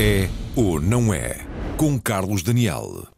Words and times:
É 0.00 0.28
ou 0.54 0.80
não 0.80 1.12
é? 1.12 1.38
Com 1.76 1.98
Carlos 1.98 2.40
Daniel. 2.40 3.08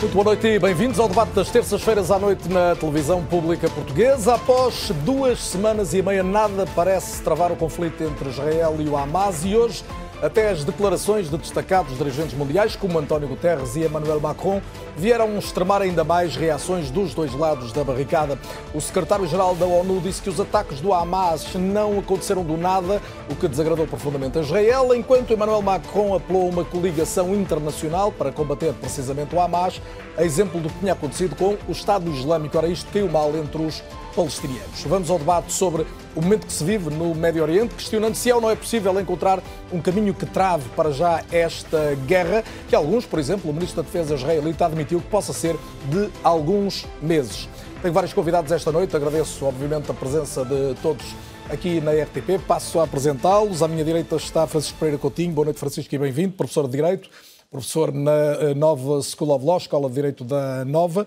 Muito 0.00 0.14
boa 0.14 0.24
noite 0.24 0.46
e 0.46 0.58
bem-vindos 0.58 0.98
ao 0.98 1.10
debate 1.10 1.32
das 1.32 1.50
terças-feiras 1.50 2.10
à 2.10 2.18
noite 2.18 2.48
na 2.48 2.74
televisão 2.74 3.22
pública 3.22 3.68
portuguesa. 3.68 4.36
Após 4.36 4.90
duas 5.04 5.38
semanas 5.40 5.92
e 5.92 6.00
meia, 6.00 6.22
nada 6.22 6.66
parece 6.74 7.22
travar 7.22 7.52
o 7.52 7.56
conflito 7.56 8.02
entre 8.02 8.30
Israel 8.30 8.76
e 8.80 8.88
o 8.88 8.96
Hamas 8.96 9.44
e 9.44 9.54
hoje 9.54 9.84
até 10.22 10.50
as 10.50 10.62
declarações 10.62 11.28
de 11.28 11.36
destacados 11.36 11.98
dirigentes 11.98 12.32
mundiais, 12.32 12.76
como 12.76 12.96
António 12.96 13.26
Guterres 13.26 13.74
e 13.74 13.84
Emmanuel 13.84 14.20
Macron, 14.20 14.62
vieram 14.96 15.36
extremar 15.36 15.82
ainda 15.82 16.04
mais 16.04 16.36
reações 16.36 16.90
dos 16.90 17.12
dois 17.12 17.34
lados 17.34 17.72
da 17.72 17.82
barricada. 17.82 18.38
O 18.72 18.80
secretário-geral 18.80 19.56
da 19.56 19.66
ONU 19.66 20.00
disse 20.00 20.22
que 20.22 20.30
os 20.30 20.38
ataques 20.38 20.80
do 20.80 20.94
Hamas 20.94 21.54
não 21.54 21.98
aconteceram 21.98 22.44
do 22.44 22.56
nada, 22.56 23.02
o 23.28 23.34
que 23.34 23.48
desagradou 23.48 23.86
profundamente 23.86 24.38
a 24.38 24.42
Israel, 24.42 24.94
enquanto 24.94 25.32
Emmanuel 25.32 25.60
Macron 25.60 26.14
apelou 26.14 26.46
a 26.46 26.50
uma 26.50 26.64
coligação 26.64 27.34
internacional 27.34 28.12
para 28.12 28.30
combater 28.30 28.72
precisamente 28.74 29.34
o 29.34 29.40
Hamas, 29.40 29.82
a 30.16 30.24
exemplo 30.24 30.60
do 30.60 30.68
que 30.68 30.78
tinha 30.78 30.92
acontecido 30.92 31.34
com 31.34 31.56
o 31.68 31.72
Estado 31.72 32.08
Islâmico. 32.10 32.56
Ora, 32.56 32.68
isto 32.68 32.88
caiu 32.92 33.08
mal 33.08 33.34
entre 33.34 33.60
os 33.60 33.82
palestinianos. 34.14 34.82
Vamos 34.86 35.10
ao 35.10 35.18
debate 35.18 35.52
sobre 35.52 35.86
o 36.14 36.20
momento 36.20 36.46
que 36.46 36.52
se 36.52 36.62
vive 36.62 36.90
no 36.90 37.14
Médio 37.14 37.42
Oriente, 37.42 37.74
questionando 37.74 38.14
se 38.14 38.30
é 38.30 38.34
ou 38.34 38.40
não 38.40 38.50
é 38.50 38.56
possível 38.56 38.98
encontrar 39.00 39.42
um 39.72 39.80
caminho 39.80 40.14
que 40.14 40.26
trave 40.26 40.68
para 40.76 40.90
já 40.90 41.22
esta 41.32 41.94
guerra, 42.06 42.44
que 42.68 42.74
alguns, 42.74 43.06
por 43.06 43.18
exemplo, 43.18 43.50
o 43.50 43.54
Ministro 43.54 43.82
da 43.82 43.86
Defesa 43.86 44.14
israelita 44.14 44.66
admitiu 44.66 45.00
que 45.00 45.08
possa 45.08 45.32
ser 45.32 45.56
de 45.88 46.10
alguns 46.22 46.86
meses. 47.00 47.48
Tenho 47.80 47.94
vários 47.94 48.12
convidados 48.12 48.52
esta 48.52 48.70
noite, 48.70 48.94
agradeço 48.94 49.44
obviamente 49.44 49.90
a 49.90 49.94
presença 49.94 50.44
de 50.44 50.74
todos 50.80 51.04
aqui 51.50 51.80
na 51.80 51.92
RTP. 51.92 52.40
Passo 52.46 52.78
a 52.80 52.84
apresentá-los. 52.84 53.62
À 53.62 53.68
minha 53.68 53.84
direita 53.84 54.16
está 54.16 54.46
Francisco 54.46 54.78
Pereira 54.78 54.98
Coutinho. 54.98 55.32
Boa 55.32 55.46
noite, 55.46 55.58
Francisco, 55.58 55.94
e 55.94 55.98
bem-vindo, 55.98 56.32
professor 56.34 56.66
de 56.66 56.76
Direito, 56.76 57.10
professor 57.50 57.92
na 57.92 58.12
eh, 58.12 58.54
Nova 58.54 59.02
School 59.02 59.34
of 59.34 59.44
Law, 59.44 59.56
Escola 59.56 59.88
de 59.88 59.94
Direito 59.94 60.24
da 60.24 60.64
Nova. 60.64 61.06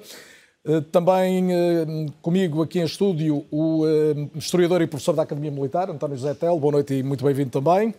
Eh, 0.68 0.82
também 0.92 1.54
eh, 1.54 1.86
comigo 2.24 2.64
aqui 2.64 2.80
em 2.80 2.86
estúdio 2.86 3.46
o 3.52 3.86
historiador 4.36 4.82
e 4.82 4.88
professor 4.88 5.14
da 5.14 5.22
Academia 5.22 5.52
Militar, 5.52 5.92
António 5.92 6.18
José 6.18 6.34
Tel. 6.34 6.60
Boa 6.60 6.72
noite 6.72 6.96
e 6.96 7.04
muito 7.04 7.24
bem-vindo 7.24 7.52
também. 7.52 7.94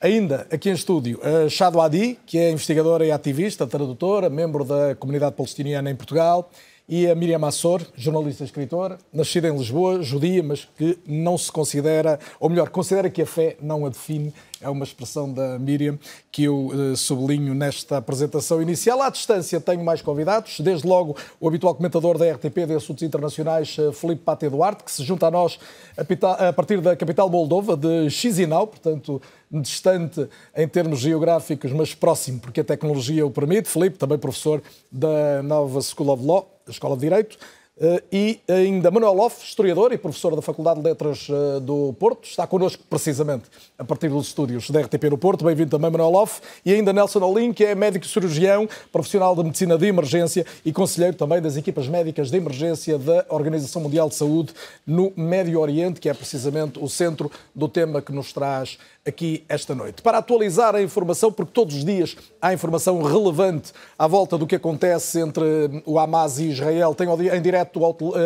Ainda 0.00 0.46
aqui 0.50 0.70
em 0.70 0.74
estúdio, 0.74 1.20
Shado 1.50 1.80
Adi, 1.80 2.18
que 2.24 2.38
é 2.38 2.50
investigadora 2.50 3.04
e 3.04 3.10
ativista, 3.10 3.66
tradutora, 3.66 4.30
membro 4.30 4.64
da 4.64 4.94
comunidade 4.94 5.34
palestiniana 5.34 5.90
em 5.90 5.96
Portugal 5.96 6.50
e 6.88 7.06
a 7.06 7.14
Miriam 7.14 7.44
Assor, 7.46 7.82
jornalista 7.94 8.44
e 8.44 8.46
escritora, 8.46 8.96
nascida 9.12 9.48
em 9.48 9.56
Lisboa, 9.56 10.02
judia, 10.02 10.42
mas 10.42 10.66
que 10.76 10.98
não 11.06 11.36
se 11.36 11.52
considera, 11.52 12.18
ou 12.40 12.48
melhor, 12.48 12.70
considera 12.70 13.10
que 13.10 13.22
a 13.22 13.26
fé 13.26 13.56
não 13.60 13.84
a 13.84 13.88
define. 13.88 14.32
É 14.60 14.68
uma 14.68 14.84
expressão 14.84 15.32
da 15.32 15.58
Miriam 15.58 15.98
que 16.32 16.44
eu 16.44 16.66
uh, 16.66 16.96
sublinho 16.96 17.54
nesta 17.54 17.98
apresentação 17.98 18.60
inicial. 18.60 19.00
À 19.00 19.08
distância 19.08 19.60
tenho 19.60 19.84
mais 19.84 20.02
convidados, 20.02 20.58
desde 20.60 20.86
logo 20.86 21.16
o 21.38 21.46
habitual 21.46 21.74
comentador 21.74 22.18
da 22.18 22.28
RTP 22.32 22.66
de 22.66 22.74
assuntos 22.74 23.04
internacionais, 23.04 23.78
uh, 23.78 23.92
Felipe 23.92 24.22
Pate 24.22 24.48
Duarte, 24.48 24.82
que 24.82 24.90
se 24.90 25.04
junta 25.04 25.28
a 25.28 25.30
nós 25.30 25.60
a, 25.96 26.52
partir 26.52 26.80
da 26.80 26.96
capital 26.96 27.30
Moldova, 27.30 27.76
de 27.76 28.10
Chisinau, 28.10 28.66
portanto 28.66 29.22
distante 29.50 30.28
em 30.54 30.68
termos 30.68 30.98
geográficos, 30.98 31.72
mas 31.72 31.94
próximo, 31.94 32.38
porque 32.40 32.60
a 32.60 32.64
tecnologia 32.64 33.24
o 33.24 33.30
permite. 33.30 33.68
Felipe, 33.68 33.96
também 33.96 34.18
professor 34.18 34.62
da 34.90 35.42
Nova 35.42 35.80
School 35.80 36.10
of 36.10 36.24
Law, 36.24 36.60
Escola 36.68 36.96
de 36.96 37.02
Direito. 37.02 37.38
Eh, 37.80 38.02
e 38.12 38.40
ainda 38.48 38.90
Manuel 38.90 39.12
Loff, 39.12 39.44
historiador 39.44 39.92
e 39.92 39.98
professor 39.98 40.34
da 40.34 40.42
Faculdade 40.42 40.80
de 40.80 40.88
Letras 40.88 41.28
eh, 41.30 41.60
do 41.60 41.92
Porto, 41.92 42.24
está 42.24 42.44
connosco 42.44 42.82
precisamente 42.90 43.44
a 43.78 43.84
partir 43.84 44.08
dos 44.08 44.26
estúdios 44.26 44.68
da 44.68 44.80
RTP 44.80 45.04
no 45.04 45.16
Porto. 45.16 45.44
Bem-vindo 45.44 45.70
também, 45.70 45.88
Manuel 45.88 46.10
Loff. 46.10 46.40
E 46.64 46.72
ainda 46.72 46.92
Nelson 46.92 47.20
Olim, 47.20 47.52
que 47.52 47.64
é 47.64 47.76
médico 47.76 48.04
cirurgião, 48.04 48.68
profissional 48.90 49.36
de 49.36 49.44
medicina 49.44 49.78
de 49.78 49.86
emergência 49.86 50.44
e 50.64 50.72
conselheiro 50.72 51.16
também 51.16 51.40
das 51.40 51.56
equipas 51.56 51.86
médicas 51.86 52.32
de 52.32 52.36
emergência 52.36 52.98
da 52.98 53.24
Organização 53.28 53.80
Mundial 53.80 54.08
de 54.08 54.16
Saúde 54.16 54.52
no 54.84 55.12
Médio 55.16 55.60
Oriente, 55.60 56.00
que 56.00 56.08
é 56.08 56.14
precisamente 56.14 56.80
o 56.80 56.88
centro 56.88 57.30
do 57.54 57.68
tema 57.68 58.02
que 58.02 58.10
nos 58.10 58.32
traz 58.32 58.76
aqui 59.08 59.44
esta 59.48 59.74
noite. 59.74 60.02
Para 60.02 60.18
atualizar 60.18 60.74
a 60.74 60.82
informação, 60.82 61.32
porque 61.32 61.52
todos 61.52 61.74
os 61.74 61.84
dias 61.84 62.16
há 62.40 62.52
informação 62.52 63.02
relevante 63.02 63.72
à 63.98 64.06
volta 64.06 64.36
do 64.36 64.46
que 64.46 64.54
acontece 64.54 65.20
entre 65.20 65.82
o 65.84 65.98
Hamas 65.98 66.38
e 66.38 66.50
Israel. 66.50 66.94
Tenho 66.94 67.12
em 67.34 67.42
direto, 67.42 67.80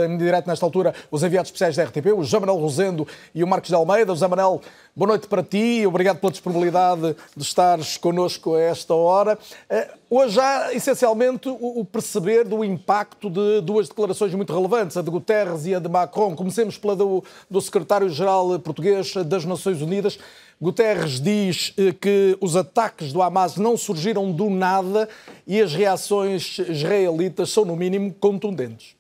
em 0.07 0.19
direto 0.19 0.47
nesta 0.47 0.67
altura 0.67 0.95
os 1.11 1.23
enviados 1.23 1.49
especiais 1.49 1.77
da 1.77 1.85
RTP, 1.85 2.07
o 2.17 2.25
Jamanel 2.25 2.57
Rosendo 2.57 3.07
e 3.35 3.43
o 3.43 3.47
Marcos 3.47 3.69
de 3.69 3.75
Almeida. 3.75 4.13
O 4.13 4.17
Jamanel, 4.17 4.61
boa 4.95 5.09
noite 5.09 5.27
para 5.27 5.43
ti, 5.43 5.87
obrigado 5.87 6.19
pela 6.19 6.33
disponibilidade 6.33 7.17
de 7.37 7.43
estares 7.43 7.97
connosco 7.97 8.55
a 8.55 8.61
esta 8.61 8.95
hora. 8.95 9.39
Eh, 9.71 9.91
hoje 10.11 10.41
há 10.41 10.75
essencialmente 10.75 11.49
o 11.49 11.85
perceber 11.85 12.45
do 12.45 12.65
impacto 12.65 13.31
de 13.31 13.61
duas 13.61 13.89
declarações 13.89 14.35
muito 14.35 14.53
relevantes, 14.53 14.97
a 14.97 15.03
de 15.03 15.11
Guterres 15.11 15.67
e 15.67 15.75
a 15.75 15.79
de 15.79 15.89
Macron. 15.89 16.35
Comecemos 16.35 16.77
pela 16.77 16.97
do, 16.97 17.25
do 17.51 17.61
secretário-geral 17.61 18.59
português 18.59 19.15
das 19.27 19.45
Nações 19.45 19.81
Unidas. 19.81 20.19
Guterres 20.63 21.21
diz 21.21 21.75
eh, 21.77 21.93
que 21.93 22.39
os 22.41 22.55
ataques 22.55 23.13
do 23.13 23.21
Hamas 23.21 23.57
não 23.57 23.77
surgiram 23.77 24.31
do 24.31 24.49
nada 24.49 25.09
e 25.45 25.61
as 25.61 25.75
reações 25.75 26.57
israelitas 26.61 27.51
são, 27.51 27.65
no 27.65 27.75
mínimo, 27.75 28.15
contundentes. 28.15 28.95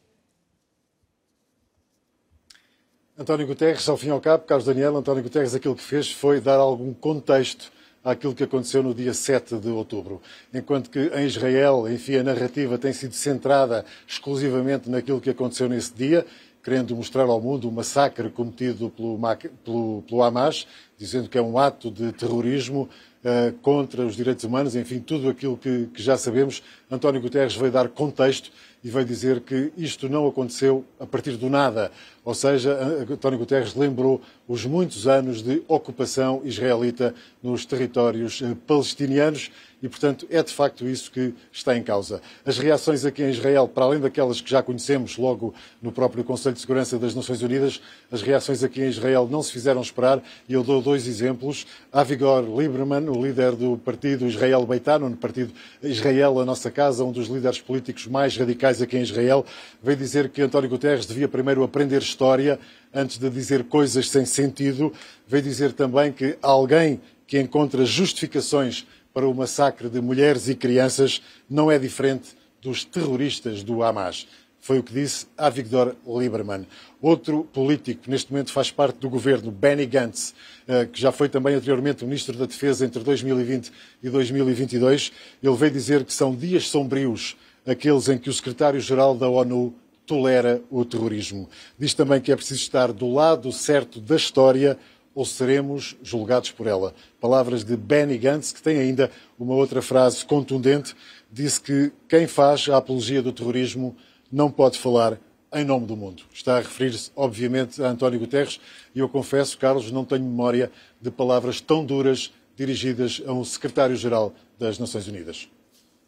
António 3.17 3.47
Guterres, 3.47 3.89
ao 3.89 3.97
fim 3.97 4.09
e 4.09 4.11
ao 4.11 4.21
cabo, 4.21 4.43
Carlos 4.43 4.67
Daniel, 4.67 4.97
António 4.97 5.22
Guterres 5.22 5.55
aquilo 5.55 5.77
que 5.77 5.84
fez 5.84 6.11
foi 6.11 6.41
dar 6.41 6.56
algum 6.56 6.93
contexto 6.93 7.71
àquilo 8.03 8.34
que 8.34 8.43
aconteceu 8.43 8.83
no 8.83 8.93
dia 8.93 9.15
7 9.15 9.59
de 9.59 9.69
outubro. 9.69 10.21
Enquanto 10.53 10.91
que 10.91 10.99
em 10.99 11.27
Israel, 11.27 11.89
enfim, 11.89 12.17
a 12.17 12.25
narrativa 12.25 12.77
tem 12.77 12.93
sido 12.93 13.15
centrada 13.15 13.84
exclusivamente 14.05 14.91
naquilo 14.91 15.21
que 15.21 15.31
aconteceu 15.31 15.69
nesse 15.69 15.95
dia, 15.95 16.27
querendo 16.62 16.95
mostrar 16.95 17.25
ao 17.25 17.41
mundo 17.41 17.69
o 17.69 17.72
massacre 17.72 18.31
cometido 18.31 18.89
pelo, 18.91 19.19
pelo, 19.65 20.03
pelo 20.09 20.22
Hamas, 20.22 20.67
dizendo 21.03 21.29
que 21.29 21.37
é 21.37 21.43
um 21.43 21.59
ato 21.59 21.91
de 21.91 22.13
terrorismo 22.13 22.89
uh, 23.25 23.53
contra 23.55 24.07
os 24.07 24.15
direitos 24.15 24.45
humanos, 24.45 24.77
enfim, 24.77 25.01
tudo 25.01 25.29
aquilo 25.29 25.57
que, 25.57 25.89
que 25.93 26.01
já 26.01 26.17
sabemos. 26.17 26.63
António 26.89 27.21
Guterres 27.21 27.57
veio 27.57 27.73
dar 27.73 27.89
contexto 27.89 28.53
e 28.85 28.89
veio 28.89 29.05
dizer 29.05 29.41
que 29.41 29.73
isto 29.77 30.09
não 30.09 30.29
aconteceu 30.29 30.85
a 31.01 31.07
partir 31.07 31.37
do 31.37 31.51
nada. 31.51 31.91
Ou 32.25 32.35
seja, 32.35 32.73
António 33.11 33.37
Guterres 33.37 33.75
lembrou 33.75 34.21
os 34.47 34.65
muitos 34.65 35.09
anos 35.09 35.43
de 35.43 35.61
ocupação 35.67 36.41
israelita 36.45 37.13
nos 37.43 37.67
territórios 37.67 38.41
eh, 38.41 38.57
palestinianos 38.65 39.51
e, 39.82 39.88
portanto, 39.88 40.26
é 40.31 40.41
de 40.43 40.53
facto 40.53 40.88
isso 40.88 41.10
que 41.10 41.34
está 41.50 41.76
em 41.76 41.82
causa. 41.82 42.22
As 42.47 42.56
reações 42.56 43.04
aqui 43.04 43.22
em 43.22 43.31
Israel, 43.31 43.66
para 43.66 43.84
além 43.84 43.98
daquelas 43.98 44.41
que 44.41 44.48
já 44.48 44.62
conhecemos 44.62 45.16
logo 45.19 45.53
no 45.82 45.91
próprio 45.91 46.22
Conselho 46.22 46.54
de 46.54 46.60
Segurança 46.60 46.98
das 46.98 47.15
Nações 47.15 47.43
Unidas, 47.43 47.82
as 48.10 48.22
reações 48.22 48.62
aqui 48.62 48.81
em 48.81 48.88
Israel 48.88 49.28
não 49.28 49.42
se 49.42 49.50
fizeram 49.50 49.81
esperar 49.81 50.22
e 50.48 50.53
eu 50.53 50.62
dou 50.62 50.81
dois 50.81 51.09
exemplos. 51.09 51.66
Avigor 51.92 52.44
Lieberman, 52.44 53.09
o 53.09 53.21
líder 53.21 53.56
do 53.56 53.76
partido 53.76 54.26
Israel 54.26 54.65
Beitano, 54.65 55.09
no 55.09 55.16
partido 55.16 55.53
Israel, 55.82 56.38
a 56.38 56.44
nossa 56.44 56.71
casa, 56.71 57.04
um 57.04 57.10
dos 57.10 57.26
líderes 57.26 57.60
políticos 57.60 58.06
mais 58.06 58.37
radicais 58.37 58.81
aqui 58.81 58.97
em 58.97 59.03
Israel, 59.03 59.44
veio 59.82 59.97
dizer 59.97 60.28
que 60.28 60.42
António 60.42 60.71
Guterres 60.71 61.06
devia 61.06 61.26
primeiro 61.26 61.65
aprender 61.65 62.00
história 62.00 62.59
antes 62.94 63.19
de 63.19 63.28
dizer 63.28 63.65
coisas 63.65 64.09
sem 64.09 64.25
sentido. 64.25 64.92
Veio 65.26 65.42
dizer 65.42 65.72
também 65.72 66.12
que 66.12 66.37
alguém 66.41 67.00
que 67.26 67.41
encontra 67.41 67.84
justificações 67.84 68.87
para 69.12 69.28
o 69.28 69.34
massacre 69.34 69.89
de 69.89 70.01
mulheres 70.01 70.48
e 70.48 70.54
crianças 70.54 71.22
não 71.48 71.71
é 71.71 71.78
diferente 71.78 72.31
dos 72.60 72.84
terroristas 72.84 73.63
do 73.63 73.83
Hamas. 73.83 74.27
Foi 74.60 74.78
o 74.78 74.83
que 74.83 74.92
disse 74.92 75.27
Avigdor 75.36 75.97
Lieberman. 76.07 76.65
Outro 77.01 77.42
político 77.53 78.03
que 78.03 78.10
neste 78.10 78.31
momento 78.31 78.53
faz 78.53 78.71
parte 78.71 78.97
do 78.98 79.10
governo, 79.10 79.51
Benny 79.51 79.86
Gantz, 79.86 80.33
eh, 80.69 80.86
que 80.86 81.01
já 81.01 81.10
foi 81.10 81.28
também 81.28 81.57
anteriormente 81.57 82.04
Ministro 82.04 82.39
da 82.39 82.47
Defesa 82.47 82.86
entre 82.86 83.03
2020 83.03 83.72
e 84.01 84.09
2022, 84.09 85.10
ele 85.42 85.57
veio 85.57 85.72
dizer 85.72 86.04
que 86.04 86.13
são 86.13 86.33
dias 86.33 86.69
sombrios 86.69 87.36
aqueles 87.66 88.09
em 88.09 88.16
que 88.16 88.31
o 88.31 88.33
secretário-geral 88.33 89.16
da 89.16 89.28
ONU 89.28 89.75
tolera 90.07 90.63
o 90.71 90.84
terrorismo. 90.84 91.48
Diz 91.78 91.95
também 91.95 92.21
que 92.21 92.31
é 92.31 92.36
preciso 92.36 92.60
estar 92.60 92.92
do 92.92 93.13
lado 93.13 93.51
certo 93.51 94.01
da 94.01 94.16
história 94.16 94.78
ou 95.14 95.24
seremos 95.24 95.97
julgados 96.03 96.50
por 96.50 96.66
ela. 96.66 96.94
Palavras 97.20 97.64
de 97.64 97.76
Benny 97.76 98.18
Gantz, 98.18 98.53
que 98.53 98.62
tem 98.62 98.78
ainda 98.78 99.10
uma 99.38 99.54
outra 99.54 99.82
frase 99.82 100.24
contundente, 100.24 100.94
disse 101.30 101.60
que 101.60 101.92
quem 102.09 102.26
faz 102.26 102.68
a 102.68 102.76
apologia 102.76 103.22
do 103.22 103.32
terrorismo 103.32 103.97
não 104.30 104.50
pode 104.50 104.78
falar 104.78 105.18
em 105.53 105.64
nome 105.64 105.86
do 105.86 105.97
mundo. 105.97 106.22
Está 106.32 106.56
a 106.56 106.60
referir-se, 106.60 107.10
obviamente, 107.14 107.82
a 107.82 107.88
António 107.88 108.18
Guterres, 108.18 108.59
e 108.94 109.00
eu 109.00 109.09
confesso, 109.09 109.59
Carlos, 109.59 109.91
não 109.91 110.04
tenho 110.04 110.24
memória 110.24 110.72
de 111.00 111.10
palavras 111.10 111.60
tão 111.60 111.84
duras 111.84 112.32
dirigidas 112.56 113.22
a 113.26 113.32
um 113.32 113.44
secretário-geral 113.44 114.34
das 114.59 114.78
Nações 114.78 115.06
Unidas. 115.09 115.48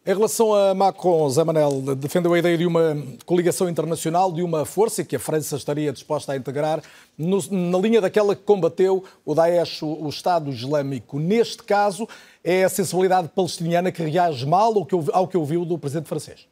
Em 0.06 0.12
relação 0.12 0.52
a 0.52 0.74
Macron, 0.74 1.30
Zé 1.30 1.42
Manel 1.44 1.80
defendeu 1.96 2.34
a 2.34 2.38
ideia 2.38 2.58
de 2.58 2.66
uma 2.66 2.94
coligação 3.24 3.70
internacional, 3.70 4.30
de 4.30 4.42
uma 4.42 4.66
força 4.66 5.02
que 5.02 5.16
a 5.16 5.18
França 5.18 5.56
estaria 5.56 5.90
disposta 5.90 6.32
a 6.32 6.36
integrar, 6.36 6.82
no, 7.16 7.38
na 7.50 7.78
linha 7.78 8.02
daquela 8.02 8.36
que 8.36 8.42
combateu 8.42 9.02
o 9.24 9.34
Daesh, 9.34 9.82
o, 9.82 10.06
Estado 10.10 10.50
Islâmico. 10.50 11.18
Neste 11.18 11.62
caso, 11.62 12.06
é 12.44 12.64
a 12.64 12.68
sensibilidade 12.68 13.28
palestiniana 13.28 13.90
que 13.90 14.02
reage 14.02 14.44
mal 14.44 14.74
ao 14.74 14.84
que, 14.84 14.94
ao 15.10 15.26
que 15.26 15.38
ouviu 15.38 15.64
do 15.64 15.78
presidente 15.78 16.06
francês? 16.06 16.46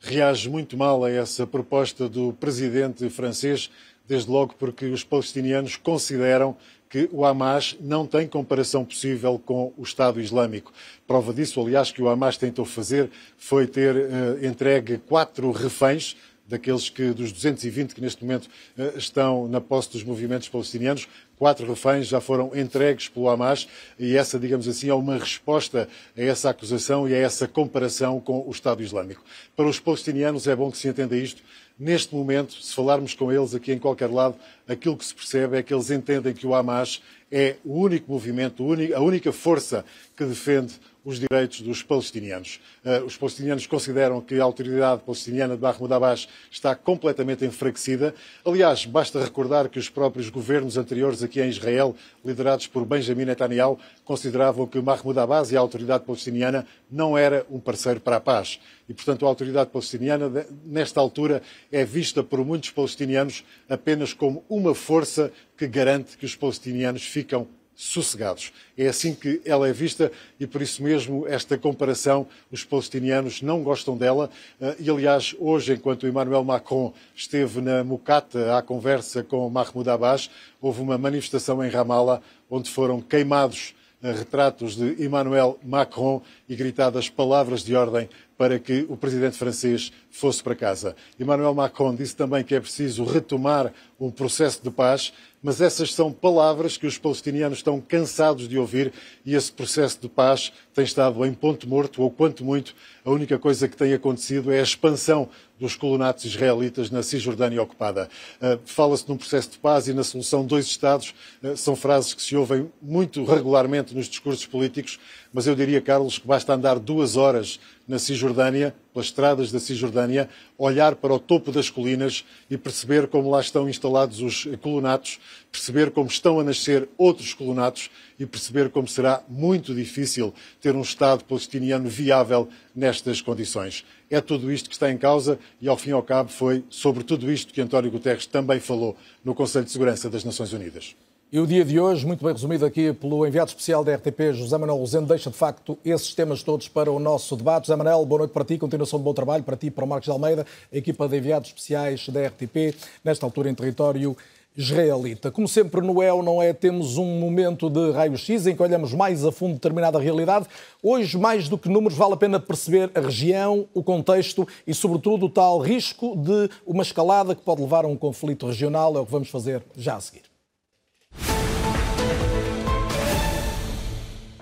Reage 0.00 0.48
muito 0.48 0.78
mal 0.78 1.04
a 1.04 1.10
essa 1.10 1.46
proposta 1.46 2.08
do 2.08 2.32
presidente 2.32 3.10
francês, 3.10 3.70
desde 4.08 4.30
logo 4.30 4.54
porque 4.58 4.86
os 4.86 5.04
palestinianos 5.04 5.76
consideram 5.76 6.56
que 6.94 7.10
o 7.10 7.24
Hamas 7.24 7.76
não 7.80 8.06
tem 8.06 8.24
comparação 8.28 8.84
possível 8.84 9.36
com 9.44 9.72
o 9.76 9.82
Estado 9.82 10.20
Islâmico. 10.20 10.72
Prova 11.08 11.34
disso, 11.34 11.60
aliás, 11.60 11.90
que 11.90 12.00
o 12.00 12.08
Hamas 12.08 12.36
tentou 12.36 12.64
fazer 12.64 13.10
foi 13.36 13.66
ter 13.66 13.96
uh, 13.96 14.46
entregue 14.46 14.98
quatro 14.98 15.50
reféns 15.50 16.16
daqueles 16.46 16.88
que, 16.88 17.10
dos 17.10 17.32
220 17.32 17.96
que 17.96 18.00
neste 18.00 18.22
momento 18.22 18.48
uh, 18.78 18.96
estão 18.96 19.48
na 19.48 19.60
posse 19.60 19.90
dos 19.90 20.04
movimentos 20.04 20.48
palestinianos, 20.48 21.08
quatro 21.36 21.66
reféns 21.66 22.06
já 22.06 22.20
foram 22.20 22.52
entregues 22.54 23.08
pelo 23.08 23.28
Hamas 23.28 23.66
e 23.98 24.16
essa, 24.16 24.38
digamos 24.38 24.68
assim, 24.68 24.88
é 24.88 24.94
uma 24.94 25.18
resposta 25.18 25.88
a 26.16 26.22
essa 26.22 26.50
acusação 26.50 27.08
e 27.08 27.14
a 27.14 27.18
essa 27.18 27.48
comparação 27.48 28.20
com 28.20 28.46
o 28.46 28.50
Estado 28.52 28.84
Islâmico. 28.84 29.24
Para 29.56 29.66
os 29.66 29.80
palestinianos 29.80 30.46
é 30.46 30.54
bom 30.54 30.70
que 30.70 30.78
se 30.78 30.86
entenda 30.86 31.16
isto. 31.16 31.42
Neste 31.78 32.14
momento, 32.14 32.54
se 32.54 32.72
falarmos 32.72 33.14
com 33.14 33.32
eles 33.32 33.52
aqui 33.52 33.72
em 33.72 33.78
qualquer 33.78 34.08
lado, 34.08 34.36
aquilo 34.66 34.96
que 34.96 35.04
se 35.04 35.14
percebe 35.14 35.56
é 35.56 35.62
que 35.62 35.74
eles 35.74 35.90
entendem 35.90 36.32
que 36.32 36.46
o 36.46 36.54
Hamas 36.54 37.02
é 37.32 37.56
o 37.64 37.80
único 37.80 38.12
movimento, 38.12 38.64
a 38.94 39.00
única 39.00 39.32
força 39.32 39.84
que 40.16 40.24
defende 40.24 40.74
os 41.04 41.18
direitos 41.18 41.60
dos 41.60 41.82
palestinianos. 41.82 42.60
Uh, 42.84 43.04
os 43.04 43.16
palestinianos 43.16 43.66
consideram 43.66 44.20
que 44.20 44.40
a 44.40 44.44
autoridade 44.44 45.02
palestiniana 45.02 45.56
de 45.56 45.62
Mahmoud 45.62 45.92
Abbas 45.92 46.28
está 46.50 46.74
completamente 46.74 47.44
enfraquecida. 47.44 48.14
Aliás, 48.44 48.86
basta 48.86 49.22
recordar 49.22 49.68
que 49.68 49.78
os 49.78 49.90
próprios 49.90 50.30
governos 50.30 50.76
anteriores 50.76 51.22
aqui 51.22 51.40
em 51.40 51.48
Israel, 51.48 51.94
liderados 52.24 52.66
por 52.66 52.84
Benjamin 52.84 53.26
Netanyahu, 53.26 53.78
consideravam 54.04 54.66
que 54.66 54.80
Mahmoud 54.80 55.18
Abbas 55.18 55.52
e 55.52 55.56
a 55.56 55.60
autoridade 55.60 56.04
palestiniana 56.04 56.66
não 56.90 57.18
era 57.18 57.44
um 57.50 57.60
parceiro 57.60 58.00
para 58.00 58.16
a 58.16 58.20
paz. 58.20 58.58
E, 58.88 58.94
portanto, 58.94 59.24
a 59.24 59.28
autoridade 59.28 59.70
palestiniana, 59.70 60.46
nesta 60.64 61.00
altura, 61.00 61.42
é 61.70 61.84
vista 61.84 62.22
por 62.22 62.44
muitos 62.44 62.70
palestinianos 62.70 63.44
apenas 63.68 64.12
como 64.12 64.44
uma 64.48 64.74
força 64.74 65.32
que 65.56 65.66
garante 65.66 66.16
que 66.16 66.26
os 66.26 66.36
palestinianos 66.36 67.04
ficam 67.04 67.48
sossegados. 67.74 68.52
É 68.78 68.86
assim 68.86 69.14
que 69.14 69.40
ela 69.44 69.68
é 69.68 69.72
vista 69.72 70.10
e 70.38 70.46
por 70.46 70.62
isso 70.62 70.82
mesmo 70.82 71.26
esta 71.26 71.58
comparação 71.58 72.26
os 72.50 72.64
palestinianos 72.64 73.42
não 73.42 73.62
gostam 73.62 73.96
dela 73.96 74.30
eh, 74.60 74.76
e 74.78 74.90
aliás 74.90 75.34
hoje 75.38 75.74
enquanto 75.74 76.06
Emmanuel 76.06 76.44
Macron 76.44 76.92
esteve 77.14 77.60
na 77.60 77.82
Mucata 77.82 78.56
à 78.56 78.62
conversa 78.62 79.22
com 79.22 79.48
Mahmoud 79.50 79.90
Abbas 79.90 80.30
houve 80.60 80.80
uma 80.80 80.96
manifestação 80.96 81.64
em 81.64 81.68
Ramallah 81.68 82.20
onde 82.48 82.70
foram 82.70 83.00
queimados 83.00 83.74
eh, 84.04 84.12
retratos 84.12 84.76
de 84.76 85.02
Emmanuel 85.02 85.58
Macron 85.64 86.20
e 86.48 86.54
gritadas 86.54 87.08
palavras 87.08 87.64
de 87.64 87.74
ordem 87.74 88.08
para 88.36 88.58
que 88.58 88.84
o 88.88 88.96
presidente 88.96 89.38
francês 89.38 89.92
fosse 90.10 90.42
para 90.42 90.54
casa. 90.54 90.94
Emmanuel 91.18 91.54
Macron 91.54 91.94
disse 91.94 92.14
também 92.14 92.44
que 92.44 92.54
é 92.54 92.60
preciso 92.60 93.04
retomar 93.04 93.72
um 93.98 94.10
processo 94.10 94.62
de 94.62 94.70
paz 94.70 95.12
mas 95.44 95.60
essas 95.60 95.92
são 95.92 96.10
palavras 96.10 96.78
que 96.78 96.86
os 96.86 96.96
palestinianos 96.96 97.58
estão 97.58 97.78
cansados 97.78 98.48
de 98.48 98.58
ouvir 98.58 98.94
e 99.26 99.34
esse 99.34 99.52
processo 99.52 100.00
de 100.00 100.08
paz 100.08 100.50
tem 100.72 100.84
estado 100.84 101.22
em 101.26 101.34
ponto 101.34 101.68
morto, 101.68 102.00
ou 102.00 102.10
quanto 102.10 102.42
muito, 102.42 102.74
a 103.04 103.10
única 103.10 103.38
coisa 103.38 103.68
que 103.68 103.76
tem 103.76 103.92
acontecido 103.92 104.50
é 104.50 104.58
a 104.58 104.62
expansão 104.62 105.28
dos 105.60 105.76
colonatos 105.76 106.24
israelitas 106.24 106.90
na 106.90 107.02
Cisjordânia 107.02 107.62
ocupada. 107.62 108.08
Uh, 108.40 108.58
Fala-se 108.64 109.06
num 109.06 109.18
processo 109.18 109.50
de 109.50 109.58
paz 109.58 109.86
e 109.86 109.92
na 109.92 110.02
solução 110.02 110.46
dois 110.46 110.64
Estados. 110.64 111.14
Uh, 111.42 111.54
são 111.58 111.76
frases 111.76 112.14
que 112.14 112.22
se 112.22 112.34
ouvem 112.34 112.72
muito 112.80 113.22
regularmente 113.22 113.94
nos 113.94 114.06
discursos 114.06 114.46
políticos, 114.46 114.98
mas 115.30 115.46
eu 115.46 115.54
diria, 115.54 115.82
Carlos, 115.82 116.18
que 116.18 116.26
basta 116.26 116.54
andar 116.54 116.78
duas 116.78 117.18
horas 117.18 117.60
na 117.86 117.98
Cisjordânia, 117.98 118.74
pelas 118.94 119.06
estradas 119.06 119.50
da 119.50 119.58
Cisjordânia, 119.58 120.30
olhar 120.56 120.94
para 120.94 121.12
o 121.12 121.18
topo 121.18 121.50
das 121.50 121.68
colinas 121.68 122.24
e 122.48 122.56
perceber 122.56 123.08
como 123.08 123.28
lá 123.28 123.40
estão 123.40 123.68
instalados 123.68 124.20
os 124.20 124.48
colonatos, 124.62 125.18
perceber 125.50 125.90
como 125.90 126.08
estão 126.08 126.38
a 126.38 126.44
nascer 126.44 126.88
outros 126.96 127.34
colonatos 127.34 127.90
e 128.18 128.24
perceber 128.24 128.70
como 128.70 128.86
será 128.86 129.22
muito 129.28 129.74
difícil 129.74 130.32
ter 130.60 130.76
um 130.76 130.82
Estado 130.82 131.24
palestiniano 131.24 131.88
viável 131.88 132.48
nestas 132.74 133.20
condições. 133.20 133.84
É 134.08 134.20
tudo 134.20 134.52
isto 134.52 134.68
que 134.68 134.76
está 134.76 134.88
em 134.90 134.96
causa 134.96 135.40
e, 135.60 135.68
ao 135.68 135.76
fim 135.76 135.90
e 135.90 135.92
ao 135.92 136.02
cabo, 136.02 136.30
foi 136.30 136.62
sobre 136.70 137.02
tudo 137.02 137.30
isto 137.32 137.52
que 137.52 137.60
António 137.60 137.90
Guterres 137.90 138.26
também 138.26 138.60
falou 138.60 138.96
no 139.24 139.34
Conselho 139.34 139.64
de 139.64 139.72
Segurança 139.72 140.08
das 140.08 140.22
Nações 140.22 140.52
Unidas. 140.52 140.94
E 141.32 141.40
o 141.40 141.46
dia 141.46 141.64
de 141.64 141.80
hoje, 141.80 142.06
muito 142.06 142.22
bem 142.22 142.32
resumido 142.32 142.64
aqui 142.64 142.92
pelo 142.92 143.26
enviado 143.26 143.48
especial 143.48 143.82
da 143.82 143.92
RTP, 143.96 144.32
José 144.34 144.56
Manuel 144.56 144.78
Rosendo, 144.78 145.08
deixa 145.08 145.30
de 145.30 145.36
facto 145.36 145.76
esses 145.84 146.14
temas 146.14 146.44
todos 146.44 146.68
para 146.68 146.92
o 146.92 147.00
nosso 147.00 147.34
debate. 147.34 147.66
José 147.66 147.76
Manuel, 147.76 148.06
boa 148.06 148.20
noite 148.20 148.30
para 148.30 148.44
ti, 148.44 148.56
continuação 148.56 149.00
de 149.00 149.04
bom 149.04 149.12
trabalho 149.12 149.42
para 149.42 149.56
ti, 149.56 149.68
para 149.68 149.84
o 149.84 149.88
Marcos 149.88 150.04
de 150.04 150.12
Almeida, 150.12 150.46
a 150.72 150.76
equipa 150.76 151.08
de 151.08 151.16
enviados 151.16 151.48
especiais 151.48 152.08
da 152.08 152.24
RTP, 152.28 152.76
nesta 153.02 153.26
altura 153.26 153.50
em 153.50 153.54
território 153.54 154.16
israelita. 154.56 155.32
Como 155.32 155.48
sempre 155.48 155.80
no 155.80 156.00
EL, 156.00 156.22
não 156.22 156.40
é? 156.40 156.52
Temos 156.52 156.96
um 156.96 157.18
momento 157.18 157.68
de 157.68 157.90
raio-x 157.90 158.46
em 158.46 158.54
que 158.54 158.62
olhamos 158.62 158.92
mais 158.94 159.24
a 159.24 159.32
fundo 159.32 159.54
determinada 159.54 159.98
realidade. 159.98 160.46
Hoje, 160.80 161.18
mais 161.18 161.48
do 161.48 161.58
que 161.58 161.68
números, 161.68 161.98
vale 161.98 162.14
a 162.14 162.16
pena 162.16 162.38
perceber 162.38 162.92
a 162.94 163.00
região, 163.00 163.66
o 163.74 163.82
contexto 163.82 164.46
e, 164.64 164.72
sobretudo, 164.72 165.26
o 165.26 165.30
tal 165.30 165.58
risco 165.58 166.16
de 166.16 166.48
uma 166.64 166.84
escalada 166.84 167.34
que 167.34 167.42
pode 167.42 167.60
levar 167.60 167.84
a 167.84 167.88
um 167.88 167.96
conflito 167.96 168.46
regional. 168.46 168.96
É 168.96 169.00
o 169.00 169.04
que 169.06 169.10
vamos 169.10 169.28
fazer 169.28 169.64
já 169.76 169.96
a 169.96 170.00
seguir. 170.00 170.33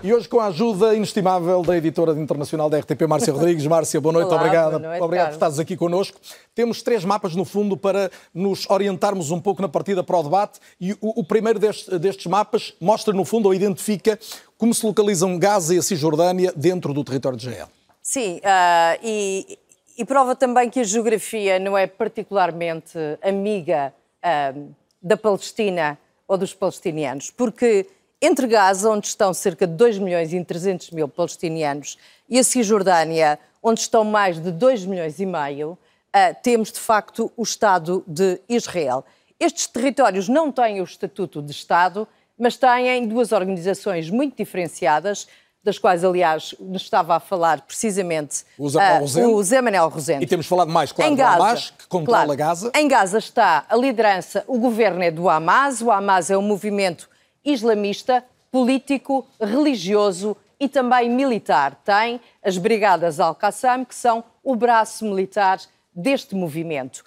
E 0.03 0.13
hoje, 0.13 0.27
com 0.27 0.37
a 0.37 0.47
ajuda 0.47 0.93
inestimável 0.93 1.61
da 1.61 1.77
editora 1.77 2.11
internacional 2.11 2.69
da 2.69 2.77
RTP, 2.77 3.03
Márcia 3.07 3.31
Rodrigues. 3.31 3.65
Márcia, 3.65 4.01
boa 4.01 4.11
noite, 4.11 4.27
Olá, 4.27 4.35
obrigada. 4.35 4.77
Boa 4.77 4.89
noite, 4.89 5.01
Obrigado 5.01 5.27
por 5.27 5.33
estares 5.35 5.59
aqui 5.59 5.77
connosco. 5.77 6.19
Temos 6.53 6.81
três 6.81 7.05
mapas, 7.05 7.37
no 7.37 7.45
fundo, 7.45 7.77
para 7.77 8.11
nos 8.33 8.69
orientarmos 8.69 9.31
um 9.31 9.39
pouco 9.39 9.61
na 9.61 9.69
partida 9.69 10.03
para 10.03 10.17
o 10.17 10.23
debate. 10.23 10.59
E 10.77 10.91
o, 10.91 11.21
o 11.21 11.23
primeiro 11.23 11.57
destes, 11.57 11.87
destes 12.01 12.25
mapas 12.25 12.73
mostra, 12.81 13.13
no 13.13 13.23
fundo, 13.23 13.45
ou 13.45 13.53
identifica 13.53 14.19
como 14.57 14.73
se 14.73 14.85
localizam 14.85 15.39
Gaza 15.39 15.73
e 15.73 15.77
a 15.77 15.81
Cisjordânia 15.81 16.51
dentro 16.53 16.93
do 16.93 17.01
território 17.01 17.37
de 17.37 17.47
Israel. 17.47 17.69
Sim, 18.01 18.39
uh, 18.39 18.99
e, 19.01 19.57
e, 19.97 20.03
prova 20.03 20.35
também 20.35 20.69
que 20.69 20.81
a 20.81 20.83
geografia 20.83 21.57
não 21.59 21.77
é 21.77 21.87
particularmente 21.87 22.97
amiga 23.21 23.93
uh, 24.19 24.69
da 25.01 25.15
Palestina 25.15 25.97
ou 26.27 26.37
dos 26.37 26.53
palestinianos, 26.53 27.31
porque 27.31 27.87
entre 28.25 28.47
Gaza, 28.47 28.89
onde 28.89 29.07
estão 29.07 29.33
cerca 29.33 29.67
de 29.67 29.73
2 29.73 29.99
milhões 29.99 30.31
e 30.31 30.41
300 30.41 30.91
mil 30.91 31.09
palestinianos, 31.09 31.97
e 32.29 32.39
a 32.39 32.43
Cisjordânia, 32.43 33.37
onde 33.61 33.81
estão 33.81 34.05
mais 34.05 34.41
de 34.41 34.49
2 34.49 34.85
milhões 34.85 35.19
e 35.19 35.25
meio, 35.25 35.71
uh, 35.71 36.35
temos 36.41 36.71
de 36.71 36.79
facto 36.79 37.29
o 37.35 37.43
Estado 37.43 38.01
de 38.07 38.39
Israel. 38.47 39.03
Estes 39.37 39.67
territórios 39.67 40.29
não 40.29 40.53
têm 40.53 40.79
o 40.79 40.85
estatuto 40.85 41.41
de 41.41 41.51
Estado, 41.51 42.07
mas 42.39 42.55
têm 42.55 43.05
duas 43.05 43.33
organizações 43.33 44.09
muito 44.09 44.37
diferenciadas, 44.37 45.27
das 45.61 45.77
quais, 45.77 46.05
aliás, 46.05 46.55
nos 46.61 46.81
estava 46.81 47.17
a 47.17 47.19
falar 47.19 47.61
precisamente 47.61 48.45
o 48.57 48.69
Zé, 48.69 48.99
uh, 48.99 49.35
o 49.35 49.43
Zé 49.43 49.61
Manuel 49.61 49.89
Rosente. 49.89 50.23
E 50.23 50.27
temos 50.27 50.45
falado 50.45 50.71
mais, 50.71 50.93
claro, 50.93 51.11
em 51.11 51.15
Gaza, 51.15 51.37
do 51.37 51.43
Hamas, 51.43 51.73
que 51.77 51.87
controla 51.87 52.23
claro, 52.23 52.37
Gaza. 52.37 52.71
Em 52.73 52.87
Gaza 52.87 53.17
está 53.17 53.65
a 53.67 53.75
liderança, 53.75 54.45
o 54.47 54.57
governo 54.57 55.03
é 55.03 55.11
do 55.11 55.29
Hamas, 55.29 55.81
o 55.81 55.91
Hamas 55.91 56.31
é 56.31 56.37
um 56.37 56.41
movimento 56.41 57.11
islamista, 57.43 58.23
político, 58.51 59.27
religioso 59.39 60.37
e 60.59 60.69
também 60.69 61.09
militar. 61.09 61.75
Tem 61.83 62.21
as 62.43 62.57
Brigadas 62.57 63.19
Al-Qassam, 63.19 63.83
que 63.83 63.95
são 63.95 64.23
o 64.43 64.55
braço 64.55 65.05
militar 65.05 65.59
deste 65.93 66.35
movimento. 66.35 67.03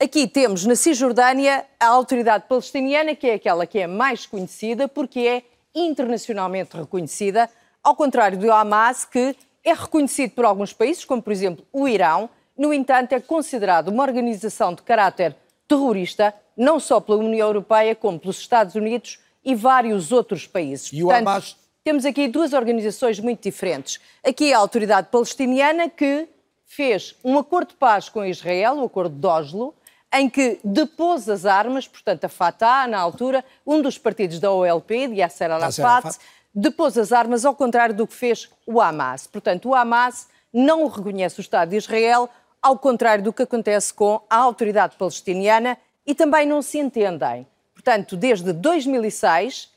Aqui 0.00 0.26
temos 0.26 0.64
na 0.66 0.74
Cisjordânia 0.74 1.64
a 1.78 1.86
autoridade 1.86 2.44
palestiniana, 2.48 3.14
que 3.14 3.26
é 3.26 3.34
aquela 3.34 3.66
que 3.66 3.78
é 3.78 3.86
mais 3.86 4.26
conhecida, 4.26 4.88
porque 4.88 5.20
é 5.20 5.42
internacionalmente 5.74 6.76
reconhecida, 6.76 7.48
ao 7.82 7.96
contrário 7.96 8.38
do 8.38 8.50
Hamas, 8.52 9.04
que 9.04 9.36
é 9.64 9.72
reconhecido 9.72 10.32
por 10.32 10.44
alguns 10.44 10.72
países, 10.72 11.04
como 11.04 11.22
por 11.22 11.32
exemplo 11.32 11.64
o 11.72 11.88
Irão, 11.88 12.28
no 12.56 12.72
entanto, 12.72 13.12
é 13.12 13.20
considerado 13.20 13.88
uma 13.88 14.04
organização 14.04 14.74
de 14.74 14.82
caráter 14.82 15.34
terrorista, 15.66 16.32
não 16.56 16.78
só 16.78 17.00
pela 17.00 17.18
União 17.18 17.48
Europeia, 17.48 17.96
como 17.96 18.18
pelos 18.18 18.38
Estados 18.38 18.76
Unidos 18.76 19.18
e 19.44 19.54
vários 19.54 20.12
outros 20.12 20.46
países. 20.46 20.92
E 20.92 21.02
Portanto, 21.02 21.26
o 21.26 21.28
Hamas... 21.28 21.56
Temos 21.84 22.06
aqui 22.06 22.28
duas 22.28 22.54
organizações 22.54 23.20
muito 23.20 23.42
diferentes. 23.42 24.00
Aqui 24.26 24.54
a 24.54 24.58
autoridade 24.58 25.08
palestiniana 25.10 25.88
que 25.88 26.26
fez 26.64 27.14
um 27.22 27.38
acordo 27.38 27.68
de 27.68 27.74
paz 27.74 28.08
com 28.08 28.24
Israel, 28.24 28.76
o 28.78 28.84
acordo 28.86 29.14
de 29.14 29.26
Oslo, 29.26 29.74
em 30.12 30.30
que 30.30 30.58
depôs 30.64 31.28
as 31.28 31.44
armas, 31.44 31.86
portanto 31.86 32.24
a 32.24 32.28
Fatah, 32.28 32.86
na 32.86 32.98
altura, 32.98 33.44
um 33.66 33.82
dos 33.82 33.98
partidos 33.98 34.38
da 34.38 34.50
OLP, 34.50 35.08
de 35.08 35.16
Yasser 35.16 35.50
Arafat, 35.50 36.16
depôs 36.54 36.96
as 36.96 37.12
armas, 37.12 37.44
ao 37.44 37.54
contrário 37.54 37.94
do 37.94 38.06
que 38.06 38.14
fez 38.14 38.48
o 38.66 38.80
Hamas. 38.80 39.26
Portanto, 39.26 39.68
o 39.68 39.74
Hamas 39.74 40.28
não 40.52 40.86
reconhece 40.86 41.40
o 41.40 41.42
Estado 41.42 41.70
de 41.70 41.76
Israel, 41.76 42.30
ao 42.62 42.78
contrário 42.78 43.24
do 43.24 43.32
que 43.32 43.42
acontece 43.42 43.92
com 43.92 44.22
a 44.30 44.36
autoridade 44.36 44.96
palestiniana, 44.96 45.76
e 46.06 46.14
também 46.14 46.46
não 46.46 46.62
se 46.62 46.78
entendem. 46.78 47.46
Portanto, 47.84 48.16
desde 48.16 48.50
2006, 48.54 49.68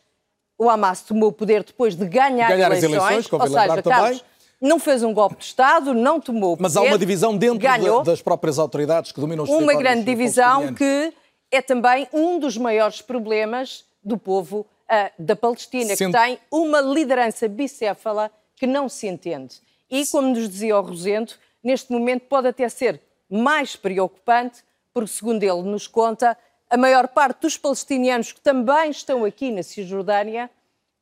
o 0.57 0.69
Hamas 0.69 1.01
tomou 1.01 1.27
o 1.29 1.31
poder 1.33 1.61
depois 1.63 1.93
de 1.93 2.05
ganhar, 2.07 2.47
Ganhar 2.47 2.71
as 2.71 2.81
eleições, 2.81 3.11
eleições, 3.11 3.33
ou 3.33 3.47
seja. 3.47 3.83
Carlos, 3.83 4.25
não 4.61 4.79
fez 4.79 5.03
um 5.03 5.13
golpe 5.13 5.35
de 5.35 5.43
Estado, 5.43 5.93
não 5.93 6.19
tomou 6.21 6.53
o 6.53 6.57
poder, 6.57 6.63
Mas 6.63 6.77
há 6.77 6.81
uma 6.81 6.97
divisão 6.97 7.37
dentro 7.37 7.59
ganhou, 7.59 7.97
da- 8.03 8.11
das 8.11 8.21
próprias 8.21 8.57
autoridades 8.57 9.11
que 9.11 9.19
dominam 9.19 9.43
os 9.43 9.49
uma 9.49 9.73
grande 9.75 10.03
divisão 10.05 10.73
que 10.73 11.13
é 11.51 11.61
também 11.61 12.07
um 12.13 12.39
dos 12.39 12.57
maiores 12.57 13.01
problemas 13.01 13.83
do 14.01 14.17
povo 14.17 14.65
ah, 14.89 15.11
da 15.19 15.35
Palestina, 15.35 15.89
que 15.97 16.09
tem 16.11 16.39
uma 16.49 16.79
liderança 16.79 17.45
bicéfala 17.49 18.31
que 18.55 18.65
não 18.65 18.87
se 18.87 19.05
entende. 19.05 19.55
E, 19.91 20.05
como 20.07 20.29
nos 20.29 20.47
dizia 20.49 20.77
o 20.77 20.81
Rosendo, 20.81 21.33
neste 21.61 21.91
momento 21.91 22.21
pode 22.21 22.47
até 22.47 22.67
ser 22.69 23.01
mais 23.29 23.75
preocupante, 23.75 24.63
porque, 24.93 25.09
segundo 25.11 25.43
ele 25.43 25.61
nos 25.63 25.87
conta, 25.87 26.37
a 26.69 26.77
maior 26.77 27.07
parte 27.07 27.41
dos 27.41 27.57
palestinianos 27.57 28.31
que 28.31 28.41
também 28.41 28.91
estão 28.91 29.23
aqui 29.23 29.51
na 29.51 29.63
Cisjordânia 29.63 30.49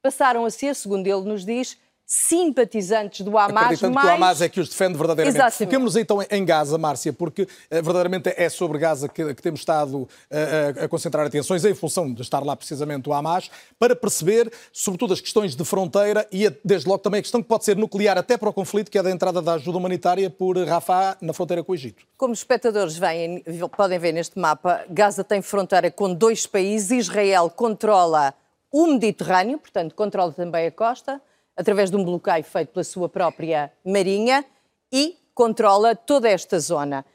passaram 0.02 0.46
a 0.46 0.52
ser, 0.52 0.76
segundo 0.76 1.08
ele 1.08 1.22
nos 1.22 1.44
diz, 1.44 1.78
simpatizantes 2.06 3.22
do 3.26 3.38
Hamas, 3.38 3.64
Acreditando 3.64 3.94
mais... 3.96 4.08
que 4.08 4.12
o 4.14 4.16
Hamas 4.16 4.42
é 4.42 4.50
que 4.50 4.60
os 4.60 4.70
defende 4.70 4.98
verdadeiramente. 4.98 5.38
Exatamente. 5.38 5.58
Foquemos 5.66 5.96
então 5.96 6.20
em- 6.30 6.46
Gaza, 6.46 6.78
Márcia, 6.78 7.12
porque 7.12 7.44
eh, 7.70 7.82
verdadeiramente 7.82 8.32
é 8.38 8.48
sobre 8.50 8.78
Gaza 8.78 9.10
que, 9.10 9.34
que 9.34 9.42
temos 9.42 9.62
estado 9.62 10.08
eh, 10.30 10.74
a, 10.82 10.84
a 10.86 10.88
concentrar 10.88 11.26
atenções, 11.26 11.66
em 11.66 11.74
função 11.74 12.14
de 12.14 12.22
estar 12.22 12.44
lá 12.44 12.56
precisamente 12.56 13.10
o 13.10 13.14
Hamas, 13.14 13.50
para 13.80 13.96
perceber, 13.96 14.52
sobretudo, 14.72 15.14
as 15.14 15.20
questões 15.22 15.56
de 15.56 15.66
fronteira 15.66 16.28
e, 16.32 16.46
a- 16.46 16.54
desde 16.64 16.88
logo, 16.88 17.00
também 17.00 17.20
a 17.20 17.22
questão 17.24 17.42
que 17.42 17.48
pode 17.48 17.66
ser 17.66 17.76
nuclear 17.76 18.18
até 18.18 18.38
para 18.38 18.50
o 18.50 18.54
conflito, 18.54 18.92
que 18.92 18.98
é 19.00 19.04
da 19.04 19.10
entrada 19.10 19.42
da 19.42 19.54
ajuda 19.54 19.78
humanitária 19.80 20.30
por 20.30 20.58
Rafah, 20.58 21.18
na 21.22 21.34
fronteira 21.34 21.64
com 21.64 21.72
o 21.72 21.76
Egito. 21.76 22.06
Como 22.18 22.34
os 22.34 22.40
espectadores 22.40 22.96
veem, 22.98 23.44
podem 23.76 23.98
ver 23.98 24.12
neste 24.12 24.38
mapa, 24.38 24.86
Gaza 24.90 25.24
tem 25.24 25.42
fronteira 25.42 25.90
com 25.90 26.14
dois 26.14 26.46
países. 26.46 26.92
Israel 26.92 27.50
controla 27.50 28.34
o 28.72 28.86
Mediterrâneo, 28.88 29.58
portanto, 29.58 29.96
controla 29.96 30.32
também 30.32 30.68
a 30.68 30.72
costa, 30.72 31.20
através 31.56 31.90
de 31.90 31.98
um 31.98 32.04
bloqueio 32.04 32.44
feito 32.44 32.70
pela 32.70 32.84
sua 32.84 33.08
própria 33.08 33.72
marinha 33.86 34.46
e 34.92 35.18
controla 35.34 35.96
toda 35.96 36.30
esta 36.30 36.60
zona. 36.60 37.06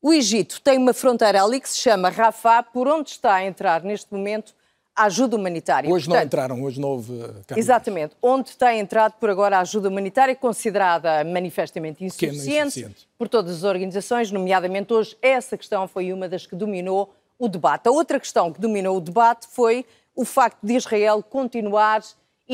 O 0.00 0.12
Egito 0.12 0.60
tem 0.60 0.78
uma 0.78 0.92
fronteira 0.92 1.42
ali 1.42 1.60
que 1.60 1.68
se 1.68 1.78
chama 1.78 2.08
Rafah, 2.08 2.62
por 2.62 2.88
onde 2.88 3.10
está 3.10 3.34
a 3.34 3.44
entrar 3.44 3.82
neste 3.84 4.12
momento 4.12 4.54
a 4.94 5.04
ajuda 5.04 5.36
humanitária. 5.36 5.90
Hoje 5.90 6.06
não 6.06 6.14
Portanto, 6.14 6.26
entraram, 6.26 6.62
hoje 6.62 6.80
não 6.80 6.88
houve 6.90 7.18
caminhos. 7.46 7.56
Exatamente. 7.56 8.16
Onde 8.20 8.56
tem 8.56 8.80
entrado 8.80 9.14
por 9.14 9.30
agora 9.30 9.56
a 9.58 9.60
ajuda 9.60 9.88
humanitária, 9.88 10.34
considerada 10.34 11.24
manifestamente 11.24 12.04
insuficiente 12.04 12.58
insuficiente. 12.58 13.08
por 13.16 13.28
todas 13.28 13.58
as 13.58 13.64
organizações, 13.64 14.30
nomeadamente 14.30 14.92
hoje, 14.92 15.16
essa 15.22 15.56
questão 15.56 15.88
foi 15.88 16.12
uma 16.12 16.28
das 16.28 16.46
que 16.46 16.54
dominou 16.54 17.14
o 17.38 17.48
debate. 17.48 17.88
A 17.88 17.90
outra 17.90 18.20
questão 18.20 18.52
que 18.52 18.60
dominou 18.60 18.96
o 18.96 19.00
debate 19.00 19.46
foi 19.48 19.86
o 20.14 20.24
facto 20.24 20.58
de 20.62 20.74
Israel 20.74 21.22
continuar, 21.22 22.02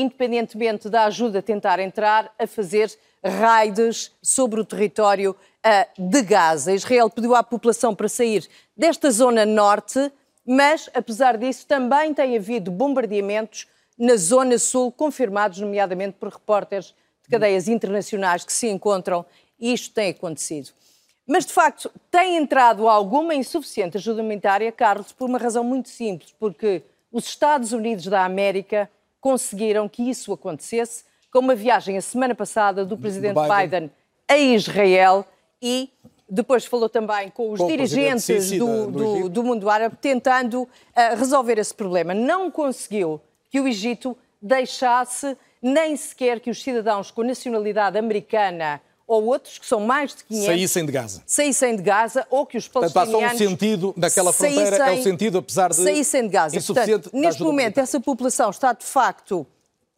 independentemente 0.01 0.89
da 0.89 1.05
ajuda 1.05 1.41
tentar 1.41 1.79
entrar, 1.79 2.33
a 2.39 2.47
fazer 2.47 2.91
raids 3.23 4.11
sobre 4.21 4.61
o 4.61 4.65
território 4.65 5.35
ah, 5.61 5.87
de 5.97 6.21
Gaza. 6.21 6.71
Israel 6.71 7.09
pediu 7.09 7.35
à 7.35 7.43
população 7.43 7.93
para 7.93 8.07
sair 8.07 8.47
desta 8.75 9.11
zona 9.11 9.45
norte, 9.45 10.11
mas, 10.45 10.89
apesar 10.93 11.37
disso, 11.37 11.65
também 11.67 12.13
tem 12.13 12.37
havido 12.37 12.71
bombardeamentos 12.71 13.67
na 13.97 14.15
zona 14.15 14.57
sul, 14.57 14.91
confirmados, 14.91 15.59
nomeadamente 15.59 16.15
por 16.17 16.29
repórteres 16.29 16.95
de 17.23 17.29
cadeias 17.29 17.67
internacionais 17.67 18.45
que 18.45 18.53
se 18.53 18.67
encontram, 18.67 19.25
e 19.59 19.73
isto 19.73 19.93
tem 19.93 20.11
acontecido. 20.11 20.69
Mas, 21.27 21.45
de 21.45 21.51
facto, 21.51 21.91
tem 22.09 22.37
entrado 22.37 22.87
alguma 22.87 23.35
insuficiente 23.35 23.97
ajuda 23.97 24.21
humanitária, 24.21 24.71
Carlos, 24.71 25.11
por 25.11 25.29
uma 25.29 25.37
razão 25.37 25.63
muito 25.63 25.89
simples, 25.89 26.33
porque 26.39 26.83
os 27.11 27.25
Estados 27.25 27.73
Unidos 27.73 28.05
da 28.05 28.23
América 28.23 28.89
conseguiram 29.21 29.87
que 29.89 30.09
isso 30.09 30.31
acontecesse 30.33 31.03
com 31.31 31.39
uma 31.39 31.55
viagem 31.55 31.97
a 31.97 32.01
semana 32.01 32.33
passada 32.33 32.85
do 32.85 32.97
presidente 32.97 33.35
Biden. 33.35 33.57
Biden 33.57 33.91
a 34.27 34.37
Israel 34.37 35.25
e 35.61 35.89
depois 36.29 36.65
falou 36.65 36.87
também 36.87 37.29
com 37.29 37.51
os 37.51 37.59
Com 37.59 37.67
dirigentes 37.67 38.23
Sisi 38.23 38.59
do, 38.59 38.87
do 38.91 39.29
do- 39.29 39.43
mundo 39.43 39.69
árabe, 39.69 39.95
tentando 39.99 40.67
ah, 40.95 41.15
resolver 41.15 41.57
esse 41.57 41.73
problema. 41.73 42.13
Não 42.13 42.51
conseguiu 42.51 43.19
que 43.49 43.59
o 43.59 43.67
Egito 43.67 44.15
deixasse 44.41 45.35
nem 45.61 45.95
sequer 45.95 46.39
que 46.39 46.49
os 46.49 46.61
cidadãos 46.61 47.11
com 47.11 47.23
nacionalidade 47.23 47.97
americana 47.97 48.81
ou 49.09 49.25
outros, 49.25 49.57
que 49.57 49.65
são 49.65 49.81
mais 49.81 50.15
de 50.15 50.23
500, 50.23 50.45
Saíssem 50.45 50.85
de 50.85 50.91
Gaza. 50.91 51.23
saíssem 51.25 51.75
de 51.75 51.81
Gaza 51.81 52.27
ou 52.29 52.45
que 52.45 52.57
os 52.57 52.67
Portanto, 52.67 52.95
há 52.95 53.05
só 53.05 53.09
um 53.09 53.11
palestinianos 53.13 53.37
sentido 53.39 53.93
daquela 53.97 54.31
fronteira, 54.31 54.77
é 54.77 54.91
o 54.91 55.03
sentido, 55.03 55.37
apesar 55.39 55.69
de 55.69 55.75
saíssem 55.77 56.21
de 56.21 56.29
Gaza. 56.29 56.61
Portanto, 56.61 57.09
neste 57.11 57.41
momento, 57.41 57.79
essa 57.79 57.99
população 57.99 58.51
está 58.51 58.71
de 58.71 58.85
facto 58.85 59.47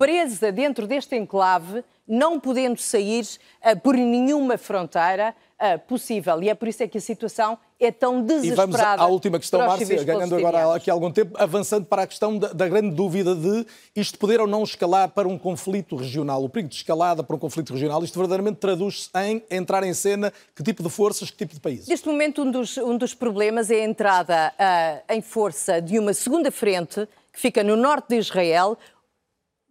presa 0.02 0.52
dentro 0.52 0.88
deste 0.88 1.16
enclave, 1.16 1.84
não 2.08 2.40
podendo 2.40 2.82
sair 2.82 3.24
ah, 3.62 3.76
por 3.76 3.94
nenhuma 3.96 4.58
fronteira 4.58 5.36
ah, 5.60 5.78
possível. 5.78 6.42
E 6.42 6.50
é 6.50 6.56
por 6.56 6.68
isso 6.68 6.82
é 6.82 6.88
que 6.88 6.98
a 6.98 7.02
situação 7.02 7.56
é 7.80 7.92
tão 7.92 8.22
E 8.22 8.24
desesperada. 8.24 8.68
vamos 8.72 8.82
à 8.82 9.06
última 9.06 9.38
questão, 9.38 9.60
Márcia, 9.60 10.04
ganhando 10.04 10.36
agora 10.36 10.76
aqui 10.76 10.90
algum 10.90 11.12
tempo, 11.12 11.38
avançando 11.38 11.86
para 11.86 12.02
a 12.02 12.08
questão 12.08 12.36
da, 12.36 12.48
da 12.52 12.68
grande 12.68 12.96
dúvida 12.96 13.36
de 13.36 13.64
isto 13.96 14.18
poder 14.18 14.42
ou 14.42 14.48
não 14.48 14.64
escalar 14.64 15.10
para 15.10 15.28
um 15.28 15.38
conflito 15.38 15.96
regional. 15.96 16.44
O 16.44 16.50
perigo 16.50 16.70
de 16.70 16.78
escalada 16.78 17.24
para 17.24 17.36
um 17.36 17.40
conflito 17.40 17.72
regional, 17.72 18.04
isto 18.04 18.18
verdadeiramente 18.18 18.58
traduz-se 18.58 19.08
em 19.20 19.44
entrar 19.52 19.84
em 19.84 19.94
cena 19.94 20.34
que 20.56 20.64
tipo 20.64 20.82
de 20.82 20.90
forças, 20.90 21.30
que 21.30 21.38
tipo 21.38 21.54
de 21.54 21.60
países? 21.60 21.88
Neste 21.88 22.08
momento, 22.08 22.42
um 22.42 22.50
dos, 22.50 22.76
um 22.78 22.98
dos 22.98 23.14
problemas 23.14 23.70
é 23.70 23.82
a 23.82 23.86
entrada 23.86 24.52
ah, 24.58 25.00
em 25.12 25.22
força 25.22 25.80
de 25.80 26.00
uma 26.00 26.16
segunda 26.16 26.52
frente 26.52 27.08
que 27.32 27.40
fica 27.40 27.64
no 27.64 27.76
norte 27.76 28.10
de 28.10 28.18
Israel. 28.18 28.78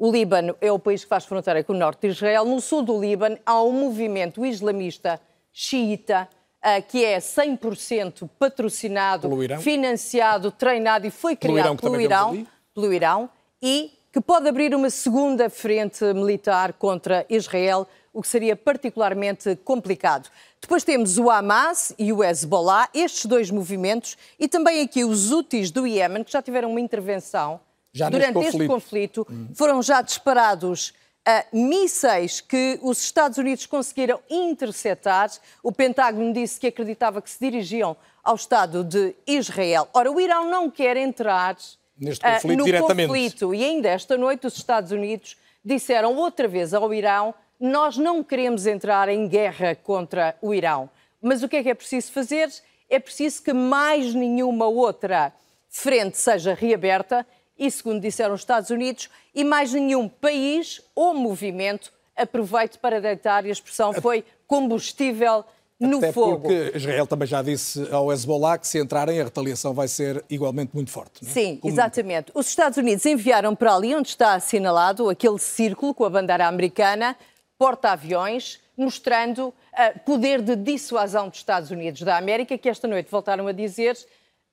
O 0.01 0.11
Líbano 0.11 0.57
é 0.63 0.73
o 0.73 0.79
país 0.79 1.03
que 1.03 1.11
faz 1.11 1.27
fronteira 1.27 1.63
com 1.63 1.75
o 1.75 1.77
norte 1.77 2.01
de 2.01 2.15
Israel. 2.15 2.47
No 2.47 2.59
sul 2.59 2.81
do 2.81 2.99
Líbano 2.99 3.39
há 3.45 3.63
um 3.63 3.71
movimento 3.71 4.47
islamista 4.47 5.21
xiita 5.53 6.27
ah, 6.63 6.81
que 6.81 7.05
é 7.05 7.19
100% 7.19 8.27
patrocinado, 8.39 9.29
financiado, 9.61 10.51
treinado 10.51 11.07
e 11.07 11.11
foi 11.11 11.37
Pelo 11.37 11.53
criado 11.53 11.67
Irão, 11.67 11.77
pelo 11.77 12.01
Irão, 12.01 12.47
pelo 12.75 12.93
Irão 12.95 13.31
e 13.61 13.93
que 14.11 14.23
pode 14.23 14.49
abrir 14.49 14.75
uma 14.75 14.89
segunda 14.89 15.51
frente 15.51 16.03
militar 16.15 16.73
contra 16.73 17.27
Israel, 17.29 17.87
o 18.11 18.23
que 18.23 18.29
seria 18.29 18.57
particularmente 18.57 19.55
complicado. 19.57 20.31
Depois 20.63 20.83
temos 20.83 21.19
o 21.19 21.29
Hamas 21.29 21.93
e 21.99 22.11
o 22.11 22.25
Hezbollah, 22.25 22.89
estes 22.95 23.27
dois 23.27 23.51
movimentos, 23.51 24.17
e 24.39 24.49
também 24.49 24.81
aqui 24.81 25.05
os 25.05 25.31
Houthis 25.31 25.71
do 25.71 25.87
Iémen, 25.87 26.25
que 26.25 26.33
já 26.33 26.41
tiveram 26.41 26.71
uma 26.71 26.81
intervenção 26.81 27.61
Já 27.93 28.09
durante 28.09 28.39
este 28.39 28.67
conflito. 28.67 29.25
conflito. 29.25 29.55
Foram 29.55 29.83
já 29.83 30.01
disparados 30.03 30.93
ah, 31.27 31.45
mísseis 31.53 32.41
que 32.41 32.79
os 32.83 33.03
Estados 33.03 33.39
Unidos 33.39 33.67
conseguiram 33.67 34.21
interceptar. 34.31 35.31
O 35.63 35.73
Pentágono 35.73 36.33
disse 36.33 36.59
que 36.59 36.69
acreditava 36.69 37.21
que 37.21 37.31
se 37.31 37.39
dirigiam 37.41 37.97
ao 38.23 38.35
Estado 38.35 38.85
de 38.85 39.15
Israel. 39.27 39.89
Ora, 39.93 40.11
o 40.11 40.21
Irão 40.21 40.51
não 40.51 40.71
quer 40.71 40.97
entrar 40.97 41.57
Neste 41.99 42.25
ah, 42.25 42.35
conflito 42.35 42.59
no 42.59 42.65
diretamente. 42.65 43.09
conflito. 43.09 43.55
E 43.55 43.65
ainda 43.65 43.89
esta 43.89 44.17
noite 44.17 44.47
os 44.47 44.57
Estados 44.57 44.93
Unidos 44.93 45.37
disseram 45.65 46.17
outra 46.17 46.49
vez 46.49 46.73
ao 46.73 46.93
Irão 46.95 47.35
nós 47.61 47.99
não 47.99 48.25
queremos 48.25 48.67
entrar 48.67 49.11
em 49.11 49.29
guerra 49.29 49.75
contra 49.75 50.35
o 50.41 50.55
Irão. 50.55 50.89
Mas 51.21 51.43
o 51.43 51.49
que 51.49 51.57
é 51.57 51.63
que 51.63 51.69
é 51.69 51.75
preciso 51.75 52.11
fazer? 52.11 52.51
É 52.89 52.99
preciso 52.99 53.43
que 53.43 53.53
mais 53.53 54.15
nenhuma 54.15 54.67
outra 54.67 55.31
frente 55.69 56.17
seja 56.17 56.55
reaberta 56.55 57.27
e, 57.61 57.71
segundo 57.71 58.01
disseram 58.01 58.35
os 58.35 58.41
Estados 58.41 58.71
Unidos, 58.71 59.09
e 59.35 59.45
mais 59.45 59.73
nenhum 59.73 60.09
país 60.09 60.81
ou 60.97 61.13
movimento 61.15 61.93
aproveite 62.17 62.79
para 62.79 63.01
deitar, 63.01 63.45
e 63.45 63.51
a 63.51 63.53
expressão 63.53 63.93
foi 63.93 64.25
combustível 64.47 65.45
no 65.79 65.99
Até 65.99 66.13
fogo. 66.13 66.41
porque 66.41 66.73
Israel 66.77 67.07
também 67.07 67.27
já 67.29 67.41
disse 67.43 67.87
ao 67.91 68.13
Hezbollah 68.13 68.59
que 68.59 68.67
se 68.69 68.79
entrarem 68.79 69.21
a 69.21 69.25
retaliação 69.25 69.73
vai 69.73 69.89
ser 69.89 70.23
igualmente 70.29 70.73
muito 70.75 70.91
forte. 70.91 71.23
não 71.23 71.31
é? 71.31 71.33
Sim, 71.33 71.57
Como- 71.57 71.73
exatamente. 71.73 72.31
Os 72.35 72.49
Estados 72.49 72.77
Unidos 72.79 73.05
enviaram 73.07 73.55
para 73.55 73.75
ali 73.75 73.95
onde 73.95 74.09
está 74.09 74.35
assinalado 74.35 75.09
aquele 75.09 75.39
círculo 75.39 75.95
com 75.95 76.05
a 76.05 76.11
bandeira 76.11 76.47
americana, 76.47 77.17
porta-aviões, 77.59 78.59
mostrando 78.77 79.55
ah, 79.73 79.93
poder 80.05 80.41
de 80.43 80.57
dissuasão 80.57 81.29
dos 81.29 81.39
Estados 81.39 81.71
Unidos 81.71 82.03
da 82.03 82.17
América, 82.17 82.57
que 82.59 82.69
esta 82.69 82.89
noite 82.89 83.11
voltaram 83.11 83.47
a 83.47 83.53
dizer: 83.53 83.97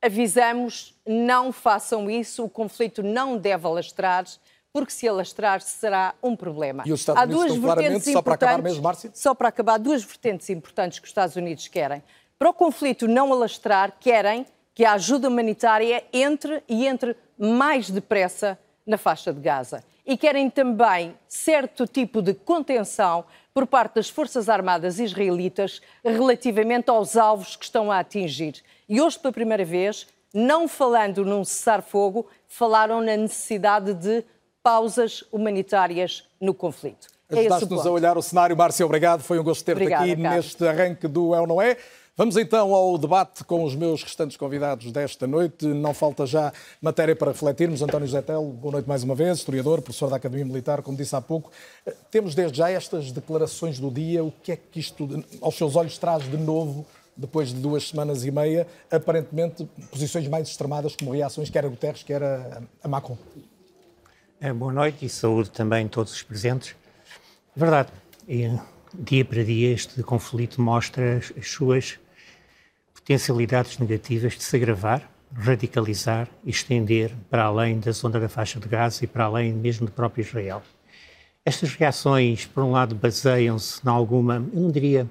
avisamos, 0.01 0.95
não 1.05 1.51
façam 1.51 2.09
isso, 2.09 2.43
o 2.43 2.49
conflito 2.49 3.01
não 3.01 3.37
deve 3.37 3.65
alastrar, 3.65 4.25
porque 4.71 4.91
se 4.91 5.07
alastrar 5.07 5.61
será 5.61 6.13
um 6.21 6.35
problema. 6.35 6.83
E 6.85 6.93
os 6.93 6.99
Estados 6.99 7.21
Há 7.21 7.25
Unidos 7.25 7.59
duas 7.59 7.75
vertentes 7.75 8.13
só 8.13 8.21
para 8.21 8.33
acabar 8.35 8.61
mesmo, 8.61 8.83
Márcia? 8.83 9.11
só 9.13 9.33
para 9.33 9.47
acabar, 9.47 9.77
duas 9.77 10.03
vertentes 10.03 10.49
importantes 10.49 10.99
que 10.99 11.05
os 11.05 11.09
Estados 11.09 11.35
Unidos 11.35 11.67
querem. 11.67 12.03
Para 12.37 12.49
o 12.49 12.53
conflito 12.53 13.07
não 13.07 13.33
alastrar, 13.33 13.97
querem 13.99 14.45
que 14.75 14.85
a 14.85 14.93
ajuda 14.93 15.27
humanitária 15.27 16.03
entre 16.13 16.63
e 16.69 16.85
entre 16.85 17.15
mais 17.37 17.89
depressa 17.89 18.59
na 18.85 18.97
faixa 18.97 19.33
de 19.33 19.39
Gaza. 19.41 19.83
E 20.07 20.15
querem 20.15 20.49
também 20.49 21.13
certo 21.27 21.85
tipo 21.85 22.21
de 22.21 22.33
contenção 22.33 23.25
por 23.53 23.67
parte 23.67 23.95
das 23.95 24.09
Forças 24.09 24.47
Armadas 24.47 24.99
israelitas 24.99 25.81
relativamente 26.03 26.89
aos 26.89 27.17
alvos 27.17 27.57
que 27.57 27.65
estão 27.65 27.91
a 27.91 27.99
atingir. 27.99 28.63
E 28.87 29.01
hoje, 29.01 29.19
pela 29.19 29.33
primeira 29.33 29.65
vez, 29.65 30.07
não 30.33 30.67
falando 30.67 31.25
num 31.25 31.43
cessar-fogo, 31.43 32.25
falaram 32.47 33.01
na 33.01 33.17
necessidade 33.17 33.93
de 33.93 34.23
pausas 34.63 35.25
humanitárias 35.31 36.23
no 36.39 36.53
conflito. 36.53 37.07
É 37.29 37.39
Ajudaste-nos 37.39 37.85
a 37.85 37.91
olhar 37.91 38.17
o 38.17 38.21
cenário. 38.21 38.55
Márcia, 38.55 38.85
obrigado. 38.85 39.21
Foi 39.21 39.37
um 39.37 39.43
gosto 39.43 39.65
ter-te 39.65 39.93
aqui 39.93 40.15
Carlos. 40.15 40.17
neste 40.17 40.65
arranque 40.65 41.07
do 41.07 41.35
É 41.35 41.41
ou 41.41 41.47
Não 41.47 41.61
É. 41.61 41.75
Vamos 42.17 42.35
então 42.35 42.73
ao 42.73 42.97
debate 42.97 43.43
com 43.43 43.63
os 43.63 43.75
meus 43.75 44.01
restantes 44.01 44.35
convidados 44.35 44.91
desta 44.91 45.27
noite. 45.27 45.67
Não 45.67 45.93
falta 45.93 46.25
já 46.25 46.51
matéria 46.81 47.15
para 47.15 47.31
refletirmos. 47.31 47.83
António 47.83 48.07
Zetel, 48.07 48.43
boa 48.43 48.71
noite 48.71 48.87
mais 48.87 49.03
uma 49.03 49.13
vez, 49.13 49.37
historiador, 49.37 49.83
professor 49.83 50.09
da 50.09 50.15
Academia 50.15 50.43
Militar, 50.43 50.81
como 50.81 50.97
disse 50.97 51.15
há 51.15 51.21
pouco. 51.21 51.51
Temos 52.09 52.33
desde 52.33 52.57
já 52.57 52.71
estas 52.71 53.11
declarações 53.11 53.77
do 53.77 53.91
dia. 53.91 54.23
O 54.23 54.31
que 54.31 54.51
é 54.51 54.55
que 54.55 54.79
isto, 54.79 55.23
aos 55.39 55.55
seus 55.55 55.75
olhos, 55.75 55.95
traz 55.99 56.23
de 56.23 56.37
novo 56.37 56.87
depois 57.15 57.49
de 57.49 57.61
duas 57.61 57.87
semanas 57.87 58.25
e 58.25 58.31
meia, 58.31 58.65
aparentemente 58.89 59.69
posições 59.91 60.27
mais 60.27 60.47
extremadas 60.47 60.95
como 60.95 61.11
reações, 61.11 61.51
quer 61.51 61.65
a 61.65 61.67
Guterres, 61.67 62.01
quer 62.01 62.23
a, 62.23 62.63
a 62.83 62.87
Macron? 62.87 63.17
É, 64.41 64.51
boa 64.51 64.73
noite 64.73 65.05
e 65.05 65.09
saúde 65.09 65.51
também 65.51 65.85
a 65.85 65.89
todos 65.89 66.13
os 66.13 66.23
presentes. 66.23 66.75
Verdade. 67.55 67.89
E, 68.27 68.49
dia 68.91 69.23
para 69.23 69.43
dia 69.43 69.71
este 69.71 70.01
conflito 70.01 70.59
mostra 70.59 71.17
as 71.17 71.47
suas 71.47 71.99
potencialidades 73.07 73.77
negativas 73.77 74.33
de 74.33 74.43
se 74.43 74.53
agravar, 74.57 75.09
radicalizar 75.33 76.27
e 76.43 76.49
estender 76.49 77.15
para 77.29 77.45
além 77.45 77.79
da 77.79 77.89
zona 77.93 78.19
da 78.19 78.27
faixa 78.27 78.59
de 78.59 78.67
Gaza 78.67 79.05
e 79.05 79.07
para 79.07 79.23
além 79.23 79.53
mesmo 79.53 79.85
do 79.85 79.93
próprio 79.93 80.23
Israel. 80.23 80.61
Estas 81.45 81.73
reações, 81.73 82.45
por 82.45 82.61
um 82.65 82.71
lado, 82.71 82.93
baseiam-se 82.95 83.79
em 83.81 83.89
alguma, 83.89 84.45
eu 84.53 84.59
não 84.59 84.69
diria 84.69 85.07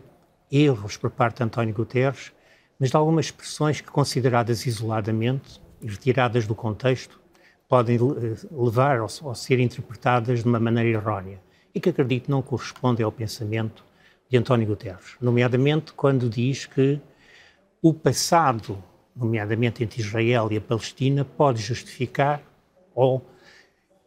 erros 0.52 0.98
por 0.98 1.10
parte 1.10 1.38
de 1.38 1.44
António 1.44 1.74
Guterres, 1.74 2.32
mas 2.78 2.90
de 2.90 2.96
algumas 2.98 3.26
expressões 3.26 3.80
que, 3.80 3.90
consideradas 3.90 4.66
isoladamente 4.66 5.58
e 5.80 5.88
retiradas 5.88 6.46
do 6.46 6.54
contexto, 6.54 7.18
podem 7.66 7.96
eh, 7.96 8.46
levar 8.52 9.00
ou 9.00 9.34
ser 9.34 9.58
interpretadas 9.58 10.42
de 10.42 10.46
uma 10.46 10.60
maneira 10.60 10.98
errónea 10.98 11.40
e 11.74 11.80
que 11.80 11.88
acredito 11.88 12.30
não 12.30 12.42
corresponde 12.42 13.02
ao 13.02 13.10
pensamento 13.10 13.82
de 14.28 14.36
António 14.36 14.66
Guterres, 14.66 15.16
nomeadamente 15.18 15.94
quando 15.94 16.28
diz 16.28 16.66
que 16.66 17.00
o 17.82 17.92
passado, 17.92 18.82
nomeadamente 19.14 19.82
entre 19.82 20.00
Israel 20.00 20.48
e 20.50 20.56
a 20.56 20.60
Palestina, 20.60 21.24
pode 21.24 21.62
justificar 21.62 22.42
ou 22.94 23.24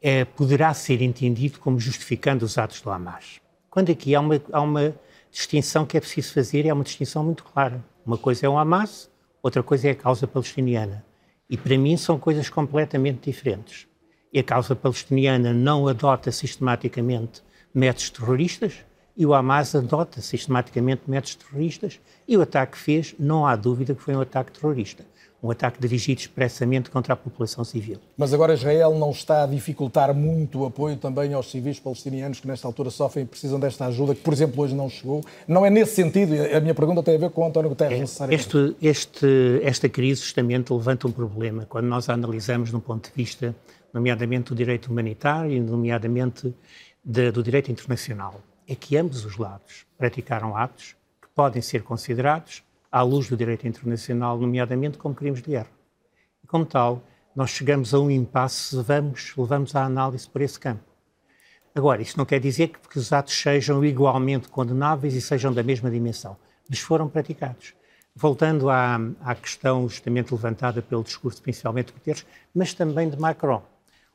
é, 0.02 0.26
poderá 0.26 0.74
ser 0.74 1.02
entendido 1.02 1.60
como 1.60 1.80
justificando 1.80 2.46
os 2.46 2.58
atos 2.58 2.82
do 2.82 2.90
Hamas. 2.90 3.40
Quando 3.70 3.92
aqui 3.92 4.16
há 4.16 4.20
uma, 4.20 4.42
há 4.52 4.62
uma 4.62 4.96
distinção 5.32 5.86
que 5.86 5.98
é 5.98 6.00
preciso 6.00 6.34
fazer, 6.34 6.66
é 6.66 6.74
uma 6.74 6.84
distinção 6.84 7.24
muito 7.24 7.44
clara. 7.44 7.84
Uma 8.06 8.18
coisa 8.18 8.46
é 8.46 8.50
o 8.50 8.58
Hamas, 8.58 9.10
outra 9.44 9.62
coisa 9.62 9.90
é 9.90 9.92
a 9.92 9.96
causa 9.96 10.28
palestiniana. 10.28 11.06
E 11.50 11.58
para 11.58 11.78
mim 11.78 11.98
são 11.98 12.18
coisas 12.18 12.50
completamente 12.50 13.30
diferentes. 13.30 13.88
E 14.32 14.40
a 14.40 14.44
causa 14.44 14.76
palestiniana 14.76 15.54
não 15.54 15.88
adota 15.88 16.32
sistematicamente 16.32 17.44
métodos 17.74 18.10
terroristas 18.10 18.86
e 19.16 19.26
o 19.26 19.34
Hamas 19.34 19.76
adota 19.76 20.22
sistematicamente 20.22 21.04
métodos 21.08 21.36
terroristas 21.36 22.00
e 22.28 22.38
o 22.38 22.42
ataque 22.42 22.74
que 22.74 22.78
fez, 22.78 23.16
não 23.20 23.46
há 23.46 23.56
dúvida 23.56 23.94
que 23.94 24.02
foi 24.02 24.16
um 24.16 24.22
ataque 24.22 24.52
terrorista. 24.52 25.04
Um 25.42 25.50
ataque 25.50 25.80
dirigido 25.80 26.20
expressamente 26.20 26.90
contra 26.90 27.14
a 27.14 27.16
população 27.16 27.64
civil. 27.64 27.98
Mas 28.18 28.34
agora 28.34 28.54
Israel 28.54 28.94
não 28.96 29.12
está 29.12 29.44
a 29.44 29.48
dificultar 29.48 30.14
muito 30.14 30.60
o 30.60 30.66
apoio 30.66 30.98
também 30.98 31.34
aos 31.34 31.50
civis 31.50 31.80
palestinianos 31.80 32.42
que 32.42 32.48
nesta 32.48 32.68
altura 32.68 32.90
sofrem 32.90 33.24
e 33.24 33.28
precisam 33.28 33.58
desta 33.58 33.86
ajuda, 33.86 34.14
que 34.14 34.22
por 34.22 34.34
exemplo 34.34 34.62
hoje 34.62 34.76
não 34.76 34.90
chegou? 34.90 35.24
Não 35.48 35.66
é 35.66 35.70
nesse 35.70 35.96
sentido, 35.96 36.34
a 36.54 36.60
minha 36.60 36.76
pergunta 36.76 37.02
tem 37.02 37.16
a 37.16 37.20
ver 37.20 37.30
com 37.30 37.48
António 37.48 37.70
Guterres, 37.70 37.98
é, 37.98 38.02
necessariamente. 38.02 38.44
Este, 38.44 38.76
este, 38.82 39.62
esta 39.64 39.88
crise 39.88 40.22
justamente 40.22 40.74
levanta 40.74 41.08
um 41.08 41.12
problema 41.12 41.66
quando 41.66 41.86
nós 41.86 42.10
a 42.10 42.14
analisamos 42.14 42.74
num 42.74 42.82
ponto 42.82 43.10
de 43.10 43.16
vista, 43.16 43.56
nomeadamente 43.94 44.50
do 44.50 44.56
direito 44.56 44.92
humanitário 44.92 45.54
e 45.54 45.60
nomeadamente 45.62 46.54
de, 47.04 47.32
do 47.32 47.42
direito 47.42 47.72
internacional, 47.72 48.42
é 48.70 48.76
que 48.76 48.96
ambos 48.96 49.26
os 49.26 49.36
lados 49.36 49.88
praticaram 49.98 50.56
atos 50.56 50.96
que 51.20 51.28
podem 51.34 51.60
ser 51.60 51.82
considerados, 51.82 52.64
à 52.92 53.02
luz 53.02 53.28
do 53.28 53.36
direito 53.36 53.68
internacional, 53.68 54.38
nomeadamente 54.38 54.96
como 54.96 55.16
crimes 55.16 55.42
de 55.42 55.50
guerra. 55.50 55.72
E, 56.44 56.48
como 56.48 56.68
tal, 56.68 57.02
nós 57.36 57.50
chegamos 57.50 57.96
a 57.96 58.00
um 58.00 58.12
impasse 58.12 58.76
se 58.76 58.84
vamos, 58.84 59.34
levamos 59.36 59.76
a 59.76 59.84
análise 59.84 60.30
por 60.30 60.42
esse 60.42 60.60
campo. 60.60 60.84
Agora, 61.74 62.04
isso 62.04 62.16
não 62.16 62.26
quer 62.26 62.40
dizer 62.40 62.68
que, 62.70 63.00
os 63.00 63.12
atos 63.12 63.34
sejam 63.34 63.84
igualmente 63.84 64.50
condenáveis 64.50 65.16
e 65.16 65.22
sejam 65.22 65.52
da 65.52 65.64
mesma 65.64 65.90
dimensão, 65.90 66.38
mas 66.70 66.80
foram 66.80 67.10
praticados. 67.10 67.74
Voltando 68.16 68.70
à, 68.70 69.00
à 69.22 69.34
questão 69.34 69.90
justamente 69.90 70.32
levantada 70.32 70.80
pelo 70.80 71.04
discurso, 71.04 71.42
principalmente 71.42 71.88
de 71.88 71.94
Guterres, 71.94 72.26
mas 72.54 72.74
também 72.76 73.10
de 73.10 73.20
Macron. 73.20 73.64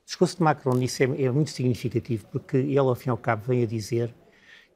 O 0.03 0.05
discurso 0.05 0.37
de 0.37 0.45
Macron 0.45 0.75
nisso 0.75 1.03
é, 1.03 1.25
é, 1.25 1.31
muito 1.31 1.51
significativo, 1.51 2.27
porque 2.31 2.57
ele, 2.57 2.79
ao 2.79 2.95
fim 2.95 3.09
e 3.09 3.11
ao 3.11 3.17
cabo, 3.17 3.45
vem 3.47 3.63
a 3.63 3.67
dizer 3.67 4.15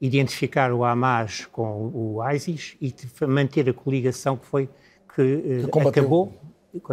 identificar 0.01 0.73
o 0.73 0.85
Hamas 0.85 1.47
com 1.47 1.91
o 1.95 2.31
ISIS 2.31 2.77
e 2.81 2.95
manter 3.27 3.69
a 3.69 3.73
coligação 3.73 4.37
que 4.37 4.47
foi 4.47 4.67
que, 5.15 5.43
que 5.69 5.83
eh, 5.83 5.89
acabou 5.89 6.33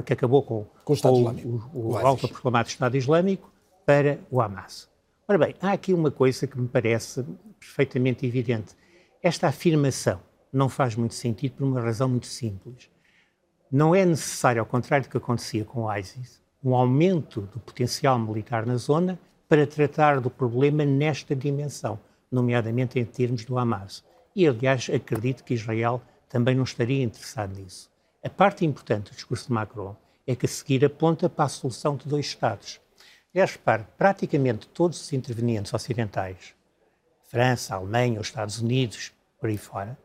que 0.06 0.14
acabou 0.14 0.42
com, 0.42 0.66
com 0.84 0.94
o, 0.94 0.96
Estado 0.96 1.16
o, 1.16 1.70
o, 1.74 1.92
o 1.92 1.98
autoproclamado 1.98 2.70
Estado 2.70 2.98
Islâmico 2.98 3.52
para 3.86 4.20
o 4.32 4.42
Hamas. 4.42 4.90
Ora 5.28 5.38
bem, 5.38 5.56
há 5.62 5.74
aqui 5.74 5.94
uma 5.94 6.10
coisa 6.10 6.48
que 6.48 6.60
me 6.60 6.68
parece 6.68 7.24
perfeitamente 7.60 8.26
evidente. 8.26 8.76
Esta 9.22 9.48
afirmação 9.48 10.20
não 10.52 10.70
faz 10.70 10.96
muito 10.96 11.14
sentido 11.14 11.56
por 11.58 11.66
uma 11.66 11.82
razão 11.82 12.08
muito 12.08 12.28
simples. 12.28 12.90
Não 13.72 13.94
é 13.94 14.06
necessário, 14.06 14.62
ao 14.62 14.66
contrário 14.66 15.08
do 15.08 15.12
que 15.12 15.18
acontecia 15.18 15.66
com 15.66 15.84
o 15.84 15.94
ISIS, 15.96 16.42
um 16.64 16.74
aumento 16.74 17.42
do 17.42 17.60
potencial 17.60 18.18
militar 18.18 18.66
na 18.66 18.78
zona 18.78 19.20
para 19.48 19.68
tratar 19.68 20.20
do 20.20 20.30
problema 20.30 20.86
nesta 20.86 21.36
dimensão, 21.36 22.00
nomeadamente 22.32 23.00
em 23.00 23.06
termos 23.06 23.46
do 23.46 23.58
Hamas. 23.58 24.04
E, 24.36 24.48
aliás, 24.48 24.90
acredito 24.94 25.44
que 25.44 25.54
Israel 25.54 26.02
também 26.28 26.56
não 26.56 26.64
estaria 26.64 27.04
interessado 27.04 27.58
nisso. 27.58 27.90
A 28.24 28.30
parte 28.30 28.66
importante 28.66 29.12
do 29.12 29.16
discurso 29.16 29.48
de 29.48 29.54
Macron 29.54 29.96
é 30.26 30.36
que 30.36 30.46
a 30.46 30.50
seguir 30.50 30.84
aponta 30.84 31.30
para 31.30 31.46
a 31.46 31.50
solução 31.50 31.96
de 31.96 32.08
dois 32.08 32.26
Estados. 32.26 32.82
Aliás, 33.34 33.52
repare, 33.52 33.86
praticamente 33.98 34.68
todos 34.68 35.00
os 35.02 35.14
intervenientes 35.14 35.74
ocidentais, 35.74 36.56
França, 37.28 37.76
Alemanha, 37.76 38.20
os 38.20 38.28
Estados 38.28 38.60
Unidos, 38.60 39.12
por 39.40 39.50
aí 39.50 39.58
fora, 39.58 39.98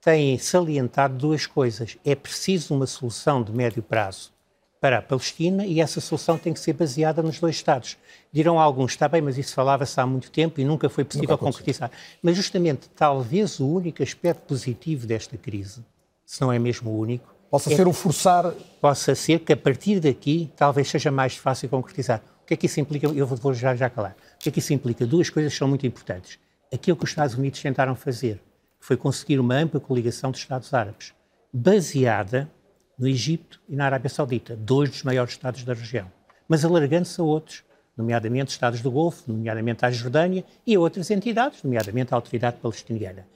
têm 0.00 0.38
salientado 0.38 1.16
duas 1.16 1.46
coisas. 1.46 1.98
É 2.04 2.14
preciso 2.14 2.74
uma 2.74 2.86
solução 2.86 3.42
de 3.42 3.52
médio 3.52 3.82
prazo 3.82 4.32
para 4.80 4.98
a 4.98 5.02
Palestina 5.02 5.66
e 5.66 5.80
essa 5.80 6.00
solução 6.00 6.38
tem 6.38 6.52
que 6.52 6.60
ser 6.60 6.72
baseada 6.72 7.22
nos 7.22 7.40
dois 7.40 7.56
Estados. 7.56 7.96
Dirão 8.32 8.58
alguns, 8.60 8.92
está 8.92 9.08
bem, 9.08 9.20
mas 9.20 9.36
isso 9.38 9.54
falava-se 9.54 9.98
há 10.00 10.06
muito 10.06 10.30
tempo 10.30 10.60
e 10.60 10.64
nunca 10.64 10.88
foi 10.88 11.04
possível 11.04 11.30
nunca 11.30 11.44
concretizar. 11.44 11.90
Mas 12.22 12.36
justamente, 12.36 12.88
talvez 12.94 13.58
o 13.58 13.66
único 13.66 14.02
aspecto 14.02 14.42
positivo 14.42 15.06
desta 15.06 15.36
crise, 15.36 15.84
se 16.24 16.40
não 16.40 16.52
é 16.52 16.58
mesmo 16.58 16.90
o 16.90 16.98
único, 16.98 17.34
possa 17.50 17.72
é 17.72 17.76
ser 17.76 17.88
o 17.88 17.92
forçar. 17.92 18.52
Possa 18.80 19.14
ser 19.14 19.40
que 19.40 19.52
a 19.52 19.56
partir 19.56 20.00
daqui 20.00 20.50
talvez 20.56 20.88
seja 20.88 21.10
mais 21.10 21.36
fácil 21.36 21.68
concretizar. 21.68 22.22
O 22.42 22.46
que 22.46 22.54
é 22.54 22.56
que 22.56 22.66
isso 22.66 22.80
implica? 22.80 23.06
Eu 23.08 23.26
vou 23.26 23.52
já, 23.52 23.74
já 23.74 23.90
calar. 23.90 24.16
O 24.36 24.38
que 24.38 24.48
é 24.48 24.52
que 24.52 24.58
isso 24.58 24.72
implica? 24.72 25.06
Duas 25.06 25.28
coisas 25.28 25.54
são 25.54 25.68
muito 25.68 25.86
importantes. 25.86 26.38
Aquilo 26.72 26.96
que 26.96 27.04
os 27.04 27.10
Estados 27.10 27.34
Unidos 27.34 27.60
tentaram 27.60 27.94
fazer 27.94 28.40
foi 28.80 28.96
conseguir 28.96 29.38
uma 29.38 29.54
ampla 29.54 29.80
coligação 29.80 30.30
de 30.30 30.38
Estados 30.38 30.72
Árabes, 30.72 31.12
baseada 31.52 32.50
no 32.98 33.06
Egito 33.06 33.60
e 33.68 33.76
na 33.76 33.86
Arábia 33.86 34.08
Saudita, 34.08 34.56
dois 34.56 34.90
dos 34.90 35.02
maiores 35.02 35.32
Estados 35.32 35.62
da 35.64 35.74
região, 35.74 36.10
mas 36.48 36.64
alargando-se 36.64 37.20
a 37.20 37.24
outros, 37.24 37.62
nomeadamente 37.96 38.50
Estados 38.50 38.80
do 38.80 38.90
Golfo, 38.90 39.30
nomeadamente 39.30 39.84
a 39.84 39.90
Jordânia 39.90 40.44
e 40.66 40.74
a 40.74 40.80
outras 40.80 41.10
entidades, 41.10 41.62
nomeadamente 41.62 42.12
a 42.12 42.16
Autoridade 42.16 42.56
Palestiniana. 42.58 43.26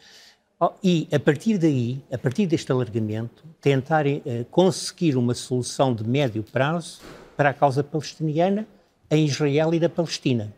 Oh, 0.60 0.70
e, 0.82 1.08
a 1.12 1.18
partir 1.18 1.58
daí, 1.58 2.00
a 2.12 2.16
partir 2.16 2.46
deste 2.46 2.70
alargamento, 2.70 3.44
tentarem 3.60 4.22
uh, 4.24 4.44
conseguir 4.44 5.16
uma 5.16 5.34
solução 5.34 5.92
de 5.92 6.04
médio 6.04 6.44
prazo 6.44 7.00
para 7.36 7.50
a 7.50 7.54
causa 7.54 7.82
palestiniana 7.82 8.64
em 9.10 9.24
Israel 9.24 9.74
e 9.74 9.80
da 9.80 9.88
Palestina. 9.88 10.54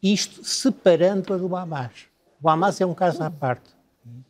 Isto 0.00 0.44
separando-a 0.44 1.36
do 1.36 1.56
Hamas. 1.56 2.06
O 2.40 2.48
Hamas 2.48 2.80
é 2.80 2.86
um 2.86 2.94
caso 2.94 3.24
à 3.24 3.30
parte. 3.30 3.70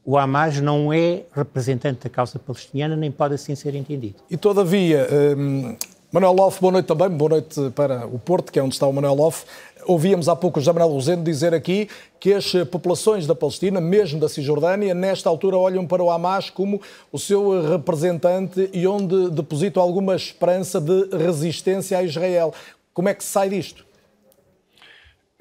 O 0.05 0.19
Hamas 0.19 0.61
não 0.61 0.93
é 0.93 1.23
representante 1.33 2.03
da 2.03 2.11
causa 2.11 2.39
palestiniana, 2.39 2.97
nem 2.97 3.11
pode 3.11 3.35
assim 3.35 3.55
ser 3.55 3.75
entendido. 3.75 4.17
E 4.31 4.37
todavia, 4.37 5.07
um, 5.37 5.77
Manuel 6.11 6.33
Loff, 6.33 6.61
boa 6.61 6.73
noite 6.73 6.87
também, 6.87 7.09
boa 7.09 7.29
noite 7.29 7.71
para 7.75 8.07
o 8.07 8.19
Porto, 8.19 8.51
que 8.51 8.59
é 8.59 8.63
onde 8.63 8.75
está 8.75 8.87
o 8.87 8.93
Manuel 8.93 9.15
Loff. 9.15 9.45
Ouvíamos 9.87 10.29
há 10.29 10.35
pouco 10.35 10.59
o 10.59 10.63
José 10.63 10.73
Manuel 10.73 10.93
Rosendo 10.93 11.23
dizer 11.23 11.55
aqui 11.55 11.89
que 12.19 12.35
as 12.35 12.53
populações 12.71 13.27
da 13.27 13.35
Palestina, 13.35 13.81
mesmo 13.81 14.19
da 14.19 14.29
Cisjordânia, 14.29 14.93
nesta 14.93 15.29
altura 15.29 15.57
olham 15.57 15.87
para 15.87 16.03
o 16.03 16.11
Hamas 16.11 16.51
como 16.51 16.81
o 17.13 17.19
seu 17.19 17.63
representante 17.63 18.69
e 18.73 18.87
onde 18.87 19.31
depositam 19.31 19.83
alguma 19.83 20.17
esperança 20.17 20.81
de 20.81 21.17
resistência 21.17 21.97
a 21.97 22.03
Israel. 22.03 22.53
Como 22.93 23.09
é 23.09 23.15
que 23.15 23.23
se 23.23 23.31
sai 23.31 23.49
disto? 23.49 23.85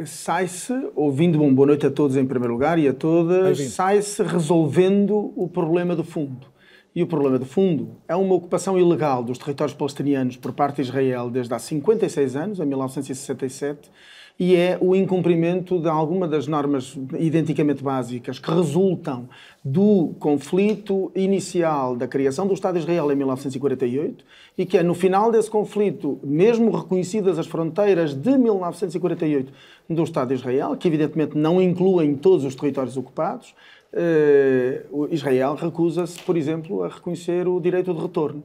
Sai-se, 0.05 0.73
ouvindo 0.95 1.41
um 1.41 1.53
boa 1.53 1.67
noite 1.67 1.85
a 1.85 1.91
todos 1.91 2.15
em 2.15 2.25
primeiro 2.25 2.53
lugar 2.53 2.79
e 2.79 2.87
a 2.87 2.93
todas, 2.93 3.59
sai-se 3.71 4.23
resolvendo 4.23 5.33
o 5.35 5.47
problema 5.47 5.95
do 5.95 6.03
fundo. 6.03 6.47
E 6.95 7.03
o 7.03 7.07
problema 7.07 7.37
de 7.37 7.45
fundo 7.45 7.97
é 8.07 8.15
uma 8.15 8.33
ocupação 8.33 8.77
ilegal 8.79 9.23
dos 9.23 9.37
territórios 9.37 9.75
palestinianos 9.75 10.37
por 10.37 10.53
parte 10.53 10.77
de 10.77 10.83
Israel 10.83 11.29
desde 11.29 11.53
há 11.53 11.59
56 11.59 12.35
anos, 12.35 12.59
em 12.59 12.65
1967, 12.65 13.91
e 14.39 14.55
é 14.55 14.77
o 14.79 14.95
incumprimento 14.95 15.77
de 15.79 15.89
alguma 15.89 16.25
das 16.25 16.47
normas 16.47 16.97
identicamente 17.19 17.83
básicas 17.83 18.39
que 18.39 18.49
resultam 18.49 19.27
do 19.61 20.15
conflito 20.17 21.11
inicial 21.13 21.97
da 21.97 22.07
criação 22.07 22.47
do 22.47 22.53
Estado 22.53 22.75
de 22.75 22.79
Israel 22.79 23.11
em 23.11 23.15
1948 23.17 24.23
e 24.57 24.65
que 24.65 24.77
é 24.77 24.83
no 24.83 24.93
final 24.93 25.29
desse 25.29 25.51
conflito, 25.51 26.17
mesmo 26.23 26.71
reconhecidas 26.71 27.37
as 27.37 27.47
fronteiras 27.47 28.13
de 28.13 28.37
1948 28.37 29.51
do 29.89 30.03
Estado 30.03 30.29
de 30.29 30.35
Israel, 30.35 30.77
que 30.77 30.87
evidentemente 30.87 31.37
não 31.37 31.61
incluem 31.61 32.15
todos 32.15 32.45
os 32.45 32.55
territórios 32.55 32.95
ocupados, 32.95 33.53
eh, 33.91 34.85
Israel 35.11 35.55
recusa-se, 35.55 36.17
por 36.19 36.37
exemplo, 36.37 36.83
a 36.83 36.87
reconhecer 36.87 37.45
o 37.45 37.59
direito 37.59 37.93
de 37.93 37.99
retorno. 37.99 38.43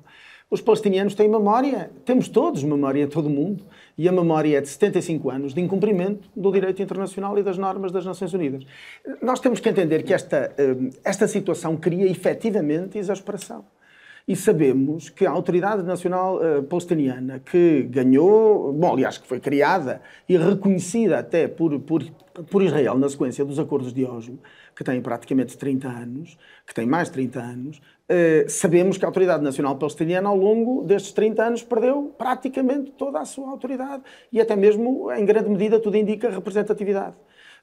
Os 0.51 0.61
palestinianos 0.61 1.15
têm 1.15 1.29
memória, 1.29 1.91
temos 2.05 2.29
todos 2.29 2.63
memória 2.63 3.03
em 3.03 3.09
todo 3.09 3.31
mundo, 3.31 3.65
e 3.97 4.09
a 4.09 4.13
memória 4.13 4.59
é 4.59 4.61
de 4.61 4.69
75 4.69 5.31
anos 5.31 5.55
de 5.55 5.61
incumprimento 5.61 6.29
do 6.37 6.53
direito 6.53 6.83
internacional 6.83 7.37
e 7.39 7.43
das 7.43 7.57
normas 7.57 7.91
das 7.91 8.05
Nações 8.05 8.33
Unidas. 8.35 8.65
Nós 9.23 9.41
temos 9.41 9.59
que 9.59 9.69
entender 9.69 10.03
que 10.03 10.13
esta, 10.13 10.55
eh, 10.57 10.77
esta 11.03 11.27
situação 11.27 11.77
cria 11.77 12.07
efetivamente 12.07 12.99
exasperação. 12.99 13.65
E 14.27 14.35
sabemos 14.35 15.11
que 15.11 15.27
a 15.27 15.31
Autoridade 15.31 15.83
Nacional 15.83 16.39
uh, 16.39 16.63
Palestiniana, 16.63 17.41
que 17.41 17.83
ganhou, 17.83 18.73
bom, 18.73 18.95
aliás, 18.95 19.19
que 19.19 19.27
foi 19.27 19.39
criada 19.39 20.01
e 20.27 20.35
reconhecida 20.39 21.19
até 21.19 21.47
por, 21.47 21.79
por, 21.81 22.03
por 22.51 22.63
Israel 22.63 22.97
na 22.99 23.07
sequência 23.11 23.45
dos 23.45 23.59
acordos 23.59 23.93
de 23.93 24.03
Oslo, 24.07 24.39
que 24.75 24.83
tem 24.83 24.99
praticamente 25.03 25.59
30 25.59 25.89
anos, 25.89 26.39
que 26.67 26.73
tem 26.73 26.87
mais 26.87 27.09
de 27.09 27.15
30 27.15 27.39
anos, 27.39 27.83
uh, 28.11 28.49
sabemos 28.49 28.99
que 28.99 29.05
a 29.05 29.09
Autoridade 29.09 29.43
Nacional 29.43 29.77
Palestiniana, 29.77 30.29
ao 30.29 30.37
longo 30.37 30.83
destes 30.85 31.13
30 31.13 31.43
anos, 31.43 31.63
perdeu 31.63 32.15
praticamente 32.17 32.93
toda 32.93 33.21
a 33.21 33.25
sua 33.25 33.51
autoridade 33.51 34.03
e 34.33 34.41
até 34.41 34.57
mesmo, 34.57 35.11
em 35.13 35.25
grande 35.25 35.49
medida, 35.49 35.81
tudo 35.81 35.97
indica 35.97 36.31
representatividade. 36.31 37.17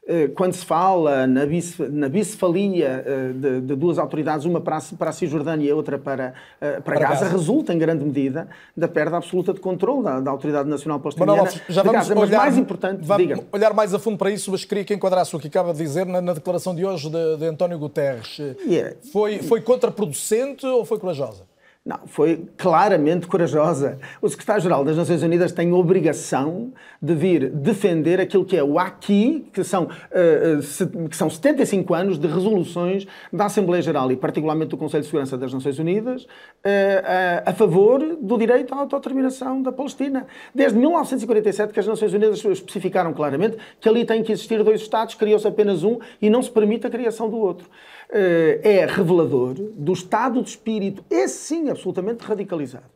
Eh, 0.07 0.29
quando 0.29 0.53
se 0.53 0.65
fala 0.65 1.27
na, 1.27 1.41
na 1.89 2.09
bicefalia 2.09 3.03
eh, 3.05 3.33
de, 3.35 3.61
de, 3.61 3.75
duas 3.75 3.99
autoridades, 3.99 4.45
uma 4.47 4.59
para 4.59 4.77
a, 4.77 4.81
para 4.97 5.11
a 5.11 5.13
Cisjordânia 5.13 5.69
e 5.69 5.71
outra 5.71 5.99
para, 5.99 6.33
eh, 6.59 6.71
para, 6.71 6.81
para 6.81 6.99
Gaza, 6.99 7.25
Gaza, 7.25 7.37
resulta 7.37 7.71
em 7.71 7.77
grande 7.77 8.03
medida 8.03 8.47
da 8.75 8.87
perda 8.87 9.17
absoluta 9.17 9.53
de 9.53 9.59
controle 9.59 10.03
da, 10.03 10.19
da 10.19 10.31
Autoridade 10.31 10.67
Nacional 10.67 10.99
Palestiniana 10.99 11.43
Manuel, 11.43 11.53
já 11.69 11.83
vamos 11.83 11.99
Gaza. 11.99 12.15
Mas 12.15 12.29
olhar, 12.29 12.37
mais 12.39 12.57
importante, 12.57 13.01
vamos 13.03 13.27
diga. 13.27 13.43
olhar 13.51 13.73
mais 13.75 13.93
a 13.93 13.99
fundo 13.99 14.17
para 14.17 14.31
isso, 14.31 14.49
mas 14.49 14.65
queria 14.65 14.83
que 14.83 14.93
enquadrasse 14.93 15.35
o 15.35 15.39
que 15.39 15.47
acaba 15.47 15.71
de 15.71 15.77
dizer 15.77 16.07
na, 16.07 16.19
na 16.19 16.33
declaração 16.33 16.73
de 16.73 16.83
hoje 16.83 17.07
de, 17.07 17.37
de 17.37 17.45
António 17.45 17.77
Guterres. 17.77 18.39
Yeah. 18.65 18.95
Foi, 19.13 19.37
foi 19.37 19.61
contraproducente 19.61 20.65
ou 20.65 20.83
foi 20.83 20.97
corajosa? 20.97 21.50
Não, 21.83 22.01
foi 22.05 22.47
claramente 22.57 23.25
corajosa. 23.25 23.97
O 24.21 24.29
secretário-geral 24.29 24.85
das 24.85 24.95
Nações 24.95 25.23
Unidas 25.23 25.51
tem 25.51 25.73
obrigação 25.73 26.71
de 27.01 27.15
vir 27.15 27.49
defender 27.49 28.21
aquilo 28.21 28.45
que 28.45 28.55
é 28.55 28.63
o 28.63 28.77
aqui, 28.77 29.47
que 29.51 29.63
são, 29.63 29.85
uh, 29.85 31.09
que 31.09 31.17
são 31.17 31.27
75 31.27 31.91
anos 31.95 32.19
de 32.19 32.27
resoluções 32.27 33.07
da 33.33 33.45
Assembleia 33.45 33.81
Geral 33.81 34.11
e 34.11 34.15
particularmente 34.15 34.69
do 34.69 34.77
Conselho 34.77 35.01
de 35.01 35.07
Segurança 35.07 35.35
das 35.35 35.51
Nações 35.51 35.79
Unidas 35.79 36.25
uh, 36.25 36.27
uh, 36.27 37.43
a 37.47 37.53
favor 37.53 38.15
do 38.21 38.37
direito 38.37 38.75
à 38.75 38.77
autodeterminação 38.77 39.63
da 39.63 39.71
Palestina. 39.71 40.27
Desde 40.53 40.77
1947 40.77 41.73
que 41.73 41.79
as 41.79 41.87
Nações 41.87 42.13
Unidas 42.13 42.45
especificaram 42.45 43.11
claramente 43.11 43.57
que 43.79 43.89
ali 43.89 44.05
tem 44.05 44.21
que 44.21 44.31
existir 44.31 44.63
dois 44.63 44.81
Estados, 44.81 45.15
criou-se 45.15 45.47
apenas 45.47 45.83
um 45.83 45.97
e 46.21 46.29
não 46.29 46.43
se 46.43 46.51
permite 46.51 46.85
a 46.85 46.91
criação 46.91 47.27
do 47.27 47.37
outro. 47.37 47.67
Eh, 48.13 48.59
é 48.61 48.85
revelador 48.85 49.53
do 49.53 49.93
estado 49.93 50.41
de 50.41 50.49
espírito, 50.49 51.01
esse 51.09 51.45
sim 51.45 51.69
absolutamente 51.69 52.25
radicalizado, 52.25 52.91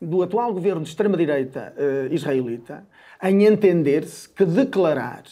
do 0.00 0.22
atual 0.22 0.50
governo 0.50 0.80
de 0.80 0.88
extrema-direita 0.88 1.74
uh, 1.76 2.14
israelita, 2.14 2.86
em 3.22 3.44
entender-se 3.44 4.26
que 4.26 4.46
declarar 4.46 5.24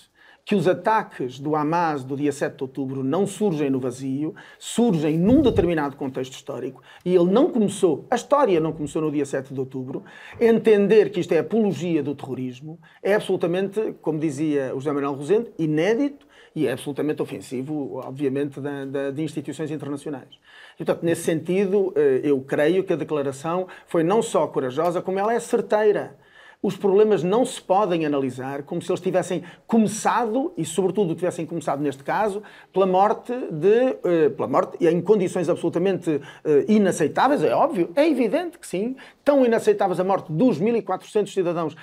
que 0.45 0.55
os 0.55 0.69
ataques 0.69 1.39
do 1.39 1.57
Hamas 1.57 2.05
do 2.05 2.19
dia 2.19 2.33
7 2.33 2.55
de 2.55 2.65
outubro 2.65 3.03
não 3.03 3.27
surgem 3.27 3.71
no 3.71 3.81
vazio, 3.81 4.35
surgem 4.59 5.17
num 5.17 5.41
determinado 5.41 5.97
contexto 5.97 6.35
histórico 6.35 6.83
e 7.03 7.15
ele 7.15 7.33
não 7.33 7.51
começou, 7.51 8.07
a 8.11 8.17
história 8.17 8.61
não 8.61 8.75
começou 8.75 9.01
no 9.01 9.11
dia 9.11 9.25
7 9.25 9.55
de 9.55 9.61
outubro. 9.61 10.05
Entender 10.39 11.11
que 11.11 11.21
isto 11.21 11.33
é 11.33 11.39
apologia 11.39 12.03
do 12.03 12.15
terrorismo 12.15 12.79
é 13.03 13.15
absolutamente, 13.15 13.95
como 14.03 14.19
dizia 14.19 14.73
o 14.75 14.81
José 14.81 14.93
Manuel 14.93 15.15
Rosendo, 15.15 15.51
inédito 15.59 16.27
e 16.55 16.67
é 16.67 16.73
absolutamente 16.73 17.21
ofensivo, 17.21 17.97
obviamente, 17.97 18.61
de, 18.61 19.13
de, 19.13 19.23
instituições 19.23 19.71
internacionais. 19.71 20.29
E, 20.75 20.85
portanto, 20.85 21.03
nesse 21.03 21.23
sentido, 21.23 21.93
eh, 21.97 22.21
eu 22.23 22.41
creio 22.43 22.85
que 22.85 22.93
a 22.93 22.97
declaração 22.97 23.67
foi 23.87 24.05
não 24.05 24.23
só 24.23 24.47
corajosa, 24.47 25.03
como 25.03 25.19
ela 25.19 25.35
é 25.35 25.41
certeira 25.41 26.17
os 26.65 26.79
problemas 26.79 27.23
não 27.23 27.45
se 27.45 27.61
podem 27.61 28.07
analisar 28.07 28.63
como 28.63 28.81
se 28.81 28.91
eles 28.91 29.01
tivessem 29.03 29.45
começado, 29.67 30.51
e 30.57 30.65
sobretudo 30.65 31.15
tivessem 31.15 31.45
começado 31.45 31.83
neste 31.83 32.03
caso, 32.03 32.43
pela 32.73 32.87
morte 32.87 33.35
de. 33.51 33.99
Uh, 34.03 34.31
pela 34.31 34.49
morte, 34.49 34.79
e 34.81 34.89
em 34.89 35.03
condições 35.03 35.51
absolutamente 35.51 36.09
uh, 36.09 36.21
inaceitáveis, 36.67 37.45
é 37.45 37.55
óbvio, 37.55 37.91
é 37.95 38.09
evidente 38.09 38.59
que 38.59 38.67
sim, 38.67 38.97
tão 39.23 39.45
inaceitáveis 39.45 40.01
a 40.01 40.05
morte 40.05 40.33
dos 40.33 40.59
1.400 40.59 41.35
cidadãos 41.35 41.75
uh, 41.75 41.77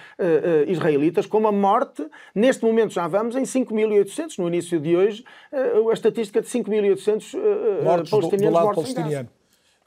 israelitas, 0.68 1.28
como 1.28 1.48
a 1.48 1.52
morte, 1.52 2.04
neste 2.34 2.66
momento 2.66 2.92
já 2.92 3.08
vamos 3.08 3.36
em 3.36 3.44
5.800, 3.44 4.40
no 4.40 4.48
início 4.48 4.80
de 4.80 4.98
hoje, 4.98 5.24
a 5.52 5.94
estatística 5.94 6.42
de 6.42 6.48
5.800 6.48 7.36
uh, 7.36 8.10
palestinianos 8.10 8.30
do, 8.32 8.38
do 8.38 8.52
mortos 8.52 8.94
palestiniano. 8.94 9.41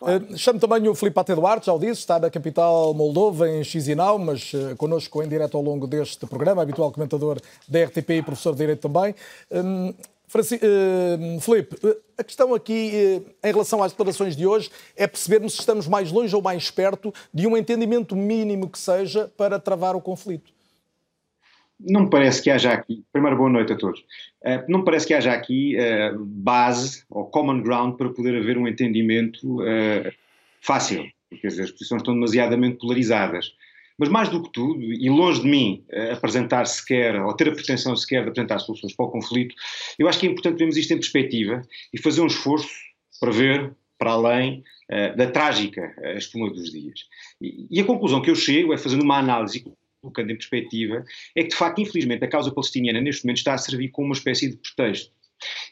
Claro. 0.04 0.26
Uh, 0.30 0.38
chamo 0.38 0.60
também 0.60 0.86
o 0.88 0.94
Filipe 0.94 1.18
Ate 1.18 1.34
Duarte, 1.34 1.66
já 1.66 1.72
o 1.72 1.78
disse, 1.78 2.00
está 2.00 2.18
na 2.18 2.28
capital 2.28 2.92
Moldova, 2.92 3.48
em 3.48 3.64
Chisinau, 3.64 4.18
mas 4.18 4.52
uh, 4.52 4.76
connosco 4.76 5.22
em 5.22 5.28
direto 5.28 5.56
ao 5.56 5.62
longo 5.62 5.86
deste 5.86 6.26
programa, 6.26 6.62
habitual 6.62 6.92
comentador 6.92 7.40
da 7.66 7.84
RTP 7.84 8.10
e 8.10 8.22
professor 8.22 8.52
de 8.52 8.58
Direito 8.58 8.88
também. 8.88 9.14
Um, 9.50 9.94
Franci... 10.28 10.56
Uh, 10.56 11.40
Filipe, 11.40 11.76
a 12.18 12.22
questão 12.24 12.54
aqui 12.54 13.22
em 13.42 13.52
relação 13.52 13.82
às 13.82 13.92
declarações 13.92 14.36
de 14.36 14.46
hoje 14.46 14.70
é 14.96 15.06
percebermos 15.06 15.54
se 15.54 15.60
estamos 15.60 15.86
mais 15.88 16.12
longe 16.12 16.34
ou 16.34 16.42
mais 16.42 16.70
perto 16.70 17.12
de 17.32 17.46
um 17.46 17.56
entendimento 17.56 18.14
mínimo 18.14 18.68
que 18.68 18.78
seja 18.78 19.30
para 19.36 19.58
travar 19.58 19.96
o 19.96 20.00
conflito 20.00 20.53
não 21.86 22.02
me 22.02 22.10
parece 22.10 22.42
que 22.42 22.50
haja 22.50 22.72
aqui, 22.72 23.04
primeiro 23.12 23.36
boa 23.36 23.50
noite 23.50 23.72
a 23.72 23.76
todos, 23.76 24.00
uh, 24.00 24.64
não 24.68 24.80
me 24.80 24.84
parece 24.84 25.06
que 25.06 25.14
haja 25.14 25.32
aqui 25.32 25.76
uh, 25.76 26.18
base 26.18 27.04
ou 27.10 27.26
common 27.26 27.62
ground 27.62 27.96
para 27.96 28.08
poder 28.08 28.36
haver 28.36 28.56
um 28.56 28.66
entendimento 28.66 29.60
uh, 29.60 30.10
fácil, 30.60 31.06
porque 31.28 31.46
as 31.46 31.54
posições 31.54 32.00
estão 32.00 32.14
demasiadamente 32.14 32.78
polarizadas. 32.78 33.52
Mas 33.96 34.08
mais 34.08 34.28
do 34.28 34.42
que 34.42 34.50
tudo, 34.50 34.82
e 34.82 35.08
longe 35.08 35.42
de 35.42 35.46
mim 35.46 35.84
apresentar 36.10 36.66
sequer, 36.66 37.14
ou 37.22 37.32
ter 37.32 37.48
a 37.48 37.52
pretensão 37.52 37.94
sequer 37.94 38.24
de 38.24 38.30
apresentar 38.30 38.58
soluções 38.58 38.92
para 38.92 39.06
o 39.06 39.10
conflito, 39.10 39.54
eu 39.96 40.08
acho 40.08 40.18
que 40.18 40.26
é 40.26 40.30
importante 40.30 40.58
vermos 40.58 40.76
isto 40.76 40.92
em 40.92 40.96
perspectiva 40.96 41.62
e 41.92 42.02
fazer 42.02 42.20
um 42.20 42.26
esforço 42.26 42.74
para 43.20 43.30
ver 43.30 43.72
para 43.96 44.10
além 44.10 44.64
da 45.16 45.30
trágica 45.30 45.94
espuma 46.16 46.50
dos 46.50 46.72
dias. 46.72 47.02
E, 47.40 47.68
e 47.70 47.80
a 47.80 47.84
conclusão 47.84 48.20
que 48.20 48.32
eu 48.32 48.34
chego 48.34 48.74
é 48.74 48.78
fazendo 48.78 49.04
uma 49.04 49.16
análise 49.16 49.62
colocando 50.04 50.30
em 50.30 50.36
perspectiva, 50.36 51.04
é 51.34 51.42
que 51.42 51.48
de 51.48 51.56
facto, 51.56 51.80
infelizmente, 51.80 52.24
a 52.24 52.28
causa 52.28 52.52
palestiniana 52.52 53.00
neste 53.00 53.24
momento 53.24 53.38
está 53.38 53.54
a 53.54 53.58
servir 53.58 53.88
como 53.88 54.08
uma 54.08 54.14
espécie 54.14 54.50
de 54.50 54.56
pretexto. 54.56 55.10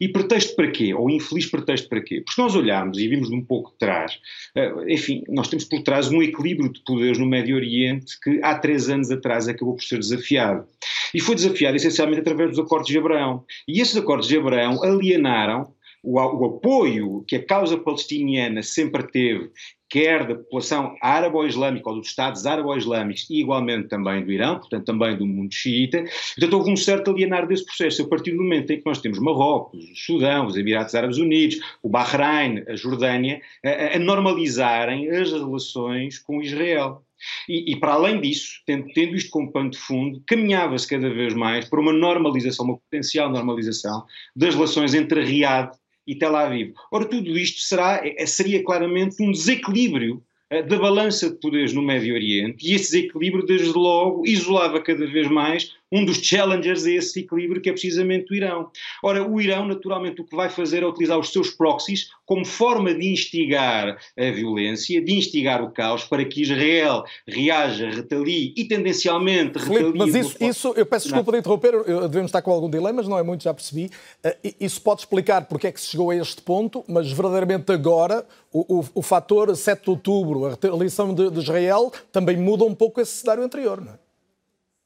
E 0.00 0.08
pretexto 0.08 0.56
para 0.56 0.70
quê? 0.70 0.92
Ou 0.92 1.08
infeliz 1.08 1.46
pretexto 1.46 1.88
para 1.88 2.02
quê? 2.02 2.22
Porque 2.24 2.40
nós 2.40 2.54
olharmos 2.54 2.98
e 2.98 3.08
vimos 3.08 3.28
de 3.28 3.34
um 3.34 3.44
pouco 3.44 3.70
de 3.70 3.78
trás, 3.78 4.18
eh, 4.54 4.72
enfim, 4.88 5.22
nós 5.28 5.48
temos 5.48 5.64
por 5.64 5.82
trás 5.82 6.10
um 6.10 6.22
equilíbrio 6.22 6.70
de 6.70 6.80
poderes 6.80 7.18
no 7.18 7.26
Médio 7.26 7.56
Oriente 7.56 8.18
que 8.20 8.40
há 8.42 8.58
três 8.58 8.88
anos 8.88 9.10
atrás 9.10 9.48
acabou 9.48 9.74
por 9.74 9.84
ser 9.84 9.98
desafiado. 9.98 10.66
E 11.14 11.20
foi 11.20 11.34
desafiado 11.34 11.76
essencialmente 11.76 12.20
através 12.20 12.50
dos 12.50 12.58
Acordos 12.58 12.88
de 12.88 12.98
Abraão. 12.98 13.44
E 13.66 13.80
esses 13.80 13.96
Acordos 13.96 14.28
de 14.28 14.36
Abraão 14.36 14.82
alienaram 14.82 15.72
o, 16.02 16.18
o, 16.18 16.44
apoio 16.46 17.24
que 17.26 17.36
a 17.36 17.44
causa 17.44 17.78
palestiniana 17.78 18.62
sempre 18.62 19.04
teve 19.04 19.50
quer 19.92 20.26
da 20.26 20.34
população 20.34 20.96
árabe-islâmica 21.02 21.90
ou 21.90 21.98
dos 21.98 22.08
Estados 22.08 22.46
árabe-islâmicos 22.46 23.28
e 23.28 23.40
igualmente 23.40 23.88
também 23.88 24.24
do 24.24 24.32
Irão, 24.32 24.58
portanto 24.58 24.86
também 24.86 25.16
do 25.18 25.26
mundo 25.26 25.52
xiita, 25.52 26.02
portanto 26.34 26.52
houve 26.54 26.70
um 26.70 26.76
certo 26.76 27.10
alienar 27.10 27.46
desse 27.46 27.66
processo. 27.66 28.02
A 28.02 28.08
partir 28.08 28.30
do 28.30 28.42
momento 28.42 28.70
em 28.70 28.78
que 28.78 28.86
nós 28.86 29.02
temos 29.02 29.18
Marrocos, 29.18 29.84
o 29.84 29.94
Sudão, 29.94 30.46
os 30.46 30.56
Emirados 30.56 30.94
Árabes 30.94 31.18
Unidos, 31.18 31.58
o 31.82 31.90
Bahrein, 31.90 32.64
a 32.66 32.74
Jordânia, 32.74 33.42
a, 33.62 33.96
a 33.96 33.98
normalizarem 33.98 35.10
as 35.10 35.30
relações 35.30 36.18
com 36.18 36.40
Israel. 36.40 37.02
E, 37.48 37.72
e, 37.72 37.76
para 37.76 37.92
além 37.92 38.20
disso, 38.20 38.60
tendo, 38.66 38.86
tendo 38.94 39.14
isto 39.14 39.30
como 39.30 39.52
pano 39.52 39.70
de 39.70 39.78
fundo, 39.78 40.22
caminhava-se 40.26 40.88
cada 40.88 41.08
vez 41.08 41.34
mais 41.34 41.68
para 41.68 41.80
uma 41.80 41.92
normalização, 41.92 42.64
uma 42.64 42.78
potencial 42.78 43.30
normalização 43.30 44.04
das 44.34 44.54
relações 44.54 44.94
entre 44.94 45.22
Riad 45.22 45.70
e 46.06 46.14
Tel 46.14 46.34
Aviv. 46.34 46.74
Ora, 46.90 47.04
tudo 47.04 47.38
isto 47.38 47.60
será, 47.60 48.00
é, 48.04 48.26
seria 48.26 48.62
claramente 48.62 49.22
um 49.22 49.30
desequilíbrio 49.30 50.22
eh, 50.50 50.62
da 50.62 50.78
balança 50.78 51.30
de 51.30 51.40
poderes 51.40 51.72
no 51.72 51.82
Médio 51.82 52.14
Oriente, 52.14 52.66
e 52.66 52.74
esse 52.74 52.92
desequilíbrio, 52.92 53.46
desde 53.46 53.72
logo, 53.72 54.26
isolava 54.26 54.80
cada 54.80 55.06
vez 55.06 55.28
mais 55.28 55.74
um 55.92 56.04
dos 56.04 56.16
challengers 56.16 56.86
a 56.86 56.90
esse 56.90 57.20
equilíbrio 57.20 57.60
que 57.60 57.68
é 57.68 57.72
precisamente 57.72 58.32
o 58.32 58.34
Irão. 58.34 58.70
Ora, 59.04 59.22
o 59.22 59.38
Irão, 59.38 59.66
naturalmente, 59.66 60.22
o 60.22 60.24
que 60.24 60.34
vai 60.34 60.48
fazer 60.48 60.82
é 60.82 60.86
utilizar 60.86 61.18
os 61.18 61.30
seus 61.30 61.50
proxies 61.50 62.08
como 62.24 62.46
forma 62.46 62.94
de 62.94 63.12
instigar 63.12 63.98
a 64.18 64.30
violência, 64.30 65.04
de 65.04 65.12
instigar 65.12 65.62
o 65.62 65.70
caos, 65.70 66.04
para 66.04 66.24
que 66.24 66.40
Israel 66.40 67.04
reaja, 67.28 67.90
retalie 67.90 68.54
e 68.56 68.64
tendencialmente 68.64 69.58
retalie. 69.58 69.92
mas 69.94 70.14
isso, 70.14 70.36
isso, 70.40 70.74
eu 70.74 70.86
peço 70.86 71.08
desculpa 71.08 71.32
de 71.32 71.38
interromper, 71.38 71.72
devemos 71.84 72.28
estar 72.28 72.40
com 72.40 72.50
algum 72.50 72.70
delay, 72.70 72.92
mas 72.92 73.06
não 73.06 73.18
é 73.18 73.22
muito, 73.22 73.44
já 73.44 73.52
percebi. 73.52 73.90
Eh, 74.24 74.54
isso 74.58 74.80
pode 74.80 75.02
explicar 75.02 75.44
porque 75.44 75.66
é 75.66 75.72
que 75.72 75.80
se 75.80 75.88
chegou 75.88 76.10
a 76.10 76.16
este 76.16 76.40
ponto, 76.40 76.82
mas 76.88 77.12
verdadeiramente 77.12 77.70
agora 77.70 78.24
o, 78.50 78.78
o, 78.78 78.84
o 78.94 79.02
fator 79.02 79.54
7 79.54 79.82
de 79.82 79.90
outubro, 79.90 80.46
a 80.46 80.66
eleição 80.66 81.14
de, 81.14 81.30
de 81.30 81.38
Israel, 81.38 81.92
também 82.10 82.36
muda 82.36 82.64
um 82.64 82.74
pouco 82.74 83.00
esse 83.00 83.12
cenário 83.18 83.42
anterior, 83.42 83.80
não 83.80 83.92
é? 83.92 84.01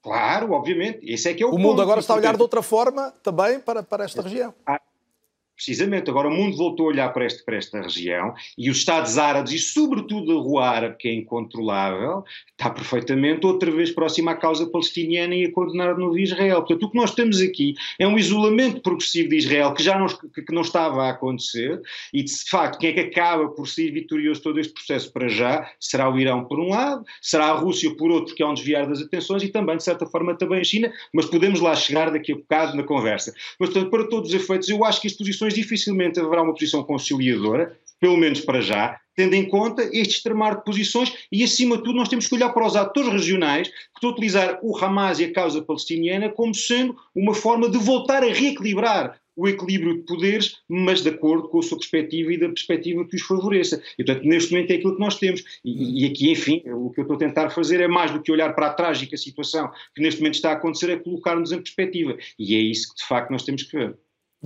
Claro, 0.06 0.52
obviamente. 0.52 1.00
Esse 1.02 1.30
é 1.30 1.34
que 1.34 1.42
é 1.42 1.46
o, 1.46 1.50
o 1.50 1.58
mundo 1.58 1.82
agora 1.82 1.98
está 1.98 2.14
a 2.14 2.16
olhar 2.16 2.36
de 2.36 2.40
outra 2.40 2.62
forma 2.62 3.12
também 3.24 3.58
para, 3.58 3.82
para 3.82 4.04
esta 4.04 4.22
região. 4.22 4.54
Ah, 4.64 4.80
Precisamente, 5.56 6.10
agora 6.10 6.28
o 6.28 6.30
mundo 6.30 6.56
voltou 6.56 6.86
a 6.86 6.88
olhar 6.90 7.08
para, 7.12 7.24
este, 7.24 7.42
para 7.44 7.56
esta 7.56 7.80
região 7.80 8.34
e 8.58 8.70
os 8.70 8.78
Estados 8.78 9.16
árabes, 9.16 9.52
e 9.52 9.58
sobretudo 9.58 10.32
a 10.32 10.40
rua 10.40 10.68
árabe, 10.68 10.96
que 10.98 11.08
é 11.08 11.14
incontrolável, 11.14 12.24
está 12.50 12.70
perfeitamente 12.70 13.46
outra 13.46 13.70
vez 13.70 13.90
próxima 13.90 14.32
à 14.32 14.34
causa 14.36 14.66
palestiniana 14.66 15.34
e 15.34 15.46
a 15.46 15.52
condenar 15.52 15.94
de 15.94 16.00
novo 16.00 16.18
Israel. 16.18 16.58
Portanto, 16.58 16.82
o 16.84 16.90
que 16.90 16.96
nós 16.96 17.14
temos 17.14 17.40
aqui 17.40 17.74
é 17.98 18.06
um 18.06 18.18
isolamento 18.18 18.80
progressivo 18.80 19.30
de 19.30 19.36
Israel 19.36 19.72
que 19.72 19.82
já 19.82 19.98
não, 19.98 20.06
que 20.06 20.52
não 20.52 20.62
estava 20.62 21.04
a 21.04 21.10
acontecer 21.10 21.80
e, 22.12 22.22
de 22.22 22.32
facto, 22.48 22.78
quem 22.78 22.90
é 22.90 22.92
que 22.92 23.00
acaba 23.00 23.48
por 23.48 23.66
sair 23.66 23.90
vitorioso 23.90 24.42
todo 24.42 24.60
este 24.60 24.72
processo 24.72 25.12
para 25.12 25.28
já 25.28 25.70
será 25.80 26.10
o 26.10 26.18
Irão 26.18 26.44
por 26.44 26.60
um 26.60 26.68
lado, 26.68 27.04
será 27.20 27.46
a 27.46 27.52
Rússia 27.52 27.94
por 27.96 28.10
outro, 28.10 28.34
que 28.34 28.42
é 28.42 28.46
um 28.46 28.54
desviar 28.54 28.86
das 28.86 29.00
atenções 29.00 29.42
e 29.42 29.48
também, 29.48 29.76
de 29.76 29.84
certa 29.84 30.06
forma, 30.06 30.34
também 30.34 30.60
a 30.60 30.64
China, 30.64 30.92
mas 31.12 31.26
podemos 31.26 31.60
lá 31.60 31.74
chegar 31.74 32.10
daqui 32.10 32.32
a 32.32 32.36
bocado 32.36 32.76
na 32.76 32.82
conversa. 32.82 33.32
Mas, 33.58 33.70
portanto, 33.70 33.90
para 33.90 34.08
todos 34.08 34.30
os 34.30 34.34
efeitos, 34.34 34.68
eu 34.68 34.84
acho 34.84 35.00
que 35.00 35.06
as 35.06 35.14
posições 35.14 35.45
dificilmente 35.54 36.20
haverá 36.20 36.42
uma 36.42 36.52
posição 36.52 36.82
conciliadora, 36.82 37.78
pelo 38.00 38.16
menos 38.16 38.40
para 38.40 38.60
já, 38.60 38.98
tendo 39.14 39.34
em 39.34 39.48
conta 39.48 39.82
este 39.84 40.16
extremar 40.16 40.58
de 40.58 40.64
posições 40.64 41.12
e, 41.32 41.42
acima 41.42 41.78
de 41.78 41.84
tudo, 41.84 41.96
nós 41.96 42.08
temos 42.08 42.26
que 42.28 42.34
olhar 42.34 42.50
para 42.50 42.66
os 42.66 42.76
atores 42.76 43.10
regionais 43.10 43.68
que 43.68 43.74
estão 43.94 44.10
a 44.10 44.12
utilizar 44.12 44.58
o 44.62 44.76
Hamas 44.76 45.18
e 45.18 45.24
a 45.24 45.32
causa 45.32 45.62
palestiniana 45.62 46.28
como 46.28 46.54
sendo 46.54 46.94
uma 47.14 47.34
forma 47.34 47.68
de 47.68 47.78
voltar 47.78 48.22
a 48.22 48.32
reequilibrar 48.32 49.18
o 49.36 49.46
equilíbrio 49.46 49.98
de 49.98 50.02
poderes, 50.04 50.56
mas 50.66 51.02
de 51.02 51.10
acordo 51.10 51.48
com 51.48 51.58
a 51.58 51.62
sua 51.62 51.76
perspectiva 51.76 52.32
e 52.32 52.38
da 52.38 52.48
perspectiva 52.48 53.06
que 53.06 53.16
os 53.16 53.22
favoreça. 53.22 53.82
E, 53.98 54.04
portanto, 54.04 54.26
neste 54.26 54.52
momento 54.52 54.70
é 54.70 54.76
aquilo 54.76 54.94
que 54.94 55.00
nós 55.00 55.18
temos. 55.18 55.44
E, 55.62 56.04
e, 56.04 56.06
aqui, 56.06 56.30
enfim, 56.30 56.62
o 56.66 56.90
que 56.90 57.00
eu 57.00 57.02
estou 57.02 57.16
a 57.16 57.18
tentar 57.18 57.50
fazer 57.50 57.80
é 57.80 57.86
mais 57.86 58.10
do 58.10 58.22
que 58.22 58.32
olhar 58.32 58.54
para 58.54 58.68
a 58.68 58.72
trágica 58.72 59.16
situação 59.16 59.70
que 59.94 60.00
neste 60.00 60.20
momento 60.20 60.36
está 60.36 60.50
a 60.50 60.54
acontecer, 60.54 60.90
é 60.90 60.96
colocar-nos 60.96 61.52
em 61.52 61.58
perspectiva. 61.58 62.16
E 62.38 62.54
é 62.54 62.58
isso 62.58 62.88
que, 62.88 63.02
de 63.02 63.06
facto, 63.06 63.30
nós 63.30 63.44
temos 63.44 63.62
que 63.64 63.76
ver. 63.76 63.94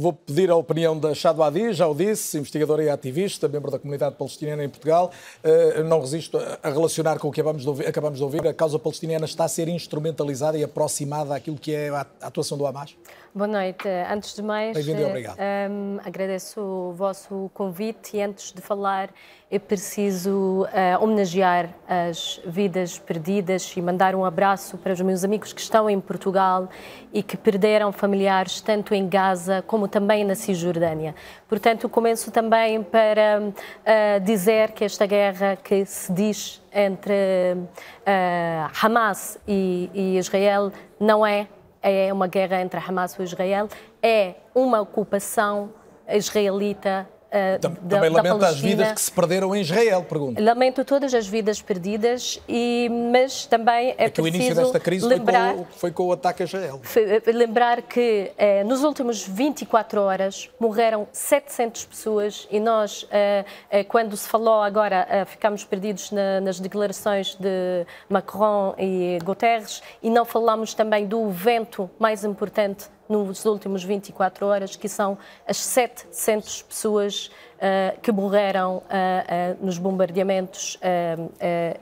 Vou 0.00 0.14
pedir 0.14 0.50
a 0.50 0.56
opinião 0.56 0.98
da 0.98 1.12
Shado 1.12 1.42
Adi, 1.42 1.74
já 1.74 1.86
o 1.86 1.94
disse, 1.94 2.38
investigadora 2.38 2.82
e 2.82 2.88
ativista, 2.88 3.46
membro 3.46 3.70
da 3.70 3.78
comunidade 3.78 4.14
palestiniana 4.14 4.64
em 4.64 4.68
Portugal. 4.70 5.10
Uh, 5.44 5.84
não 5.84 6.00
resisto 6.00 6.38
a 6.38 6.70
relacionar 6.70 7.18
com 7.18 7.28
o 7.28 7.30
que 7.30 7.42
acabamos 7.86 8.16
de 8.16 8.24
ouvir. 8.24 8.48
A 8.48 8.54
causa 8.54 8.78
palestiniana 8.78 9.26
está 9.26 9.44
a 9.44 9.48
ser 9.48 9.68
instrumentalizada 9.68 10.56
e 10.56 10.64
aproximada 10.64 11.36
àquilo 11.36 11.58
que 11.58 11.74
é 11.74 11.90
a 11.90 12.06
atuação 12.22 12.56
do 12.56 12.66
Hamas? 12.66 12.96
Boa 13.32 13.46
noite. 13.46 13.88
Antes 14.12 14.34
de 14.34 14.42
mais. 14.42 14.76
Um, 14.76 15.98
agradeço 16.04 16.60
o 16.60 16.92
vosso 16.92 17.48
convite 17.54 18.16
e 18.16 18.22
antes 18.22 18.52
de 18.52 18.60
falar, 18.60 19.08
é 19.48 19.56
preciso 19.56 20.64
uh, 20.64 21.00
homenagear 21.00 21.68
as 21.88 22.40
vidas 22.44 22.98
perdidas 22.98 23.72
e 23.76 23.80
mandar 23.80 24.16
um 24.16 24.24
abraço 24.24 24.76
para 24.78 24.92
os 24.92 25.00
meus 25.00 25.22
amigos 25.22 25.52
que 25.52 25.60
estão 25.60 25.88
em 25.88 26.00
Portugal 26.00 26.68
e 27.12 27.22
que 27.22 27.36
perderam 27.36 27.92
familiares 27.92 28.60
tanto 28.60 28.94
em 28.94 29.08
Gaza 29.08 29.62
como 29.64 29.86
também 29.86 30.24
na 30.24 30.34
Cisjordânia. 30.34 31.14
Portanto, 31.48 31.88
começo 31.88 32.32
também 32.32 32.82
para 32.82 33.42
uh, 33.44 34.20
dizer 34.24 34.72
que 34.72 34.84
esta 34.84 35.06
guerra 35.06 35.54
que 35.54 35.86
se 35.86 36.12
diz 36.12 36.60
entre 36.74 37.12
uh, 37.54 38.70
Hamas 38.82 39.38
e, 39.46 39.88
e 39.94 40.18
Israel 40.18 40.72
não 40.98 41.24
é 41.24 41.46
é 41.82 42.12
uma 42.12 42.26
guerra 42.26 42.60
entre 42.60 42.78
Hamas 42.78 43.18
e 43.18 43.22
Israel, 43.22 43.68
é 44.02 44.34
uma 44.54 44.80
ocupação 44.80 45.72
israelita 46.08 47.08
Uh, 47.30 47.60
Também 47.60 48.10
da, 48.10 48.22
lamenta 48.22 48.48
as 48.48 48.58
vidas 48.58 48.92
que 48.92 49.00
se 49.00 49.12
perderam 49.12 49.54
em 49.54 49.60
Israel, 49.60 50.02
pergunto. 50.02 50.42
Lamento 50.42 50.84
todas 50.84 51.14
as 51.14 51.28
vidas 51.28 51.62
perdidas, 51.62 52.40
e, 52.48 52.90
mas 53.12 53.46
também 53.46 53.90
é, 53.90 54.06
é 54.06 54.10
que 54.10 54.20
o 54.20 54.26
início 54.26 54.52
desta 54.52 54.80
crise 54.80 55.06
lembrar, 55.06 55.54
foi, 55.54 55.64
com, 55.64 55.72
foi 55.72 55.90
com 55.92 56.06
o 56.08 56.12
ataque 56.12 56.42
a 56.42 56.46
Israel. 56.46 56.80
Eh, 56.96 57.32
lembrar 57.32 57.82
que 57.82 58.32
eh, 58.36 58.64
nos 58.64 58.82
últimos 58.82 59.24
24 59.26 60.00
horas 60.00 60.50
morreram 60.58 61.06
700 61.12 61.84
pessoas 61.84 62.48
e 62.50 62.58
nós, 62.58 63.06
eh, 63.12 63.44
eh, 63.70 63.84
quando 63.84 64.16
se 64.16 64.28
falou 64.28 64.62
agora, 64.62 65.06
eh, 65.08 65.24
ficamos 65.24 65.64
perdidos 65.64 66.10
na, 66.10 66.40
nas 66.40 66.58
declarações 66.58 67.36
de 67.36 67.86
Macron 68.08 68.74
e 68.76 69.18
Guterres 69.22 69.82
e 70.02 70.10
não 70.10 70.24
falamos 70.24 70.74
também 70.74 71.06
do 71.06 71.28
evento 71.28 71.88
mais 71.98 72.24
importante 72.24 72.88
nos 73.10 73.44
últimos 73.44 73.82
24 73.82 74.46
horas, 74.46 74.76
que 74.76 74.88
são 74.88 75.18
as 75.46 75.56
700 75.56 76.62
pessoas 76.62 77.26
uh, 77.26 78.00
que 78.00 78.12
morreram 78.12 78.76
uh, 78.76 78.80
uh, 78.80 79.64
nos 79.64 79.78
bombardeamentos 79.78 80.78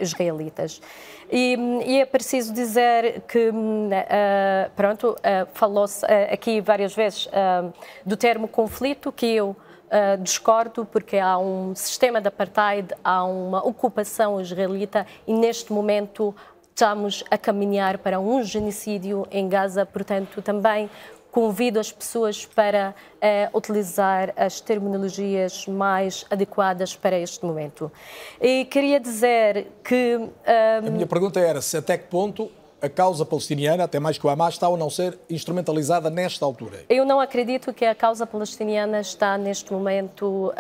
israelitas. 0.01 0.81
E, 1.31 1.57
e, 1.87 2.01
é 2.01 2.07
preciso 2.07 2.55
dizer 2.55 3.21
que, 3.29 3.53
pronto, 4.75 5.14
falou-se 5.53 6.05
aqui 6.07 6.59
várias 6.61 6.95
vezes 6.95 7.29
do 8.05 8.17
termo 8.17 8.49
conflito, 8.49 9.12
que 9.12 9.27
eu 9.27 9.55
Uh, 9.88 10.23
discordo 10.23 10.85
porque 10.85 11.17
há 11.17 11.38
um 11.38 11.75
sistema 11.75 12.21
de 12.21 12.29
apartheid, 12.29 12.93
há 13.03 13.25
uma 13.25 13.67
ocupação 13.67 14.38
israelita 14.38 15.07
e 15.27 15.33
neste 15.33 15.73
momento 15.73 16.35
estamos 16.79 17.25
a 17.29 17.37
caminhar 17.37 17.99
para 17.99 18.21
um 18.21 18.41
genocídio 18.45 19.27
em 19.33 19.49
Gaza, 19.49 19.85
portanto 19.85 20.41
também 20.41 20.88
convido 21.38 21.79
as 21.79 21.92
pessoas 21.92 22.44
para 22.44 22.92
uh, 22.92 23.57
utilizar 23.57 24.35
as 24.37 24.61
terminologias 24.61 25.68
mais 25.68 26.27
adequadas 26.29 26.96
para 26.96 27.16
este 27.16 27.46
momento. 27.46 27.92
E 28.40 28.64
queria 28.64 28.98
dizer 28.98 29.68
que. 29.85 30.16
Um... 30.16 30.33
A 30.88 30.90
minha 30.90 31.07
pergunta 31.07 31.38
era 31.38 31.62
se 31.62 31.77
até 31.77 31.96
que 31.96 32.09
ponto 32.09 32.51
a 32.83 32.88
causa 32.88 33.24
palestiniana, 33.24 33.85
até 33.85 34.01
mais 34.01 34.18
que 34.18 34.27
o 34.27 34.31
Hamas, 34.31 34.55
está 34.55 34.68
ou 34.68 34.77
não 34.77 34.90
ser 34.90 35.16
instrumentalizada 35.31 36.11
nesta 36.11 36.44
altura? 36.44 36.85
Eu 36.88 37.05
não 37.05 37.20
acredito 37.20 37.72
que 37.72 37.85
a 37.85 37.94
causa 37.94 38.27
palestiniana 38.27 39.01
está 39.01 39.38
neste 39.38 39.72
momento 39.72 40.48
uh, 40.48 40.55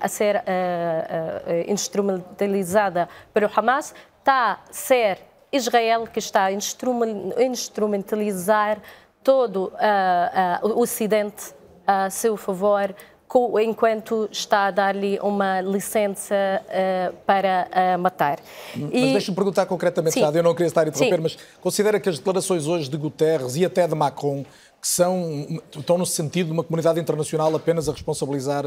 a 0.00 0.08
ser 0.08 0.36
uh, 0.36 0.40
uh, 0.40 1.70
instrumentalizada 1.70 3.06
pelo 3.34 3.50
Hamas. 3.54 3.94
Está 4.20 4.52
a 4.52 4.60
ser 4.72 5.18
Israel 5.52 6.06
que 6.06 6.18
está 6.18 6.44
a 6.44 6.52
instrumentalizar 6.52 8.80
todo 9.22 9.66
uh, 9.66 10.66
uh, 10.66 10.68
o 10.68 10.80
Ocidente 10.80 11.54
a 11.86 12.10
seu 12.10 12.36
favor, 12.36 12.94
enquanto 13.62 14.28
está 14.30 14.66
a 14.66 14.70
dar-lhe 14.70 15.18
uma 15.20 15.60
licença 15.62 16.34
uh, 16.34 17.16
para 17.24 17.68
matar. 17.98 18.38
Mas 18.76 18.90
e... 18.92 19.12
deixe-me 19.12 19.34
perguntar 19.34 19.66
concretamente, 19.66 20.20
já, 20.20 20.30
eu 20.30 20.42
não 20.42 20.52
queria 20.52 20.68
estar 20.68 20.82
a 20.82 20.88
interromper, 20.88 21.16
Sim. 21.16 21.22
mas 21.22 21.38
considera 21.60 21.98
que 21.98 22.08
as 22.08 22.18
declarações 22.18 22.66
hoje 22.66 22.90
de 22.90 22.96
Guterres 22.96 23.56
e 23.56 23.64
até 23.64 23.86
de 23.86 23.94
Macron 23.94 24.44
que 24.82 24.88
são, 24.88 25.46
estão 25.78 25.96
no 25.96 26.04
sentido 26.04 26.48
de 26.48 26.52
uma 26.52 26.64
comunidade 26.64 26.98
internacional 26.98 27.54
apenas 27.54 27.88
a 27.88 27.92
responsabilizar 27.92 28.64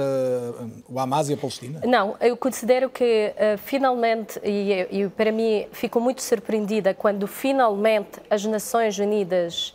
o 0.87 0.97
Hamas 0.97 1.27
e 1.27 1.33
a 1.33 1.37
Palestina? 1.37 1.81
Não, 1.85 2.15
eu 2.21 2.37
considero 2.37 2.89
que 2.89 3.33
uh, 3.35 3.57
finalmente, 3.57 4.39
e, 4.41 4.87
e, 4.89 5.09
para 5.09 5.29
mim 5.29 5.67
fico 5.73 5.99
muito 5.99 6.23
surpreendida 6.23 6.93
quando 6.93 7.27
finalmente 7.27 8.21
as 8.29 8.45
Nações 8.45 8.97
Unidas 8.97 9.73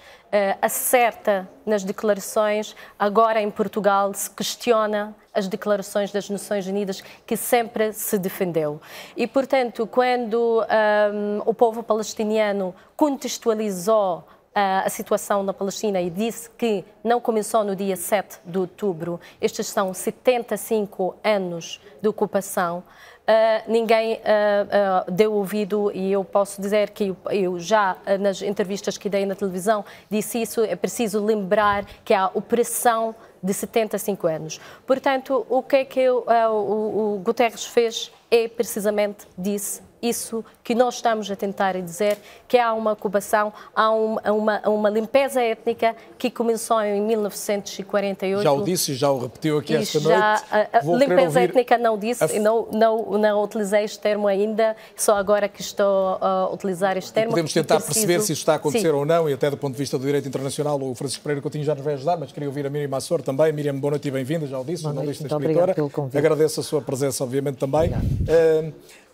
acerta 0.61 1.49
nas 1.67 1.83
declarações, 1.85 2.75
agora 2.99 3.41
em 3.41 3.51
Portugal 3.51 4.13
se 4.15 4.31
questiona 4.31 5.15
as 5.35 5.47
declarações 5.49 6.13
das 6.13 6.29
Nações 6.29 6.67
Unidas 6.67 7.03
que 7.27 7.37
sempre 7.37 7.93
se 7.93 8.19
defendeu. 8.19 8.81
E, 9.17 9.27
portanto, 9.27 9.87
quando 9.87 10.65
um, 11.13 11.43
o 11.47 11.55
povo 11.55 11.83
palestiniano 11.83 12.75
contextualizou 12.97 14.25
a 14.53 14.89
situação 14.91 15.45
na 15.45 15.55
Palestina 15.55 16.01
e 16.01 16.11
disse 16.11 16.51
que 16.51 16.85
não 17.05 17.21
começou 17.21 17.63
no 17.63 17.77
dia 17.77 17.95
7 17.97 18.41
de 18.45 18.59
outubro, 18.59 19.21
estes 19.41 19.69
são 19.69 19.95
75 19.95 21.15
anos 21.23 21.81
de 22.03 22.09
ocupação, 22.09 22.83
Uh, 23.31 23.71
ninguém 23.71 24.15
uh, 24.15 25.09
deu 25.09 25.33
ouvido 25.33 25.93
e 25.95 26.11
eu 26.11 26.25
posso 26.25 26.61
dizer 26.61 26.91
que 26.91 27.05
eu, 27.05 27.17
eu 27.31 27.59
já 27.61 27.97
nas 28.19 28.43
entrevistas 28.43 28.99
que 28.99 29.09
dei 29.09 29.25
na 29.25 29.37
televisão 29.37 29.85
disse 30.11 30.43
isso, 30.43 30.65
é 30.65 30.75
preciso 30.75 31.25
lembrar 31.25 31.85
que 32.05 32.13
a 32.13 32.27
opressão 32.35 33.15
de 33.41 33.55
75 33.55 34.27
anos. 34.27 34.61
Portanto, 34.85 35.47
o 35.49 35.63
que 35.63 35.77
é 35.77 35.85
que 35.85 36.01
eu, 36.01 36.25
o, 36.27 37.15
o 37.15 37.19
Guterres 37.21 37.65
fez 37.67 38.11
é 38.31 38.49
precisamente 38.49 39.29
disse 39.39 39.81
isso 40.03 40.45
que 40.63 40.75
nós 40.75 40.97
estamos 40.97 41.31
a 41.31 41.37
tentar 41.37 41.81
dizer, 41.81 42.19
que 42.47 42.59
há 42.59 42.73
uma 42.73 42.93
ocupação, 42.93 43.53
há 43.75 43.91
uma, 43.91 44.21
uma, 44.31 44.69
uma 44.69 44.91
limpeza 44.91 45.43
étnica 45.43 45.97
que 46.19 46.31
começou 46.31 46.81
em 46.83 47.01
1948. 47.01 48.43
Já 48.43 48.53
o 48.53 48.63
disse 48.63 48.93
e 48.93 48.95
já 48.95 49.11
o 49.11 49.19
repetiu 49.19 49.59
aqui 49.59 49.75
esta 49.75 50.01
já, 50.01 50.09
noite. 50.09 50.45
A, 50.73 50.79
a 50.79 50.97
limpeza 50.97 51.41
étnica 51.41 51.79
não 51.79 51.99
disse, 51.99 52.25
a... 52.25 52.41
não, 52.41 52.69
não, 52.71 53.19
não 53.19 53.43
utilizei 53.43 53.85
este 53.85 53.99
termo 53.99 54.29
ainda, 54.29 54.77
só 54.97 55.17
agora 55.17 55.49
que 55.49 55.61
estou 55.61 56.19
a 56.21 56.51
utilizar 56.53 56.97
este 56.97 57.13
termo. 57.13 57.31
E 57.31 57.33
podemos 57.33 57.53
tentar 57.53 57.77
preciso... 57.77 57.95
perceber 57.95 58.21
se 58.21 58.33
isto 58.33 58.43
está 58.43 58.53
a 58.55 58.57
acontecer 58.57 58.91
Sim. 58.91 58.95
ou 58.95 59.05
não, 59.05 59.29
e 59.29 59.33
até 59.33 59.51
do 59.51 59.57
ponto 59.57 59.73
de 59.73 59.79
vista 59.79 59.99
do 59.99 60.05
direito 60.05 60.29
internacional, 60.29 60.81
o 60.81 60.95
Francisco 60.95 61.23
Pereira 61.23 61.43
Coutinho 61.43 61.65
já 61.65 61.75
nos 61.75 61.85
vai 61.85 61.95
ajudar, 61.95 62.17
mas 62.17 62.33
queria 62.33 62.49
ouvir 62.49 62.67
a 62.67 62.71
Miriam 62.71 62.97
Assor 62.97 63.23
também. 63.23 63.53
Miriam, 63.53 63.79
boa 63.79 63.93
noite 63.93 64.09
e 64.09 64.11
bem-vinda, 64.11 64.47
já 64.47 64.59
o 64.59 64.65
disse, 64.65 64.83
jornalista 64.83 65.25
e 65.25 65.27
escritora. 65.27 65.75
Agradeço 66.15 66.61
a 66.61 66.63
sua 66.63 66.81
presença, 66.81 67.25
obviamente, 67.25 67.57
também. 67.57 67.91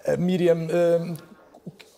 Uh, 0.07 0.19
Miriam, 0.19 0.67
uh, 0.67 1.17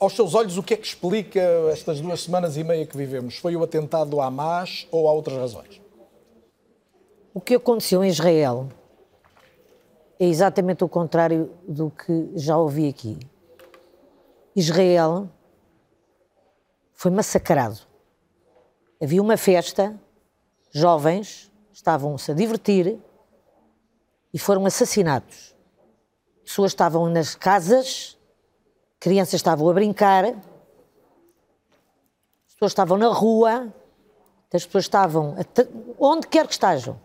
aos 0.01 0.15
seus 0.15 0.35
olhos, 0.35 0.57
o 0.57 0.63
que 0.63 0.75
é 0.75 0.77
que 0.77 0.87
explica 0.87 1.41
estas 1.71 2.01
duas 2.01 2.23
semanas 2.23 2.57
e 2.57 2.65
meia 2.65 2.87
que 2.87 2.97
vivemos? 2.97 3.37
Foi 3.37 3.55
o 3.55 3.63
atentado 3.63 4.11
do 4.11 4.21
Hamas 4.21 4.87
ou 4.91 5.09
há 5.09 5.13
outras 5.13 5.37
razões? 5.37 5.81
O 7.35 7.41
que 7.41 7.55
aconteceu 7.55 8.03
em 8.03 8.09
Israel 8.09 8.69
é 10.19 10.25
exatamente 10.25 10.83
o 10.83 10.89
contrário 10.89 11.51
do 11.67 11.91
que 11.91 12.31
já 12.35 12.57
ouvi 12.57 12.89
aqui. 12.89 13.19
Israel 14.57 15.29
foi 16.95 17.11
massacrado. 17.11 17.79
Havia 19.01 19.23
uma 19.23 19.37
festa, 19.37 19.99
jovens 20.73 21.53
estavam-se 21.73 22.33
a 22.33 22.35
divertir 22.35 22.99
e 24.35 24.39
foram 24.39 24.67
assassinados. 24.67 25.55
Pessoas 26.49 26.71
estavam 26.71 27.11
nas 27.11 27.35
casas, 27.35 28.17
crianças 28.99 29.35
estavam 29.35 29.69
a 29.69 29.73
brincar, 29.75 30.25
as 30.25 30.35
pessoas 32.55 32.71
estavam 32.71 32.97
na 32.97 33.09
rua, 33.09 33.71
as 34.51 34.65
pessoas 34.65 34.85
estavam 34.85 35.37
onde 35.99 36.27
quer 36.27 36.47
que 36.47 36.55
estejam, 36.55 36.99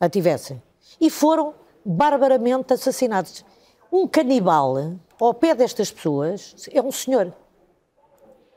a 0.00 0.08
tivessem, 0.08 0.62
e 0.98 1.10
foram 1.10 1.54
barbaramente 1.84 2.72
assassinados. 2.72 3.44
Um 3.92 4.08
canibal 4.08 4.76
ao 5.20 5.34
pé 5.34 5.54
destas 5.54 5.92
pessoas 5.92 6.66
é 6.72 6.80
um 6.80 6.90
senhor 6.90 7.34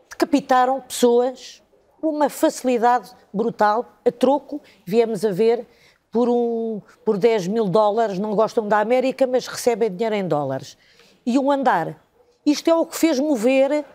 decapitaram 0.09 0.79
pessoas 0.79 1.61
uma 2.01 2.29
facilidade 2.29 3.11
brutal, 3.33 3.85
a 4.05 4.11
troco, 4.11 4.61
viemos 4.85 5.25
a 5.25 5.33
ver 5.33 5.67
por, 6.11 6.29
um, 6.29 6.81
por 7.05 7.17
10 7.17 7.47
mil 7.47 7.65
dólares, 7.65 8.17
não 8.17 8.35
gostam 8.35 8.67
da 8.67 8.79
América, 8.79 9.27
mas 9.27 9.47
recebem 9.47 9.91
dinheiro 9.91 10.15
em 10.15 10.27
dólares. 10.27 10.77
E 11.25 11.37
um 11.37 11.51
andar. 11.51 12.01
Isto 12.45 12.69
é 12.69 12.73
o 12.73 12.85
que 12.85 12.95
fez 12.95 13.19
mover 13.19 13.85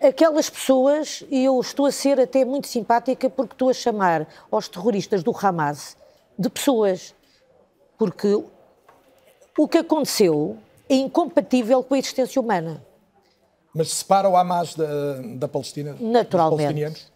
aquelas 0.00 0.50
pessoas, 0.50 1.24
e 1.30 1.44
eu 1.44 1.58
estou 1.60 1.86
a 1.86 1.92
ser 1.92 2.20
até 2.20 2.44
muito 2.44 2.68
simpática 2.68 3.28
porque 3.30 3.54
estou 3.54 3.70
a 3.70 3.74
chamar 3.74 4.26
aos 4.50 4.68
terroristas 4.68 5.22
do 5.22 5.34
Hamas 5.36 5.96
de 6.38 6.50
pessoas, 6.50 7.14
porque 7.96 8.42
o 9.56 9.68
que 9.68 9.78
aconteceu 9.78 10.58
é 10.88 10.96
incompatível 10.96 11.82
com 11.82 11.94
a 11.94 11.98
existência 11.98 12.40
humana. 12.40 12.84
Mas 13.74 13.92
separa 13.92 14.28
o 14.28 14.36
Hamas 14.36 14.74
da, 14.74 15.20
da 15.36 15.48
Palestina? 15.48 15.96
Naturalmente. 15.98 17.12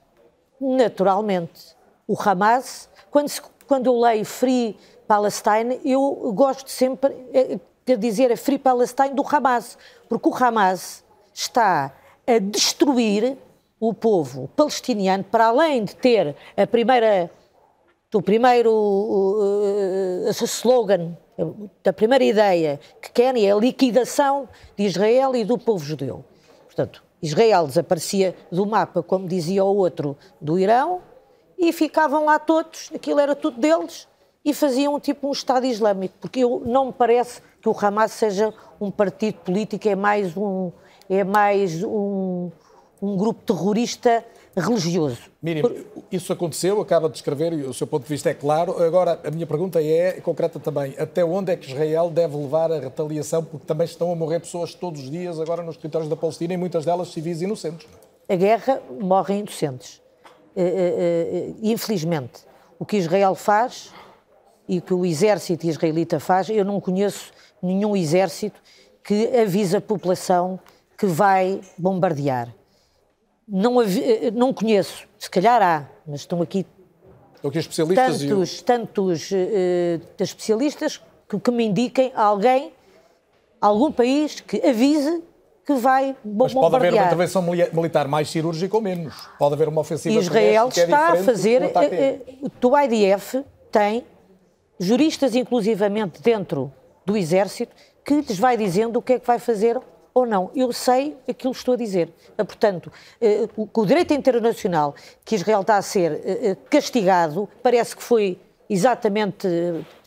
Naturalmente. 0.61 1.77
O 2.07 2.17
Hamas, 2.21 2.89
quando, 3.11 3.31
quando 3.67 3.87
eu 3.87 3.99
leio 3.99 4.25
Free 4.25 4.77
Palestine, 5.07 5.81
eu 5.85 6.33
gosto 6.35 6.71
sempre 6.71 7.15
eh, 7.33 7.59
de 7.85 7.97
dizer 7.97 8.31
a 8.31 8.37
Free 8.37 8.59
Palestine 8.59 9.15
do 9.15 9.25
Hamas, 9.27 9.79
porque 10.09 10.29
o 10.29 10.35
Hamas 10.35 11.03
está 11.33 11.93
a 12.27 12.39
destruir 12.39 13.39
o 13.81 13.95
povo 13.95 14.49
palestiniano, 14.57 15.25
para 15.25 15.47
além 15.47 15.85
de 15.85 15.97
ter 15.97 16.37
a 16.57 16.67
primeira, 16.67 17.31
o 18.13 18.21
primeiro 18.21 18.73
uh, 18.73 20.45
slogan, 20.45 21.17
da 21.85 21.93
primeira 21.93 22.25
ideia 22.25 22.81
que 23.01 23.13
querem 23.13 23.47
é 23.47 23.53
a 23.53 23.57
liquidação 23.57 24.49
de 24.77 24.85
Israel 24.85 25.37
e 25.37 25.45
do 25.45 25.57
povo 25.57 25.85
judeu. 25.85 26.25
Portanto, 26.65 27.03
Israel 27.23 27.67
desaparecia 27.67 28.35
do 28.51 28.67
mapa, 28.67 29.03
como 29.03 29.29
dizia 29.29 29.65
o 29.65 29.77
outro, 29.77 30.17
do 30.41 30.59
Irão, 30.59 31.01
e 31.59 31.73
ficavam 31.73 32.25
lá 32.25 32.39
todos, 32.39 32.91
aquilo 32.95 33.19
era 33.19 33.35
tudo 33.35 33.61
deles, 33.61 34.07
e 34.45 34.55
faziam 34.55 34.99
tipo 35.01 35.29
um 35.29 35.33
Estado 35.33 35.67
Islâmico, 35.67 36.15
porque 36.21 36.41
eu, 36.41 36.63
não 36.65 36.87
me 36.87 36.93
parece 36.93 37.43
que 37.61 37.69
o 37.69 37.77
Hamas 37.79 38.13
seja 38.13 38.55
um 38.81 38.91
partido 38.91 39.39
político, 39.39 39.89
é 39.89 39.97
mais 39.97 40.37
um, 40.37 40.71
é 41.11 41.25
mais 41.25 41.83
um, 41.83 42.51
um 43.03 43.17
grupo 43.17 43.43
terrorista 43.43 44.25
religioso. 44.57 45.19
Miriam, 45.43 45.63
Por... 45.63 45.77
isso 46.11 46.33
aconteceu, 46.33 46.81
acaba 46.81 47.09
de 47.09 47.15
descrever 47.15 47.53
e 47.53 47.63
o 47.63 47.75
seu 47.75 47.87
ponto 47.87 48.03
de 48.05 48.09
vista 48.09 48.31
é 48.31 48.35
claro. 48.35 48.83
Agora, 48.83 49.21
a 49.25 49.31
minha 49.31 49.47
pergunta 49.47 49.83
é 49.83 50.21
concreta 50.21 50.59
também. 50.59 50.95
Até 50.99 51.25
onde 51.25 51.53
é 51.53 51.57
que 51.57 51.71
Israel 51.71 52.11
deve 52.11 52.37
levar 52.37 52.73
a 52.73 52.79
retaliação? 52.79 53.45
Porque 53.45 53.67
também 53.67 53.85
estão 53.85 54.11
a 54.11 54.17
morrer 54.17 54.41
pessoas 54.41 54.75
todos 54.75 55.03
os 55.03 55.11
dias 55.11 55.39
agora 55.39 55.63
nos 55.63 55.77
territórios 55.77 56.09
da 56.09 56.17
Palestina 56.17 56.55
e 56.55 56.57
muitas 56.57 56.85
delas 56.85 57.09
civis 57.09 57.41
inocentes. 57.41 57.87
A 58.29 58.35
guerra 58.35 58.83
morrem 59.01 59.41
inocentes. 59.41 60.01
Uh, 60.59 60.61
uh, 60.61 61.51
uh, 61.51 61.57
infelizmente, 61.63 62.41
o 62.81 62.85
que 62.85 62.97
Israel 62.97 63.37
faz 63.37 63.93
e 64.69 64.79
o 64.79 64.83
que 64.83 64.93
o 64.93 65.07
exército 65.07 65.67
israelita 65.67 66.19
faz, 66.19 66.49
eu 66.49 66.65
não 66.65 66.81
conheço 66.81 67.33
nenhum 67.63 67.97
exército 67.97 68.61
que 69.05 69.29
avise 69.39 69.77
a 69.77 69.81
população 69.81 70.59
que 70.97 71.07
vai 71.07 71.61
bombardear. 71.79 72.53
Não, 73.47 73.81
eh, 73.81 74.31
não 74.33 74.53
conheço, 74.53 75.09
se 75.17 75.31
calhar 75.31 75.63
há, 75.63 75.89
mas 76.07 76.21
estão 76.21 76.43
aqui 76.43 76.67
Estão 77.37 77.51
aqui 77.51 77.59
especialistas 77.59 78.19
tantos, 78.19 78.59
e... 78.59 78.65
tantos 78.65 79.31
uh, 79.31 80.01
especialistas 80.19 81.01
que, 81.29 81.39
que, 81.39 81.51
me 81.53 81.65
indiquem 81.65 82.11
alguém, 82.17 82.73
algum 83.61 83.93
país 83.93 84.41
que 84.41 84.61
avise 84.67 85.23
que 85.69 85.75
vai 85.75 86.17
bombardear. 86.25 86.39
Mas 86.39 86.55
pode 86.55 86.77
haver 86.77 86.95
uma 86.95 87.05
intervenção 87.05 87.43
militar 87.43 88.09
mais 88.09 88.31
cirúrgica 88.31 88.75
ou 88.75 88.81
menos. 88.81 89.29
Pode 89.39 89.53
haver 89.53 89.69
uma 89.69 89.83
ofensiva 89.83 90.19
Israel 90.19 90.71
que 90.71 90.81
é 90.81 90.85
está 90.85 91.13
a 91.13 91.17
fazer. 91.17 91.63
Uh, 91.63 92.67
o 92.67 92.79
IDF 92.79 93.45
tem 93.71 94.07
juristas, 94.81 95.35
inclusivamente 95.35 96.23
dentro 96.23 96.73
do 97.05 97.19
Exército, 97.19 97.77
que 98.03 98.15
lhes 98.15 98.39
vai 98.39 98.57
dizendo 98.57 98.99
o 98.99 99.03
que 99.03 99.13
é 99.13 99.19
que 99.19 99.27
vai 99.27 99.39
fazer 99.39 99.79
ou 100.15 100.25
não. 100.25 100.51
Eu 100.57 100.73
sei 100.73 101.19
aquilo 101.29 101.53
que 101.53 101.59
estou 101.59 101.75
a 101.75 101.77
dizer. 101.77 102.09
Ah, 102.39 102.47
portanto, 102.47 102.91
ah, 103.21 103.67
o 103.75 103.85
direito 103.85 104.15
internacional 104.15 104.95
que 105.23 105.35
Israel 105.35 105.61
está 105.61 105.77
a 105.77 105.83
ser 105.83 106.57
castigado 106.71 107.47
parece 107.63 107.95
que 107.95 108.03
foi 108.03 108.41
exatamente 108.71 109.47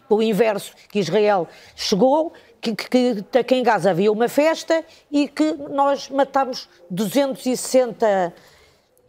o 0.09 0.21
inverso, 0.23 0.73
que 0.89 0.99
Israel 0.99 1.47
chegou, 1.75 2.33
que, 2.61 2.75
que, 2.75 3.43
que 3.43 3.55
em 3.55 3.63
Gaza 3.63 3.89
havia 3.89 4.11
uma 4.11 4.29
festa 4.29 4.83
e 5.11 5.27
que 5.27 5.53
nós 5.53 6.09
matamos 6.09 6.69
260 6.89 8.33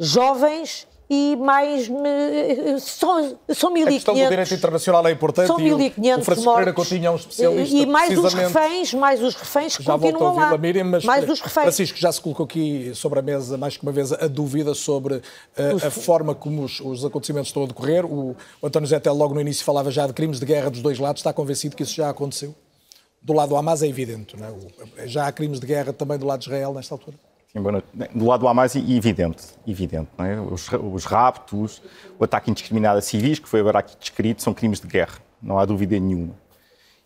jovens 0.00 0.88
e 1.12 1.36
mais. 1.36 1.90
São, 2.82 3.36
são 3.50 3.74
1.500. 3.74 3.82
A 3.82 3.90
questão 3.90 4.14
do 4.14 4.28
direito 4.28 4.54
internacional 4.54 5.06
é 5.06 5.10
importante. 5.10 5.46
São 5.46 5.58
1.500 5.58 6.42
mortos. 6.42 6.74
Coutinho 6.74 7.06
é 7.06 7.10
um 7.10 7.16
especialista. 7.16 7.76
E 7.76 7.84
mais 7.84 8.18
os 8.18 8.32
reféns, 8.32 8.94
mais 8.94 9.22
os 9.22 9.34
reféns 9.34 9.76
que 9.76 9.82
já 9.82 9.98
continuam 9.98 10.34
lá. 10.34 10.56
Miriam, 10.56 10.84
mas 10.84 11.04
mais 11.04 11.28
os 11.28 11.40
reféns. 11.40 11.64
Francisco, 11.64 11.98
já 11.98 12.10
se 12.10 12.20
colocou 12.20 12.44
aqui 12.44 12.92
sobre 12.94 13.18
a 13.18 13.22
mesa, 13.22 13.58
mais 13.58 13.76
que 13.76 13.82
uma 13.82 13.92
vez, 13.92 14.10
a 14.10 14.26
dúvida 14.26 14.72
sobre 14.74 15.16
a, 15.56 15.74
uh, 15.74 15.86
a 15.86 15.90
forma 15.90 16.34
como 16.34 16.62
os, 16.62 16.80
os, 16.80 17.04
acontecimentos 17.04 17.48
estão 17.48 17.64
a 17.64 17.66
decorrer. 17.66 18.06
O, 18.06 18.34
o 18.62 18.66
António 18.66 18.88
Zetel, 18.88 19.14
logo 19.14 19.34
no 19.34 19.40
início, 19.40 19.62
falava 19.64 19.90
já 19.90 20.06
de 20.06 20.14
crimes 20.14 20.40
de 20.40 20.46
guerra 20.46 20.70
dos 20.70 20.80
dois 20.80 20.98
lados. 20.98 21.20
Está 21.20 21.32
convencido 21.32 21.76
que 21.76 21.82
isso 21.82 21.94
já 21.94 22.08
aconteceu? 22.08 22.54
Do 23.22 23.32
lado 23.32 23.50
do 23.50 23.56
Hamas 23.56 23.82
é 23.82 23.86
evidente, 23.86 24.36
não 24.36 24.46
é? 24.96 25.06
Já 25.06 25.28
há 25.28 25.32
crimes 25.32 25.60
de 25.60 25.66
guerra 25.66 25.92
também 25.92 26.18
do 26.18 26.26
lado 26.26 26.40
de 26.40 26.46
Israel 26.46 26.74
nesta 26.74 26.94
altura? 26.94 27.16
Sim, 27.52 27.60
do 28.14 28.26
lado 28.26 28.40
do 28.40 28.48
Hamas, 28.48 28.74
evidente, 28.74 29.44
evidente. 29.66 30.08
É? 30.18 30.40
Os, 30.40 30.68
os, 30.72 31.04
raptos, 31.04 31.82
o 32.18 32.24
ataque 32.24 32.50
indiscriminado 32.50 32.98
a 32.98 33.02
civis, 33.02 33.38
que 33.38 33.48
foi 33.48 33.60
agora 33.60 33.78
aqui 33.78 33.96
descrito, 33.96 34.42
são 34.42 34.52
crimes 34.52 34.80
de 34.80 34.88
guerra, 34.88 35.18
não 35.40 35.58
há 35.58 35.64
dúvida 35.64 35.98
nenhuma. 36.00 36.34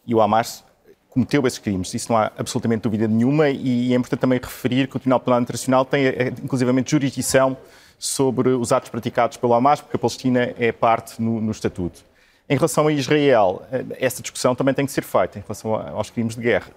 E 0.07 0.15
o 0.15 0.21
Hamas 0.21 0.65
cometeu 1.11 1.47
esses 1.47 1.59
crimes, 1.59 1.93
isso 1.93 2.13
não 2.13 2.19
há 2.19 2.31
absolutamente 2.39 2.83
dúvida 2.83 3.09
nenhuma, 3.09 3.51
e 3.51 3.93
é 3.93 3.97
importante 3.97 4.21
também 4.21 4.39
referir 4.39 4.87
que 4.87 4.97
o 4.97 5.01
Tribunal 5.01 5.21
Penal 5.21 5.41
Internacional 5.41 5.85
tem, 5.85 6.07
eh, 6.07 6.33
inclusivamente, 6.43 6.91
jurisdição 6.91 7.57
sobre 7.99 8.51
os 8.51 8.73
atos 8.73 8.89
praticados 8.89 9.37
pelo 9.37 9.53
Hamas, 9.53 9.81
porque 9.81 9.97
a 9.97 9.99
Palestina 9.99 10.55
é 10.59 10.71
parte 10.71 11.21
no, 11.21 11.41
no 11.41 11.51
Estatuto. 11.51 12.05
Em 12.49 12.55
relação 12.55 12.87
a 12.87 12.93
Israel, 12.93 13.63
eh, 13.73 13.85
essa 13.99 14.23
discussão 14.23 14.55
também 14.55 14.73
tem 14.73 14.87
que 14.87 14.93
ser 14.93 15.03
feita 15.03 15.39
em 15.39 15.43
relação 15.43 15.75
aos 15.75 16.11
crimes 16.11 16.37
de 16.37 16.43
guerra. 16.43 16.71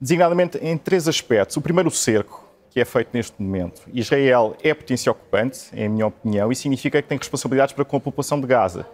Designadamente 0.00 0.58
em 0.58 0.76
três 0.76 1.08
aspectos. 1.08 1.56
O 1.56 1.60
primeiro, 1.60 1.88
o 1.88 1.92
cerco 1.92 2.48
que 2.70 2.80
é 2.80 2.84
feito 2.84 3.08
neste 3.12 3.40
momento. 3.40 3.82
Israel 3.92 4.54
é 4.62 4.74
potência 4.74 5.10
ocupante, 5.10 5.68
é 5.72 5.86
a 5.86 5.88
minha 5.88 6.06
opinião, 6.06 6.52
e 6.52 6.54
significa 6.54 7.00
que 7.00 7.08
tem 7.08 7.16
responsabilidades 7.16 7.74
para 7.74 7.84
com 7.84 7.96
a 7.96 8.00
população 8.00 8.40
de 8.40 8.46
Gaza. 8.46 8.86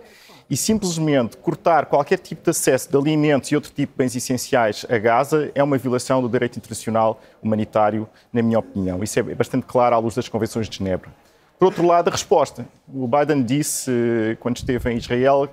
e 0.49 0.59
simplesmente 0.59 1.39
cortar 1.39 1.87
qualquer 1.87 2.19
tipo 2.19 2.43
de 2.45 2.51
acesso 2.51 2.91
de 2.91 2.97
alimentos 2.99 3.51
e 3.51 3.55
outro 3.55 3.73
tipo 3.73 3.93
de 3.93 3.97
bens 3.97 4.15
essenciais 4.15 4.85
a 4.91 4.99
Gaza 4.99 5.51
é 5.55 5.63
uma 5.63 5.79
violação 5.79 6.21
do 6.21 6.29
direito 6.29 6.59
internacional 6.59 7.19
humanitário, 7.43 8.07
na 8.31 8.43
minha 8.43 8.59
opinião. 8.59 9.03
Isso 9.03 9.19
é 9.19 9.23
bastante 9.23 9.65
claro 9.65 9.97
à 9.97 9.99
luz 9.99 10.15
das 10.15 10.29
convenções 10.29 10.69
de 10.69 10.77
Genebra. 10.77 11.11
Por 11.59 11.67
outro 11.67 11.87
lado, 11.87 12.09
a 12.09 12.11
resposta. 12.11 12.67
O 12.87 13.09
Biden 13.09 13.43
disse, 13.43 13.91
eh, 13.91 14.37
quando 14.39 14.57
esteve 14.59 14.93
em 14.93 14.99
Israel, 14.99 15.49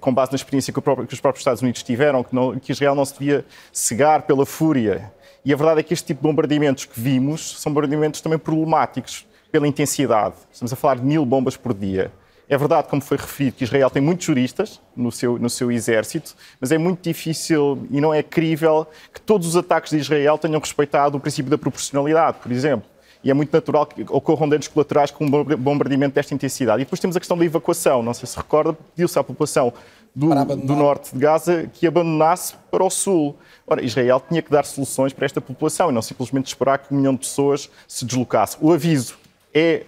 com 0.00 0.12
base 0.12 0.32
na 0.32 0.36
experiência 0.36 0.72
que, 0.72 0.80
próprio, 0.80 1.06
que 1.06 1.14
os 1.14 1.20
próprios 1.20 1.42
Estados 1.42 1.62
Unidos 1.62 1.82
tiveram, 1.82 2.24
que, 2.24 2.34
não, 2.34 2.58
que, 2.58 2.72
Israel 2.72 2.94
não 2.94 3.04
se 3.04 3.12
devia 3.12 3.44
cegar 3.72 4.22
pela 4.22 4.44
fúria. 4.44 5.12
E 5.44 5.52
a 5.52 5.56
verdade 5.56 5.80
é 5.80 5.82
que 5.82 5.94
este 5.94 6.06
tipo 6.06 6.22
de 6.22 6.28
bombardeamentos 6.28 6.86
que 6.86 7.00
vimos 7.00 7.60
são 7.60 7.72
bombardeamentos 7.72 8.20
também 8.20 8.38
problemáticos 8.38 9.26
pela 9.52 9.68
intensidade. 9.68 10.34
Estamos 10.50 10.72
a 10.72 10.76
falar 10.76 10.96
de 10.96 11.04
mil 11.04 11.24
bombas 11.24 11.56
por 11.56 11.72
dia. 11.72 12.10
É 12.48 12.56
verdade, 12.56 12.88
como 12.88 13.02
foi 13.02 13.16
referido, 13.16 13.56
que 13.56 13.64
Israel 13.64 13.90
tem 13.90 14.00
muitos 14.00 14.24
juristas 14.24 14.80
no 14.96 15.10
seu, 15.10 15.38
no 15.38 15.50
seu 15.50 15.70
exército, 15.70 16.34
mas 16.60 16.70
é 16.70 16.78
muito 16.78 17.02
difícil 17.02 17.86
e 17.90 18.00
não 18.00 18.14
é 18.14 18.22
crível 18.22 18.86
que 19.12 19.20
todos 19.20 19.48
os 19.48 19.56
ataques 19.56 19.90
de 19.90 19.98
Israel 19.98 20.38
tenham 20.38 20.60
respeitado 20.60 21.16
o 21.16 21.20
princípio 21.20 21.50
da 21.50 21.58
proporcionalidade, 21.58 22.38
por 22.40 22.52
exemplo 22.52 22.95
e 23.22 23.30
é 23.30 23.34
muito 23.34 23.52
natural 23.52 23.86
que 23.86 24.04
ocorram 24.08 24.48
danos 24.48 24.68
colaterais 24.68 25.10
com 25.10 25.24
um 25.24 25.30
bombardeamento 25.56 26.14
desta 26.14 26.34
intensidade. 26.34 26.82
E 26.82 26.84
depois 26.84 27.00
temos 27.00 27.16
a 27.16 27.20
questão 27.20 27.36
da 27.36 27.44
evacuação. 27.44 28.02
Não 28.02 28.14
sei 28.14 28.26
se 28.26 28.36
recorda, 28.36 28.72
pediu-se 28.72 29.18
à 29.18 29.24
população 29.24 29.72
do, 30.14 30.28
do, 30.56 30.74
norte 30.74 31.12
de 31.12 31.18
Gaza 31.18 31.70
que 31.72 31.86
abandonasse 31.86 32.54
para 32.70 32.82
o 32.82 32.88
sul. 32.88 33.36
Ora, 33.66 33.84
Israel 33.84 34.22
tinha 34.26 34.40
que 34.40 34.50
dar 34.50 34.64
soluções 34.64 35.12
para 35.12 35.26
esta 35.26 35.40
população 35.40 35.90
e 35.90 35.92
não 35.92 36.00
simplesmente 36.00 36.46
esperar 36.46 36.78
que 36.78 36.94
um 36.94 36.96
milhão 36.96 37.12
de 37.12 37.20
pessoas 37.20 37.68
se 37.86 38.04
deslocasse. 38.04 38.56
O 38.60 38.72
aviso 38.72 39.18
é 39.52 39.84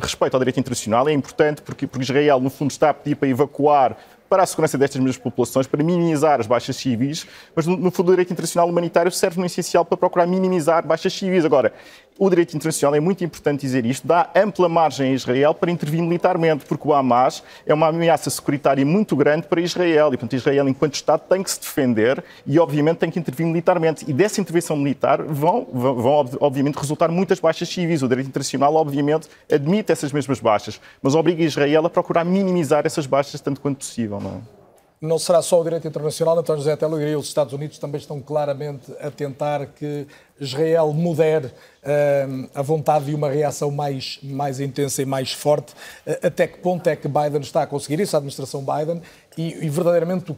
respeito 0.00 0.34
ao 0.34 0.40
direito 0.40 0.58
internacional, 0.58 1.08
é 1.08 1.12
importante 1.12 1.62
porque, 1.62 1.86
porque 1.86 2.04
Israel, 2.04 2.40
no 2.40 2.50
fundo, 2.50 2.70
está 2.70 2.90
a 2.90 2.94
pedir 2.94 3.16
para 3.16 3.28
evacuar 3.28 3.96
para 4.30 4.44
a 4.44 4.46
segurança 4.46 4.78
destas 4.78 5.00
mesmas 5.00 5.18
populações, 5.18 5.66
para 5.66 5.82
minimizar 5.82 6.38
as 6.38 6.46
baixas 6.46 6.76
civis, 6.76 7.26
mas 7.54 7.66
no 7.66 7.90
fundo 7.90 8.08
o 8.08 8.12
direito 8.12 8.32
internacional 8.32 8.68
humanitário 8.68 9.10
serve 9.10 9.40
no 9.40 9.46
essencial 9.46 9.84
para 9.84 9.96
procurar 9.96 10.24
minimizar 10.24 10.86
baixas 10.86 11.12
civis. 11.12 11.44
Agora, 11.44 11.72
o 12.20 12.28
direito 12.28 12.54
internacional, 12.54 12.94
é 12.94 13.00
muito 13.00 13.24
importante 13.24 13.62
dizer 13.62 13.86
isto, 13.86 14.06
dá 14.06 14.28
ampla 14.36 14.68
margem 14.68 15.10
a 15.10 15.14
Israel 15.14 15.54
para 15.54 15.70
intervir 15.70 16.02
militarmente, 16.02 16.66
porque 16.66 16.86
o 16.86 16.92
Hamas 16.92 17.42
é 17.64 17.72
uma 17.72 17.88
ameaça 17.88 18.28
securitária 18.28 18.84
muito 18.84 19.16
grande 19.16 19.46
para 19.46 19.58
Israel. 19.58 20.08
E, 20.08 20.10
portanto, 20.18 20.36
Israel, 20.36 20.68
enquanto 20.68 20.96
Estado, 20.96 21.22
tem 21.26 21.42
que 21.42 21.50
se 21.50 21.58
defender 21.58 22.22
e, 22.46 22.58
obviamente, 22.58 22.98
tem 22.98 23.10
que 23.10 23.18
intervir 23.18 23.46
militarmente. 23.46 24.04
E 24.06 24.12
dessa 24.12 24.38
intervenção 24.38 24.76
militar 24.76 25.22
vão, 25.22 25.66
vão, 25.72 25.94
vão 25.94 26.30
obviamente, 26.40 26.76
resultar 26.76 27.08
muitas 27.08 27.40
baixas 27.40 27.70
civis. 27.70 28.02
O 28.02 28.08
direito 28.08 28.28
internacional, 28.28 28.74
obviamente, 28.74 29.26
admite 29.50 29.90
essas 29.90 30.12
mesmas 30.12 30.40
baixas, 30.40 30.78
mas 31.02 31.14
obriga 31.14 31.42
Israel 31.42 31.86
a 31.86 31.90
procurar 31.90 32.22
minimizar 32.22 32.84
essas 32.84 33.06
baixas 33.06 33.40
tanto 33.40 33.62
quanto 33.62 33.78
possível. 33.78 34.19
Não 34.20 34.36
é? 34.36 34.60
não 35.00 35.18
será 35.18 35.40
só 35.40 35.58
o 35.58 35.64
direito 35.64 35.88
internacional, 35.88 36.38
então 36.38 36.54
José 36.56 36.76
Telo 36.76 37.00
e 37.00 37.16
os 37.16 37.26
Estados 37.26 37.54
Unidos 37.54 37.78
também 37.78 37.98
estão 37.98 38.20
claramente 38.20 38.92
a 39.00 39.10
tentar 39.10 39.64
que 39.66 40.06
Israel 40.38 40.92
modere 40.92 41.46
uh, 41.46 42.50
a 42.54 42.60
vontade 42.60 43.06
de 43.06 43.14
uma 43.14 43.30
reação 43.30 43.70
mais, 43.70 44.18
mais 44.22 44.60
intensa 44.60 45.00
e 45.00 45.06
mais 45.06 45.32
forte. 45.32 45.72
Uh, 46.06 46.26
até 46.26 46.46
que 46.46 46.58
ponto 46.58 46.86
é 46.86 46.94
que 46.96 47.08
Biden 47.08 47.40
está 47.40 47.62
a 47.62 47.66
conseguir 47.66 47.98
isso, 47.98 48.14
a 48.14 48.18
administração 48.18 48.62
Biden, 48.62 49.00
e, 49.38 49.64
e 49.64 49.70
verdadeiramente 49.70 50.36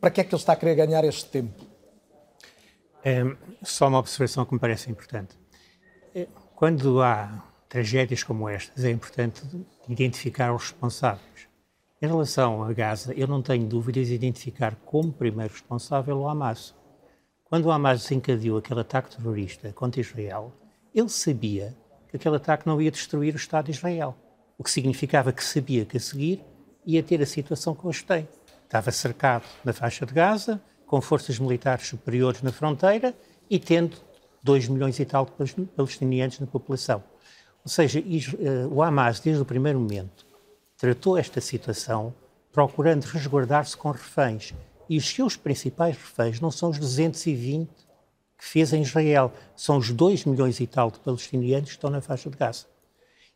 para 0.00 0.10
que 0.10 0.20
é 0.20 0.24
que 0.24 0.32
ele 0.32 0.40
está 0.40 0.52
a 0.52 0.56
querer 0.56 0.76
ganhar 0.76 1.02
este 1.02 1.24
tempo? 1.24 1.66
É, 3.04 3.24
só 3.64 3.88
uma 3.88 3.98
observação 3.98 4.44
que 4.44 4.54
me 4.54 4.60
parece 4.60 4.88
importante. 4.88 5.36
É, 6.14 6.28
quando 6.54 7.02
há 7.02 7.42
tragédias 7.68 8.22
como 8.22 8.48
estas, 8.48 8.84
é 8.84 8.90
importante 8.90 9.42
identificar 9.88 10.54
os 10.54 10.70
responsáveis. 10.70 11.37
Em 12.00 12.06
relação 12.06 12.62
a 12.62 12.72
Gaza, 12.72 13.12
eu 13.14 13.26
não 13.26 13.42
tenho 13.42 13.66
dúvidas 13.66 14.06
de 14.06 14.14
identificar 14.14 14.76
como 14.86 15.12
primeiro 15.12 15.52
responsável 15.52 16.16
o 16.18 16.28
Hamas. 16.28 16.72
Quando 17.42 17.64
o 17.66 17.72
Hamas 17.72 18.02
desencadeou 18.02 18.58
aquele 18.58 18.78
ataque 18.78 19.16
terrorista 19.16 19.72
contra 19.72 20.00
Israel, 20.00 20.52
ele 20.94 21.08
sabia 21.08 21.76
que 22.08 22.16
aquele 22.16 22.36
ataque 22.36 22.68
não 22.68 22.80
ia 22.80 22.92
destruir 22.92 23.34
o 23.34 23.36
Estado 23.36 23.64
de 23.64 23.72
Israel. 23.72 24.16
O 24.56 24.62
que 24.62 24.70
significava 24.70 25.32
que 25.32 25.42
sabia 25.42 25.84
que 25.84 25.96
a 25.96 26.00
seguir 26.00 26.44
ia 26.86 27.02
ter 27.02 27.20
a 27.20 27.26
situação 27.26 27.74
que 27.74 27.84
hoje 27.84 28.04
tem. 28.04 28.28
Estava 28.62 28.92
cercado 28.92 29.44
na 29.64 29.72
faixa 29.72 30.06
de 30.06 30.14
Gaza, 30.14 30.62
com 30.86 31.00
forças 31.00 31.36
militares 31.40 31.88
superiores 31.88 32.42
na 32.42 32.52
fronteira 32.52 33.12
e 33.50 33.58
tendo 33.58 33.96
2 34.44 34.68
milhões 34.68 35.00
e 35.00 35.04
tal 35.04 35.26
de 35.26 35.64
palestinianos 35.64 36.38
na 36.38 36.46
população. 36.46 37.02
Ou 37.64 37.68
seja, 37.68 37.98
eh, 37.98 38.66
o 38.70 38.84
Hamas, 38.84 39.18
desde 39.18 39.42
o 39.42 39.44
primeiro 39.44 39.80
momento, 39.80 40.27
tratou 40.78 41.18
esta 41.18 41.40
situação 41.40 42.14
procurando 42.52 43.04
resguardar-se 43.04 43.76
com 43.76 43.90
reféns. 43.90 44.54
E 44.88 44.96
os 44.96 45.08
seus 45.08 45.36
principais 45.36 45.96
reféns 45.96 46.40
não 46.40 46.50
são 46.50 46.70
os 46.70 46.78
220 46.78 47.68
que 48.38 48.44
fez 48.44 48.72
em 48.72 48.82
Israel, 48.82 49.32
são 49.56 49.78
os 49.78 49.90
2 49.90 50.24
milhões 50.24 50.60
e 50.60 50.66
tal 50.66 50.92
de 50.92 51.00
palestinianos 51.00 51.70
que 51.70 51.74
estão 51.74 51.90
na 51.90 52.00
faixa 52.00 52.30
de 52.30 52.36
Gaza. 52.36 52.66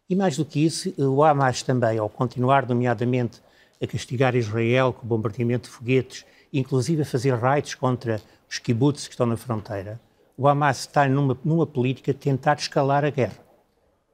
E 0.09 0.15
mais 0.15 0.37
do 0.37 0.45
que 0.45 0.65
isso, 0.65 0.95
o 0.97 1.25
Hamas 1.25 1.63
também, 1.63 1.99
ao 1.99 2.09
continuar, 2.09 2.69
nomeadamente, 2.69 3.43
a 3.83 3.87
castigar 3.87 4.37
Israel 4.37 4.93
com 4.93 5.07
bombardeamento 5.07 5.69
de 5.69 5.75
foguetes, 5.75 6.25
inclusive 6.53 7.03
a 7.03 7.05
fazer 7.05 7.35
raids 7.35 7.75
contra 7.75 8.23
os 8.49 8.61
kibbutz 8.61 9.09
que 9.09 9.15
estão 9.15 9.27
na 9.27 9.37
fronteira, 9.37 10.01
o 10.37 10.47
Hamas 10.47 10.81
está 10.81 11.09
numa, 11.09 11.37
numa 11.45 11.67
política 11.67 12.13
de 12.13 12.21
tentar 12.21 12.59
escalar 12.59 13.05
a 13.05 13.11
guerra. 13.11 13.39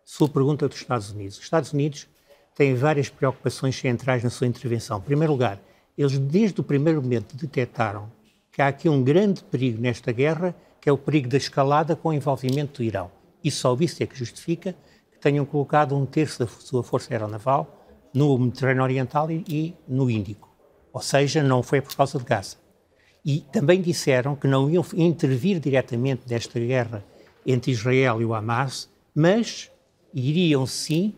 Sua 0.05 0.29
pergunta 0.29 0.67
dos 0.67 0.79
Estados 0.79 1.11
Unidos. 1.11 1.37
Os 1.37 1.45
Estados 1.45 1.73
Unidos 1.73 2.09
têm 2.59 2.75
várias 2.75 3.09
preocupações 3.09 3.77
centrais 3.77 4.25
na 4.25 4.31
sua 4.31 4.49
intervenção. 4.49 4.99
Em 4.99 5.03
primeiro 5.03 5.33
lugar, 5.33 5.61
eles 5.97 6.19
desde 6.19 6.61
o 6.61 6.65
primeiro 6.65 7.01
momento 7.01 7.37
detectaram 7.37 8.11
que 8.51 8.61
há 8.61 8.67
aqui 8.67 8.89
um 8.89 9.01
grande 9.01 9.45
perigo 9.45 9.81
nesta 9.81 10.11
guerra, 10.11 10.53
que 10.81 10.89
é 10.89 10.93
o 10.93 10.99
perigo 10.99 11.29
da 11.29 11.37
escalada 11.37 11.95
com 11.95 12.09
o 12.09 12.13
envolvimento 12.13 12.79
do 12.79 12.85
Irão. 12.85 13.13
E 13.45 13.51
só 13.53 13.77
isso 13.79 14.03
é 14.03 14.07
que 14.07 14.19
justifica 14.19 14.75
que 15.13 15.21
tenham 15.21 15.45
colocado 15.45 15.97
um 15.97 16.05
terço 16.05 16.41
da 16.41 16.49
sua 16.49 16.83
força 16.83 17.15
aeronaval 17.15 17.87
no 18.13 18.37
Mediterrâneo 18.37 18.83
Oriental 18.83 19.31
e, 19.31 19.45
e 19.49 19.75
no 19.87 20.11
Índico. 20.11 20.53
Ou 20.93 21.01
seja, 21.01 21.45
não 21.45 21.63
foi 21.63 21.81
por 21.81 21.95
causa 21.95 22.19
de 22.19 22.25
Gaza. 22.25 22.57
E 23.25 23.39
também 23.53 23.81
disseram 23.81 24.35
que 24.35 24.49
não 24.49 24.69
iam 24.69 24.85
intervir 24.95 25.61
diretamente 25.61 26.23
nesta 26.29 26.59
guerra 26.59 27.05
entre 27.47 27.71
Israel 27.71 28.21
e 28.21 28.25
o 28.25 28.35
Hamas, 28.35 28.91
mas 29.15 29.71
iriam 30.13 30.67
sim 30.67 31.15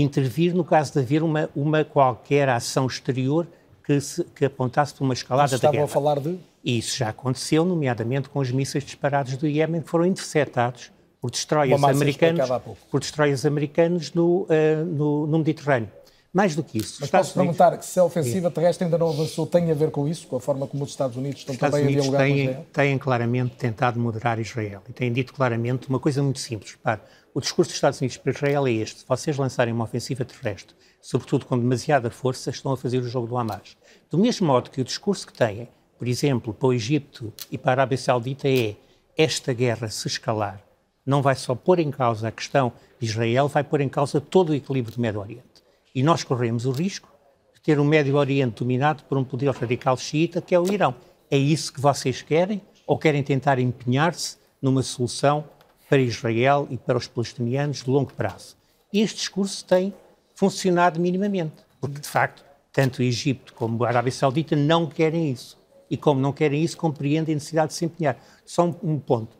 intervir 0.00 0.54
no 0.54 0.64
caso 0.64 0.92
de 0.92 1.00
haver 1.00 1.22
uma, 1.22 1.50
uma 1.54 1.84
qualquer 1.84 2.48
ação 2.48 2.86
exterior 2.86 3.46
que, 3.84 4.00
se, 4.00 4.24
que 4.24 4.44
apontasse 4.44 4.94
para 4.94 5.04
uma 5.04 5.14
escalada 5.14 5.58
da 5.58 5.70
guerra. 5.70 5.84
a 5.84 5.88
falar 5.88 6.20
de? 6.20 6.38
Isso 6.64 6.96
já 6.96 7.08
aconteceu, 7.08 7.64
nomeadamente 7.64 8.28
com 8.28 8.38
os 8.38 8.50
mísseis 8.50 8.84
disparados 8.84 9.36
do 9.36 9.46
Iémen, 9.46 9.82
que 9.82 9.88
foram 9.88 10.06
interceptados 10.06 10.92
por 11.20 11.30
destroyers 11.30 11.82
americanos, 11.82 12.48
por 12.90 13.00
destroyers 13.00 13.44
americanos 13.44 14.12
no, 14.12 14.42
uh, 14.42 14.84
no, 14.86 15.26
no 15.26 15.38
Mediterrâneo. 15.38 15.88
Mais 16.32 16.56
do 16.56 16.62
que 16.64 16.78
isso. 16.78 16.96
Mas 17.00 17.10
posso 17.10 17.38
Unidos... 17.38 17.56
perguntar 17.56 17.82
se 17.82 18.00
a 18.00 18.04
ofensiva 18.04 18.50
terrestre 18.50 18.84
ainda 18.84 18.96
não 18.96 19.10
avançou, 19.10 19.46
tem 19.46 19.70
a 19.70 19.74
ver 19.74 19.90
com 19.90 20.08
isso, 20.08 20.26
com 20.26 20.36
a 20.36 20.40
forma 20.40 20.66
como 20.66 20.82
os 20.82 20.90
Estados 20.90 21.16
Unidos 21.16 21.40
estão 21.40 21.54
Estados 21.54 21.78
também 21.78 21.94
Unidos 21.94 22.06
a 22.06 22.10
dialogar 22.10 22.24
têm, 22.24 22.34
com 22.34 22.50
Israel? 22.50 22.66
têm 22.72 22.98
claramente 22.98 23.56
tentado 23.56 24.00
moderar 24.00 24.40
Israel 24.40 24.82
e 24.88 24.92
têm 24.92 25.12
dito 25.12 25.34
claramente 25.34 25.88
uma 25.90 26.00
coisa 26.00 26.22
muito 26.22 26.38
simples. 26.38 26.72
Repare, 26.72 27.02
o 27.34 27.40
discurso 27.40 27.68
dos 27.68 27.76
Estados 27.76 28.00
Unidos 28.00 28.16
para 28.16 28.32
Israel 28.32 28.66
é 28.66 28.72
este: 28.72 29.00
se 29.00 29.06
vocês 29.06 29.36
lançarem 29.36 29.74
uma 29.74 29.84
ofensiva 29.84 30.24
terrestre, 30.24 30.74
sobretudo 31.02 31.44
com 31.44 31.58
demasiada 31.58 32.10
força, 32.10 32.48
estão 32.48 32.72
a 32.72 32.76
fazer 32.78 32.98
o 32.98 33.08
jogo 33.08 33.26
do 33.26 33.36
Hamas. 33.36 33.76
Do 34.10 34.16
mesmo 34.16 34.46
modo 34.46 34.70
que 34.70 34.80
o 34.80 34.84
discurso 34.84 35.26
que 35.26 35.34
têm, 35.34 35.68
por 35.98 36.08
exemplo, 36.08 36.54
para 36.54 36.68
o 36.68 36.72
Egito 36.72 37.30
e 37.50 37.58
para 37.58 37.72
a 37.72 37.74
Arábia 37.74 37.98
Saudita 37.98 38.48
é 38.48 38.74
esta 39.18 39.52
guerra 39.52 39.90
se 39.90 40.08
escalar, 40.08 40.62
não 41.04 41.20
vai 41.20 41.34
só 41.34 41.54
pôr 41.54 41.78
em 41.78 41.90
causa 41.90 42.28
a 42.28 42.32
questão 42.32 42.72
de 42.98 43.06
Israel, 43.06 43.48
vai 43.48 43.62
pôr 43.62 43.82
em 43.82 43.88
causa 43.88 44.18
todo 44.18 44.50
o 44.50 44.54
equilíbrio 44.54 44.94
do 44.94 45.00
Médio 45.00 45.20
Oriente. 45.20 45.51
E 45.94 46.02
nós 46.02 46.24
corremos 46.24 46.64
o 46.64 46.70
risco 46.70 47.08
de 47.54 47.60
ter 47.60 47.78
o 47.78 47.84
Médio 47.84 48.16
Oriente 48.16 48.60
dominado 48.60 49.02
por 49.04 49.18
um 49.18 49.24
poder 49.24 49.50
radical 49.50 49.96
xiita, 49.96 50.40
que 50.40 50.54
é 50.54 50.58
o 50.58 50.72
Irão. 50.72 50.94
É 51.30 51.36
isso 51.36 51.72
que 51.72 51.80
vocês 51.80 52.22
querem? 52.22 52.62
Ou 52.86 52.98
querem 52.98 53.22
tentar 53.22 53.58
empenhar-se 53.58 54.36
numa 54.60 54.82
solução 54.82 55.44
para 55.88 55.98
Israel 55.98 56.66
e 56.70 56.76
para 56.76 56.96
os 56.96 57.06
palestinianos 57.06 57.82
de 57.82 57.90
longo 57.90 58.12
prazo? 58.14 58.56
Este 58.92 59.16
discurso 59.16 59.64
tem 59.64 59.94
funcionado 60.34 60.98
minimamente, 60.98 61.62
porque, 61.80 62.00
de 62.00 62.08
facto, 62.08 62.44
tanto 62.72 63.00
o 63.00 63.02
Egito 63.02 63.52
como 63.54 63.84
a 63.84 63.88
Arábia 63.88 64.12
Saudita 64.12 64.56
não 64.56 64.86
querem 64.86 65.30
isso. 65.30 65.58
E 65.90 65.96
como 65.96 66.20
não 66.20 66.32
querem 66.32 66.62
isso, 66.62 66.76
compreendem 66.76 67.34
a 67.34 67.36
necessidade 67.36 67.68
de 67.68 67.74
se 67.74 67.84
empenhar. 67.84 68.18
Só 68.46 68.64
um 68.82 68.98
ponto. 68.98 69.36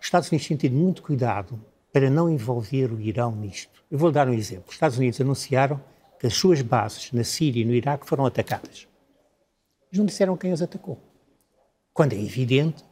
Os 0.00 0.06
Estados 0.06 0.28
Unidos 0.30 0.48
têm 0.48 0.56
tido 0.56 0.76
muito 0.76 1.00
cuidado 1.02 1.60
para 1.92 2.10
não 2.10 2.28
envolver 2.28 2.92
o 2.92 3.00
Irão 3.00 3.34
nisto. 3.34 3.75
Eu 3.90 3.98
vou 3.98 4.10
dar 4.10 4.28
um 4.28 4.34
exemplo. 4.34 4.64
Os 4.68 4.74
Estados 4.74 4.98
Unidos 4.98 5.20
anunciaram 5.20 5.80
que 6.18 6.26
as 6.26 6.34
suas 6.34 6.62
bases 6.62 7.12
na 7.12 7.24
Síria 7.24 7.62
e 7.62 7.64
no 7.64 7.74
Iraque 7.74 8.06
foram 8.06 8.26
atacadas. 8.26 8.88
Mas 9.90 9.98
não 9.98 10.06
disseram 10.06 10.36
quem 10.36 10.52
as 10.52 10.62
atacou. 10.62 10.98
Quando 11.92 12.12
é 12.12 12.20
evidente 12.20 12.84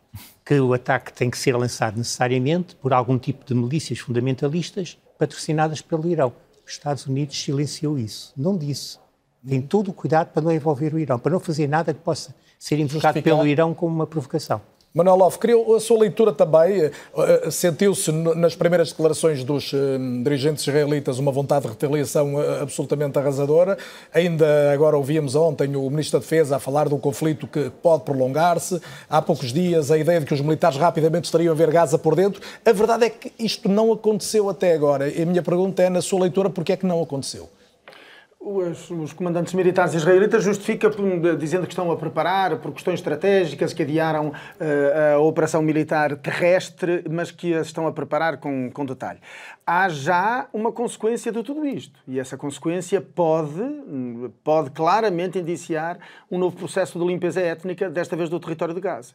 que 0.45 0.59
o 0.61 0.73
ataque 0.73 1.13
tem 1.13 1.31
que 1.31 1.39
ser 1.39 1.57
lançado 1.57 1.97
necessariamente 1.97 2.77
por 2.77 2.93
algum 2.93 3.19
tipo 3.19 3.45
de 3.45 3.55
milícias 3.55 3.99
fundamentalistas 3.99 4.99
patrocinadas 5.19 5.81
pelo 5.81 6.09
Irão. 6.09 6.33
Os 6.65 6.73
Estados 6.73 7.07
Unidos 7.07 7.41
silenciou 7.41 7.99
isso. 7.99 8.33
Não 8.37 8.57
disse. 8.57 8.99
tem 9.47 9.61
todo 9.61 9.91
o 9.91 9.93
cuidado 9.93 10.33
para 10.33 10.43
não 10.43 10.53
envolver 10.53 10.95
o 10.95 10.99
Irão, 10.99 11.19
para 11.19 11.33
não 11.33 11.41
fazer 11.41 11.67
nada 11.67 11.93
que 11.93 12.01
possa 12.01 12.35
ser 12.59 12.79
invocado 12.79 13.21
pelo 13.23 13.47
Irão 13.47 13.75
como 13.75 13.95
uma 13.95 14.07
provocação. 14.07 14.61
Manuel 14.97 15.17
Love, 15.17 15.39
queria 15.41 15.57
a 15.75 15.81
sua 15.81 15.99
leitura 15.99 16.33
também. 16.33 16.83
Eh, 16.83 16.93
eh, 17.19 17.51
sentiu-se 17.51 18.13
nas 18.13 18.55
primeiras 18.55 18.91
declarações 18.91 19.43
dos 19.43 19.75
eh, 19.75 19.77
dirigentes 20.23 20.65
israelitas 20.65 21.19
uma 21.19 21.33
vontade 21.33 21.65
de 21.65 21.71
retaliação 21.71 22.39
absolutamente 22.63 23.19
arrasadora. 23.19 23.77
Ainda 24.15 24.73
agora 24.73 24.97
ouvíamos 24.97 25.35
ontem 25.35 25.75
o 25.75 25.91
Ministro 25.91 26.21
da 26.21 26.23
Defesa 26.23 26.55
a 26.55 26.61
falar 26.61 26.87
de 26.87 26.95
um 26.95 27.01
conflito 27.01 27.49
que 27.49 27.73
pode 27.83 28.05
prolongar-se. 28.05 28.81
Há 29.11 29.21
poucos 29.21 29.53
dias 29.53 29.91
a 29.91 29.99
ideia 29.99 30.21
de 30.21 30.27
que 30.27 30.35
os 30.35 30.41
militares 30.41 30.79
rapidamente 30.79 31.25
estariam 31.25 31.53
a 31.53 31.57
ver 31.57 31.73
Gaza 31.73 31.99
por 31.99 32.15
dentro. 32.15 32.41
A 32.65 32.71
verdade 32.71 33.07
é 33.07 33.11
que 33.11 33.33
isto 33.37 33.69
não 33.69 33.91
aconteceu 33.91 34.49
até 34.49 34.75
agora. 34.75 35.09
E 35.09 35.23
a 35.23 35.27
minha 35.27 35.43
pergunta 35.43 35.83
é, 35.83 35.91
na 35.91 36.03
sua 36.03 36.21
leitura, 36.21 36.49
porquê 36.49 36.75
é 36.75 36.77
que 36.77 36.87
não 36.87 37.03
aconteceu? 37.03 37.49
Os, 38.47 38.91
os, 38.91 39.15
comandantes 39.15 39.55
militares 39.55 39.95
israelitas 39.95 40.45
justificam 40.45 40.91
dizendo 41.39 41.67
que 41.67 41.73
estão 41.73 41.91
a 41.91 41.97
preparar 41.97 42.59
por 42.59 42.73
questões 42.73 43.01
estratégicas 43.01 43.73
que 43.73 43.83
adiaram 43.83 44.29
uh, 44.29 45.15
a 45.15 45.19
operação 45.19 45.63
militar 45.63 46.15
terrestre, 46.19 47.03
mas 47.09 47.31
que 47.31 47.55
a 47.55 47.63
estão 47.63 47.87
a 47.87 47.93
preparar 47.93 48.37
com, 48.37 48.71
com 48.71 48.85
detalhe. 48.85 49.19
Há 49.67 49.89
já 49.89 50.47
uma 50.53 50.71
consequência 50.71 51.33
de 51.33 51.43
tudo 51.43 51.65
isto 51.65 51.99
e 52.07 52.21
essa 52.21 52.37
consequência 52.37 53.01
pode, 53.01 53.63
pode 54.45 54.73
claramente 54.73 55.39
indiciar 55.39 55.99
um 56.31 56.37
novo 56.37 56.55
processo 56.55 56.99
de 56.99 57.07
limpeza 57.07 57.41
étnica, 57.41 57.89
desta 57.89 58.15
vez 58.15 58.29
do 58.29 58.39
território 58.39 58.75
de 58.75 58.81
Gaza 58.83 59.15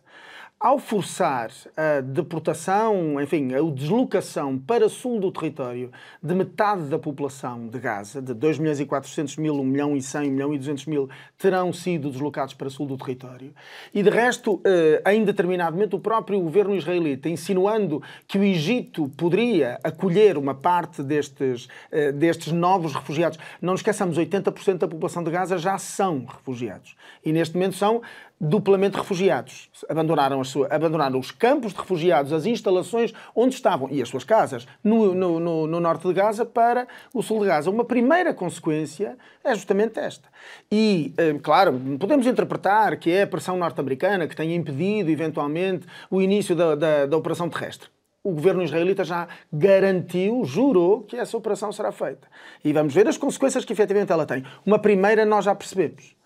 ao 0.60 0.78
forçar 0.78 1.52
a 1.78 2.02
deportação, 2.02 3.22
enfim, 3.22 3.54
a 3.54 3.62
deslocação 3.74 4.58
para 4.58 4.90
sul 4.90 5.18
do 5.18 5.32
território 5.32 5.90
de 6.22 6.36
metade 6.36 6.84
da 6.88 7.00
população 7.00 7.70
de 7.70 7.80
Gaza, 7.80 8.22
de 8.22 8.34
2 8.34 8.60
milhões 8.60 8.78
e 8.82 8.86
400 8.86 9.38
mil, 9.38 9.54
1 9.54 9.64
milhão 9.64 9.96
e 9.96 10.02
100, 10.02 10.28
1 10.28 10.32
milhão 10.34 10.54
e 10.54 10.58
200 10.58 10.86
mil, 10.88 11.10
terão 11.38 11.72
sido 11.72 12.12
deslocados 12.12 12.54
para 12.54 12.70
sul 12.70 12.86
do 12.86 12.98
território. 12.98 13.54
E, 13.94 14.04
de 14.04 14.10
resto, 14.10 14.60
eh, 14.66 15.02
em 15.14 15.24
determinado 15.24 15.78
momento, 15.78 15.96
o 15.96 16.00
próprio 16.00 16.42
governo 16.42 16.76
israelita, 16.76 17.30
insinuando 17.30 18.04
que 18.28 18.38
o 18.38 18.44
Egito 18.44 19.08
poderia 19.16 19.80
acolher 19.82 20.38
uma 20.38 20.54
parte 20.54 21.02
destes, 21.02 21.70
eh, 21.90 22.12
destes 22.12 22.52
novos 22.52 22.94
refugiados. 22.94 23.40
Não 23.62 23.72
nos 23.72 23.80
esqueçamos, 23.80 24.18
80% 24.18 24.80
da 24.80 24.90
população 24.90 25.24
de 25.24 25.32
Gaza 25.32 25.58
já 25.58 25.78
são 25.78 26.26
refugiados. 26.26 26.98
E, 27.24 27.32
neste 27.32 27.56
momento, 27.56 27.78
são 27.78 28.02
duplamente 28.40 28.98
refugiados. 28.98 29.70
Abandonaram, 29.90 30.44
sua, 30.44 30.68
abandonaram 30.68 31.20
os 31.20 31.32
campos 31.32 31.74
de 31.74 31.80
refugiados, 31.80 32.32
as 32.32 32.46
instalações 32.46 33.14
onde 33.36 33.56
estavam 33.56 33.90
e 33.92 34.02
as 34.02 34.08
suas 34.08 34.24
casas 34.24 34.66
no, 34.84 35.14
no, 35.14 35.40
no, 35.40 35.68
no, 35.68 35.80
norte 35.80 36.08
de 36.08 36.14
Gaza 36.14 36.46
para 36.46 36.88
o 37.14 37.22
sul 37.22 37.42
de 37.42 37.48
Gaza. 37.48 37.70
Uma 37.70 37.84
primeira 37.84 38.34
consequência 38.34 39.18
é 39.44 39.54
justamente 39.54 40.00
esta. 40.00 40.30
E, 40.72 41.14
eh, 41.18 41.38
claro, 41.42 41.80
podemos 42.00 42.26
interpretar 42.26 42.98
que 42.98 43.12
é 43.12 43.24
a 43.24 43.28
pressão 43.28 43.58
norte-americana 43.58 44.28
que 44.28 44.36
tenha 44.36 44.56
impedido, 44.56 45.10
eventualmente, 45.10 45.86
o 46.10 46.22
início 46.22 46.56
da, 46.56 46.76
da, 46.76 47.06
da 47.06 47.18
operação 47.18 47.50
terrestre 47.50 47.90
o 48.22 48.32
governo 48.32 48.62
israelita 48.62 49.04
já 49.04 49.28
garantiu, 49.52 50.44
jurou 50.44 51.04
que 51.04 51.16
essa 51.16 51.38
operação 51.38 51.72
será 51.72 51.90
feita. 51.90 52.28
E 52.64 52.74
vamos 52.74 52.94
ver 52.94 53.08
as 53.08 53.18
consequências 53.18 53.64
que 53.64 53.72
efetivamente 53.72 54.12
ela 54.12 54.26
tem. 54.26 54.44
Uma 54.66 54.78
primeira 54.78 55.26
nós 55.26 55.46
já 55.46 55.56
percebemos 55.56 56.19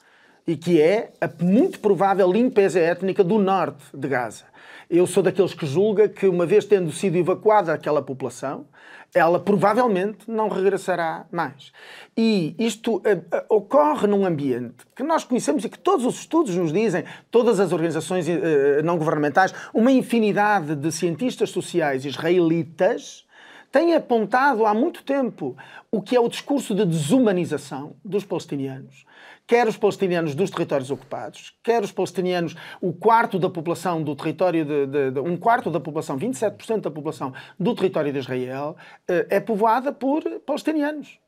e 0.47 0.57
que 0.57 0.81
é 0.81 1.11
a 1.21 1.29
muito 1.43 1.79
provável 1.79 2.31
limpeza 2.31 2.79
étnica 2.79 3.23
do 3.23 3.37
norte 3.37 3.83
de 3.93 4.07
Gaza. 4.07 4.45
Eu 4.89 5.07
sou 5.07 5.23
daqueles 5.23 5.53
que 5.53 5.65
julga 5.65 6.09
que, 6.09 6.27
uma 6.27 6.45
vez 6.45 6.65
tendo 6.65 6.91
sido 6.91 7.17
evacuada 7.17 7.73
aquela 7.73 8.01
população, 8.01 8.65
ela 9.13 9.39
provavelmente 9.39 10.29
não 10.29 10.49
regressará 10.49 11.25
mais. 11.31 11.71
E 12.17 12.55
isto 12.57 12.97
uh, 12.97 13.01
ocorre 13.47 14.07
num 14.07 14.25
ambiente 14.25 14.85
que 14.95 15.03
nós 15.03 15.23
conhecemos 15.23 15.63
e 15.63 15.69
que 15.69 15.79
todos 15.79 16.05
os 16.05 16.15
estudos 16.15 16.55
nos 16.55 16.73
dizem, 16.73 17.03
todas 17.31 17.59
as 17.59 17.71
organizações 17.71 18.27
uh, 18.27 18.83
não 18.83 18.97
governamentais, 18.97 19.53
uma 19.73 19.91
infinidade 19.91 20.75
de 20.75 20.91
cientistas 20.91 21.51
sociais 21.51 22.05
israelitas 22.05 23.25
têm 23.71 23.95
apontado 23.95 24.65
há 24.65 24.73
muito 24.73 25.03
tempo 25.03 25.55
o 25.91 26.01
que 26.01 26.15
é 26.15 26.19
o 26.19 26.27
discurso 26.27 26.75
de 26.75 26.85
desumanização 26.85 27.95
dos 28.03 28.25
palestinianos 28.25 29.05
quer 29.47 29.67
os 29.67 29.77
palestinianos 29.77 30.35
dos 30.35 30.49
territórios 30.49 30.89
ocupados, 30.91 31.53
quer 31.63 31.83
os 31.83 31.91
palestinianos, 31.91 32.55
o 32.81 32.93
quarto 32.93 33.37
da 33.37 33.49
população 33.49 34.01
do 34.01 34.15
território 34.15 34.65
de, 34.65 34.85
de, 34.87 35.11
de 35.11 35.19
um 35.19 35.37
quarto 35.37 35.69
da 35.69 35.79
população, 35.79 36.17
27% 36.17 36.81
da 36.81 36.91
população 36.91 37.33
do 37.59 37.75
território 37.75 38.11
de 38.11 38.19
Israel 38.19 38.75
eh, 39.07 39.27
é 39.29 39.39
povoada 39.39 39.91
por 39.91 40.23
palestinianos 40.45 41.19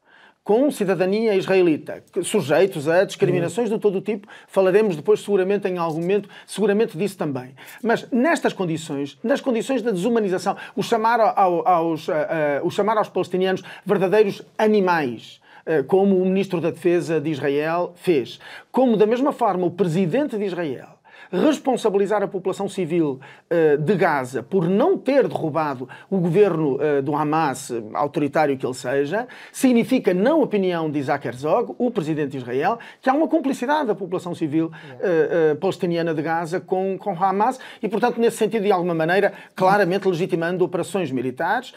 com 0.45 0.69
cidadania 0.69 1.35
israelita, 1.35 2.03
sujeitos 2.21 2.87
a 2.87 3.03
discriminações 3.03 3.67
de 3.67 3.79
todo 3.79 3.97
o 3.97 4.01
tipo. 4.01 4.27
Falaremos 4.47 4.95
depois, 4.95 5.19
seguramente, 5.19 5.67
em 5.67 5.79
algum 5.79 5.99
momento, 5.99 6.29
seguramente 6.45 6.95
disso 6.95 7.17
também. 7.17 7.55
Mas 7.81 8.07
nestas 8.11 8.53
condições, 8.53 9.17
nas 9.23 9.41
condições 9.41 9.81
da 9.81 9.89
desumanização, 9.89 10.55
o 10.75 10.83
chamar, 10.83 11.19
ao, 11.19 11.67
aos, 11.67 12.07
uh, 12.07 12.11
uh, 12.11 12.67
o 12.67 12.69
chamar 12.69 12.95
aos 12.95 13.09
palestinianos 13.09 13.63
verdadeiros 13.83 14.43
animais, 14.55 15.41
como 15.87 16.17
o 16.17 16.25
ministro 16.25 16.61
da 16.61 16.69
Defesa 16.69 17.19
de 17.19 17.29
Israel 17.29 17.91
fez. 17.95 18.39
Como, 18.71 18.97
da 18.97 19.05
mesma 19.05 19.31
forma, 19.31 19.65
o 19.65 19.71
presidente 19.71 20.37
de 20.37 20.45
Israel 20.45 20.94
responsabilizar 21.35 22.23
a 22.23 22.27
população 22.27 22.67
civil 22.67 23.19
uh, 23.19 23.77
de 23.77 23.95
Gaza 23.95 24.41
por 24.41 24.67
não 24.67 24.97
ter 24.97 25.27
derrubado 25.27 25.87
o 26.09 26.17
governo 26.17 26.75
uh, 26.75 27.01
do 27.01 27.15
Hamas, 27.15 27.71
autoritário 27.93 28.57
que 28.57 28.65
ele 28.65 28.73
seja, 28.73 29.27
significa, 29.51 30.13
na 30.13 30.35
opinião 30.35 30.89
de 30.89 30.99
Isaac 30.99 31.27
Herzog, 31.27 31.73
o 31.77 31.91
presidente 31.91 32.31
de 32.31 32.37
Israel, 32.37 32.79
que 33.01 33.09
há 33.09 33.13
uma 33.13 33.27
cumplicidade 33.27 33.87
da 33.87 33.95
população 33.95 34.33
civil 34.33 34.67
uh, 34.67 35.55
palestiniana 35.57 36.13
de 36.13 36.21
Gaza 36.21 36.59
com, 36.59 36.97
com 36.97 37.11
Hamas 37.11 37.59
e, 37.81 37.87
portanto, 37.87 38.19
nesse 38.19 38.37
sentido, 38.37 38.63
de 38.63 38.71
alguma 38.71 38.93
maneira, 38.93 39.33
claramente 39.55 40.07
legitimando 40.07 40.63
operações 40.63 41.11
militares 41.11 41.73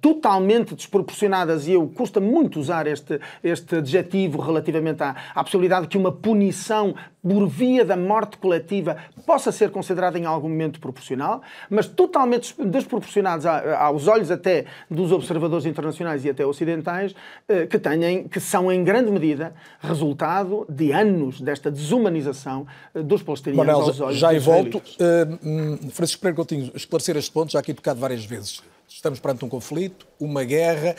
totalmente 0.00 0.74
desproporcionadas 0.74 1.66
e 1.66 1.72
eu 1.72 1.86
custa 1.88 2.20
muito 2.20 2.58
usar 2.60 2.86
este, 2.86 3.20
este 3.42 3.76
adjetivo 3.76 4.40
relativamente 4.40 5.02
à, 5.02 5.16
à 5.34 5.42
possibilidade 5.42 5.88
que 5.88 5.98
uma 5.98 6.12
punição 6.12 6.94
por 7.22 7.46
via 7.46 7.84
da 7.84 7.96
morte 7.96 8.38
coletiva 8.38 8.96
possa 9.26 9.52
ser 9.52 9.70
considerada 9.70 10.18
em 10.18 10.24
algum 10.24 10.48
momento 10.48 10.80
proporcional, 10.80 11.42
mas 11.68 11.86
totalmente 11.86 12.54
desproporcionados 12.64 13.46
aos 13.46 14.08
olhos 14.08 14.30
até 14.30 14.64
dos 14.90 15.12
observadores 15.12 15.66
internacionais 15.66 16.24
e 16.24 16.30
até 16.30 16.44
ocidentais, 16.44 17.14
eh, 17.48 17.66
que, 17.66 17.78
tenham, 17.78 18.24
que 18.28 18.40
são 18.40 18.72
em 18.72 18.82
grande 18.82 19.10
medida 19.10 19.54
resultado 19.80 20.66
de 20.68 20.92
anos 20.92 21.40
desta 21.40 21.70
desumanização 21.70 22.66
eh, 22.94 23.02
dos 23.02 23.22
palestinianos 23.22 23.66
Manel, 23.66 23.82
aos 23.82 24.00
olhos 24.00 24.18
já 24.18 24.32
e 24.32 24.38
volto. 24.38 24.78
Uh, 24.78 25.90
Francisco 25.90 26.20
Pereira 26.20 26.36
Coutinho, 26.36 26.72
esclarecer 26.74 27.16
este 27.16 27.30
ponto, 27.30 27.52
já 27.52 27.58
aqui 27.58 27.74
tocado 27.74 28.00
várias 28.00 28.24
vezes. 28.24 28.62
Estamos 28.88 29.20
perante 29.20 29.44
um 29.44 29.48
conflito, 29.48 30.06
uma 30.18 30.42
guerra, 30.42 30.96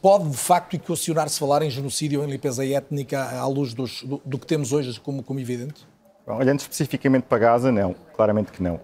pode 0.00 0.28
de 0.30 0.36
facto 0.36 0.74
equacionar-se 0.74 1.38
falar 1.38 1.62
em 1.62 1.70
genocídio 1.70 2.20
ou 2.20 2.26
em 2.26 2.30
limpeza 2.30 2.64
étnica 2.66 3.22
à 3.22 3.46
luz 3.46 3.74
dos, 3.74 4.02
do, 4.02 4.20
do, 4.24 4.38
que 4.38 4.46
temos 4.46 4.72
hoje 4.72 4.98
como, 5.00 5.22
como 5.22 5.40
evidente? 5.40 5.86
Bom, 6.26 6.36
olhando 6.36 6.60
especificamente 6.60 7.24
para 7.24 7.38
Gaza, 7.38 7.70
não, 7.70 7.94
claramente 8.14 8.52
que 8.52 8.62
não. 8.62 8.80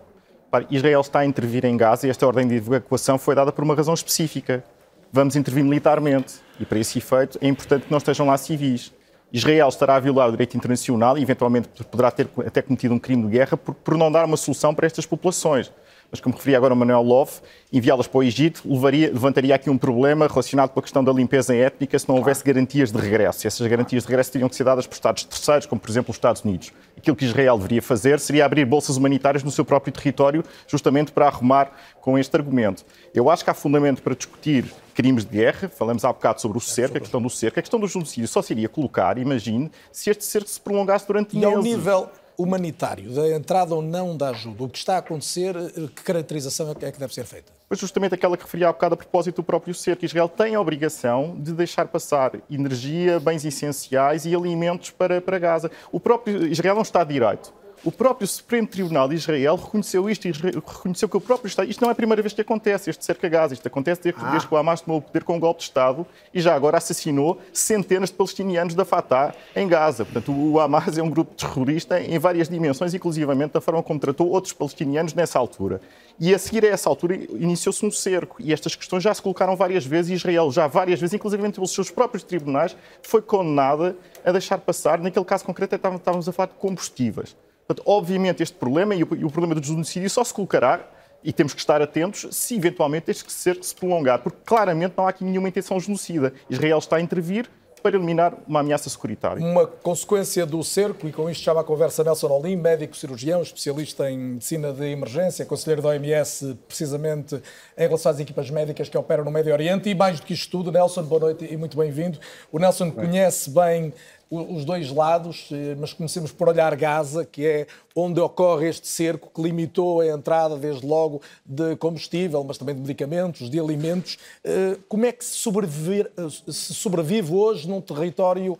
Israel 0.70 1.00
está 1.00 1.20
a 1.20 1.24
intervir 1.24 1.64
em 1.64 1.76
Gaza 1.76 2.06
e 2.06 2.10
esta 2.10 2.26
ordem 2.26 2.46
de 2.46 2.56
evacuação 2.56 3.18
foi 3.18 3.34
dada 3.34 3.50
por 3.50 3.64
uma 3.64 3.74
razão 3.74 3.94
específica. 3.94 4.62
Vamos 5.10 5.34
intervir 5.34 5.64
militarmente 5.64 6.34
e, 6.60 6.66
para 6.66 6.78
esse 6.78 6.98
efeito, 6.98 7.38
é 7.40 7.48
importante 7.48 7.86
que 7.86 7.90
não 7.90 7.98
estejam 7.98 8.26
lá 8.26 8.36
civis. 8.36 8.92
Israel 9.32 9.68
estará 9.68 9.96
a 9.96 10.00
violar 10.00 10.28
o 10.28 10.30
direito 10.32 10.56
internacional 10.56 11.16
e, 11.16 11.22
eventualmente, 11.22 11.68
poderá 11.84 12.10
ter 12.10 12.28
até 12.46 12.60
cometido 12.60 12.94
um 12.94 12.98
crime 12.98 13.22
de 13.22 13.28
guerra 13.30 13.56
por, 13.56 13.74
por 13.74 13.96
não 13.96 14.12
dar 14.12 14.26
uma 14.26 14.36
solução 14.36 14.74
para 14.74 14.86
estas 14.86 15.06
populações 15.06 15.72
mas 16.12 16.20
como 16.20 16.36
referia 16.36 16.58
agora 16.58 16.74
o 16.74 16.76
Manuel 16.76 17.02
Love, 17.02 17.32
enviá-las 17.72 18.06
para 18.06 18.18
o 18.18 18.22
Egito 18.22 18.60
levaria, 18.66 19.08
levantaria 19.08 19.54
aqui 19.54 19.70
um 19.70 19.78
problema 19.78 20.28
relacionado 20.28 20.68
com 20.68 20.78
a 20.78 20.82
questão 20.82 21.02
da 21.02 21.10
limpeza 21.10 21.56
étnica 21.56 21.98
se 21.98 22.06
não 22.06 22.16
houvesse 22.16 22.44
garantias 22.44 22.92
de 22.92 22.98
regresso. 22.98 23.46
E 23.46 23.48
essas 23.48 23.66
garantias 23.66 24.02
de 24.02 24.10
regresso 24.10 24.30
teriam 24.30 24.46
que 24.46 24.54
ser 24.54 24.64
dadas 24.64 24.86
por 24.86 24.92
Estados 24.92 25.24
terceiros, 25.24 25.64
como 25.64 25.80
por 25.80 25.88
exemplo 25.88 26.10
os 26.10 26.16
Estados 26.16 26.42
Unidos. 26.42 26.70
Aquilo 26.98 27.16
que 27.16 27.24
Israel 27.24 27.56
deveria 27.56 27.80
fazer 27.80 28.20
seria 28.20 28.44
abrir 28.44 28.66
bolsas 28.66 28.98
humanitárias 28.98 29.42
no 29.42 29.50
seu 29.50 29.64
próprio 29.64 29.90
território, 29.90 30.44
justamente 30.68 31.10
para 31.12 31.26
arrumar 31.26 31.72
com 32.02 32.18
este 32.18 32.36
argumento. 32.36 32.84
Eu 33.14 33.30
acho 33.30 33.42
que 33.42 33.48
há 33.48 33.54
fundamento 33.54 34.02
para 34.02 34.14
discutir 34.14 34.70
crimes 34.94 35.24
de 35.24 35.38
guerra, 35.38 35.70
falamos 35.70 36.04
há 36.04 36.12
bocado 36.12 36.42
sobre 36.42 36.58
o 36.58 36.60
cerco, 36.60 36.98
a 36.98 37.00
questão 37.00 37.22
do 37.22 37.30
cerco, 37.30 37.58
a 37.58 37.62
questão 37.62 37.80
do 37.80 37.88
genocídio 37.88 38.28
só 38.28 38.42
seria 38.42 38.68
colocar, 38.68 39.16
imagine, 39.16 39.70
se 39.90 40.10
este 40.10 40.26
cerco 40.26 40.48
se 40.50 40.60
prolongasse 40.60 41.06
durante 41.06 41.34
e 41.34 41.40
meses. 41.40 41.56
Ao 41.56 41.62
nível, 41.62 42.10
humanitário, 42.36 43.10
da 43.12 43.28
entrada 43.30 43.74
ou 43.74 43.82
não 43.82 44.16
da 44.16 44.30
ajuda, 44.30 44.64
o 44.64 44.68
que 44.68 44.78
está 44.78 44.96
a 44.96 44.98
acontecer, 44.98 45.54
eh, 45.56 45.88
que 45.94 46.02
caracterização 46.02 46.74
é 46.80 46.90
que 46.90 46.98
deve 46.98 47.14
ser 47.14 47.24
feita? 47.24 47.52
Pois 47.68 47.80
justamente 47.80 48.14
aquela 48.14 48.36
que 48.36 48.42
referia 48.42 48.68
há 48.68 48.72
bocado 48.72 48.94
a 48.94 48.96
propósito 48.96 49.36
do 49.36 49.42
próprio 49.42 49.74
ser, 49.74 49.96
que 49.96 50.04
Israel 50.04 50.28
tem 50.28 50.54
a 50.54 50.60
obrigação 50.60 51.36
de 51.38 51.52
deixar 51.52 51.88
passar 51.88 52.32
energia, 52.50 53.18
bens 53.18 53.44
essenciais 53.44 54.26
e 54.26 54.34
alimentos 54.34 54.90
para, 54.90 55.20
para 55.20 55.38
Gaza. 55.38 55.70
O 55.90 55.98
próprio 55.98 56.46
Israel 56.46 56.76
é 56.76 56.78
um 56.80 56.82
Estado 56.82 57.08
de 57.08 57.14
Direito. 57.14 57.61
O 57.84 57.90
próprio 57.90 58.28
Supremo 58.28 58.68
Tribunal 58.68 59.08
de 59.08 59.16
Israel 59.16 59.56
reconheceu 59.56 60.08
isto 60.08 60.28
e 60.28 60.30
reconheceu 60.30 61.08
que 61.08 61.16
o 61.16 61.20
próprio 61.20 61.48
Estado. 61.48 61.68
Isto 61.68 61.80
não 61.80 61.88
é 61.88 61.92
a 61.92 61.96
primeira 61.96 62.22
vez 62.22 62.32
que 62.32 62.40
acontece, 62.40 62.88
este 62.88 63.04
cerca 63.04 63.28
gás. 63.28 63.50
Isto 63.50 63.66
acontece 63.66 64.02
desde, 64.02 64.20
ah. 64.22 64.30
desde 64.30 64.46
que 64.46 64.54
o 64.54 64.56
Hamas 64.56 64.82
tomou 64.82 65.00
o 65.00 65.02
poder 65.02 65.24
com 65.24 65.34
um 65.34 65.40
golpe 65.40 65.58
de 65.58 65.64
Estado 65.64 66.06
e 66.32 66.40
já 66.40 66.54
agora 66.54 66.78
assassinou 66.78 67.40
centenas 67.52 68.10
de 68.10 68.14
palestinianos 68.14 68.76
da 68.76 68.84
Fatah 68.84 69.34
em 69.56 69.66
Gaza. 69.66 70.04
Portanto, 70.04 70.30
o 70.30 70.60
Hamas 70.60 70.96
é 70.96 71.02
um 71.02 71.10
grupo 71.10 71.34
terrorista 71.34 72.00
em 72.00 72.20
várias 72.20 72.48
dimensões, 72.48 72.94
inclusivamente 72.94 73.54
da 73.54 73.60
forma 73.60 73.82
como 73.82 73.98
tratou 73.98 74.28
outros 74.28 74.52
palestinianos 74.52 75.12
nessa 75.12 75.40
altura. 75.40 75.80
E 76.20 76.32
a 76.32 76.38
seguir 76.38 76.64
a 76.64 76.68
essa 76.68 76.88
altura 76.88 77.16
iniciou-se 77.16 77.84
um 77.84 77.90
cerco. 77.90 78.36
E 78.38 78.52
estas 78.52 78.76
questões 78.76 79.02
já 79.02 79.12
se 79.12 79.20
colocaram 79.20 79.56
várias 79.56 79.84
vezes 79.84 80.12
e 80.12 80.14
Israel 80.14 80.52
já 80.52 80.68
várias 80.68 81.00
vezes, 81.00 81.14
inclusive 81.14 81.50
pelos 81.50 81.72
seus 81.72 81.90
próprios 81.90 82.22
tribunais, 82.22 82.76
foi 83.02 83.20
condenada 83.20 83.96
a 84.24 84.30
deixar 84.30 84.58
passar. 84.58 85.00
Naquele 85.00 85.24
caso 85.24 85.44
concreto, 85.44 85.74
estávamos 85.74 86.28
a 86.28 86.32
falar 86.32 86.46
de 86.46 86.54
combustíveis. 86.54 87.34
Portanto, 87.72 87.82
obviamente, 87.86 88.42
este 88.42 88.54
problema 88.54 88.94
e 88.94 89.02
o, 89.02 89.08
e 89.16 89.24
o 89.24 89.30
problema 89.30 89.58
do 89.58 89.66
genocídio 89.66 90.10
só 90.10 90.22
se 90.22 90.34
colocará 90.34 90.86
e 91.24 91.32
temos 91.32 91.54
que 91.54 91.60
estar 91.60 91.80
atentos 91.80 92.26
se 92.30 92.56
eventualmente 92.56 93.10
este 93.10 93.32
cerco 93.32 93.64
se 93.64 93.74
prolongar, 93.74 94.18
porque 94.18 94.38
claramente 94.44 94.94
não 94.96 95.06
há 95.06 95.10
aqui 95.10 95.24
nenhuma 95.24 95.48
intenção 95.48 95.80
genocida. 95.80 96.34
Israel 96.50 96.78
está 96.78 96.96
a 96.96 97.00
intervir 97.00 97.48
para 97.82 97.96
eliminar 97.96 98.34
uma 98.46 98.60
ameaça 98.60 98.88
securitária. 98.88 99.44
Uma 99.44 99.66
consequência 99.66 100.46
do 100.46 100.62
cerco, 100.62 101.08
e 101.08 101.12
com 101.12 101.28
isto 101.28 101.42
chama 101.42 101.62
a 101.62 101.64
conversa 101.64 102.04
Nelson 102.04 102.28
Olim, 102.28 102.56
médico 102.56 102.96
cirurgião, 102.96 103.42
especialista 103.42 104.08
em 104.08 104.16
medicina 104.16 104.72
de 104.72 104.84
emergência, 104.84 105.44
conselheiro 105.44 105.82
da 105.82 105.88
OMS, 105.88 106.56
precisamente 106.68 107.34
em 107.76 107.82
relação 107.82 108.12
às 108.12 108.20
equipas 108.20 108.50
médicas 108.50 108.88
que 108.88 108.96
operam 108.96 109.24
no 109.24 109.30
Médio 109.32 109.52
Oriente. 109.52 109.88
E 109.88 109.94
mais 109.94 110.20
do 110.20 110.26
que 110.26 110.34
isto 110.34 110.50
tudo, 110.50 110.70
Nelson, 110.70 111.02
boa 111.02 111.22
noite 111.22 111.44
e 111.50 111.56
muito 111.56 111.76
bem-vindo. 111.76 112.18
O 112.52 112.58
Nelson 112.58 112.90
bem. 112.90 113.06
conhece 113.06 113.50
bem 113.50 113.92
os 114.32 114.64
dois 114.64 114.90
lados, 114.90 115.48
eh, 115.52 115.76
mas 115.78 115.92
comecemos 115.92 116.32
por 116.32 116.48
olhar 116.48 116.74
Gaza, 116.74 117.22
que 117.22 117.44
é 117.46 117.66
onde 117.94 118.18
ocorre 118.18 118.66
este 118.68 118.88
cerco 118.88 119.30
que 119.32 119.42
limitou 119.42 120.00
a 120.00 120.06
entrada, 120.06 120.56
desde 120.56 120.86
logo, 120.86 121.20
de 121.44 121.76
combustível, 121.76 122.42
mas 122.42 122.56
também 122.56 122.74
de 122.74 122.80
medicamentos, 122.80 123.50
de 123.50 123.60
alimentos. 123.60 124.16
Eh, 124.42 124.78
como 124.88 125.04
é 125.04 125.12
que 125.12 125.22
se 125.22 125.36
sobrevive, 125.36 126.08
se 126.48 126.72
sobrevive 126.74 127.30
hoje 127.34 127.68
num 127.68 127.82
território 127.82 128.58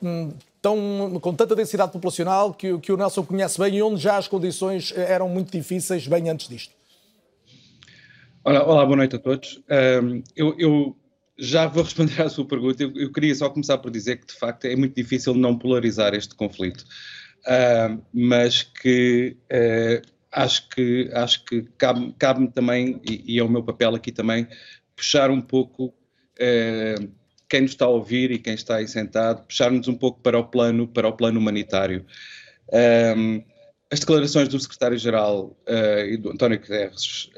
hum, 0.00 0.30
tão, 0.62 1.18
com 1.20 1.34
tanta 1.34 1.56
densidade 1.56 1.90
populacional 1.90 2.54
que, 2.54 2.78
que 2.78 2.92
o 2.92 2.96
Nelson 2.96 3.24
conhece 3.24 3.58
bem 3.58 3.74
e 3.74 3.82
onde 3.82 4.00
já 4.00 4.18
as 4.18 4.28
condições 4.28 4.92
eh, 4.96 5.12
eram 5.12 5.28
muito 5.28 5.50
difíceis 5.50 6.06
bem 6.06 6.30
antes 6.30 6.48
disto? 6.48 6.72
Olá, 8.44 8.64
olá 8.64 8.86
boa 8.86 8.96
noite 8.96 9.16
a 9.16 9.18
todos. 9.18 9.60
Um, 9.68 10.22
eu, 10.36 10.54
eu 10.58 10.96
já 11.38 11.66
vou 11.66 11.84
responder 11.84 12.20
à 12.20 12.28
sua 12.28 12.44
pergunta. 12.44 12.82
Eu, 12.82 12.92
eu, 12.96 13.12
queria 13.12 13.34
só 13.34 13.48
começar 13.48 13.78
por 13.78 13.90
dizer 13.90 14.16
que, 14.16 14.26
de 14.26 14.34
facto, 14.34 14.64
é 14.64 14.74
muito 14.74 14.94
difícil 14.94 15.34
não 15.34 15.56
polarizar 15.56 16.14
este 16.14 16.34
conflito, 16.34 16.84
uh, 17.46 18.02
mas 18.12 18.64
que 18.64 19.36
uh, 19.44 20.06
acho 20.32 20.68
que, 20.70 21.08
acho 21.12 21.44
que 21.44 21.62
cabe-me 21.78 22.12
cabe 22.18 22.48
também, 22.48 23.00
e, 23.08 23.36
e, 23.36 23.38
é 23.38 23.44
o 23.44 23.48
meu 23.48 23.62
papel 23.62 23.94
aqui 23.94 24.10
também, 24.10 24.48
puxar 24.96 25.30
um 25.30 25.40
pouco 25.40 25.86
uh, 25.86 27.08
quem 27.48 27.62
nos 27.62 27.70
está 27.70 27.84
a 27.84 27.88
ouvir 27.88 28.32
e 28.32 28.38
quem 28.38 28.54
está 28.54 28.76
aí 28.76 28.88
sentado, 28.88 29.46
puxar-nos 29.46 29.86
um 29.86 29.94
pouco 29.94 30.20
para 30.20 30.38
o 30.38 30.44
plano, 30.44 30.88
para 30.88 31.08
o 31.08 31.12
plano 31.12 31.38
humanitário. 31.38 32.04
Um, 33.16 33.42
as 33.90 34.00
declarações 34.00 34.48
do 34.48 34.60
secretário-geral 34.60 35.56
e 36.06 36.18
do 36.18 36.30
António 36.30 36.60
Guterres 36.60 37.30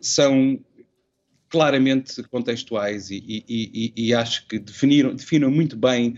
são 0.00 0.58
claramente 1.48 2.22
contextuais 2.24 3.10
e, 3.10 3.16
e, 3.16 3.44
e, 3.96 4.08
e 4.08 4.14
acho 4.14 4.46
que 4.46 4.58
definiram, 4.58 5.14
definiram 5.14 5.50
muito 5.50 5.76
bem 5.76 6.14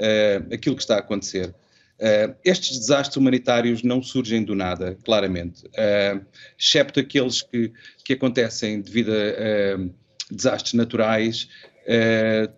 uh, 0.00 0.54
aquilo 0.54 0.76
que 0.76 0.82
está 0.82 0.96
a 0.96 1.00
acontecer. 1.00 1.54
Uh, 1.96 2.36
estes 2.44 2.78
desastres 2.78 3.16
humanitários 3.16 3.82
não 3.82 4.02
surgem 4.02 4.44
do 4.44 4.54
nada, 4.54 4.98
claramente, 5.02 5.64
uh, 5.66 6.24
excepto 6.58 7.00
aqueles 7.00 7.40
que, 7.40 7.72
que 8.04 8.12
acontecem 8.12 8.82
devido 8.82 9.12
a 9.12 9.80
uh, 9.80 9.94
desastres 10.30 10.74
naturais. 10.74 11.48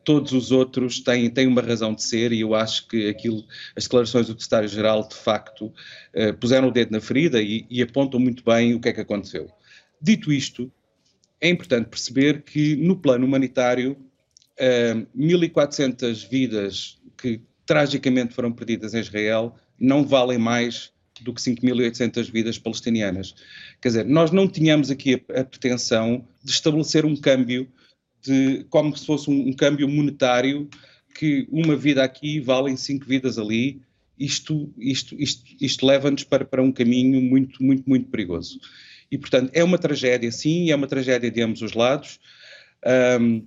todos 0.04 0.32
os 0.32 0.50
outros 0.50 1.00
têm, 1.00 1.28
têm 1.28 1.46
uma 1.46 1.60
razão 1.60 1.92
de 1.94 2.02
ser 2.02 2.32
e 2.32 2.40
eu 2.40 2.54
acho 2.54 2.88
que 2.88 3.10
aquilo, 3.10 3.44
as 3.76 3.84
declarações 3.84 4.26
do 4.26 4.32
secretário-geral 4.32 5.06
de 5.06 5.14
facto 5.16 5.70
puseram 6.40 6.68
o 6.68 6.70
dedo 6.70 6.92
na 6.92 7.00
ferida 7.00 7.42
e, 7.42 7.66
e 7.68 7.82
apontam 7.82 8.18
muito 8.18 8.42
bem 8.42 8.74
o 8.74 8.80
que 8.80 8.88
é 8.88 8.92
que 8.94 9.02
aconteceu. 9.02 9.50
Dito 10.00 10.32
isto, 10.32 10.72
é 11.40 11.48
importante 11.48 11.88
perceber 11.88 12.42
que, 12.42 12.76
no 12.76 12.96
plano 12.96 13.26
humanitário, 13.26 13.92
uh, 14.58 15.06
1.400 15.16 16.28
vidas 16.28 16.98
que 17.16 17.40
tragicamente 17.64 18.34
foram 18.34 18.52
perdidas 18.52 18.94
em 18.94 19.00
Israel 19.00 19.54
não 19.78 20.04
valem 20.04 20.38
mais 20.38 20.92
do 21.20 21.32
que 21.32 21.40
5.800 21.40 22.30
vidas 22.30 22.58
palestinianas. 22.58 23.34
Quer 23.80 23.88
dizer, 23.88 24.06
nós 24.06 24.30
não 24.30 24.48
tínhamos 24.48 24.90
aqui 24.90 25.14
a, 25.14 25.40
a 25.40 25.44
pretensão 25.44 26.26
de 26.42 26.50
estabelecer 26.50 27.04
um 27.04 27.16
câmbio, 27.16 27.68
de, 28.22 28.64
como 28.70 28.96
se 28.96 29.04
fosse 29.04 29.30
um, 29.30 29.48
um 29.48 29.52
câmbio 29.52 29.88
monetário, 29.88 30.68
que 31.14 31.46
uma 31.50 31.76
vida 31.76 32.02
aqui 32.02 32.40
vale 32.40 32.76
cinco 32.76 33.04
vidas 33.04 33.38
ali. 33.38 33.80
Isto, 34.18 34.72
isto, 34.76 35.14
isto, 35.20 35.44
isto 35.60 35.86
leva-nos 35.86 36.24
para, 36.24 36.44
para 36.44 36.62
um 36.62 36.72
caminho 36.72 37.20
muito, 37.20 37.62
muito, 37.62 37.88
muito 37.88 38.08
perigoso. 38.08 38.58
E, 39.10 39.16
portanto, 39.16 39.50
é 39.54 39.64
uma 39.64 39.78
tragédia, 39.78 40.30
sim, 40.30 40.70
é 40.70 40.76
uma 40.76 40.86
tragédia 40.86 41.30
de 41.30 41.40
ambos 41.40 41.62
os 41.62 41.72
lados. 41.72 42.20
Um, 43.20 43.46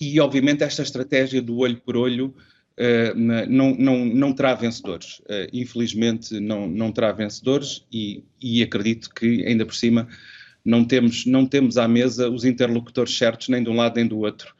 e, 0.00 0.18
obviamente, 0.20 0.64
esta 0.64 0.82
estratégia 0.82 1.40
do 1.40 1.58
olho 1.58 1.76
por 1.76 1.96
olho 1.96 2.34
uh, 2.78 3.14
não, 3.48 3.74
não, 3.74 4.04
não 4.04 4.32
terá 4.32 4.54
vencedores. 4.54 5.20
Uh, 5.20 5.48
infelizmente, 5.52 6.40
não, 6.40 6.66
não 6.66 6.90
terá 6.90 7.12
vencedores 7.12 7.84
e, 7.92 8.24
e 8.40 8.62
acredito 8.62 9.10
que, 9.14 9.44
ainda 9.46 9.66
por 9.66 9.74
cima, 9.74 10.08
não 10.64 10.84
temos, 10.84 11.26
não 11.26 11.46
temos 11.46 11.76
à 11.76 11.86
mesa 11.86 12.30
os 12.30 12.44
interlocutores 12.44 13.16
certos, 13.16 13.48
nem 13.48 13.62
de 13.62 13.68
um 13.68 13.76
lado 13.76 13.96
nem 13.96 14.06
do 14.06 14.18
outro 14.18 14.54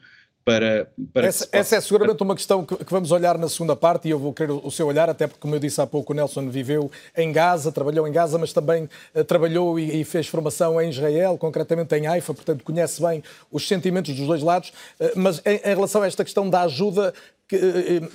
para, 0.44 0.88
para 1.12 1.26
essa, 1.26 1.48
essa, 1.52 1.76
é 1.76 1.80
seguramente 1.80 2.22
uma 2.22 2.34
questão 2.34 2.64
que, 2.64 2.76
que, 2.76 2.90
vamos 2.90 3.12
olhar 3.12 3.38
na 3.38 3.48
segunda 3.48 3.76
parte 3.76 4.08
e 4.08 4.10
eu 4.10 4.18
vou 4.18 4.32
querer 4.32 4.50
o, 4.50 4.60
o, 4.64 4.70
seu 4.70 4.86
olhar, 4.86 5.08
até 5.08 5.26
porque, 5.26 5.40
como 5.40 5.54
eu 5.54 5.60
disse 5.60 5.80
há 5.80 5.86
pouco, 5.86 6.12
o 6.12 6.16
Nelson 6.16 6.48
viveu 6.48 6.90
em 7.16 7.30
Gaza, 7.32 7.70
trabalhou 7.70 8.06
em 8.08 8.12
Gaza, 8.12 8.38
mas 8.38 8.52
também 8.52 8.88
uh, 9.14 9.24
trabalhou 9.24 9.78
e, 9.78 10.00
e, 10.00 10.04
fez 10.04 10.26
formação 10.26 10.80
em 10.80 10.90
Israel, 10.90 11.38
concretamente 11.38 11.94
em 11.94 12.06
Haifa, 12.06 12.34
portanto 12.34 12.64
conhece 12.64 13.00
bem 13.00 13.22
os 13.50 13.68
sentimentos 13.68 14.14
dos 14.14 14.26
dois 14.26 14.42
lados. 14.42 14.70
Uh, 14.98 15.12
mas 15.14 15.40
em, 15.46 15.56
em, 15.56 15.74
relação 15.74 16.02
a 16.02 16.06
esta 16.06 16.24
questão 16.24 16.50
da 16.50 16.62
ajuda, 16.62 17.14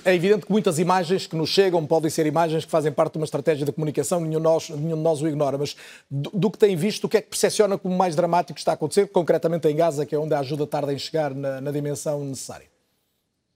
é 0.04 0.14
evidente 0.14 0.46
que 0.46 0.52
muitas 0.52 0.78
imagens 0.78 1.26
que 1.26 1.36
nos 1.36 1.50
chegam 1.50 1.84
podem 1.86 2.10
ser 2.10 2.26
imagens 2.26 2.64
que 2.64 2.70
fazem 2.70 2.92
parte 2.92 3.12
de 3.12 3.18
uma 3.18 3.24
estratégia 3.24 3.64
de 3.64 3.72
comunicação, 3.72 4.20
nenhum, 4.20 4.40
nós, 4.40 4.70
nenhum 4.70 4.96
de 4.96 5.02
nós 5.02 5.20
o 5.20 5.28
ignora, 5.28 5.58
mas 5.58 5.76
do, 6.10 6.30
do, 6.30 6.50
que 6.50 6.58
tem 6.58 6.76
visto, 6.76 7.04
o 7.04 7.08
que 7.08 7.16
é 7.16 7.20
que 7.20 7.28
percepciona 7.28 7.76
como 7.78 7.96
mais 7.96 8.14
dramático 8.14 8.58
está 8.58 8.72
a 8.72 8.74
acontecer, 8.74 9.08
concretamente 9.08 9.68
em 9.68 9.76
Gaza, 9.76 10.06
que 10.06 10.14
é 10.14 10.18
onde 10.18 10.34
a 10.34 10.40
ajuda 10.40 10.66
tarda 10.66 10.92
em 10.92 10.98
chegar 10.98 11.34
na, 11.34 11.60
na 11.60 11.70
dimensão 11.70 12.24
necessária? 12.24 12.77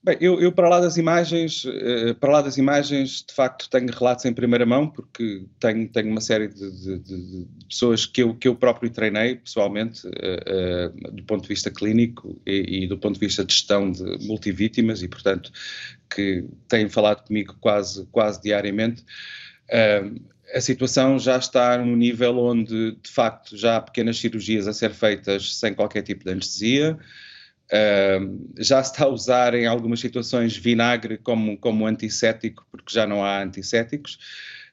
Bem, 0.04 0.16
eu, 0.20 0.40
eu, 0.40 0.50
para 0.50 0.68
lá 0.68 0.80
das 0.80 0.96
imagens, 0.96 1.64
uh, 1.64 2.12
para 2.18 2.32
lá 2.32 2.42
das 2.42 2.58
imagens, 2.58 3.22
de 3.22 3.32
facto 3.32 3.70
tenho 3.70 3.86
relatos 3.88 4.24
em 4.24 4.32
primeira 4.32 4.66
mão, 4.66 4.88
porque 4.88 5.46
tenho, 5.60 5.88
tenho 5.88 6.10
uma 6.10 6.20
série 6.20 6.48
de, 6.48 6.70
de, 6.72 6.98
de, 6.98 7.46
pessoas 7.68 8.04
que 8.04 8.20
eu, 8.20 8.34
que 8.34 8.48
eu 8.48 8.56
próprio 8.56 8.90
treinei 8.90 9.36
pessoalmente, 9.36 10.04
uh, 10.04 10.10
uh, 10.10 11.12
do 11.12 11.22
ponto 11.22 11.42
de 11.42 11.48
vista 11.48 11.70
clínico 11.70 12.36
e, 12.44 12.82
e, 12.82 12.86
do 12.88 12.98
ponto 12.98 13.14
de 13.14 13.20
vista 13.20 13.44
de 13.44 13.54
gestão 13.54 13.92
de 13.92 14.02
multivítimas, 14.26 15.04
e 15.04 15.08
portanto 15.08 15.52
que 16.12 16.46
têm 16.66 16.88
falado 16.88 17.24
comigo 17.24 17.56
quase, 17.60 18.04
quase 18.06 18.42
diariamente. 18.42 19.04
a 20.52 20.60
situação 20.60 21.16
já 21.16 21.38
está 21.38 21.78
no 21.78 21.96
nível 21.96 22.38
onde, 22.38 22.96
de 23.00 23.10
facto, 23.10 23.56
já 23.56 23.76
há 23.76 23.80
pequenas 23.80 24.18
cirurgias 24.18 24.66
a 24.66 24.72
ser 24.72 24.90
feitas 24.90 25.54
sem 25.56 25.72
qualquer 25.72 26.02
tipo 26.02 26.24
de 26.24 26.32
anestesia. 26.32 26.98
Já 28.58 28.82
se 28.82 28.92
está 28.92 29.04
a 29.04 29.08
usar 29.08 29.54
em 29.54 29.66
algumas 29.66 30.00
situações 30.00 30.56
vinagre 30.56 31.16
como, 31.16 31.56
como 31.58 31.86
antisséptico, 31.86 32.66
porque 32.70 32.92
já 32.92 33.06
não 33.06 33.24
há 33.24 33.42
antissépticos. 33.42 34.18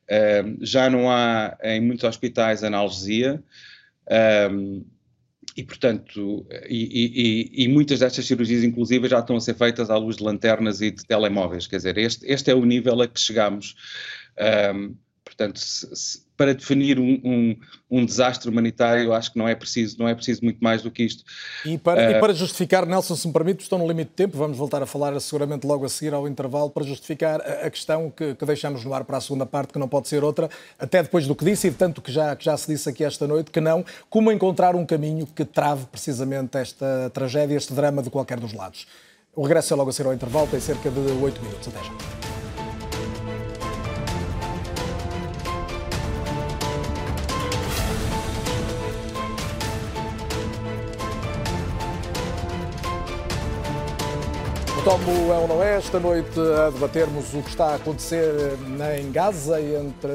Uh, 0.09 0.57
já 0.65 0.89
não 0.89 1.09
há 1.09 1.55
em 1.63 1.79
muitos 1.79 2.03
hospitais 2.03 2.63
analgesia. 2.63 3.43
E, 5.55 5.63
portanto, 5.63 6.47
e, 6.69 7.51
e, 7.53 7.63
e, 7.63 7.67
muitas 7.67 7.99
destas 7.99 8.25
cirurgias, 8.25 8.63
inclusive, 8.63 9.09
já 9.09 9.19
estão 9.19 9.35
a 9.35 9.41
ser 9.41 9.55
feitas 9.55 9.89
à 9.89 9.97
luz 9.97 10.15
de 10.15 10.23
lanternas 10.23 10.79
e 10.79 10.89
de 10.89 11.05
telemóveis. 11.05 11.67
Quer 11.67 11.77
dizer, 11.77 11.97
este, 11.97 12.25
este 12.25 12.51
é 12.51 12.55
o 12.55 12.63
nível 12.63 13.01
a 13.01 13.07
que 13.07 13.19
chegamos. 13.19 13.75
Portanto, 15.39 15.57
se, 15.57 15.95
se, 15.95 16.21
para 16.35 16.53
definir 16.53 16.99
um, 16.99 17.21
um, 17.23 17.57
um, 17.89 18.05
desastre 18.05 18.49
humanitário, 18.49 19.13
acho 19.13 19.31
que 19.31 19.39
não 19.39 19.47
é 19.47 19.55
preciso, 19.55 19.97
não 19.97 20.05
é 20.05 20.13
preciso 20.13 20.43
muito 20.43 20.61
mais 20.61 20.81
do 20.81 20.91
que 20.91 21.03
isto. 21.03 21.23
E 21.65 21.77
para, 21.77 22.09
uh, 22.09 22.11
e 22.11 22.19
para 22.19 22.33
justificar, 22.33 22.85
Nelson, 22.85 23.15
se 23.15 23.25
me 23.25 23.31
permite, 23.31 23.61
estou 23.61 23.79
no 23.79 23.87
limite 23.87 24.09
de 24.09 24.15
tempo, 24.15 24.37
vamos 24.37 24.57
voltar 24.57 24.83
a 24.83 24.85
falar 24.85 25.17
seguramente 25.21 25.65
logo 25.65 25.85
a 25.85 25.89
seguir 25.89 26.13
ao 26.13 26.27
intervalo, 26.27 26.69
para 26.69 26.85
justificar 26.85 27.39
a, 27.39 27.67
a 27.67 27.69
questão 27.69 28.11
que, 28.11 28.35
que, 28.35 28.45
deixamos 28.45 28.83
no 28.83 28.93
ar 28.93 29.05
para 29.05 29.15
a 29.15 29.21
segunda 29.21 29.45
parte, 29.45 29.71
que 29.71 29.79
não 29.79 29.87
pode 29.87 30.09
ser 30.09 30.25
outra, 30.25 30.49
até 30.77 31.01
depois 31.01 31.25
do 31.25 31.33
que 31.33 31.45
disse 31.45 31.67
e 31.67 31.69
de 31.69 31.77
tanto 31.77 32.01
que 32.01 32.11
já, 32.11 32.35
que 32.35 32.43
já 32.43 32.57
se 32.57 32.67
disse 32.67 32.89
aqui 32.89 33.05
esta 33.05 33.25
noite, 33.25 33.49
que 33.49 33.61
não, 33.61 33.85
como 34.09 34.29
encontrar 34.29 34.75
um 34.75 34.85
caminho 34.85 35.25
que 35.25 35.45
trave 35.45 35.85
precisamente 35.85 36.57
esta 36.57 37.09
tragédia, 37.13 37.55
este 37.55 37.73
drama 37.73 38.03
de 38.03 38.09
qualquer 38.09 38.41
dos 38.41 38.51
lados. 38.51 38.87
O 39.33 39.43
regresso 39.43 39.73
é 39.73 39.77
logo 39.77 39.89
a 39.89 39.93
seguir 39.93 40.07
ao 40.07 40.13
intervalo, 40.13 40.47
tem 40.47 40.59
cerca 40.59 40.91
de 40.91 40.99
8 40.99 41.41
minutos. 41.41 41.69
Até 41.69 41.81
já. 41.81 42.28
Como 54.89 55.31
é 55.31 55.37
ou 55.37 55.47
não 55.47 55.61
é, 55.61 55.77
esta 55.77 55.99
noite 55.99 56.39
a 56.39 56.71
debatermos 56.71 57.31
o 57.35 57.43
que 57.43 57.49
está 57.49 57.67
a 57.67 57.75
acontecer 57.75 58.33
em 58.99 59.11
Gaza 59.11 59.61
entre 59.61 60.09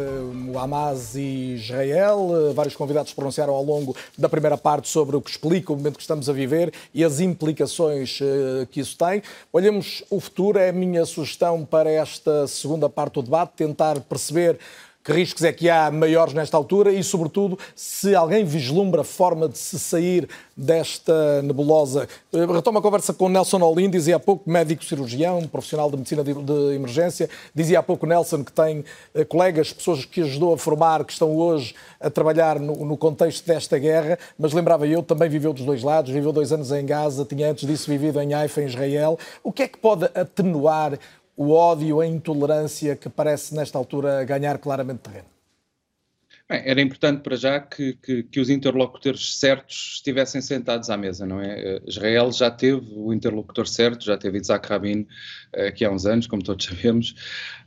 o 0.53 0.59
Hamas 0.59 1.15
e 1.15 1.55
Israel. 1.55 2.53
Vários 2.53 2.75
convidados 2.75 3.13
pronunciaram 3.13 3.55
ao 3.55 3.63
longo 3.63 3.95
da 4.19 4.29
primeira 4.29 4.59
parte 4.59 4.89
sobre 4.89 5.15
o 5.15 5.21
que 5.21 5.31
explica 5.31 5.73
o 5.73 5.77
momento 5.77 5.95
que 5.95 6.03
estamos 6.03 6.29
a 6.29 6.33
viver 6.33 6.73
e 6.93 7.05
as 7.05 7.21
implicações 7.21 8.19
eh, 8.21 8.67
que 8.69 8.81
isso 8.81 8.99
tem. 8.99 9.23
Olhemos 9.53 10.03
o 10.11 10.19
futuro, 10.19 10.59
é 10.59 10.71
a 10.71 10.73
minha 10.73 11.07
sugestão 11.07 11.65
para 11.65 11.89
esta 11.89 12.49
segunda 12.49 12.89
parte 12.89 13.15
do 13.15 13.23
debate, 13.23 13.53
tentar 13.55 14.01
perceber 14.01 14.59
que 15.05 15.13
riscos 15.13 15.45
é 15.45 15.53
que 15.53 15.69
há 15.69 15.91
maiores 15.91 16.33
nesta 16.33 16.57
altura? 16.57 16.91
E, 16.91 17.05
sobretudo, 17.05 17.59
se 17.77 18.15
alguém 18.15 18.43
vislumbra 18.43 19.05
forma 19.05 19.47
de 19.47 19.59
se 19.59 19.79
sair 19.79 20.27
desta 20.57 21.43
nebulosa. 21.43 22.09
Eh, 22.33 22.47
retomo 22.47 22.79
a 22.79 22.83
conversa 22.83 23.13
com 23.13 23.29
Nelson 23.29 23.61
Olim, 23.61 23.91
dizia 23.91 24.17
há 24.17 24.21
pouco, 24.21 24.49
médico 24.49 24.85
cirurgião, 24.85 25.43
profissional 25.43 25.91
de 25.91 25.97
medicina 25.97 26.25
de, 26.25 26.75
emergência, 26.75 27.29
dizia 27.55 27.81
há 27.81 27.83
pouco 27.83 28.07
Nelson 28.07 28.43
que 28.43 28.53
tem 28.53 28.85
eh, 29.15 29.25
colegas, 29.25 29.73
pessoas 29.73 30.05
que 30.05 30.23
ajudou 30.23 30.55
a 30.55 30.59
formar, 30.59 31.05
que 31.05 31.13
estão 31.13 31.37
hoje 31.37 31.75
a 32.01 32.09
trabalhar 32.09 32.59
no, 32.59 32.85
no 32.85 32.97
contexto 32.97 33.47
desta 33.47 33.79
guerra, 33.79 34.19
mas 34.39 34.53
lembrava 34.53 34.87
eu, 34.87 35.03
também 35.03 35.29
viveu 35.29 35.53
dos 35.53 35.67
dois 35.67 35.83
lados, 35.83 36.11
viveu 36.11 36.33
dois 36.33 36.53
anos 36.53 36.73
em 36.73 36.87
Gaza, 36.87 37.25
tinha 37.25 37.51
antes 37.51 37.67
disso 37.67 37.91
vivido 37.91 38.21
em 38.21 38.33
Haifa, 38.33 38.63
em 38.63 38.67
Israel. 38.67 39.19
O 39.43 39.53
que 39.53 39.65
é 39.65 39.69
que 39.69 39.77
pode 39.77 40.05
atenuar 40.15 40.99
o 41.37 41.53
ódio, 41.53 42.01
a 42.01 42.07
intolerância 42.07 42.97
que 42.97 43.09
parece, 43.09 43.55
nesta 43.55 43.79
altura, 43.79 44.25
ganhar 44.25 44.59
claramente 44.59 45.01
terreno? 45.01 45.35
Bem, 46.49 46.63
era 46.67 46.81
importante 46.81 47.23
para 47.23 47.37
já 47.37 47.59
que, 47.59 47.95
que, 47.95 48.23
que, 48.25 48.39
os 48.39 48.51
interlocutores 48.51 49.39
certos 49.39 49.95
estivessem 49.95 50.43
sentados 50.43 50.91
à 50.91 50.97
mesa, 50.97 51.25
não 51.25 51.41
é? 51.41 51.59
Eh, 51.59 51.83
Israel 51.87 52.31
já 52.33 52.51
teve 52.51 52.87
o 52.95 53.15
interlocutor 53.15 53.67
certo, 53.67 54.05
já 54.05 54.19
teve 54.19 54.39
Isaac 54.39 54.69
Rabin 54.69 55.07
eh, 55.55 55.69
aqui 55.69 55.87
há 55.87 55.91
uns 55.91 56.05
anos, 56.05 56.27
como 56.27 56.43
todos 56.43 56.67
sabemos, 56.67 57.15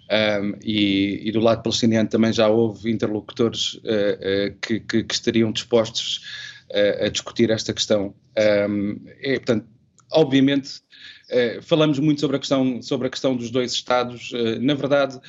um, 0.09 0.53
e, 0.63 1.28
e, 1.28 1.32
do 1.32 1.39
lado 1.39 1.63
palestiniano 1.63 2.07
também 2.07 2.32
já 2.32 2.47
houve 2.47 2.89
interlocutores 2.89 3.74
uh, 3.74 4.51
uh, 4.51 4.55
que, 4.61 4.80
que, 4.80 5.05
estariam 5.11 5.51
dispostos 5.51 6.22
uh, 6.72 7.05
a 7.05 7.09
discutir 7.09 7.49
esta 7.49 7.74
questão. 7.74 8.15
Um, 8.70 9.01
é, 9.22 9.34
portanto, 9.36 9.68
obviamente 10.11 10.82
eh, 11.30 11.59
falamos 11.61 11.99
muito 11.99 12.21
sobre 12.21 12.38
a 12.38 12.39
questão, 12.39 12.82
sobre 12.82 13.07
a 13.07 13.09
questão 13.09 13.36
dos 13.36 13.51
dois 13.51 13.73
Estados. 13.73 14.32
Uh, 14.32 14.59
na 14.61 14.73
verdade, 14.73 15.19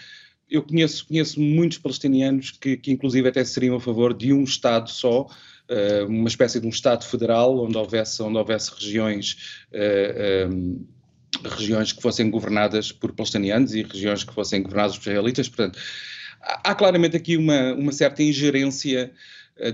eu 0.48 0.62
conheço, 0.62 1.06
conheço 1.06 1.40
muitos 1.40 1.78
palestinianos 1.78 2.52
que, 2.52 2.76
que, 2.76 2.92
inclusive, 2.92 3.28
até 3.28 3.44
seriam 3.44 3.76
a 3.76 3.80
favor 3.80 4.14
de 4.14 4.32
um 4.32 4.44
Estado 4.44 4.90
só, 4.90 5.22
uh, 5.22 6.06
uma 6.06 6.28
espécie 6.28 6.60
de 6.60 6.66
um 6.66 6.70
Estado 6.70 7.04
federal, 7.04 7.64
onde 7.64 7.76
houvesse, 7.76 8.22
onde 8.22 8.38
houvesse 8.38 8.72
regiões. 8.74 9.58
Um, 10.50 10.86
regiões 11.44 11.92
que 11.92 12.00
fossem 12.00 12.30
governadas 12.30 12.90
por 12.90 13.12
palestinianos 13.12 13.74
e 13.74 13.82
regiões 13.82 14.24
que 14.24 14.32
fossem 14.32 14.62
governadas 14.62 14.96
por 14.96 15.10
israelitas. 15.10 15.46
Portanto, 15.46 15.78
há, 16.40 16.74
claramente 16.74 17.16
aqui 17.16 17.36
uma, 17.36 17.74
uma 17.74 17.92
certa 17.92 18.22
ingerência 18.22 19.12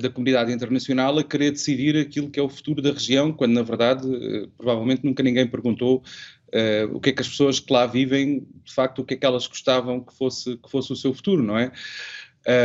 da 0.01 0.09
comunidade 0.09 0.53
internacional 0.53 1.19
a 1.19 1.25
querer 1.25 1.51
decidir 1.51 1.97
aquilo 1.97 2.31
que 2.31 2.41
é 2.41 2.43
o 2.43 2.49
futuro 2.49 2.81
da 2.81 2.91
região, 2.91 3.33
quando 3.33 3.53
na 3.53 3.63
verdade 3.63 4.09
eh, 4.09 4.49
provavelmente 4.57 5.05
nunca 5.05 5.23
ninguém 5.23 5.47
perguntou 5.47 6.03
uh, 6.49 6.97
o 6.97 7.01
que 7.01 7.11
é 7.11 7.13
que 7.13 7.21
as 7.21 7.29
pessoas 7.29 7.61
que 7.61 7.73
lá 7.73 7.87
vivem, 7.87 8.47
de 8.65 8.73
facto, 8.73 9.01
o 9.01 9.05
que 9.05 9.15
é 9.15 9.17
que 9.17 9.27
elas 9.27 9.47
gostavam 9.47 10.01
que 10.01 10.15
fosse, 10.15 10.57
que 10.57 10.71
fosse 10.71 10.93
o 10.93 10.97
seu 10.97 11.13
futuro, 11.13 11.43
não 11.43 11.59
é? 11.59 11.71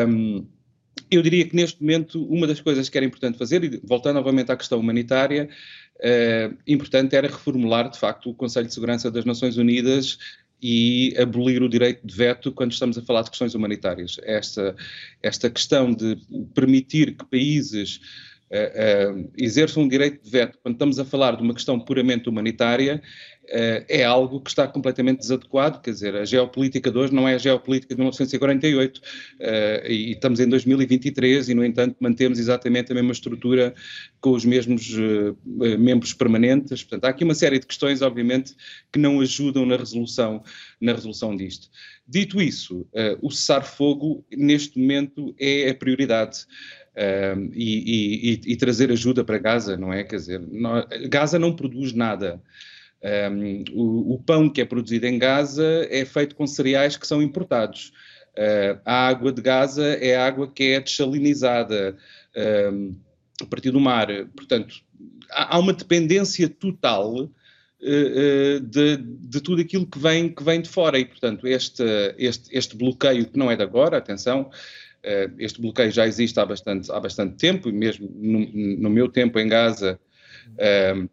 Um, 0.07 0.45
eu 1.11 1.21
diria 1.21 1.47
que 1.47 1.55
neste 1.55 1.81
momento 1.81 2.23
uma 2.25 2.45
das 2.45 2.61
coisas 2.61 2.87
que 2.87 2.97
era 2.97 3.05
importante 3.05 3.37
fazer, 3.37 3.63
e 3.63 3.81
voltando 3.83 4.15
novamente 4.15 4.51
à 4.51 4.55
questão 4.55 4.79
humanitária, 4.79 5.49
uh, 5.97 6.57
importante 6.67 7.15
era 7.15 7.27
reformular 7.27 7.89
de 7.89 7.97
facto 7.97 8.29
o 8.29 8.33
Conselho 8.33 8.67
de 8.67 8.73
Segurança 8.73 9.09
das 9.09 9.25
Nações 9.25 9.57
Unidas 9.57 10.17
e 10.61 11.15
abolir 11.17 11.61
o 11.63 11.69
direito 11.69 12.05
de 12.05 12.13
veto 12.13 12.51
quando 12.51 12.71
estamos 12.71 12.97
a 12.97 13.01
falar 13.01 13.21
de 13.23 13.29
questões 13.29 13.55
humanitárias. 13.55 14.17
Esta, 14.23 14.75
esta 15.23 15.49
questão 15.49 15.93
de 15.93 16.17
permitir 16.53 17.15
que 17.15 17.25
países 17.25 17.99
uh, 18.51 19.19
uh, 19.21 19.31
exerçam 19.37 19.83
um 19.83 19.87
direito 19.87 20.23
de 20.23 20.29
veto 20.29 20.57
quando 20.61 20.75
estamos 20.75 20.99
a 20.99 21.05
falar 21.05 21.35
de 21.35 21.43
uma 21.43 21.53
questão 21.53 21.79
puramente 21.79 22.27
humanitária 22.27 23.01
uh, 23.45 23.85
é 23.87 24.03
algo 24.03 24.41
que 24.41 24.49
está 24.49 24.67
completamente 24.67 25.19
desadequado, 25.19 25.81
quer 25.81 25.91
dizer, 25.91 26.15
a 26.15 26.25
geopolítica 26.25 26.91
de 26.91 26.97
hoje 26.97 27.13
não 27.13 27.27
é 27.27 27.35
a 27.35 27.37
geopolítica 27.37 27.93
de 27.93 27.99
1948 27.99 29.01
e 29.87 30.11
estamos 30.11 30.39
em 30.39 30.47
2023 30.47 31.49
e, 31.49 31.53
no 31.53 31.63
entanto, 31.63 31.95
mantemos 31.99 32.39
exatamente 32.39 32.91
a 32.91 32.95
mesma 32.95 33.11
estrutura 33.11 33.73
com 34.19 34.31
os 34.31 34.45
mesmos 34.45 34.95
membros 35.45 36.13
permanentes. 36.13 36.83
Portanto, 36.83 37.05
há 37.05 37.09
aqui 37.09 37.23
uma 37.23 37.35
série 37.35 37.59
de 37.59 37.65
questões, 37.65 38.01
obviamente, 38.01 38.55
que 38.91 38.99
não 38.99 39.19
ajudam 39.21 39.65
na 39.65 39.77
resolução, 39.77 40.43
na 40.79 40.93
resolução 40.93 41.35
disto. 41.35 41.69
Dito 42.07 42.41
isso, 42.41 42.87
o 43.21 43.31
cessar-fogo, 43.31 44.25
neste 44.31 44.79
momento, 44.79 45.33
é 45.39 45.69
a 45.69 45.75
prioridade. 45.75 46.45
Um, 46.99 47.51
e, 47.53 48.33
e, 48.45 48.51
e, 48.51 48.55
trazer 48.57 48.91
ajuda 48.91 49.23
para 49.23 49.37
Gaza, 49.37 49.77
não 49.77 49.93
é? 49.93 50.03
Quer 50.03 50.17
dizer, 50.17 50.41
não, 50.51 50.85
Gaza 51.07 51.39
não 51.39 51.55
produz 51.55 51.93
nada. 51.93 52.41
Um, 53.31 53.63
o, 53.71 54.15
o, 54.15 54.19
pão 54.19 54.49
que 54.49 54.59
é 54.59 54.65
produzido 54.65 55.05
em 55.05 55.17
Gaza 55.17 55.87
é 55.89 56.03
feito 56.03 56.35
com 56.35 56.45
cereais 56.45 56.97
que 56.97 57.07
são 57.07 57.21
importados. 57.21 57.93
Uh, 58.37 58.81
a 58.83 59.07
água 59.07 59.31
de 59.31 59.41
Gaza 59.41 59.85
é 59.85 60.17
água 60.17 60.51
que 60.51 60.71
é 60.73 60.81
desalinizada 60.81 61.95
um, 62.73 62.95
a 63.41 63.45
partir 63.45 63.71
do 63.71 63.79
mar. 63.79 64.07
Portanto, 64.35 64.75
há, 65.31 65.55
há 65.55 65.59
uma 65.59 65.71
dependência 65.71 66.49
total 66.49 67.13
uh, 67.15 67.27
uh, 67.27 68.59
de, 68.59 68.97
de, 68.97 69.39
tudo 69.39 69.61
aquilo 69.61 69.87
que 69.87 69.99
vem, 69.99 70.27
que 70.27 70.43
vem 70.43 70.61
de 70.61 70.67
fora. 70.67 70.99
E, 70.99 71.05
portanto, 71.05 71.47
este, 71.47 71.83
este, 72.17 72.49
este 72.55 72.75
bloqueio, 72.75 73.25
que 73.25 73.39
não 73.39 73.49
é 73.49 73.55
de 73.55 73.63
agora, 73.63 73.97
atenção, 73.97 74.51
este 75.37 75.61
bloqueio 75.61 75.91
já 75.91 76.05
existe 76.05 76.39
há 76.39 76.45
bastante, 76.45 76.91
há 76.91 76.99
bastante 76.99 77.35
tempo, 77.37 77.71
mesmo 77.71 78.09
no, 78.15 78.39
no 78.77 78.89
meu 78.89 79.09
tempo 79.09 79.39
em 79.39 79.47
Gaza, 79.47 79.99
um, 80.49 80.55
eh, 80.57 81.07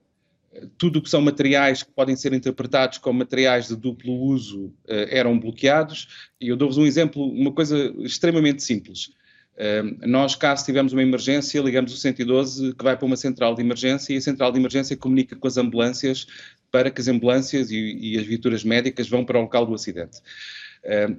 tudo 0.78 0.99
o 0.99 1.03
que 1.03 1.11
são 1.11 1.20
materiais 1.20 1.82
que 1.82 1.91
podem 1.93 2.16
ser 2.16 2.32
interpretados 2.32 2.99
como 2.99 3.18
materiais 3.18 3.68
de 3.68 3.76
duplo 3.76 4.14
uso 4.14 4.66
uh, 4.66 5.07
eram 5.11 5.39
bloqueados. 5.39 6.30
E 6.41 6.49
eu 6.49 6.57
dou-vos 6.57 6.78
um 6.78 6.87
exemplo, 6.87 7.22
uma 7.22 7.53
coisa 7.53 7.93
extremamente 7.99 8.62
simples. 8.62 9.09
Uh, 9.55 10.07
nós, 10.07 10.34
caso 10.34 10.64
tivermos 10.64 10.93
uma 10.93 11.03
emergência, 11.03 11.61
ligamos 11.61 11.93
o 11.93 11.97
112 11.97 12.74
que 12.74 12.84
vai 12.84 12.97
para 12.97 13.07
uma 13.07 13.16
central 13.16 13.55
de 13.55 13.62
emergência 13.62 14.14
e 14.14 14.16
a 14.16 14.20
central 14.20 14.51
de 14.51 14.59
emergência 14.59 14.97
comunica 14.97 15.37
com 15.37 15.47
as 15.47 15.57
ambulâncias 15.57 16.26
para 16.70 16.91
que 16.91 17.01
as 17.01 17.09
ambulâncias 17.09 17.70
e, 17.70 17.76
e 17.76 18.18
as 18.18 18.26
viaturas 18.26 18.64
médicas 18.64 19.09
vão 19.09 19.24
para 19.24 19.39
o 19.39 19.43
local 19.43 19.66
do 19.66 19.74
acidente 19.74 20.20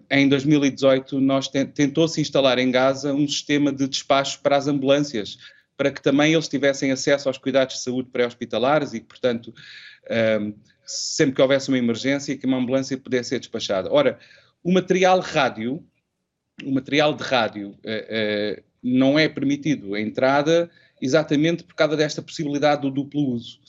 em 0.10 0.30
2018, 0.30 1.20
nós 1.20 1.48
tentou-se 1.48 2.22
instalar 2.22 2.58
em 2.58 2.72
Gaza 2.72 3.14
um 3.14 3.28
sistema 3.28 3.72
de 3.72 3.88
despacho 3.88 4.40
para 4.42 4.56
as 4.56 4.68
ambulâncias, 4.68 5.38
para 5.76 5.92
que 5.92 6.02
também 6.02 6.34
eles 6.34 6.48
tivessem 6.48 6.92
acesso 6.92 7.28
aos 7.28 7.38
cuidados 7.38 7.76
de 7.76 7.82
saúde 7.82 8.10
pré-hospitalares 8.10 8.94
e 8.94 9.00
que, 9.00 9.06
portanto, 9.08 9.54
sempre 10.88 11.36
que 11.36 11.42
houvesse 11.42 11.68
uma 11.68 11.78
emergência, 11.78 12.38
que 12.38 12.46
uma 12.46 12.58
ambulância 12.58 12.98
pudesse 12.98 13.30
ser 13.30 13.40
despachada. 13.40 13.92
Ora, 13.92 14.18
o 14.64 14.72
material 14.72 15.20
rádio, 15.20 15.86
o 16.64 16.72
material 16.72 17.14
de 17.14 17.24
rádio 17.24 17.78
eh, 17.84 18.08
eh, 18.10 18.64
não 18.82 19.20
é 19.20 19.28
permitido 19.28 19.94
a 19.94 20.02
entrada 20.02 20.70
exatamente 21.02 21.64
por 21.64 21.76
causa 21.76 21.96
desta 21.96 22.22
possibilidade 22.22 22.82
do 22.82 22.90
duplo 22.90 23.34
uso. 23.34 23.60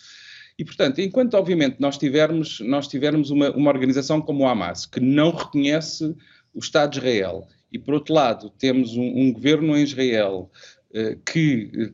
E, 0.59 0.64
portanto, 0.64 1.00
enquanto, 1.00 1.34
obviamente, 1.34 1.76
nós 1.78 1.96
tivermos, 1.96 2.61
nós 2.61 2.88
tivermos 2.88 3.30
uma, 3.30 3.50
uma 3.52 3.70
organização 3.70 4.20
como 4.20 4.44
o 4.44 4.48
Hamas, 4.48 4.86
que 4.86 4.98
não 4.98 5.30
reconhece 5.30 6.16
o 6.52 6.59
Estado 6.59 6.92
de 6.92 6.98
Israel, 6.98 7.46
e, 7.72 7.78
por 7.78 7.94
outro 7.94 8.12
lado, 8.12 8.50
temos 8.59 8.96
um, 8.96 9.04
um 9.04 9.32
governo 9.32 9.76
em 9.76 9.82
Israel 9.82 10.50
eh, 10.92 11.18
que 11.22 11.70
eh, 11.74 11.90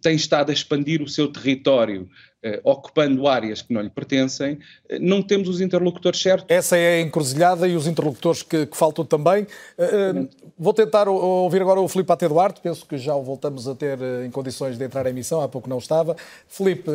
tem 0.00 0.14
estado 0.14 0.50
a 0.50 0.52
expandir 0.52 1.02
o 1.02 1.08
seu 1.08 1.26
território, 1.26 2.08
eh, 2.40 2.60
ocupando 2.62 3.26
áreas 3.26 3.60
que 3.60 3.74
não 3.74 3.80
lhe 3.80 3.90
pertencem, 3.90 4.60
não 5.00 5.20
temos 5.20 5.48
os 5.48 5.60
interlocutores 5.60 6.22
certos. 6.22 6.46
Essa 6.48 6.76
é 6.76 6.98
a 6.98 7.00
encruzilhada 7.00 7.66
e 7.66 7.74
os 7.74 7.88
interlocutores 7.88 8.44
que, 8.44 8.66
que 8.66 8.76
faltam 8.76 9.04
também. 9.04 9.48
Vou 10.56 10.72
tentar 10.72 11.08
ouvir 11.08 11.60
agora 11.60 11.80
o 11.80 11.88
Filipe 11.88 12.12
Ate 12.12 12.28
Duarte, 12.28 12.60
penso 12.60 12.86
que 12.86 12.96
já 12.96 13.16
o 13.16 13.22
voltamos 13.24 13.66
a 13.66 13.74
ter 13.74 13.98
em 14.24 14.30
condições 14.30 14.78
de 14.78 14.84
entrar 14.84 15.04
em 15.06 15.10
emissão, 15.10 15.40
há 15.40 15.48
pouco 15.48 15.68
não 15.68 15.78
estava. 15.78 16.16
Filipe. 16.46 16.88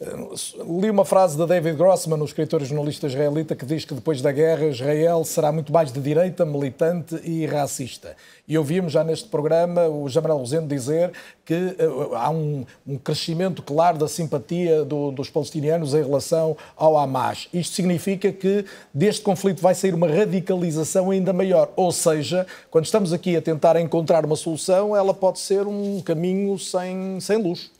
Li 0.00 0.88
uma 0.90 1.04
frase 1.04 1.36
de 1.36 1.44
David 1.44 1.76
Grossman, 1.76 2.20
o 2.20 2.24
escritor 2.24 2.62
e 2.62 2.64
jornalista 2.64 3.08
israelita, 3.08 3.56
que 3.56 3.66
diz 3.66 3.84
que 3.84 3.92
depois 3.92 4.22
da 4.22 4.30
guerra 4.30 4.66
Israel 4.66 5.24
será 5.24 5.50
muito 5.50 5.72
mais 5.72 5.90
de 5.90 6.00
direita, 6.00 6.44
militante 6.44 7.16
e 7.24 7.44
racista. 7.46 8.14
E 8.46 8.56
ouvimos 8.56 8.92
já 8.92 9.02
neste 9.02 9.28
programa 9.28 9.88
o 9.88 10.08
Jamal 10.08 10.38
Rosendo 10.38 10.68
dizer 10.68 11.10
que 11.44 11.52
uh, 11.54 12.14
há 12.14 12.30
um, 12.30 12.64
um, 12.86 12.96
crescimento 12.96 13.60
claro 13.60 13.98
da 13.98 14.06
simpatia 14.06 14.84
do, 14.84 15.10
dos 15.10 15.30
palestinianos 15.30 15.92
em 15.94 16.04
relação 16.04 16.56
ao 16.76 16.96
Hamas. 16.96 17.48
Isto 17.52 17.74
significa 17.74 18.30
que 18.30 18.64
deste 18.94 19.22
conflito 19.22 19.60
vai 19.60 19.74
sair 19.74 19.94
uma 19.94 20.06
radicalização 20.06 21.10
ainda 21.10 21.32
maior. 21.32 21.72
Ou 21.74 21.90
seja, 21.90 22.46
quando 22.70 22.84
estamos 22.84 23.12
aqui 23.12 23.36
a 23.36 23.42
tentar 23.42 23.74
encontrar 23.80 24.24
uma 24.24 24.36
solução, 24.36 24.94
ela 24.94 25.12
pode 25.12 25.40
ser 25.40 25.66
um 25.66 26.00
caminho 26.02 26.56
sem, 26.56 27.18
sem 27.20 27.36
luz. 27.42 27.77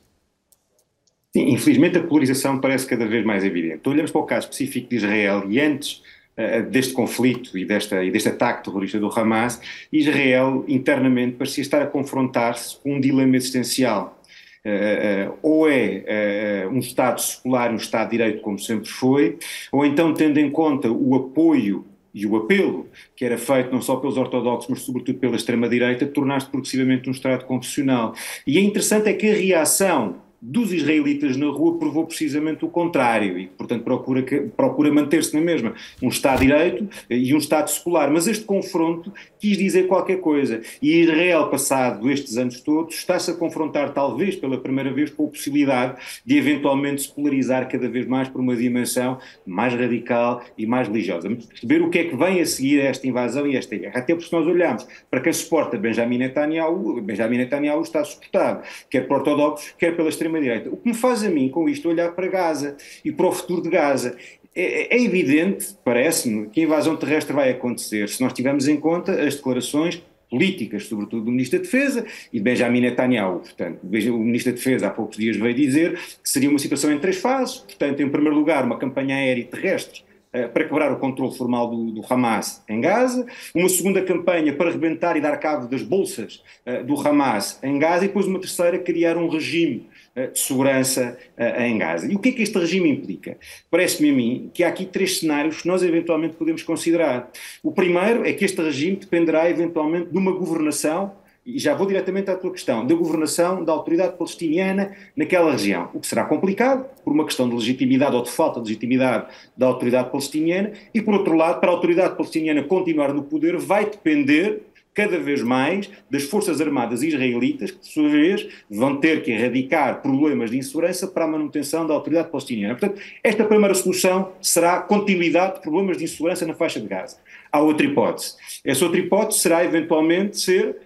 Sim, 1.35 1.51
infelizmente 1.51 1.99
a 1.99 2.03
polarização 2.03 2.59
parece 2.59 2.87
cada 2.87 3.07
vez 3.07 3.25
mais 3.25 3.45
evidente. 3.45 3.87
Olhamos 3.89 4.11
para 4.11 4.21
o 4.21 4.25
caso 4.25 4.47
específico 4.47 4.89
de 4.89 4.97
Israel 4.97 5.45
e 5.49 5.61
antes 5.61 6.03
uh, 6.39 6.63
deste 6.71 6.95
conflito 6.95 7.57
e, 7.59 7.65
desta, 7.65 8.03
e 8.03 8.11
deste 8.11 8.31
ataque 8.31 8.65
terrorista 8.65 8.99
do 8.99 9.09
Hamas, 9.09 9.61
Israel 9.93 10.65
internamente 10.67 11.37
parecia 11.37 11.63
estar 11.63 11.83
a 11.83 11.87
confrontar-se 11.87 12.79
com 12.79 12.95
um 12.95 13.01
dilema 13.01 13.37
existencial. 13.37 14.19
Uh, 14.65 15.31
uh, 15.31 15.39
ou 15.43 15.71
é 15.71 16.67
uh, 16.67 16.71
um 16.71 16.79
Estado 16.79 17.21
secular, 17.21 17.71
um 17.73 17.77
Estado 17.77 18.11
de 18.11 18.17
Direito, 18.17 18.43
como 18.43 18.59
sempre 18.59 18.89
foi, 18.89 19.39
ou 19.71 19.85
então, 19.85 20.13
tendo 20.13 20.39
em 20.39 20.51
conta 20.51 20.91
o 20.91 21.15
apoio 21.15 21.87
e 22.13 22.27
o 22.27 22.37
apelo 22.37 22.89
que 23.15 23.25
era 23.25 23.39
feito 23.39 23.71
não 23.71 23.81
só 23.81 23.97
pelos 23.97 24.17
ortodoxos, 24.17 24.69
mas 24.69 24.81
sobretudo 24.81 25.19
pela 25.19 25.37
extrema-direita, 25.37 26.07
tornar-se 26.07 26.49
progressivamente 26.49 27.09
um 27.09 27.13
Estado 27.13 27.45
confessional. 27.45 28.15
E 28.47 28.59
é 28.59 28.61
interessante 28.61 29.09
é 29.09 29.13
que 29.13 29.31
a 29.31 29.35
reação 29.35 30.28
dos 30.41 30.73
israelitas 30.73 31.37
na 31.37 31.47
rua 31.47 31.79
provou 31.79 32.07
precisamente 32.07 32.65
o 32.65 32.69
contrário 32.69 33.39
e, 33.39 33.47
portanto, 33.49 33.83
procura, 33.83 34.23
procura 34.57 34.93
manter-se 34.93 35.35
na 35.35 35.41
mesma 35.41 35.75
um 36.01 36.09
Estado 36.09 36.41
Direito 36.41 36.89
e 37.11 37.35
um 37.35 37.39
Estado 37.39 37.69
secular. 37.71 38.11
Mas 38.11 38.27
este 38.27 38.45
confronto 38.45 39.13
quis 39.41 39.59
dizer 39.59 39.87
qualquer 39.89 40.21
coisa. 40.21 40.61
E 40.81 41.01
Israel, 41.01 41.49
passado 41.49 42.11
estes 42.11 42.37
anos 42.37 42.61
todos, 42.61 42.95
está-se 42.95 43.31
a 43.31 43.35
confrontar, 43.35 43.93
talvez 43.93 44.37
pela 44.37 44.59
primeira 44.59 44.93
vez, 44.93 45.11
com 45.11 45.27
a 45.27 45.29
possibilidade 45.29 45.97
de 46.25 46.37
eventualmente 46.37 47.03
se 47.03 47.13
polarizar 47.13 47.69
cada 47.69 47.89
vez 47.89 48.07
mais 48.07 48.29
por 48.29 48.41
uma 48.41 48.55
dimensão 48.55 49.19
mais 49.45 49.75
radical 49.75 50.43
e 50.57 50.67
mais 50.67 50.87
religiosa. 50.89 51.29
Perceber 51.29 51.83
o 51.83 51.91
que 51.91 51.99
é 51.99 52.05
que 52.05 52.17
vem 52.17 52.41
a 52.41 52.47
seguir 52.47 52.81
a 52.81 52.85
esta 52.85 53.07
invasão 53.07 53.47
e 53.47 53.57
esta 53.57 53.77
guerra. 53.77 53.99
Até 53.99 54.15
porque 54.15 54.29
se 54.29 54.33
nós 54.33 54.47
olharmos 54.47 54.87
para 55.11 55.21
quem 55.21 55.33
suporta 55.33 55.77
Benjamin 55.77 56.19
Netanyahu, 56.19 57.01
Benjamin 57.01 57.39
Netanyahu 57.39 57.83
está 57.83 58.05
suportado, 58.05 58.63
quer 58.89 59.07
por 59.07 59.19
ortodoxos, 59.19 59.75
quer 59.79 59.97
pela 59.97 60.09
extrema 60.09 60.28
extrema-direita. 60.29 60.71
O 60.71 60.77
que 60.77 60.89
me 60.89 60.95
faz 60.95 61.25
a 61.25 61.31
mim, 61.31 61.49
com 61.49 61.69
isto, 61.69 61.89
olhar 61.89 62.13
para 62.13 62.29
Gaza 62.29 62.77
e 63.05 63.11
para 63.11 63.27
o 63.27 63.33
futuro 63.33 63.63
de 63.63 63.71
Gaza. 63.71 64.17
É, 64.55 64.97
é 64.97 65.03
evidente, 65.03 65.77
parece-me, 65.85 66.49
que 66.49 66.61
a 66.61 66.65
invasão 66.65 66.97
terrestre 66.97 67.35
vai 67.35 67.51
acontecer 67.51 68.09
se 68.09 68.21
nós 68.21 68.33
tivermos 68.33 68.67
em 68.67 68.77
conta 68.77 69.13
as 69.13 69.37
declarações 69.37 70.03
políticas, 70.31 70.85
sobretudo 70.85 71.25
do 71.25 71.31
Ministro 71.31 71.59
da 71.59 71.65
Defesa 71.65 72.05
e 72.33 72.39
de 72.39 72.43
Benjamin 72.43 72.81
Netanyahu. 72.81 73.41
Portanto, 73.41 73.79
o 73.83 74.19
Ministro 74.19 74.53
da 74.53 74.57
Defesa 74.57 74.89
há 74.89 74.91
poucos 74.91 75.17
dias 75.17 75.37
veio 75.37 75.55
dizer 75.55 75.95
que 76.23 76.29
seria 76.29 76.51
uma 76.51 76.59
situação 76.59 76.93
em 76.93 76.99
três 76.99 77.17
fases. 77.17 77.59
Portanto, 77.59 78.03
em 78.03 78.09
primeiro 78.09 78.37
lugar, 78.37 78.65
uma 78.65 78.79
campanha 78.79 79.17
aérea 79.17 79.41
e 79.41 79.45
terrestre 79.45 80.03
eh, 80.31 80.47
para 80.47 80.65
quebrar 80.65 80.93
o 80.93 80.97
controle 80.99 81.35
formal 81.35 81.71
do, 81.71 81.91
do, 81.91 82.03
Hamas 82.07 82.63
em 82.69 82.83
Gaza, 82.83 83.27
uma 83.55 83.69
segunda 83.69 84.03
campanha 84.03 84.53
para 84.53 84.71
rebentar 84.71 85.17
e 85.17 85.23
dar 85.23 85.35
cabo 85.39 85.67
das 85.67 85.83
bolsas 85.83 86.43
uh, 86.67 86.85
do 86.85 87.01
Hamas 87.01 87.59
em 87.63 87.79
Gaza 87.79 88.05
e 88.05 88.09
depois 88.09 88.27
uma 88.27 88.39
terceira 88.39 88.79
criar 88.79 89.17
um 89.17 89.27
regime 89.27 89.89
de 90.27 90.39
segurança 90.39 91.17
uh, 91.39 91.63
em 91.63 91.79
Gaza. 91.79 92.11
E 92.11 92.15
o 92.15 92.19
que 92.19 92.31
é 92.31 92.33
que 92.33 92.43
este 92.43 92.59
regime 92.59 92.91
implica? 92.91 93.37
Parece-me 93.71 94.11
a 94.11 94.13
mim 94.13 94.51
que 94.53 94.65
há 94.65 94.69
aqui 94.69 94.85
três 94.85 95.21
cenários 95.21 95.63
que 95.63 95.69
nós 95.69 95.83
eventualmente 95.83 96.35
podemos 96.35 96.63
considerar. 96.63 97.31
O 97.63 97.71
primeiro 97.71 98.27
é 98.27 98.33
que 98.33 98.45
este 98.45 98.61
regime 98.61 98.97
dependerá 98.97 99.49
eventualmente 99.49 100.11
de 100.11 100.19
uma 100.19 100.33
governação 100.33 101.13
e 101.49 101.59
já 101.59 101.75
vou 101.75 101.87
diretamente 101.87 102.31
à 102.31 102.37
tua 102.37 102.53
questão, 102.53 102.87
da 102.87 102.95
governação 102.95 103.65
da 103.65 103.73
autoridade 103.73 104.19
palestiniana 104.19 104.95
naquela 105.17 105.51
região, 105.51 105.89
o 105.95 106.01
que 106.01 106.07
será 106.07 106.27
complicado, 106.27 106.85
por 107.03 107.11
uma 107.11 107.25
questão 107.25 107.49
de 107.49 107.55
legitimidade 107.55 108.15
ou 108.15 108.23
de 108.23 108.31
falta 108.31 108.61
de 108.61 108.67
legitimidade 108.67 109.29
da 109.57 109.67
autoridade 109.67 110.11
palestiniana, 110.11 110.73
e 110.93 111.01
por 111.01 111.15
outro 111.15 111.35
lado, 111.35 111.59
para 111.59 111.71
a 111.71 111.73
autoridade 111.73 112.17
palestiniana 112.17 112.63
continuar 112.63 113.15
no 113.15 113.23
poder, 113.23 113.57
vai 113.57 113.87
depender 113.87 114.68
cada 114.99 115.17
vez 115.17 115.45
mais 115.45 115.89
das 116.11 116.25
Forças 116.25 116.61
Armadas 116.61 117.05
israelitas, 117.05 117.71
que, 117.71 117.77
por 117.77 117.87
sua 117.87 118.09
vez, 118.09 118.49
vão 118.69 118.97
ter 118.97 119.23
que 119.23 119.31
erradicar 119.31 120.03
problemas 120.03 120.51
de 120.51 120.59
insegurança 120.59 121.07
para 121.07 121.25
a 121.25 121.29
manutenção 121.29 121.87
da 121.87 121.95
autoridade 121.95 122.31
palestiniana. 122.31 122.75
Portanto, 122.75 123.01
esta 123.23 123.45
primeira 123.45 123.75
solução 123.75 124.33
será 124.43 124.81
continuidade 124.81 125.55
de 125.55 125.61
problemas 125.61 125.99
de 125.99 126.03
insegurança 126.03 126.45
na 126.45 126.53
faixa 126.53 126.81
de 126.81 126.89
Gaza. 126.89 127.19
Há 127.53 127.61
outra 127.61 127.87
hipótese. 127.87 128.35
Essa 128.65 128.85
outra 128.85 128.99
hipótese 128.99 129.39
será, 129.39 129.65
eventualmente, 129.65 130.41
ser 130.41 130.77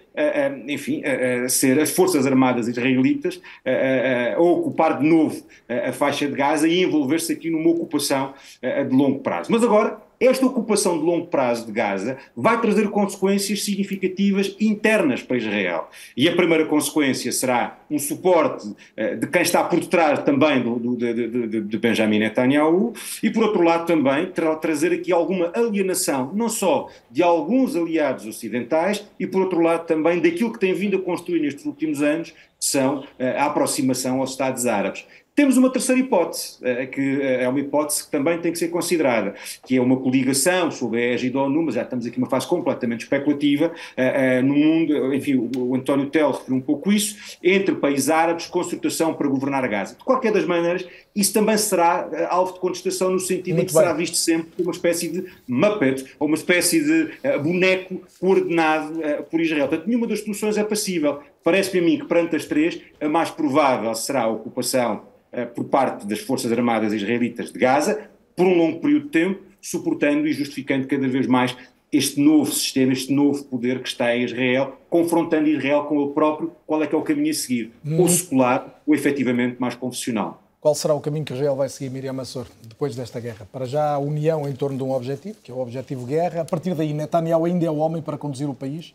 enfim, 0.67 1.01
ser 1.49 1.79
as 1.79 1.89
Forças 1.89 2.27
Armadas 2.27 2.67
israelitas 2.67 3.41
a 3.65 4.39
ocupar 4.39 4.99
de 4.99 5.09
novo 5.09 5.43
a 5.67 5.91
faixa 5.91 6.27
de 6.27 6.35
Gaza 6.35 6.67
e 6.67 6.83
envolver-se 6.83 7.33
aqui 7.33 7.49
numa 7.49 7.71
ocupação 7.71 8.35
de 8.61 8.95
longo 8.95 9.21
prazo. 9.21 9.51
Mas 9.51 9.63
agora, 9.63 9.97
esta 10.19 10.45
ocupação 10.45 10.97
de 10.97 11.03
longo 11.03 11.27
prazo 11.27 11.65
de 11.65 11.71
Gaza 11.71 12.17
vai 12.35 12.59
trazer 12.61 12.89
consequências 12.89 13.63
significativas 13.63 14.55
internas 14.59 15.21
para 15.21 15.37
Israel. 15.37 15.89
E 16.15 16.27
a 16.27 16.35
primeira 16.35 16.65
consequência 16.65 17.31
será 17.31 17.79
um 17.89 17.99
suporte 17.99 18.67
uh, 18.67 19.17
de 19.17 19.27
quem 19.27 19.41
está 19.41 19.63
por 19.63 19.79
detrás 19.79 20.23
também 20.23 20.61
do, 20.61 20.77
do, 20.77 20.95
de, 20.95 21.61
de, 21.61 21.77
Benjamin 21.77 22.19
Netanyahu, 22.19 22.93
e 23.21 23.29
por 23.29 23.43
outro 23.43 23.61
lado 23.61 23.85
também 23.85 24.27
terá 24.27 24.55
trazer 24.55 24.93
aqui 24.93 25.11
alguma 25.11 25.51
alienação, 25.53 26.31
não 26.33 26.49
só 26.49 26.89
de 27.11 27.21
alguns 27.21 27.75
aliados 27.75 28.25
ocidentais, 28.25 29.05
e 29.19 29.27
por 29.27 29.41
outro 29.41 29.59
lado 29.59 29.85
também 29.85 30.19
daquilo 30.19 30.51
que 30.51 30.59
tem 30.59 30.73
vindo 30.73 30.97
a 30.97 31.01
construir 31.01 31.39
nestes 31.39 31.65
últimos 31.65 32.01
anos, 32.01 32.31
que 32.31 32.65
são 32.69 32.99
uh, 32.99 33.05
a 33.37 33.45
aproximação 33.45 34.21
aos 34.21 34.31
Estados 34.31 34.65
Árabes. 34.65 35.05
Temos 35.35 35.57
uma 35.57 35.71
terceira 35.71 35.99
hipótese, 35.99 36.57
eh, 36.61 36.85
que 36.85 37.01
eh, 37.01 37.43
é 37.43 37.49
uma 37.49 37.59
hipótese 37.59 38.05
que 38.05 38.11
também 38.11 38.37
tem 38.39 38.51
que 38.51 38.59
ser 38.59 38.67
considerada, 38.67 39.33
que 39.65 39.75
é 39.75 39.81
uma 39.81 39.97
coligação 39.97 40.69
sob 40.69 40.95
a 40.95 41.01
égide 41.01 41.33
da 41.33 41.41
ONU, 41.41 41.63
mas 41.63 41.73
já 41.73 41.81
estamos 41.81 42.05
aqui 42.05 42.19
numa 42.19 42.29
fase 42.29 42.45
completamente 42.45 43.01
especulativa, 43.01 43.71
eh, 43.97 44.43
no 44.43 44.53
mundo, 44.53 45.11
enfim, 45.11 45.49
o 45.57 45.73
António 45.73 46.05
Tel 46.11 46.29
referiu 46.29 46.55
um 46.55 46.61
pouco 46.61 46.91
isso, 46.91 47.37
entre 47.43 47.73
países 47.73 48.11
árabes, 48.11 48.45
consultação 48.45 49.15
para 49.15 49.27
governar 49.27 49.63
a 49.63 49.67
Gaza. 49.67 49.95
De 49.95 50.03
qualquer 50.03 50.31
das 50.31 50.45
maneiras, 50.45 50.85
isso 51.15 51.33
também 51.33 51.57
será 51.57 52.27
alvo 52.29 52.53
de 52.53 52.59
contestação 52.59 53.09
no 53.09 53.19
sentido 53.19 53.55
Muito 53.55 53.63
em 53.63 53.65
que 53.67 53.73
bem. 53.73 53.81
será 53.81 53.93
visto 53.93 54.17
sempre 54.17 54.51
como 54.55 54.69
uma 54.69 54.73
espécie 54.73 55.09
de 55.09 55.25
Muppet, 55.47 56.13
ou 56.19 56.27
uma 56.27 56.37
espécie 56.37 56.83
de 56.83 57.11
boneco 57.39 58.03
coordenado 58.19 58.99
por 59.31 59.41
Israel. 59.41 59.67
Portanto, 59.67 59.87
nenhuma 59.87 60.05
das 60.05 60.19
soluções 60.19 60.57
é 60.57 60.63
passível. 60.63 61.21
Parece-me 61.43 61.79
a 61.79 61.83
mim 61.83 61.99
que, 61.99 62.05
perante 62.05 62.35
as 62.35 62.45
três, 62.45 62.79
a 63.01 63.09
mais 63.09 63.29
provável 63.29 63.93
será 63.95 64.23
a 64.23 64.27
ocupação 64.27 65.01
eh, 65.01 65.12
por 65.55 65.65
parte 65.65 66.05
das 66.05 66.19
Forças 66.19 66.51
Armadas 66.51 66.93
Israelitas 66.93 67.51
de 67.51 67.59
Gaza, 67.59 68.09
por 68.35 68.45
um 68.45 68.57
longo 68.57 68.79
período 68.79 69.05
de 69.05 69.11
tempo, 69.11 69.41
suportando 69.61 70.27
e 70.27 70.33
justificando 70.33 70.87
cada 70.87 71.07
vez 71.07 71.27
mais 71.27 71.55
este 71.91 72.19
novo 72.19 72.51
sistema, 72.51 72.91
este 72.91 73.13
novo 73.13 73.43
poder 73.45 73.81
que 73.81 73.87
está 73.87 74.15
em 74.15 74.23
Israel, 74.23 74.77
confrontando 74.89 75.47
Israel 75.47 75.83
com 75.83 76.01
ele 76.01 76.11
próprio, 76.11 76.51
qual 76.65 76.81
é 76.81 76.87
que 76.87 76.95
é 76.95 76.97
o 76.97 77.03
caminho 77.03 77.29
a 77.29 77.33
seguir, 77.33 77.71
hum. 77.85 78.01
ou 78.01 78.09
secular 78.09 78.81
ou 78.85 78.95
efetivamente 78.95 79.57
mais 79.59 79.75
confessional. 79.75 80.41
Qual 80.59 80.73
será 80.73 80.93
o 80.93 81.01
caminho 81.01 81.25
que 81.25 81.33
Israel 81.33 81.55
vai 81.55 81.69
seguir, 81.69 81.89
Miriam 81.91 82.13
Massor, 82.13 82.47
depois 82.63 82.95
desta 82.95 83.19
guerra? 83.19 83.47
Para 83.51 83.65
já 83.65 83.93
a 83.93 83.99
união 83.99 84.47
em 84.47 84.53
torno 84.53 84.77
de 84.77 84.83
um 84.83 84.91
objetivo, 84.91 85.37
que 85.43 85.51
é 85.51 85.53
o 85.53 85.59
objetivo 85.59 86.05
guerra. 86.05 86.41
A 86.41 86.45
partir 86.45 86.73
daí, 86.73 86.93
Netanyahu 86.93 87.45
ainda 87.45 87.65
é 87.65 87.69
o 87.69 87.77
homem 87.77 88.01
para 88.01 88.17
conduzir 88.17 88.49
o 88.49 88.55
país? 88.55 88.93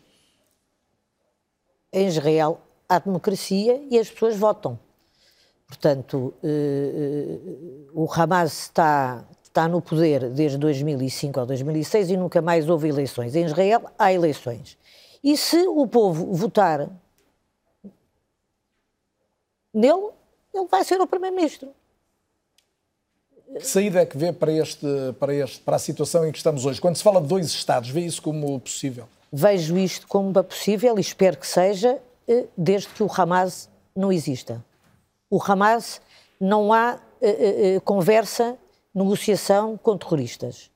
Em 1.93 2.07
Israel 2.07 2.59
há 2.87 2.97
democracia 2.97 3.81
e 3.89 3.99
as 3.99 4.09
pessoas 4.09 4.35
votam. 4.35 4.79
Portanto, 5.69 6.33
eh, 6.43 6.47
eh, 6.47 7.89
o 7.93 8.11
Hamas 8.11 8.63
está, 8.63 9.23
está 9.43 9.67
no 9.67 9.79
poder 9.79 10.27
desde 10.31 10.57
2005 10.57 11.39
ou 11.39 11.45
2006 11.45 12.09
e 12.09 12.17
nunca 12.17 12.41
mais 12.41 12.67
houve 12.67 12.89
eleições. 12.89 13.35
Em 13.35 13.45
Israel 13.45 13.83
há 13.97 14.11
eleições. 14.11 14.75
E 15.23 15.37
se 15.37 15.67
o 15.67 15.85
povo 15.85 16.33
votar 16.33 16.89
nele, 19.71 20.09
ele 20.51 20.67
vai 20.67 20.83
ser 20.83 20.99
o 20.99 21.05
primeiro-ministro. 21.05 21.69
Que 23.53 23.67
saída 23.67 24.01
é 24.01 24.05
que 24.07 24.17
vê 24.17 24.33
para, 24.33 24.51
este, 24.51 24.87
para, 25.19 25.35
este, 25.35 25.59
para 25.59 25.75
a 25.75 25.79
situação 25.79 26.27
em 26.27 26.31
que 26.31 26.37
estamos 26.39 26.65
hoje? 26.65 26.81
Quando 26.81 26.95
se 26.95 27.03
fala 27.03 27.21
de 27.21 27.27
dois 27.27 27.45
Estados, 27.45 27.89
vê 27.91 28.01
isso 28.01 28.23
como 28.23 28.59
possível? 28.59 29.07
Vejo 29.31 29.77
isto 29.77 30.07
como 30.07 30.43
possível 30.43 30.97
e 30.97 31.01
espero 31.01 31.37
que 31.37 31.45
seja, 31.45 31.99
eh, 32.27 32.45
desde 32.57 32.87
que 32.89 33.03
o 33.03 33.09
Hamas 33.15 33.69
não 33.95 34.11
exista 34.11 34.63
o 35.29 35.41
Hamas 35.41 36.01
não 36.39 36.73
há 36.73 36.95
uh, 37.21 37.77
uh, 37.77 37.81
conversa, 37.81 38.57
negociação 38.93 39.77
com 39.77 39.97
terroristas. 39.97 40.71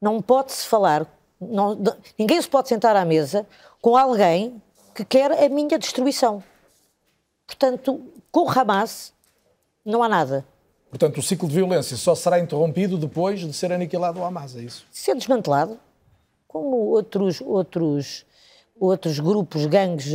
Não 0.00 0.20
pode-se 0.20 0.66
falar, 0.66 1.06
não, 1.40 1.78
ninguém 2.18 2.40
se 2.40 2.48
pode 2.48 2.68
sentar 2.68 2.94
à 2.96 3.04
mesa 3.04 3.46
com 3.80 3.96
alguém 3.96 4.60
que 4.94 5.04
quer 5.04 5.32
a 5.32 5.48
minha 5.48 5.78
destruição. 5.78 6.42
Portanto, 7.46 8.02
com 8.30 8.40
o 8.40 8.50
Hamas 8.50 9.12
não 9.84 10.02
há 10.02 10.08
nada. 10.08 10.44
Portanto, 10.90 11.18
o 11.18 11.22
ciclo 11.22 11.48
de 11.48 11.54
violência 11.54 11.96
só 11.96 12.14
será 12.14 12.38
interrompido 12.38 12.96
depois 12.98 13.40
de 13.40 13.52
ser 13.52 13.72
aniquilado 13.72 14.20
o 14.20 14.24
Hamas, 14.24 14.56
é 14.56 14.60
isso? 14.60 14.86
Ser 14.90 15.14
desmantelado, 15.14 15.78
como 16.46 16.76
outros, 16.76 17.40
outros, 17.40 18.24
outros 18.78 19.18
grupos, 19.20 19.66
gangues. 19.66 20.12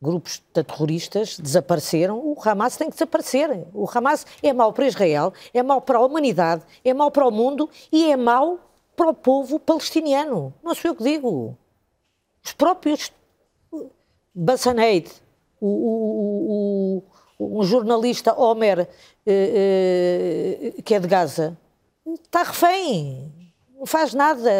Grupos 0.00 0.42
terroristas 0.52 1.38
desapareceram, 1.38 2.18
o 2.18 2.36
Hamas 2.42 2.76
tem 2.76 2.88
que 2.88 2.94
desaparecer. 2.94 3.66
O 3.74 3.86
Hamas 3.92 4.26
é 4.42 4.52
mau 4.52 4.72
para 4.72 4.86
Israel, 4.86 5.32
é 5.52 5.62
mau 5.62 5.80
para 5.80 5.98
a 5.98 6.04
humanidade, 6.04 6.62
é 6.84 6.94
mau 6.94 7.10
para 7.10 7.26
o 7.26 7.30
mundo 7.30 7.68
e 7.92 8.10
é 8.10 8.16
mau 8.16 8.58
para 8.96 9.10
o 9.10 9.14
povo 9.14 9.60
palestiniano. 9.60 10.54
Não 10.62 10.74
sou 10.74 10.90
eu 10.90 10.94
que 10.94 11.04
digo. 11.04 11.56
Os 12.42 12.52
próprios 12.52 13.12
Bassaneid, 14.34 15.10
o, 15.60 15.66
o, 15.66 17.04
o, 17.38 17.58
um 17.58 17.62
jornalista, 17.62 18.32
Homer, 18.32 18.88
eh, 19.26 20.72
eh, 20.76 20.82
que 20.82 20.94
é 20.94 21.00
de 21.00 21.06
Gaza, 21.06 21.58
está 22.06 22.44
refém, 22.44 23.30
não 23.76 23.84
faz 23.84 24.14
nada. 24.14 24.50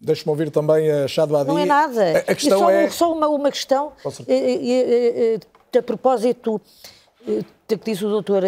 Deixe-me 0.00 0.30
ouvir 0.30 0.50
também 0.50 0.90
a 0.90 1.06
Shadwadi. 1.06 1.48
Não 1.48 1.58
é 1.58 1.66
nada. 1.66 2.24
A, 2.26 2.34
questão 2.34 2.60
só, 2.60 2.70
é... 2.70 2.88
Só 2.88 3.12
uma, 3.12 3.28
uma 3.28 3.50
questão, 3.50 3.92
a 5.78 5.82
propósito 5.82 6.60
do 7.68 7.78
que 7.78 7.90
disse 7.90 8.04
o 8.04 8.08
doutor 8.08 8.42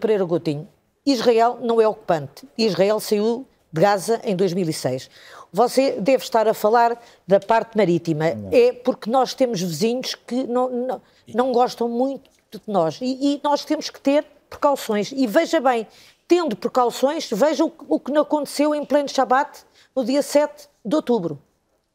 Pereira 0.00 0.24
Gotinho. 0.24 0.68
Israel 1.06 1.58
não 1.62 1.80
é 1.80 1.86
ocupante. 1.88 2.46
Israel 2.56 3.00
saiu 3.00 3.46
de 3.72 3.80
Gaza 3.80 4.20
em 4.24 4.34
2006. 4.34 5.08
Você 5.52 5.92
deve 5.92 6.22
estar 6.22 6.46
a 6.46 6.52
falar 6.52 7.00
da 7.26 7.40
parte 7.40 7.76
marítima. 7.76 8.34
Não. 8.34 8.50
É 8.52 8.72
porque 8.72 9.08
nós 9.08 9.34
temos 9.34 9.60
vizinhos 9.60 10.14
que 10.14 10.46
não, 10.46 10.68
não, 10.68 11.02
não 11.34 11.52
gostam 11.52 11.88
muito 11.88 12.28
de 12.50 12.60
nós. 12.66 12.98
E, 13.00 13.34
e, 13.34 13.40
nós 13.42 13.64
temos 13.64 13.88
que 13.88 14.00
ter 14.00 14.26
precauções. 14.50 15.12
E 15.12 15.26
veja 15.26 15.60
bem, 15.60 15.86
tendo 16.26 16.56
precauções, 16.56 17.30
veja 17.32 17.64
o, 17.64 17.72
o 17.88 18.00
que 18.00 18.12
não 18.12 18.22
aconteceu 18.22 18.74
em 18.74 18.84
pleno 18.84 19.08
Shabat 19.08 19.60
no 19.96 20.04
dia 20.04 20.22
7 20.22 20.67
de 20.84 20.96
outubro. 20.96 21.38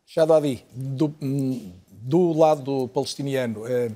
Shadadi, 0.06 0.66
do, 0.74 1.14
do 1.90 2.34
lado 2.34 2.88
palestiniano, 2.90 3.66
eh, 3.68 3.92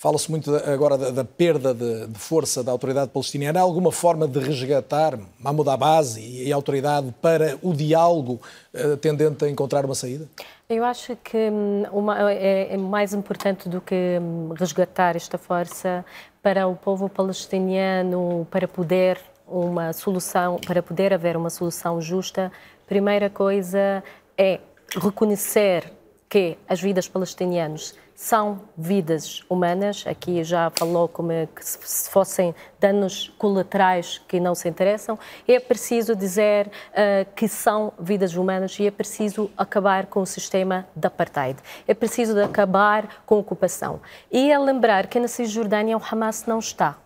Fala-se 0.00 0.30
muito 0.30 0.56
agora 0.56 0.96
da, 0.96 1.10
da 1.10 1.24
perda 1.26 1.74
de, 1.74 2.06
de, 2.06 2.18
força 2.18 2.64
da 2.64 2.72
autoridade 2.72 3.10
palestiniana. 3.10 3.60
Há 3.60 3.62
alguma 3.62 3.92
forma 3.92 4.26
de 4.26 4.38
resgatar 4.38 5.18
Mahmoud 5.38 5.68
Abbas 5.68 6.16
e, 6.16 6.44
e 6.44 6.50
a 6.50 6.56
autoridade 6.56 7.14
para 7.20 7.58
o 7.60 7.74
diálogo 7.74 8.40
uh, 8.72 8.96
tendente 8.96 9.44
a 9.44 9.50
encontrar 9.50 9.84
uma 9.84 9.94
saída? 9.94 10.26
Eu 10.70 10.86
acho 10.86 11.14
que 11.16 11.36
hum, 11.36 11.82
uma, 11.92 12.32
é, 12.32 12.72
é, 12.72 12.76
mais 12.78 13.12
importante 13.12 13.68
do 13.68 13.78
que 13.78 14.18
hum, 14.18 14.54
resgatar 14.58 15.16
esta 15.16 15.36
força 15.36 16.02
para 16.42 16.66
o 16.66 16.74
povo 16.74 17.06
palestiniano, 17.06 18.48
para 18.50 18.66
poder 18.66 19.20
uma 19.46 19.92
solução, 19.92 20.58
para 20.66 20.82
poder 20.82 21.12
haver 21.12 21.36
uma 21.36 21.50
solução 21.50 22.00
justa. 22.00 22.50
Primeira 22.86 23.28
coisa 23.28 24.02
é 24.40 24.58
reconhecer 24.96 25.92
que 26.26 26.56
as 26.66 26.80
vidas 26.80 27.06
palestinianas 27.06 27.94
são 28.14 28.62
vidas 28.74 29.42
humanas. 29.50 30.04
Aqui 30.06 30.42
já 30.42 30.70
falou 30.70 31.08
como 31.08 31.30
é 31.30 31.46
que 31.46 31.62
se 31.62 32.08
fossem 32.08 32.54
danos 32.78 33.28
colaterais 33.36 34.18
que 34.26 34.40
não 34.40 34.54
se 34.54 34.66
interessam. 34.66 35.18
É 35.46 35.60
preciso 35.60 36.16
dizer 36.16 36.68
uh, 36.68 37.30
que 37.34 37.48
são 37.48 37.92
vidas 38.00 38.34
humanas 38.34 38.78
e 38.78 38.86
é 38.86 38.90
preciso 38.90 39.50
acabar 39.58 40.06
com 40.06 40.22
o 40.22 40.26
sistema 40.26 40.86
de 40.96 41.06
apartheid. 41.06 41.58
É 41.86 41.92
preciso 41.92 42.42
acabar 42.42 43.22
com 43.26 43.34
a 43.34 43.38
ocupação. 43.38 44.00
E 44.32 44.50
é 44.50 44.58
lembrar 44.58 45.06
que 45.06 45.20
na 45.20 45.28
Cisjordânia 45.28 45.98
o 45.98 46.02
Hamas 46.02 46.46
não 46.46 46.60
está. 46.60 46.96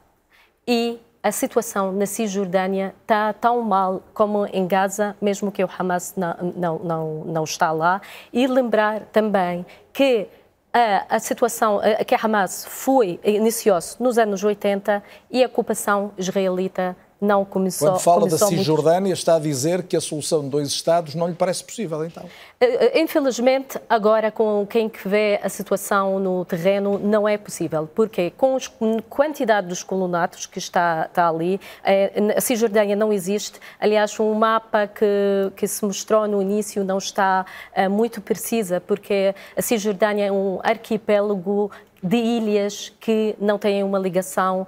E 0.69 1.01
a 1.25 1.33
situação 1.33 1.91
na 1.91 2.05
Cisjordânia 2.05 2.95
está 3.01 3.33
tão 3.33 3.63
mal 3.63 4.03
como 4.13 4.45
em 4.53 4.67
Gaza, 4.67 5.17
mesmo 5.23 5.51
que 5.51 5.65
o 5.65 5.71
Hamas 5.79 6.13
não, 6.15 6.53
não, 6.55 6.79
não, 6.81 7.25
não 7.25 7.45
está 7.45 7.73
lá. 7.73 8.03
E 8.31 8.47
lembrar 8.47 9.07
também 9.07 9.65
que 9.91 10.29
a, 10.71 11.19
situação 11.19 11.81
que 12.07 12.15
a 12.15 12.19
Hamas 12.23 12.67
foi, 12.69 13.19
iniciou-se 13.25 14.03
nos 14.03 14.19
anos 14.19 14.45
80 14.45 15.03
e 15.31 15.43
a 15.43 15.47
ocupação 15.47 16.13
israelita 16.19 16.95
não 17.21 17.45
começou. 17.45 17.89
Quando 17.89 18.01
fala 18.01 18.21
começou 18.21 18.51
da 18.51 18.57
Cisjordânia, 18.57 19.01
muito... 19.01 19.15
está 19.15 19.37
a 19.37 19.39
dizer 19.39 19.85
que 19.85 19.97
a 19.97 20.01
solução 20.01 20.43
de 20.43 20.49
dois 20.49 20.69
Estados 20.69 21.15
não 21.15 21.29
lhe 21.29 21.35
parece 21.35 21.65
possível, 21.65 22.05
então? 22.05 22.25
Eh, 22.61 22.67
eh, 22.97 23.01
infelizmente, 23.01 23.79
agora, 23.89 24.31
com 24.31 24.67
quem 24.69 24.89
que 24.89 25.09
vê 25.09 25.41
a 25.43 25.49
situação 25.49 26.19
no 26.19 26.45
terreno, 26.45 26.99
não 26.99 27.29
é 27.29 27.39
possível. 27.39 27.89
Porque 27.95 28.31
com 28.37 28.57
a 28.57 29.03
quantidade 29.09 29.69
dos 29.69 29.83
colonatos 29.83 30.47
que 30.47 30.59
está, 30.59 31.07
está 31.09 31.29
ali, 31.29 31.61
eh, 31.85 32.13
a 32.37 32.41
Cisjordânia 32.41 32.97
não 32.97 33.13
existe. 33.13 33.59
Aliás, 33.81 34.19
um 34.19 34.35
mapa 34.35 34.87
que, 34.87 35.53
que 35.57 35.67
se 35.67 35.85
mostrou 35.85 36.27
no 36.27 36.43
início 36.43 36.85
não 36.85 36.99
está 36.99 37.47
muito 37.91 38.21
precisa, 38.21 38.81
porque 38.81 39.35
a 39.57 39.63
Cisjordânia 39.63 40.27
é 40.27 40.33
um 40.33 40.59
arquipélago 40.63 41.71
de 42.05 42.19
ilhas 42.19 42.93
que 43.01 43.35
não 43.41 43.59
têm 43.59 43.83
uma 43.83 43.99
ligação 43.99 44.63
uh, 44.63 44.67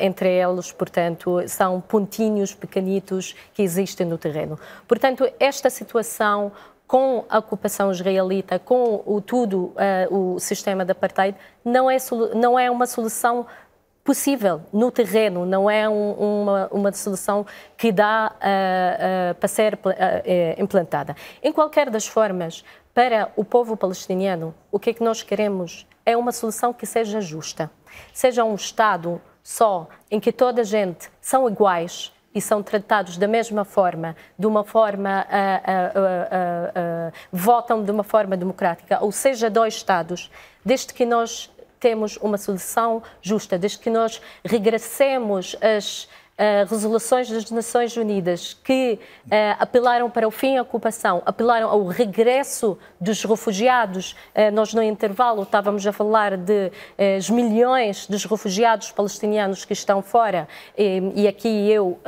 entre 0.00 0.30
eles, 0.30 0.72
portanto, 0.72 1.46
são 1.46 1.82
pontinhos 1.82 2.54
pequenitos 2.54 3.36
que 3.52 3.62
existem 3.62 4.06
no 4.06 4.16
terreno. 4.16 4.58
Portanto, 4.88 5.30
esta 5.38 5.68
situação 5.68 6.50
com 6.86 7.26
a 7.28 7.38
ocupação 7.38 7.90
israelita, 7.90 8.58
com 8.58 9.02
o 9.04 9.20
tudo, 9.20 9.74
uh, 10.10 10.34
o 10.34 10.40
sistema 10.40 10.82
de 10.82 10.92
apartheid, 10.92 11.36
não 11.62 11.90
é, 11.90 11.98
não 12.34 12.58
é 12.58 12.70
uma 12.70 12.86
solução 12.86 13.46
possível 14.02 14.62
no 14.72 14.90
terreno, 14.90 15.44
não 15.46 15.70
é 15.70 15.88
um, 15.88 16.12
uma, 16.12 16.68
uma 16.72 16.92
solução 16.92 17.46
que 17.76 17.92
dá 17.92 18.32
uh, 18.34 19.32
uh, 19.32 19.34
para 19.34 19.48
ser 19.48 19.74
uh, 19.74 19.80
implantada. 20.58 21.14
Em 21.42 21.52
qualquer 21.52 21.90
das 21.90 22.06
formas, 22.06 22.64
para 22.94 23.30
o 23.36 23.44
povo 23.44 23.76
palestiniano, 23.76 24.54
o 24.70 24.78
que 24.78 24.90
é 24.90 24.94
que 24.94 25.04
nós 25.04 25.22
queremos 25.22 25.86
é 26.04 26.16
uma 26.16 26.32
solução 26.32 26.72
que 26.72 26.86
seja 26.86 27.20
justa. 27.20 27.70
Seja 28.12 28.44
um 28.44 28.54
Estado 28.54 29.20
só 29.42 29.88
em 30.10 30.20
que 30.20 30.32
toda 30.32 30.62
a 30.62 30.64
gente 30.64 31.10
são 31.20 31.48
iguais 31.48 32.12
e 32.34 32.40
são 32.40 32.62
tratados 32.62 33.18
da 33.18 33.28
mesma 33.28 33.64
forma, 33.64 34.16
de 34.38 34.46
uma 34.46 34.64
forma, 34.64 35.26
uh, 35.28 35.98
uh, 35.98 37.08
uh, 37.08 37.12
votam 37.30 37.84
de 37.84 37.90
uma 37.90 38.02
forma 38.02 38.36
democrática, 38.36 38.98
ou 39.02 39.12
seja, 39.12 39.50
dois 39.50 39.74
Estados, 39.74 40.30
desde 40.64 40.94
que 40.94 41.04
nós 41.04 41.50
temos 41.78 42.16
uma 42.18 42.38
solução 42.38 43.02
justa, 43.20 43.58
desde 43.58 43.80
que 43.80 43.90
nós 43.90 44.22
regressemos 44.44 45.56
as 45.60 46.08
uh, 46.38 46.68
resoluções 46.68 47.30
das 47.30 47.50
Nações 47.50 47.96
Unidas 47.96 48.54
que 48.54 48.98
uh, 49.26 49.28
apelaram 49.58 50.10
para 50.10 50.26
o 50.26 50.30
fim 50.30 50.56
da 50.56 50.62
ocupação, 50.62 51.22
apelaram 51.24 51.68
ao 51.68 51.84
regresso 51.86 52.78
dos 53.00 53.22
refugiados. 53.24 54.12
Uh, 54.34 54.50
nós, 54.52 54.72
no 54.74 54.82
intervalo, 54.82 55.42
estávamos 55.42 55.86
a 55.86 55.92
falar 55.92 56.36
de 56.36 56.70
os 57.18 57.28
milhões 57.30 58.06
dos 58.06 58.24
refugiados 58.24 58.90
palestinianos 58.92 59.64
que 59.64 59.72
estão 59.72 60.02
fora, 60.02 60.48
e, 60.76 61.12
e 61.14 61.28
aqui 61.28 61.70
eu 61.70 61.98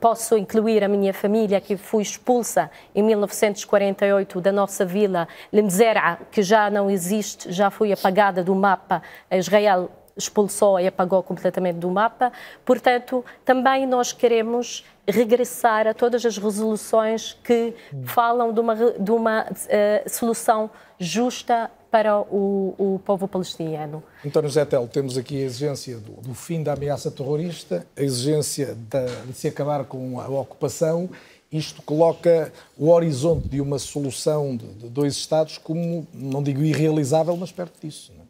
posso 0.00 0.36
incluir 0.36 0.82
a 0.82 0.88
minha 0.88 1.12
família, 1.12 1.60
que 1.60 1.76
foi 1.76 2.02
expulsa 2.02 2.70
em 2.94 3.02
1948 3.02 4.40
da 4.40 4.52
nossa 4.52 4.84
vila 4.84 5.28
Lemzera, 5.52 6.18
que 6.30 6.42
já 6.42 6.70
não 6.70 6.90
existe, 6.90 7.52
já 7.52 7.70
foi 7.70 7.92
apagada 7.92 8.42
do 8.42 8.54
mapa. 8.54 9.02
Israel 9.30 9.90
expulsou 10.16 10.80
e 10.80 10.86
apagou 10.86 11.22
completamente 11.22 11.76
do 11.76 11.90
mapa. 11.90 12.32
Portanto, 12.64 13.24
também 13.44 13.86
nós 13.86 14.12
queremos 14.12 14.84
regressar 15.06 15.86
a 15.86 15.94
todas 15.94 16.24
as 16.24 16.36
resoluções 16.36 17.36
que 17.44 17.74
falam 18.04 18.52
de 18.52 18.60
uma, 18.60 18.74
de 18.74 19.10
uma 19.10 19.42
uh, 19.42 20.10
solução 20.10 20.70
justa 20.98 21.70
para 21.90 22.18
o, 22.20 22.74
o, 22.76 23.00
povo 23.04 23.28
palestiniano. 23.28 24.02
António 24.24 24.50
Zé 24.50 24.64
Tel, 24.64 24.86
temos 24.88 25.16
aqui 25.16 25.40
a 25.40 25.44
exigência 25.44 25.96
do, 25.98 26.12
do 26.20 26.34
fim 26.34 26.62
da 26.62 26.72
ameaça 26.72 27.10
terrorista, 27.10 27.86
a 27.96 28.02
exigência 28.02 28.74
de, 28.74 29.28
de 29.28 29.32
se 29.32 29.48
acabar 29.48 29.84
com 29.84 30.20
a 30.20 30.28
ocupação. 30.28 31.08
Isto 31.50 31.80
coloca 31.82 32.52
o 32.76 32.90
horizonte 32.90 33.48
de 33.48 33.60
uma 33.60 33.78
solução 33.78 34.56
de, 34.56 34.66
de 34.74 34.88
dois 34.88 35.14
Estados 35.14 35.58
como, 35.58 36.06
não 36.12 36.42
digo 36.42 36.62
irrealizável, 36.62 37.36
mas 37.36 37.52
perto 37.52 37.80
disso. 37.80 38.12
Não 38.14 38.24
é? 38.24 38.25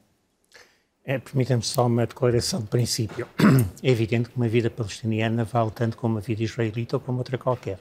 É, 1.08 1.20
Permita-me 1.20 1.62
só 1.62 1.86
uma 1.86 2.04
declaração 2.04 2.60
de 2.60 2.66
princípio. 2.66 3.28
É 3.80 3.88
evidente 3.88 4.28
que 4.28 4.36
uma 4.36 4.48
vida 4.48 4.68
palestiniana 4.68 5.44
vale 5.44 5.70
tanto 5.70 5.96
como 5.96 6.16
uma 6.16 6.20
vida 6.20 6.42
israelita 6.42 6.96
ou 6.96 7.00
como 7.00 7.18
outra 7.18 7.38
qualquer. 7.38 7.78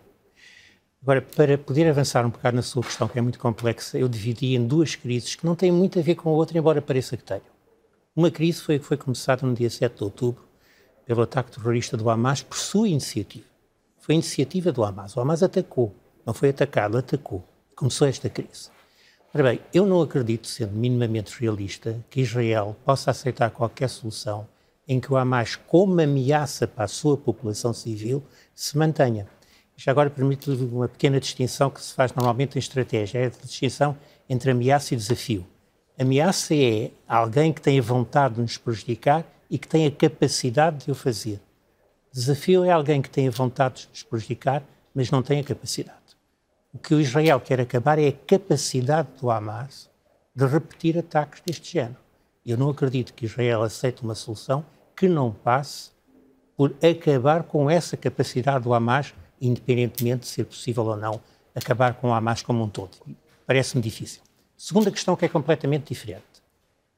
Agora, 1.02 1.24
para 1.24 1.58
poder 1.58 1.90
avançar 1.90 2.24
um 2.24 2.30
bocado 2.30 2.56
na 2.56 2.62
sua 2.62 2.84
questão, 2.84 3.08
que 3.08 3.18
é 3.18 3.22
muito 3.24 3.40
complexa, 3.40 3.98
eu 3.98 4.08
dividi 4.08 4.56
em 4.56 4.68
duas 4.68 4.94
crises 4.96 5.34
que 5.34 5.44
não 5.44 5.56
têm 5.56 5.72
muito 5.72 5.98
a 5.98 6.04
ver 6.04 6.14
com 6.14 6.30
a 6.30 6.34
outra, 6.34 6.56
embora 6.60 6.84
pareça 6.84 7.18
que 7.18 7.24
tenham. 7.24 7.42
Uma 8.16 8.30
crise 8.30 8.62
foi 8.62 8.76
a 8.76 8.80
que 8.80 8.86
foi 8.86 8.96
começada 8.96 9.46
no 9.46 9.56
dia 9.56 9.72
7 9.72 9.98
de 9.98 10.04
outubro 10.04 10.44
pelo 11.04 11.24
ataque 11.24 11.52
terrorista 11.52 11.98
do 11.98 12.08
Hamas 12.12 12.44
por 12.44 12.58
sua 12.58 12.88
iniciativa. 12.88 13.48
Foi 13.98 14.14
a 14.14 14.18
iniciativa 14.18 14.72
do 14.72 14.84
Hamas. 14.84 15.18
O 15.18 15.20
Hamas 15.20 15.42
atacou, 15.42 15.96
não 16.24 16.34
foi 16.34 16.50
atacado, 16.50 16.96
atacou. 16.96 17.44
Começou 17.76 18.08
esta 18.08 18.30
crise. 18.30 18.70
Ora 19.36 19.44
bem, 19.50 19.60
eu 19.74 19.86
não 19.86 20.02
acredito, 20.02 20.48
sendo 20.48 20.72
minimamente 20.72 21.38
realista, 21.42 22.02
que 22.10 22.22
Israel 22.22 22.74
possa 22.86 23.12
aceitar 23.12 23.52
qualquer 23.52 23.90
solução 23.90 24.48
em 24.88 24.98
que 24.98 25.12
o 25.12 25.18
Hamas, 25.18 25.58
como 25.58 26.00
ameaça 26.00 26.66
para 26.66 26.86
a 26.86 26.88
sua 26.88 27.18
população 27.18 27.74
civil, 27.74 28.24
se 28.56 28.78
mantenha. 28.78 29.28
Já 29.76 29.92
agora 29.92 30.10
permito 30.10 30.54
uma 30.54 30.88
pequena 30.88 31.20
distinção 31.20 31.70
que 31.70 31.84
se 31.84 31.94
faz 31.94 32.14
normalmente 32.14 32.56
em 32.56 32.60
estratégia, 32.60 33.20
é 33.20 33.26
a 33.26 33.30
distinção 33.30 33.98
entre 34.30 34.52
ameaça 34.52 34.94
e 34.94 34.98
desafio. 34.98 35.46
Ameaça 36.00 36.56
é 36.56 36.92
alguém 37.06 37.52
que 37.52 37.62
tem 37.62 37.78
a 37.78 37.82
vontade 37.82 38.36
de 38.36 38.42
nos 38.42 38.58
prejudicar 38.58 39.26
e 39.52 39.58
que 39.58 39.68
tem 39.68 39.86
a 39.86 39.92
capacidade 39.92 40.86
de 40.86 40.92
o 40.92 40.96
fazer. 40.96 41.42
Desafio 42.10 42.64
é 42.64 42.72
alguém 42.72 43.02
que 43.02 43.10
tem 43.10 43.28
a 43.28 43.32
vontade 43.32 43.82
de 43.82 43.90
nos 43.90 44.04
prejudicar, 44.04 44.64
mas 44.94 45.12
não 45.12 45.22
tem 45.22 45.42
a 45.42 45.44
capacidade. 45.44 46.05
O 46.76 46.78
que 46.78 46.94
o 46.94 47.00
Israel 47.00 47.40
quer 47.40 47.62
acabar 47.62 47.98
é 47.98 48.10
a 48.10 48.12
capacidade 48.12 49.08
do 49.22 49.32
Hamas 49.32 49.90
de 50.36 50.46
repetir 50.46 50.98
ataques 50.98 51.42
deste 51.46 51.72
género. 51.72 51.96
Eu 52.46 52.58
não 52.58 52.70
acredito 52.70 53.14
que 53.14 53.26
Israel 53.26 53.64
aceite 53.64 54.04
uma 54.04 54.14
solução 54.14 54.66
que 54.94 55.08
não 55.08 55.32
passe 55.32 55.92
por 56.58 56.76
acabar 56.84 57.44
com 57.44 57.70
essa 57.70 57.96
capacidade 57.96 58.66
do 58.66 58.74
Hamas, 58.74 59.14
independentemente 59.40 60.24
de 60.24 60.28
ser 60.28 60.44
possível 60.44 60.84
ou 60.84 60.98
não 60.98 61.22
acabar 61.56 61.94
com 61.94 62.10
o 62.10 62.14
Hamas 62.14 62.42
como 62.42 62.62
um 62.62 62.68
todo. 62.68 62.92
Parece-me 63.48 63.82
difícil. 63.82 64.22
Segunda 64.58 64.92
questão 64.92 65.16
que 65.16 65.24
é 65.24 65.30
completamente 65.30 65.88
diferente, 65.88 66.26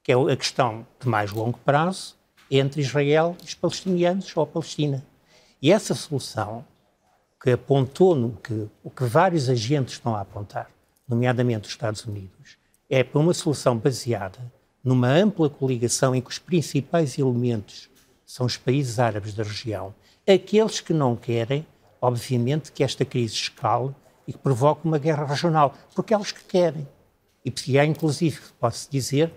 que 0.02 0.12
é 0.12 0.16
a 0.16 0.36
questão 0.36 0.88
de 1.00 1.08
mais 1.08 1.32
longo 1.32 1.60
prazo 1.60 2.16
entre 2.50 2.82
Israel 2.82 3.38
e 3.44 3.46
os 3.46 3.54
palestinianos 3.54 4.36
ou 4.36 4.42
a 4.42 4.48
Palestina. 4.48 5.06
E 5.62 5.72
essa 5.72 5.94
solução 5.94 6.66
que 7.42 7.52
apontou, 7.52 8.16
no, 8.16 8.32
que, 8.32 8.68
o 8.84 8.90
que 8.90 9.04
vários 9.06 9.50
agentes 9.50 9.94
estão 9.94 10.16
a 10.16 10.22
apontar, 10.22 10.70
nomeadamente 11.08 11.68
os 11.68 11.74
Estados 11.74 12.06
Unidos, 12.06 12.58
é 12.90 13.04
para 13.04 13.20
uma 13.20 13.34
solução 13.34 13.78
baseada 13.78 14.40
numa 14.84 15.10
ampla 15.10 15.50
coligação 15.50 16.16
em 16.16 16.22
que 16.22 16.30
os 16.30 16.40
principais 16.40 17.18
elementos 17.18 17.90
são 18.26 18.46
os 18.46 18.56
países 18.56 19.00
árabes 19.00 19.34
da 19.34 19.44
região, 19.44 19.94
aqueles 20.28 20.80
que 20.80 20.94
não 20.94 21.16
querem, 21.16 21.66
obviamente, 22.02 22.72
que 22.72 22.84
esta 22.84 23.04
crise 23.04 23.34
escale 23.34 23.94
e 24.28 24.34
que 24.34 24.40
provoque 24.40 24.86
uma 24.86 24.98
guerra 24.98 25.26
regional, 25.26 25.74
porque 25.94 26.14
é 26.14 26.18
os 26.18 26.32
que 26.32 26.44
querem. 26.44 26.88
E 27.46 27.80
há, 27.80 27.86
inclusive, 27.86 28.40
posso 28.60 28.90
dizer 28.92 29.32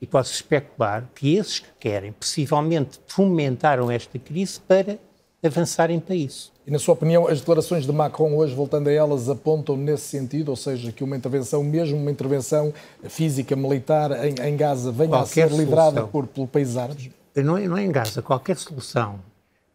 e 0.00 0.06
posso 0.06 0.32
especular 0.32 1.08
que 1.14 1.36
esses 1.36 1.58
que 1.58 1.70
querem, 1.80 2.12
possivelmente, 2.12 3.00
fomentaram 3.06 3.90
esta 3.90 4.18
crise 4.18 4.60
para 4.60 4.98
avançarem 5.42 6.00
para 6.00 6.14
isso. 6.14 6.52
E, 6.66 6.70
na 6.70 6.78
sua 6.78 6.94
opinião, 6.94 7.26
as 7.26 7.40
declarações 7.40 7.86
de 7.86 7.92
Macron 7.92 8.34
hoje, 8.34 8.54
voltando 8.54 8.88
a 8.88 8.92
elas, 8.92 9.28
apontam 9.28 9.76
nesse 9.76 10.04
sentido, 10.04 10.50
ou 10.50 10.56
seja, 10.56 10.92
que 10.92 11.02
uma 11.02 11.16
intervenção, 11.16 11.62
mesmo 11.64 11.96
uma 11.96 12.10
intervenção 12.10 12.74
física, 13.04 13.56
militar 13.56 14.10
em, 14.24 14.34
em 14.34 14.56
Gaza, 14.56 14.92
venha 14.92 15.10
Qualquer 15.10 15.46
a 15.46 15.48
ser 15.48 15.56
liderada 15.56 16.06
por, 16.06 16.26
por 16.26 16.46
países 16.48 16.76
árabes? 16.76 17.10
Não 17.36 17.56
é, 17.56 17.68
não 17.68 17.76
é 17.76 17.84
em 17.84 17.92
Gaza. 17.92 18.20
Qualquer 18.20 18.56
solução 18.56 19.20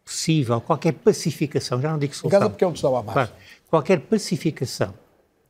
possível, 0.04 0.60
qualquer 0.60 0.92
pacificação, 0.92 1.80
já 1.80 1.90
não 1.90 1.98
digo 1.98 2.14
solução. 2.14 2.38
Em 2.38 2.40
Gaza 2.40 2.50
porque 2.50 2.64
é 2.64 2.66
onde 2.66 2.78
está 2.78 2.90
o 2.90 2.96
Hamas. 2.96 3.12
Claro, 3.12 3.30
qualquer 3.70 4.00
pacificação 4.00 4.94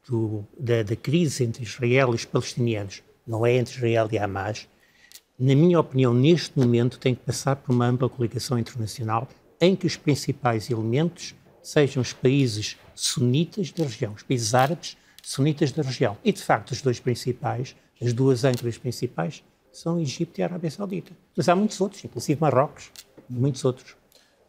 do, 0.08 0.44
da, 0.58 0.82
da 0.82 0.96
crise 0.96 1.44
entre 1.44 1.64
Israel 1.64 2.12
e 2.12 2.14
os 2.14 2.24
palestinianos, 2.24 3.02
não 3.26 3.44
é 3.44 3.54
entre 3.54 3.74
Israel 3.74 4.08
e 4.12 4.18
Hamas, 4.18 4.68
na 5.38 5.54
minha 5.54 5.80
opinião, 5.80 6.14
neste 6.14 6.56
momento 6.56 6.98
tem 6.98 7.14
que 7.14 7.22
passar 7.22 7.56
por 7.56 7.74
uma 7.74 7.86
ampla 7.86 8.08
coligação 8.08 8.56
internacional 8.56 9.26
em 9.64 9.74
que 9.74 9.86
os 9.86 9.96
principais 9.96 10.70
elementos 10.70 11.34
sejam 11.62 12.02
os 12.02 12.12
países 12.12 12.76
sunitas 12.94 13.72
da 13.72 13.84
região, 13.84 14.12
os 14.12 14.22
países 14.22 14.54
árabes 14.54 14.96
sunitas 15.22 15.72
da 15.72 15.82
região. 15.82 16.16
E, 16.22 16.32
de 16.32 16.42
facto, 16.42 16.72
os 16.72 16.82
dois 16.82 17.00
principais, 17.00 17.74
as 18.00 18.12
duas 18.12 18.44
âncoras 18.44 18.76
principais, 18.76 19.42
são 19.72 19.98
Egito 19.98 20.38
e 20.38 20.42
Arábia 20.42 20.70
Saudita. 20.70 21.12
Mas 21.36 21.48
há 21.48 21.56
muitos 21.56 21.80
outros, 21.80 22.04
inclusive 22.04 22.40
Marrocos, 22.40 22.90
muitos 23.28 23.64
outros. 23.64 23.96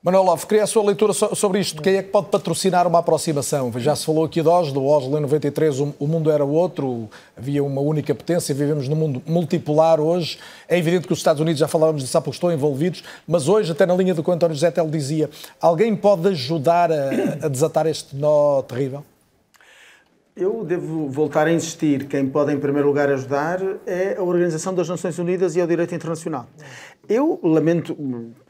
Manuel 0.06 0.22
Love, 0.22 0.46
queria 0.46 0.64
a 0.64 0.68
sua 0.68 0.84
leitura 0.84 1.14
sobre 1.14 1.60
isto. 1.60 1.82
Quem 1.82 1.96
é 1.96 2.04
que 2.04 2.12
pode 2.12 2.28
patrocinar 2.28 2.86
uma 2.86 3.00
aproximação? 3.00 3.74
Já 3.80 3.96
se 3.96 4.06
falou 4.06 4.24
aqui 4.24 4.40
de 4.40 4.48
Oslo, 4.48 4.86
Oslo 4.86 5.18
em 5.18 5.22
93 5.22 5.80
o 5.80 6.08
mundo 6.08 6.30
era 6.30 6.46
outro, 6.46 7.10
havia 7.36 7.64
uma 7.64 7.82
única 7.82 8.14
potência, 8.14 8.54
vivemos 8.54 8.88
num 8.88 8.96
mundo 8.96 9.20
multipolar 9.26 10.00
hoje. 10.00 10.38
É 10.70 10.78
evidente 10.78 11.08
que 11.08 11.14
os 11.14 11.18
Estados 11.18 11.42
Unidos, 11.42 11.60
já 11.60 11.68
falávamos 11.68 12.04
disso 12.04 12.16
há 12.16 12.22
pouco, 12.22 12.36
estão 12.36 12.52
envolvidos, 12.52 13.04
mas 13.28 13.48
hoje, 13.48 13.72
até 13.72 13.84
na 13.84 13.96
linha 13.96 14.14
do 14.14 14.22
que 14.22 14.30
o 14.30 14.34
António 14.34 14.54
José 14.54 14.70
Tel 14.70 14.88
dizia, 14.88 15.28
alguém 15.60 15.96
pode 15.96 16.28
ajudar 16.28 16.92
a, 16.92 17.10
a 17.42 17.48
desatar 17.48 17.88
este 17.88 18.16
nó 18.16 18.62
terrível? 18.62 19.04
Eu 20.36 20.66
devo 20.66 21.08
voltar 21.08 21.48
a 21.48 21.54
insistir. 21.54 22.10
Quem 22.10 22.28
pode, 22.28 22.52
em 22.52 22.60
primeiro 22.60 22.90
lugar, 22.90 23.10
ajudar 23.10 23.58
é 23.86 24.18
a 24.18 24.22
Organização 24.22 24.74
das 24.74 24.90
Nações 24.90 25.18
Unidas 25.18 25.56
e 25.56 25.62
o 25.62 25.68
direito 25.68 25.96
internacional. 25.96 26.46
Eu 27.08 27.40
lamento, 27.42 27.96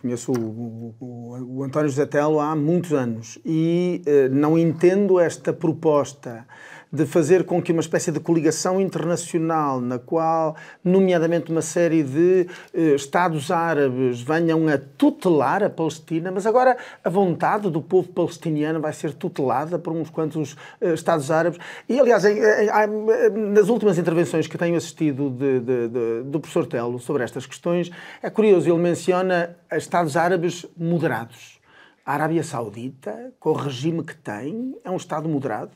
conheço 0.01 0.31
o, 0.31 0.95
o, 0.99 1.57
o 1.59 1.63
António 1.63 1.87
José 1.87 2.07
Telo 2.07 2.39
há 2.39 2.55
muitos 2.55 2.91
anos 2.91 3.37
e 3.45 4.01
eh, 4.03 4.27
não 4.29 4.57
entendo 4.57 5.19
esta 5.19 5.53
proposta 5.53 6.47
de 6.95 7.05
fazer 7.05 7.43
com 7.43 7.61
que 7.61 7.71
uma 7.71 7.81
espécie 7.81 8.11
de 8.11 8.19
coligação 8.19 8.79
internacional, 8.79 9.81
na 9.81 9.99
qual, 9.99 10.55
nomeadamente, 10.83 11.51
uma 11.51 11.61
série 11.61 12.01
de 12.01 12.47
eh, 12.73 12.95
Estados 12.95 13.51
árabes 13.51 14.21
venham 14.21 14.67
a 14.69 14.77
tutelar 14.77 15.61
a 15.61 15.69
Palestina, 15.69 16.31
mas 16.31 16.45
agora 16.45 16.77
a 17.03 17.09
vontade 17.09 17.69
do 17.69 17.81
povo 17.81 18.07
palestiniano 18.07 18.79
vai 18.79 18.93
ser 18.93 19.13
tutelada 19.13 19.77
por 19.77 19.93
uns 19.93 20.09
quantos 20.09 20.55
eh, 20.79 20.93
Estados 20.93 21.29
árabes. 21.29 21.59
E, 21.89 21.99
aliás, 21.99 22.23
em, 22.23 22.37
em, 22.39 23.51
nas 23.51 23.67
últimas 23.67 23.97
intervenções 23.97 24.47
que 24.47 24.57
tenho 24.57 24.77
assistido 24.77 25.29
de, 25.29 25.59
de, 25.59 25.87
de, 25.89 26.23
do 26.23 26.39
professor 26.39 26.65
Telo 26.65 26.97
sobre 26.99 27.23
estas 27.23 27.45
questões, 27.45 27.91
é 28.23 28.29
curioso, 28.29 28.69
ele 28.69 28.79
menciona 28.79 29.57
Estados 29.69 30.15
árabes 30.15 30.65
moderados. 30.77 31.59
A 32.05 32.13
Arábia 32.13 32.43
Saudita, 32.43 33.33
com 33.39 33.49
o 33.49 33.53
regime 33.53 34.03
que 34.03 34.15
tem, 34.15 34.75
é 34.83 34.89
um 34.89 34.95
Estado 34.95 35.27
moderado 35.27 35.71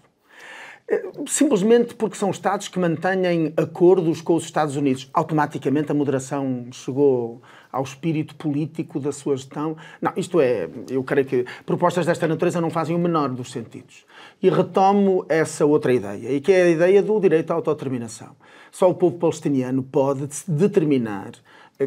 Simplesmente 1.28 1.94
porque 1.94 2.16
são 2.16 2.32
Estados 2.32 2.68
que 2.68 2.80
mantêm 2.80 3.54
acordos 3.56 4.22
com 4.22 4.36
os 4.36 4.44
Estados 4.44 4.76
Unidos. 4.76 5.10
Automaticamente 5.14 5.92
a 5.92 5.96
moderação 5.96 6.68
chegou 6.72 7.42
ao 7.72 7.84
espírito 7.84 8.36
político 8.36 9.00
da 9.00 9.12
sua 9.12 9.36
gestão. 9.36 9.78
Não, 10.02 10.12
isto 10.16 10.42
é, 10.42 10.68
eu 10.90 11.04
creio 11.04 11.28
que 11.28 11.46
propostas 11.66 12.06
desta 12.06 12.28
natureza 12.28 12.60
não 12.60 12.70
fazem 12.70 12.96
o 12.96 13.00
menor 13.00 13.30
dos 13.30 13.52
sentidos. 13.52 14.06
E 14.42 14.50
retomo 14.50 15.26
essa 15.30 15.66
outra 15.66 15.94
ideia, 15.94 16.32
e 16.32 16.42
que 16.42 16.52
é 16.52 16.64
a 16.64 16.70
ideia 16.70 17.04
do 17.04 17.20
direito 17.20 17.52
à 17.52 17.56
autodeterminação. 17.56 18.36
Só 18.72 18.90
o 18.90 18.96
povo 18.96 19.18
palestiniano 19.18 19.84
pode 19.84 20.28
determinar 20.48 21.32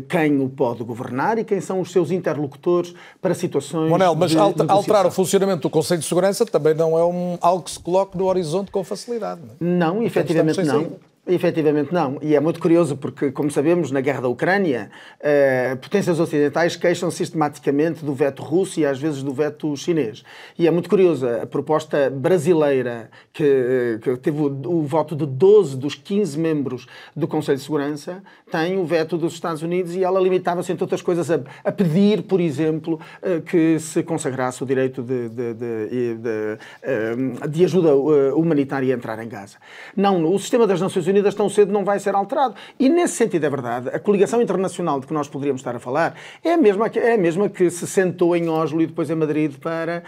quem 0.01 0.40
o 0.40 0.49
pode 0.49 0.82
governar 0.82 1.38
e 1.38 1.45
quem 1.45 1.61
são 1.61 1.80
os 1.80 1.93
seus 1.93 2.11
interlocutores 2.11 2.95
para 3.20 3.34
situações. 3.34 3.90
Monel, 3.90 4.14
mas 4.14 4.34
alterar 4.36 5.07
o 5.07 5.11
funcionamento 5.11 5.62
do 5.62 5.70
Conselho 5.70 6.01
de 6.01 6.07
Segurança 6.07 6.47
também 6.47 6.74
não 6.74 6.99
é 6.99 7.05
um, 7.05 7.36
algo 7.40 7.62
que 7.62 7.70
se 7.70 7.78
coloque 7.78 8.16
no 8.16 8.24
horizonte 8.26 8.70
com 8.70 8.82
facilidade. 8.82 9.43
Não, 9.61 9.68
é? 9.68 9.95
não 9.95 10.03
efetivamente 10.03 10.62
não. 10.62 11.11
Efetivamente 11.24 11.94
não. 11.94 12.18
E 12.20 12.34
é 12.34 12.40
muito 12.40 12.58
curioso 12.58 12.96
porque, 12.96 13.30
como 13.30 13.48
sabemos, 13.48 13.92
na 13.92 14.00
guerra 14.00 14.22
da 14.22 14.28
Ucrânia, 14.28 14.90
eh, 15.20 15.76
potências 15.76 16.18
ocidentais 16.18 16.74
queixam 16.74 17.12
sistematicamente 17.12 18.04
do 18.04 18.12
veto 18.12 18.42
russo 18.42 18.80
e 18.80 18.84
às 18.84 18.98
vezes 18.98 19.22
do 19.22 19.32
veto 19.32 19.76
chinês. 19.76 20.24
E 20.58 20.66
é 20.66 20.70
muito 20.72 20.90
curioso 20.90 21.28
a 21.28 21.46
proposta 21.46 22.10
brasileira, 22.10 23.08
que, 23.32 23.44
eh, 23.44 23.98
que 24.02 24.16
teve 24.16 24.40
o, 24.40 24.46
o, 24.46 24.82
voto 24.82 25.14
de 25.14 25.24
12 25.24 25.76
dos 25.76 25.94
15 25.94 26.36
membros 26.40 26.88
do 27.14 27.28
Conselho 27.28 27.56
de 27.56 27.62
Segurança, 27.62 28.20
tem 28.50 28.76
o 28.76 28.84
veto 28.84 29.16
dos 29.16 29.34
Estados 29.34 29.62
Unidos 29.62 29.94
e 29.94 30.02
ela 30.02 30.20
limitava-se, 30.20 30.72
entre 30.72 30.82
outras 30.82 31.02
coisas, 31.02 31.30
a, 31.30 31.40
a, 31.62 31.70
pedir, 31.70 32.24
por 32.24 32.40
exemplo, 32.40 32.98
eh, 33.22 33.40
que 33.40 33.78
se 33.78 34.02
consagrasse 34.02 34.60
o 34.64 34.66
direito 34.66 35.04
de, 35.04 35.28
de, 35.28 35.54
de, 35.54 36.14
de, 36.16 36.58
eh, 36.82 37.46
de 37.48 37.64
ajuda 37.64 37.90
eh, 37.90 38.32
humanitária 38.34 38.92
a 38.92 38.98
entrar 38.98 39.22
em 39.22 39.28
Gaza. 39.28 39.58
Não, 39.96 40.24
o 40.24 40.36
sistema 40.36 40.66
das 40.66 40.80
Nações 40.80 41.07
Unidas 41.07 41.12
Unidas 41.13 41.34
tão 41.34 41.49
cedo 41.49 41.72
não 41.72 41.84
vai 41.84 41.99
ser 41.99 42.14
alterado. 42.14 42.55
E 42.79 42.89
nesse 42.89 43.14
sentido 43.14 43.45
é 43.45 43.51
verdade. 43.51 43.89
A 43.91 43.99
coligação 43.99 44.43
internacional 44.43 44.99
de 44.99 45.07
que 45.07 45.14
nós 45.14 45.29
poderíamos 45.29 45.61
estar 45.61 45.76
a 45.76 45.79
falar 45.79 46.14
é 46.43 46.55
a 46.55 46.57
mesma, 46.57 46.87
é 46.95 47.14
a 47.14 47.18
mesma 47.18 47.49
que 47.49 47.71
se 47.71 47.87
sentou 47.87 48.34
em 48.34 48.49
Oslo 48.49 48.83
e 48.83 48.87
depois 48.87 49.11
em 49.11 49.14
Madrid 49.14 49.55
para, 49.59 50.03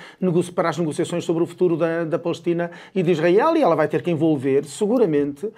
para 0.55 0.69
as 0.69 0.79
negociações 0.79 1.25
sobre 1.25 1.43
o 1.43 1.47
futuro 1.47 1.77
da, 1.77 2.05
da 2.05 2.19
Palestina 2.19 2.71
e 2.95 3.03
de 3.03 3.13
Israel 3.13 3.57
e 3.57 3.63
ela 3.63 3.77
vai 3.77 3.89
ter 3.89 4.03
que 4.03 4.11
envolver, 4.11 4.65
seguramente, 4.65 5.47
uh, 5.47 5.53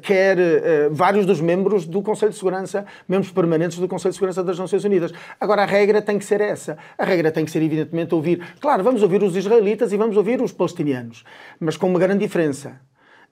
quer 0.00 0.38
uh, 0.38 0.94
vários 0.94 1.26
dos 1.26 1.40
membros 1.40 1.86
do 1.86 2.02
Conselho 2.02 2.32
de 2.32 2.38
Segurança, 2.38 2.86
membros 3.08 3.30
permanentes 3.30 3.78
do 3.78 3.86
Conselho 3.86 4.12
de 4.12 4.16
Segurança 4.16 4.42
das 4.42 4.58
Nações 4.58 4.84
Unidas. 4.84 5.12
Agora, 5.40 5.62
a 5.62 5.66
regra 5.66 6.00
tem 6.00 6.18
que 6.18 6.24
ser 6.24 6.40
essa. 6.40 6.78
A 6.96 7.04
regra 7.04 7.30
tem 7.30 7.44
que 7.44 7.50
ser, 7.50 7.62
evidentemente, 7.62 8.14
ouvir. 8.14 8.42
Claro, 8.60 8.82
vamos 8.82 9.02
ouvir 9.02 9.22
os 9.22 9.36
israelitas 9.36 9.92
e 9.92 9.96
vamos 9.96 10.16
ouvir 10.16 10.40
os 10.40 10.52
palestinianos, 10.52 11.24
mas 11.60 11.76
com 11.76 11.88
uma 11.88 11.98
grande 11.98 12.20
diferença 12.20 12.80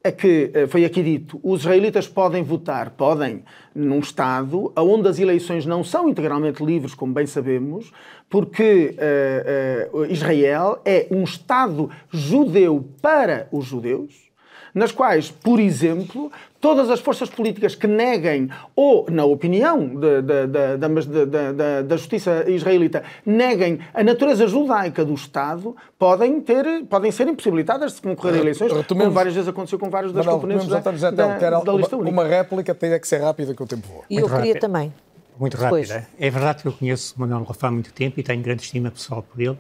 é 0.03 0.11
que, 0.11 0.51
eh, 0.55 0.67
foi 0.67 0.85
aqui 0.85 1.03
dito, 1.03 1.39
os 1.43 1.61
israelitas 1.61 2.09
podem 2.09 2.43
votar, 2.43 2.91
podem, 2.91 3.45
num 3.75 3.99
Estado 3.99 4.73
onde 4.77 5.09
as 5.09 5.19
eleições 5.19 5.67
não 5.67 5.85
são 5.85 6.09
integralmente 6.09 6.65
livres, 6.65 6.95
como 6.95 7.13
bem 7.13 7.27
sabemos, 7.27 7.93
porque 8.29 8.97
uh, 9.93 9.99
uh, 9.99 10.07
Israel 10.07 10.81
é 10.85 11.07
um 11.11 11.23
Estado 11.25 11.91
judeu 12.11 12.89
para 13.03 13.49
os 13.53 13.67
judeus, 13.67 14.30
nas 14.75 14.93
quais, 14.93 15.31
por 15.31 15.59
exemplo, 15.59 16.31
todas 16.61 16.91
as 16.91 17.01
forças 17.01 17.29
políticas 17.29 17.75
que 17.75 17.87
neguem, 17.87 18.51
ou, 18.77 19.07
na 19.11 19.25
opinião 19.25 19.89
de, 19.89 20.23
de, 20.23 20.47
de, 20.47 21.83
da 21.85 21.97
justiça 21.97 22.45
israelita, 22.49 23.03
neguem 23.25 23.81
a 23.95 24.05
natureza 24.05 24.47
judaica 24.47 25.05
do 25.05 25.15
Estado, 25.15 25.75
podem, 25.99 26.41
ter, 26.41 26.85
podem 26.85 27.11
ser 27.11 27.27
impossibilitadas 27.29 27.95
de 27.95 28.03
concorrer 28.03 28.37
a 28.37 28.39
eleições, 28.39 28.73
Retomemos. 28.73 29.05
como 29.05 29.15
várias 29.15 29.35
vezes 29.35 29.49
aconteceu 29.49 29.79
com 29.79 29.91
vários 29.91 30.13
das 30.13 30.27
componentes 30.27 30.67
da, 30.69 30.81
da, 30.81 31.11
da, 31.11 31.61
da 31.61 31.73
lista 31.73 31.97
única. 31.97 32.11
Uma 32.11 32.27
réplica 32.27 32.75
tem 32.75 32.99
que 32.99 33.09
ser 33.09 33.23
rápida 33.23 33.55
que 33.55 33.63
o 33.63 33.67
tempo 33.67 33.89
voa. 33.89 34.05
E 34.09 34.17
eu 34.17 34.29
queria 34.29 34.59
também. 34.59 34.93
Muito 35.39 35.57
rápida. 35.57 36.07
É 36.19 36.29
verdade 36.29 36.63
que 36.63 36.69
eu 36.69 36.73
conheço 36.73 37.15
o 37.17 37.21
Manuel 37.21 37.45
Rafa 37.45 37.69
há 37.69 37.71
muito 37.71 37.93
tempo 37.95 38.21
e 38.21 38.23
tenho 38.23 38.43
grande 38.43 38.63
estima 38.63 38.91
pessoal 38.91 39.23
por 39.23 39.41
ele 39.41 39.57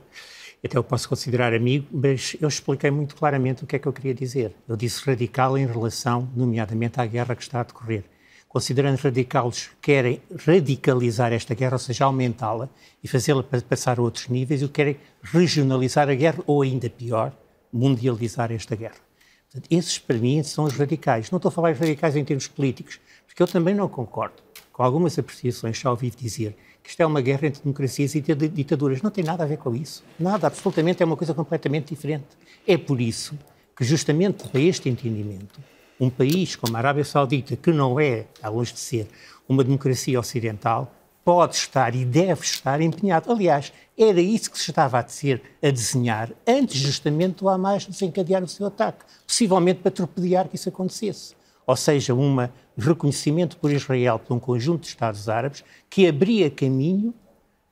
até 0.67 0.79
o 0.79 0.85
posso 0.85 1.09
considerar 1.09 1.55
amigo, 1.55 1.87
mas 1.91 2.37
eu 2.41 2.49
expliquei 2.49 2.91
muito 2.91 3.15
claramente 3.15 3.65
o 3.65 3.67
que 3.67 3.77
é 3.77 3.79
que 3.79 3.89
eu 3.89 3.93
queria 3.93 4.15
dizer. 4.15 4.55
Eu 4.69 4.77
disse 4.77 5.03
radical 5.05 5.57
em 5.57 5.67
relação, 5.67 6.29
nomeadamente, 6.37 7.01
à 7.01 7.07
guerra 7.07 7.35
que 7.35 7.43
está 7.43 7.61
a 7.61 7.65
decorrer. 7.65 8.05
considerando 8.51 8.99
radicais, 8.99 9.71
querem 9.81 10.21
radicalizar 10.45 11.33
esta 11.33 11.55
guerra, 11.55 11.75
ou 11.75 11.79
seja, 11.79 12.05
aumentá-la 12.05 12.69
e 13.03 13.07
fazê-la 13.07 13.45
passar 13.45 14.01
a 14.01 14.03
outros 14.03 14.29
níveis, 14.29 14.61
e 14.61 14.69
querem 14.69 14.97
regionalizar 15.23 16.09
a 16.09 16.15
guerra, 16.15 16.43
ou 16.49 16.63
ainda 16.63 16.91
pior, 16.91 17.33
mundializar 17.73 18.51
esta 18.51 18.75
guerra. 18.75 18.97
Portanto, 19.45 19.69
esses, 19.71 20.01
para 20.01 20.19
mim, 20.19 20.43
são 20.43 20.65
os 20.65 20.77
radicais. 20.77 21.31
Não 21.31 21.37
estou 21.37 21.49
a 21.49 21.53
falar 21.53 21.73
de 21.73 21.79
radicais 21.79 22.17
em 22.17 22.25
termos 22.25 22.49
políticos, 22.49 22.99
porque 23.25 23.41
eu 23.41 23.47
também 23.47 23.73
não 23.73 23.89
concordo 23.89 24.43
com 24.73 24.83
algumas 24.83 25.17
apreciações, 25.17 25.79
já 25.79 25.89
ouvi 25.89 26.11
dizer 26.11 26.57
que 26.83 26.91
isto 26.91 27.01
é 27.01 27.07
uma 27.07 27.21
guerra 27.21 27.47
entre 27.47 27.63
democracias 27.63 28.15
e 28.15 28.21
ditaduras. 28.21 29.03
Não 29.03 29.11
tem 29.11 29.25
nada 29.25 29.45
a 29.45 29.47
ver 29.47 29.59
com 29.59 29.75
isso. 29.75 30.03
Nada, 30.19 30.47
absolutamente, 30.47 31.03
é 31.03 31.07
uma 31.07 31.17
coisa 31.17 31.35
completamente 31.35 31.95
diferente. 31.95 32.27
É 32.67 32.77
por 32.77 33.01
isso 33.01 33.39
que, 33.77 33.85
justamente 33.85 34.49
para 34.49 34.61
este 34.61 34.89
entendimento, 34.89 35.61
um 35.99 36.09
país 36.09 36.57
como 36.57 36.77
a 36.77 36.79
Arábia 36.79 37.05
Saudita, 37.05 37.57
que 37.57 37.71
não 37.73 38.01
é, 38.01 38.27
a 38.43 38.49
longe 38.49 38.73
de 38.73 38.81
ser, 38.81 39.07
uma 39.49 39.63
democracia 39.63 40.19
ocidental, 40.19 40.93
pode 41.25 41.55
estar 41.57 41.95
e 41.95 42.05
deve 42.05 42.43
estar 42.43 42.81
empenhado. 42.81 43.31
Aliás, 43.31 43.73
era 43.97 44.21
isso 44.21 44.51
que 44.51 44.59
se 44.59 44.71
estava 44.71 44.99
a, 44.99 45.03
dizer, 45.03 45.43
a 45.63 45.71
desenhar 45.71 46.33
antes 46.47 46.81
justamente 46.81 47.37
do 47.37 47.49
Hamas 47.49 47.85
desencadear 47.87 48.43
o 48.43 48.49
seu 48.49 48.67
ataque, 48.67 49.05
possivelmente 49.27 49.81
para 49.81 49.91
torpedear 49.91 50.49
que 50.49 50.57
isso 50.57 50.69
acontecesse. 50.69 51.35
Ou 51.67 51.77
seja, 51.77 52.15
um 52.15 52.49
reconhecimento 52.81 53.57
por 53.57 53.71
Israel 53.71 54.19
por 54.19 54.35
um 54.35 54.41
conjunto 54.41 54.83
de 54.83 54.89
Estados 54.89 55.29
árabes 55.29 55.65
que 55.89 56.07
abria 56.07 56.51
caminho 56.51 57.15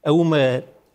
a 0.05 0.13
um 0.13 0.31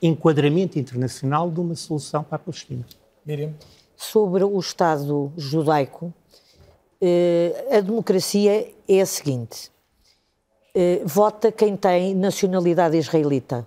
enquadramento 0.02 0.78
internacional 0.78 1.50
de 1.50 1.60
uma 1.60 1.76
solução 1.76 2.24
para 2.24 2.36
a 2.36 2.40
Palestina. 2.40 2.86
Miriam? 3.26 3.54
Sobre 3.96 4.44
o 4.44 4.60
Estado 4.60 5.32
judaico, 5.38 6.14
eh, 7.02 7.68
a 7.72 7.80
democracia 7.80 8.74
é 8.88 9.02
a 9.02 9.06
seguinte: 9.06 9.72
eh, 10.76 11.02
vota 11.06 11.52
quem 11.52 11.76
tem 11.76 12.16
nacionalidade 12.16 12.98
israelita. 12.98 13.66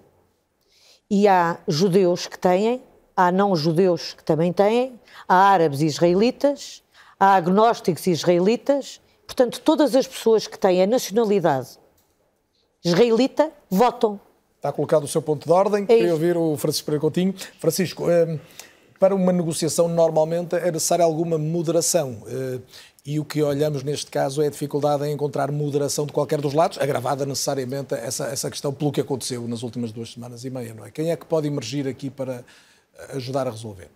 E 1.08 1.28
há 1.28 1.58
judeus 1.68 2.26
que 2.26 2.38
têm, 2.38 2.82
há 3.16 3.30
não-judeus 3.30 4.12
que 4.12 4.24
também 4.24 4.52
têm, 4.52 4.98
há 5.28 5.36
árabes 5.36 5.80
israelitas, 5.80 6.82
há 7.18 7.36
agnósticos 7.36 8.06
israelitas. 8.06 9.00
Portanto, 9.26 9.60
todas 9.60 9.94
as 9.94 10.06
pessoas 10.06 10.46
que 10.46 10.58
têm 10.58 10.82
a 10.82 10.86
nacionalidade 10.86 11.78
israelita 12.84 13.50
votam. 13.68 14.20
Está 14.56 14.72
colocado 14.72 15.04
o 15.04 15.08
seu 15.08 15.20
ponto 15.20 15.44
de 15.44 15.52
ordem. 15.52 15.84
É 15.84 15.86
Queria 15.86 16.12
ouvir 16.12 16.36
o 16.36 16.56
Francisco 16.56 16.86
Pereira 16.86 17.00
Coutinho. 17.00 17.34
Francisco, 17.58 18.10
eh, 18.10 18.38
para 18.98 19.14
uma 19.14 19.32
negociação 19.32 19.88
normalmente 19.88 20.56
é 20.56 20.70
necessária 20.70 21.04
alguma 21.04 21.36
moderação. 21.36 22.22
E 23.04 23.20
o 23.20 23.24
que 23.24 23.40
olhamos 23.40 23.84
neste 23.84 24.10
caso 24.10 24.42
é 24.42 24.48
a 24.48 24.50
dificuldade 24.50 25.04
em 25.04 25.12
encontrar 25.12 25.52
moderação 25.52 26.06
de 26.06 26.12
qualquer 26.12 26.40
dos 26.40 26.52
lados, 26.52 26.76
agravada 26.78 27.24
necessariamente 27.24 27.94
essa, 27.94 28.24
essa 28.26 28.50
questão 28.50 28.72
pelo 28.72 28.90
que 28.90 29.00
aconteceu 29.00 29.46
nas 29.46 29.62
últimas 29.62 29.92
duas 29.92 30.12
semanas 30.12 30.44
e 30.44 30.50
meia, 30.50 30.74
não 30.74 30.84
é? 30.84 30.90
Quem 30.90 31.12
é 31.12 31.16
que 31.16 31.24
pode 31.24 31.46
emergir 31.46 31.86
aqui 31.86 32.10
para 32.10 32.44
ajudar 33.10 33.46
a 33.46 33.50
resolver? 33.50 33.88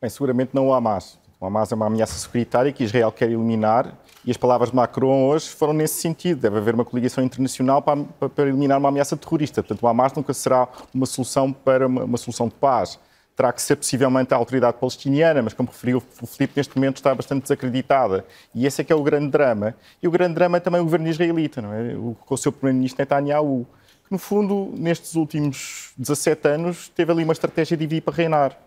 Bem, 0.00 0.10
seguramente 0.10 0.50
não 0.52 0.66
o 0.66 0.74
Hamas. 0.74 1.16
O 1.38 1.46
Hamas 1.46 1.70
é 1.70 1.74
uma 1.74 1.86
ameaça 1.86 2.18
securitária 2.18 2.72
que 2.72 2.84
Israel 2.84 3.12
quer 3.12 3.30
eliminar 3.30 3.94
e 4.24 4.30
as 4.30 4.36
palavras 4.36 4.70
de 4.70 4.76
Macron 4.76 5.26
hoje 5.26 5.48
foram 5.48 5.72
nesse 5.72 6.00
sentido. 6.00 6.40
Deve 6.40 6.56
haver 6.58 6.74
uma 6.74 6.84
coligação 6.84 7.22
internacional 7.22 7.82
para, 7.82 8.04
para 8.28 8.48
eliminar 8.48 8.78
uma 8.78 8.88
ameaça 8.88 9.16
terrorista. 9.16 9.62
Portanto, 9.62 9.82
o 9.82 9.86
Hamas 9.88 10.12
nunca 10.14 10.32
será 10.32 10.66
uma 10.94 11.04
solução 11.04 11.52
para 11.52 11.86
uma, 11.86 12.04
uma 12.04 12.18
solução 12.18 12.48
de 12.48 12.54
paz 12.54 12.98
terá 13.36 13.52
que 13.52 13.60
ser 13.60 13.76
possivelmente 13.76 14.32
a 14.32 14.36
autoridade 14.36 14.78
palestiniana, 14.78 15.42
mas 15.42 15.52
como 15.52 15.68
referiu 15.68 16.02
o 16.22 16.26
Filipe, 16.26 16.54
neste 16.56 16.74
momento 16.74 16.96
está 16.96 17.14
bastante 17.14 17.42
desacreditada. 17.42 18.24
E 18.54 18.64
esse 18.64 18.80
é 18.80 18.84
que 18.84 18.90
é 18.90 18.96
o 18.96 19.02
grande 19.02 19.28
drama. 19.28 19.74
E 20.02 20.08
o 20.08 20.10
grande 20.10 20.34
drama 20.34 20.56
é 20.56 20.60
também 20.60 20.80
o 20.80 20.84
governo 20.84 21.06
israelita, 21.06 21.60
não 21.60 21.72
é? 21.72 21.94
O, 21.94 22.16
com 22.24 22.34
o 22.34 22.38
seu 22.38 22.50
primeiro-ministro 22.50 23.02
Netanyahu, 23.02 23.66
que 24.06 24.10
no 24.10 24.18
fundo, 24.18 24.72
nestes 24.74 25.16
últimos 25.16 25.92
17 25.98 26.48
anos, 26.48 26.88
teve 26.88 27.12
ali 27.12 27.24
uma 27.24 27.34
estratégia 27.34 27.76
de 27.76 27.86
dividir 27.86 28.02
para 28.02 28.14
reinar. 28.14 28.58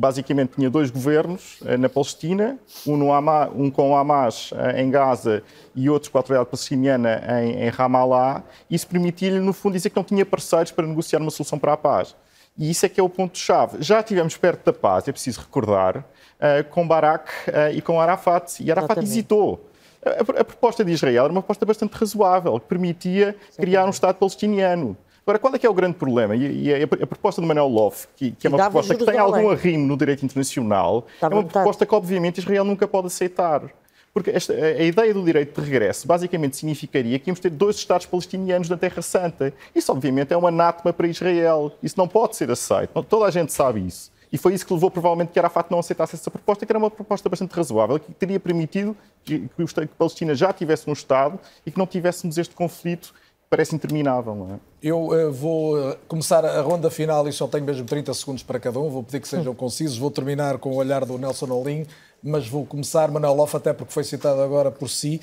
Basicamente 0.00 0.54
tinha 0.54 0.70
dois 0.70 0.90
governos 0.90 1.58
eh, 1.62 1.76
na 1.76 1.86
Palestina, 1.86 2.58
um, 2.86 2.96
no 2.96 3.12
Hamas, 3.12 3.50
um 3.54 3.70
com 3.70 3.90
o 3.90 3.94
Hamas 3.94 4.50
eh, 4.56 4.80
em 4.80 4.90
Gaza 4.90 5.42
e 5.74 5.90
outro 5.90 6.10
com 6.10 6.16
a 6.16 6.20
autoridade 6.20 6.48
palestiniana 6.48 7.22
em, 7.42 7.66
em 7.66 7.68
Ramallah. 7.68 8.42
Isso 8.70 8.86
permitia-lhe, 8.86 9.38
no 9.38 9.52
fundo, 9.52 9.74
dizer 9.74 9.90
que 9.90 9.96
não 9.96 10.02
tinha 10.02 10.24
parceiros 10.24 10.72
para 10.72 10.86
negociar 10.86 11.20
uma 11.20 11.30
solução 11.30 11.58
para 11.58 11.74
a 11.74 11.76
paz. 11.76 12.16
E 12.56 12.70
isso 12.70 12.86
é 12.86 12.88
que 12.88 12.98
é 12.98 13.02
o 13.02 13.10
ponto-chave. 13.10 13.76
Já 13.82 14.00
estivemos 14.00 14.38
perto 14.38 14.64
da 14.64 14.72
paz, 14.72 15.06
é 15.06 15.12
preciso 15.12 15.42
recordar, 15.42 15.98
uh, 15.98 16.64
com 16.70 16.88
Barak 16.88 17.30
e 17.74 17.82
com 17.82 18.00
Arafat. 18.00 18.62
E 18.62 18.70
Arafat 18.70 18.92
Exatamente. 18.92 19.10
hesitou. 19.10 19.70
A, 20.02 20.40
a, 20.40 20.44
proposta 20.44 20.82
de 20.82 20.92
Israel 20.92 21.24
era 21.24 21.32
uma 21.32 21.42
proposta 21.42 21.66
bastante 21.66 21.92
razoável, 21.92 22.58
que 22.58 22.66
permitia 22.66 23.36
criar 23.58 23.84
um 23.84 23.90
Estado 23.90 24.16
palestiniano. 24.16 24.96
Agora, 25.22 25.38
qual 25.38 25.54
é 25.54 25.58
que 25.58 25.66
é 25.66 25.70
o 25.70 25.74
grande 25.74 25.94
problema? 25.94 26.34
E, 26.34 26.64
e 26.64 26.74
a, 26.74 26.84
a, 26.84 27.06
proposta 27.06 27.40
do 27.40 27.46
Manuel 27.46 27.68
Love, 27.68 28.06
que, 28.16 28.30
que 28.32 28.46
é 28.46 28.50
uma 28.50 28.58
proposta 28.58 28.94
que 28.94 29.04
tem 29.04 29.18
algum 29.18 29.50
arrimo 29.50 29.86
no 29.86 29.96
direito 29.96 30.24
internacional, 30.24 31.06
é 31.20 31.26
uma 31.26 31.44
proposta 31.44 31.86
que, 31.86 31.94
obviamente, 31.94 32.38
Israel 32.38 32.64
nunca 32.64 32.88
pode 32.88 33.08
aceitar. 33.08 33.70
Porque 34.12 34.30
esta, 34.30 34.52
a 34.52 34.82
ideia 34.82 35.14
do 35.14 35.22
direito 35.24 35.60
de 35.60 35.70
regresso 35.70 36.06
basicamente 36.06 36.56
significaria 36.56 37.16
que 37.18 37.30
íamos 37.30 37.38
ter 37.38 37.50
dois 37.50 37.76
Estados 37.76 38.06
palestinianos 38.06 38.68
na 38.68 38.76
Terra 38.76 39.02
Santa. 39.02 39.54
Isso, 39.74 39.92
obviamente, 39.92 40.32
é 40.32 40.36
um 40.36 40.46
anátema 40.46 40.92
para 40.92 41.06
Israel. 41.06 41.72
Isso 41.80 41.94
não 41.96 42.08
pode 42.08 42.34
ser 42.34 42.50
aceito. 42.50 43.00
Toda 43.04 43.26
a 43.26 43.30
gente 43.30 43.52
sabe 43.52 43.86
isso. 43.86 44.10
E 44.32 44.38
foi 44.38 44.54
isso 44.54 44.64
que 44.64 44.72
levou, 44.72 44.90
provavelmente, 44.90 45.30
que 45.32 45.38
Arafat 45.38 45.70
não 45.70 45.80
aceitasse 45.80 46.14
essa 46.14 46.30
proposta, 46.30 46.64
que 46.64 46.70
era 46.70 46.78
uma 46.78 46.90
proposta 46.90 47.28
bastante 47.28 47.52
razoável, 47.52 47.98
que 47.98 48.12
teria 48.12 48.38
permitido 48.38 48.96
que, 49.24 49.40
que, 49.40 49.66
que 49.66 49.80
a 49.80 49.86
Palestina 49.98 50.34
já 50.34 50.52
tivesse 50.52 50.88
um 50.88 50.92
Estado 50.92 51.38
e 51.66 51.70
que 51.70 51.78
não 51.78 51.86
tivéssemos 51.86 52.38
este 52.38 52.54
conflito 52.54 53.12
parece 53.50 53.74
interminável, 53.74 54.34
não 54.34 54.54
é? 54.54 54.60
Eu 54.80 55.08
uh, 55.08 55.32
vou 55.32 55.76
uh, 55.76 55.96
começar 56.06 56.44
a 56.44 56.62
ronda 56.62 56.88
final 56.88 57.26
e 57.26 57.32
só 57.32 57.48
tenho 57.48 57.64
mesmo 57.64 57.84
30 57.84 58.14
segundos 58.14 58.42
para 58.44 58.60
cada 58.60 58.78
um. 58.78 58.88
Vou 58.88 59.02
pedir 59.02 59.20
que 59.20 59.28
sejam 59.28 59.54
concisos. 59.54 59.98
Vou 59.98 60.10
terminar 60.10 60.56
com 60.58 60.70
o 60.70 60.76
olhar 60.76 61.04
do 61.04 61.18
Nelson 61.18 61.50
Olim 61.50 61.84
mas 62.22 62.46
vou 62.46 62.66
começar, 62.66 63.10
Manuel 63.10 63.34
Loff, 63.34 63.56
até 63.56 63.72
porque 63.72 63.92
foi 63.92 64.04
citado 64.04 64.40
agora 64.40 64.70
por 64.70 64.88
si. 64.88 65.20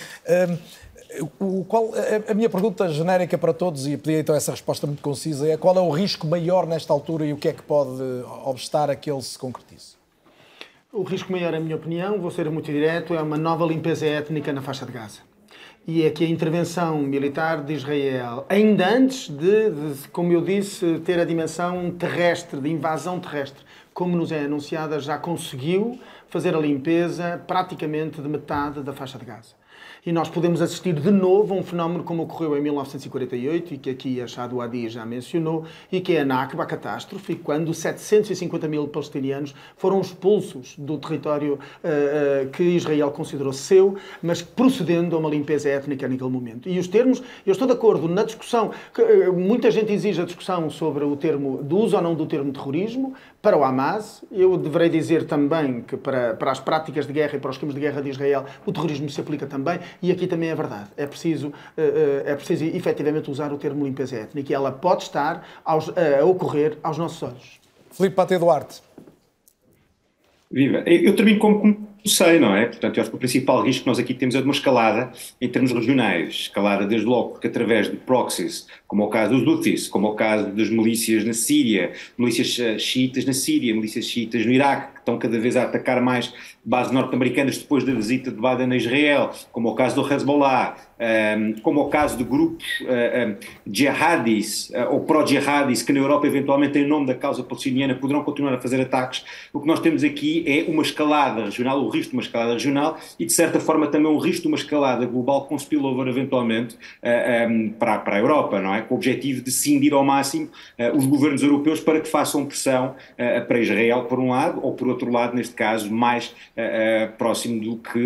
o, 1.39 1.63
qual, 1.65 1.91
a, 1.93 2.31
a, 2.31 2.33
minha 2.33 2.49
pergunta 2.49 2.89
genérica 2.89 3.37
para 3.37 3.53
todos, 3.53 3.87
e 3.87 3.97
pedi 3.97 4.19
então 4.19 4.35
essa 4.35 4.51
resposta 4.51 4.87
muito 4.87 5.01
concisa, 5.01 5.47
é 5.47 5.57
qual 5.57 5.75
é 5.75 5.81
o 5.81 5.89
risco 5.89 6.27
maior 6.27 6.65
nesta 6.65 6.91
altura 6.91 7.25
e 7.25 7.33
o 7.33 7.37
que 7.37 7.49
é 7.49 7.53
que 7.53 7.61
pode 7.61 8.01
obstar 8.45 8.89
a 8.89 8.95
que 8.95 9.11
ele 9.11 9.21
se 9.21 9.37
concretize? 9.37 9.95
O 10.91 11.03
risco 11.03 11.31
maior, 11.31 11.51
na 11.51 11.59
minha 11.59 11.75
opinião, 11.75 12.19
vou 12.19 12.31
ser 12.31 12.49
muito 12.49 12.71
direto, 12.71 13.13
é 13.13 13.21
uma 13.21 13.37
nova 13.37 13.65
limpeza 13.65 14.05
étnica 14.05 14.51
na 14.51 14.61
faixa 14.61 14.85
de 14.85 14.91
Gaza. 14.91 15.26
E 15.89 16.03
é 16.03 16.09
que 16.09 16.26
a 16.26 16.27
intervenção 16.27 17.01
militar 17.01 17.64
de 17.64 17.73
Israel, 17.73 18.45
ainda 18.49 18.89
antes 18.89 19.30
de, 19.30 19.69
de 19.69 20.07
como 20.09 20.34
eu 20.34 20.41
disse, 20.41 20.99
ter 20.99 21.18
a 21.18 21.23
dimensão 21.23 21.89
terrestre, 21.91 22.59
de 22.59 22.69
invasão 22.69 23.22
terrestre, 23.22 23.64
como 23.93 24.18
nos 24.18 24.34
é 24.34 24.43
anunciada, 24.43 24.99
já 24.99 25.18
conseguiu 25.18 25.97
fazer 26.27 26.53
a 26.53 26.59
limpeza 26.59 27.41
praticamente 27.47 28.22
de 28.22 28.27
metade 28.27 28.84
da 28.84 28.91
faixa 28.91 29.18
de 29.18 29.23
Gaza 29.23 29.56
e 30.07 30.11
nós 30.13 30.29
podemos 30.29 30.61
assistir 30.61 30.93
de 30.93 31.11
novo 31.11 31.53
a 31.53 31.57
um 31.57 31.61
fenómeno 31.61 32.01
como 32.01 32.23
ocorreu 32.23 32.57
em 32.57 32.61
1948 32.61 33.73
e 33.73 33.77
que 33.77 33.89
aqui 33.89 34.21
a 34.21 34.63
Adi 34.63 34.88
já 34.88 35.05
mencionou 35.05 35.65
e 35.91 35.99
que 35.99 36.15
é 36.15 36.21
a 36.21 36.25
Nakba, 36.25 36.63
a 36.63 36.65
catástrofe, 36.65 37.35
quando 37.35 37.73
750 37.73 38.69
mil 38.69 38.88
palestinianos 38.88 39.53
foram 39.75 39.99
expulsos 39.99 40.75
do 40.77 40.97
território 40.97 41.55
uh, 41.55 42.45
uh, 42.45 42.49
que 42.51 42.63
Israel 42.63 43.11
considerou 43.11 43.51
seu, 43.51 43.97
mas 44.23 44.41
procedendo 44.41 45.13
a 45.17 45.19
uma 45.19 45.29
limpeza 45.29 45.67
étnica 45.67 46.07
naquele 46.07 46.29
momento. 46.29 46.69
E 46.69 46.79
os 46.79 46.88
termos, 46.88 47.21
eu 47.45 47.51
estou 47.51 47.67
de 47.67 47.73
acordo 47.73 48.07
na 48.07 48.23
discussão, 48.23 48.71
que, 48.93 49.01
uh, 49.01 49.34
muita 49.34 49.69
gente 49.69 49.91
exige 49.91 50.21
a 50.21 50.25
discussão 50.25 50.69
sobre 50.69 51.03
o 51.03 51.17
termo, 51.17 51.61
do 51.61 51.79
uso 51.79 51.97
ou 51.97 52.01
não 52.01 52.15
do 52.15 52.25
termo 52.25 52.53
terrorismo, 52.53 53.13
para 53.47 53.57
o 53.57 53.63
Hamas, 53.63 54.25
eu 54.29 54.57
deverei 54.57 54.89
dizer 54.89 55.23
também 55.23 55.79
que 55.79 55.95
para, 55.95 56.33
para 56.33 56.51
as 56.51 56.59
práticas 56.59 57.07
de 57.07 57.13
guerra 57.13 57.37
e 57.37 57.39
para 57.39 57.49
os 57.49 57.57
crimes 57.57 57.73
de 57.73 57.79
guerra 57.79 58.01
de 58.01 58.09
Israel, 58.09 58.43
o 58.65 58.73
terrorismo 58.73 59.09
se 59.09 59.21
aplica 59.21 59.45
também, 59.45 59.79
e 60.01 60.11
aqui 60.11 60.27
também 60.27 60.49
é 60.49 60.55
verdade. 60.55 60.89
É 60.97 61.07
preciso, 61.07 61.53
eh, 61.77 62.23
eh, 62.25 62.31
é 62.33 62.35
preciso 62.35 62.65
efetivamente 62.65 63.31
usar 63.31 63.53
o 63.53 63.57
termo 63.57 63.85
limpeza 63.85 64.17
étnica 64.17 64.51
e 64.51 64.53
ela 64.53 64.69
pode 64.69 65.03
estar 65.03 65.47
aos, 65.63 65.87
a 65.87 66.25
ocorrer 66.25 66.77
aos 66.83 66.97
nossos 66.97 67.23
olhos. 67.23 67.61
Filipe 67.89 68.17
Pate 68.17 68.37
Duarte. 68.37 68.81
Viva. 70.51 70.79
Eu 70.85 71.15
termino 71.15 71.39
como 71.39 71.87
sei, 72.05 72.39
não 72.39 72.55
é? 72.55 72.65
Portanto, 72.65 72.97
eu 72.97 73.01
acho 73.01 73.09
que 73.09 73.15
o 73.15 73.19
principal 73.19 73.61
risco 73.63 73.83
que 73.83 73.89
nós 73.89 73.99
aqui 73.99 74.13
temos 74.13 74.35
é 74.35 74.39
de 74.39 74.43
uma 74.43 74.53
escalada 74.53 75.11
em 75.39 75.49
termos 75.49 75.71
regionais. 75.71 76.33
Escalada 76.33 76.85
desde 76.85 77.05
logo 77.05 77.29
porque 77.29 77.47
através 77.47 77.89
de 77.89 77.97
proxies, 77.97 78.67
como 78.87 79.03
é 79.03 79.05
o 79.05 79.09
caso 79.09 79.33
dos 79.35 79.47
Houthis, 79.47 79.87
como 79.87 80.07
é 80.07 80.09
o 80.11 80.13
caso 80.13 80.49
das 80.51 80.69
milícias 80.69 81.23
na 81.23 81.33
Síria, 81.33 81.91
milícias 82.17 82.57
eh, 82.59 82.79
xiitas 82.79 83.25
na 83.25 83.33
Síria, 83.33 83.73
milícias 83.73 84.05
xiitas 84.05 84.45
no 84.45 84.51
Iraque, 84.51 84.93
que 84.93 84.99
estão 84.99 85.17
cada 85.17 85.39
vez 85.39 85.55
a 85.57 85.63
atacar 85.63 86.01
mais 86.01 86.33
bases 86.63 86.91
norte-americanas 86.91 87.57
depois 87.57 87.83
da 87.83 87.93
visita 87.93 88.29
de 88.29 88.37
Biden 88.37 88.71
a 88.71 88.75
Israel, 88.75 89.31
como 89.51 89.69
é 89.69 89.71
o 89.71 89.75
caso 89.75 89.95
do 89.95 90.13
Hezbollah, 90.13 90.75
ehm, 90.99 91.53
como 91.61 91.79
é 91.79 91.83
o 91.83 91.87
caso 91.87 92.17
de 92.17 92.23
grupos 92.23 92.65
eh, 92.85 93.23
ehm, 93.23 93.35
jihadis 93.65 94.69
eh, 94.73 94.85
ou 94.85 95.01
pró-jihadis 95.01 95.81
que 95.81 95.93
na 95.93 95.99
Europa, 95.99 96.27
eventualmente, 96.27 96.77
em 96.77 96.85
nome 96.85 97.07
da 97.07 97.15
causa 97.15 97.41
palestiniana, 97.41 97.95
poderão 97.95 98.23
continuar 98.23 98.53
a 98.53 98.57
fazer 98.59 98.81
ataques. 98.81 99.23
O 99.53 99.61
que 99.61 99.67
nós 99.67 99.79
temos 99.79 100.03
aqui 100.03 100.43
é 100.45 100.69
uma 100.69 100.81
escalada 100.81 101.45
regional. 101.45 101.86
O 101.88 101.89
risco 101.89 102.11
de 102.11 102.18
uma 102.18 102.22
escalada 102.22 102.53
regional 102.53 102.97
e, 103.19 103.26
de 103.26 103.34
certa 103.34 103.59
forma, 103.59 103.88
também 103.88 104.11
o 104.11 104.18
risco 104.18 104.43
de 104.43 104.47
uma 104.47 104.57
escalada 104.57 105.05
global 105.05 105.45
com 105.45 105.57
spillover, 105.57 106.07
eventualmente, 106.07 106.76
uh, 106.76 106.80
eh, 107.01 107.47
um, 107.49 107.69
para, 107.69 107.99
para 107.99 108.15
a 108.18 108.19
Europa, 108.19 108.61
não 108.61 108.73
é? 108.73 108.81
Com 108.81 108.95
o 108.95 108.97
objetivo 108.97 109.41
de 109.41 109.51
cindir 109.51 109.93
ao 109.93 110.03
máximo 110.03 110.49
uh, 110.77 110.95
os 110.95 111.05
governos 111.05 111.41
europeus 111.41 111.80
para 111.80 111.99
que 111.99 112.07
façam 112.07 112.45
pressão 112.45 112.95
uh, 113.14 113.45
para 113.47 113.59
Israel, 113.59 114.03
por 114.03 114.19
um 114.19 114.30
lado, 114.30 114.59
ou 114.64 114.73
por 114.73 114.88
outro 114.88 115.11
lado, 115.11 115.35
neste 115.35 115.55
caso, 115.55 115.91
mais 115.91 116.35
próximo 117.18 117.61
do 117.61 117.77
que, 117.77 117.99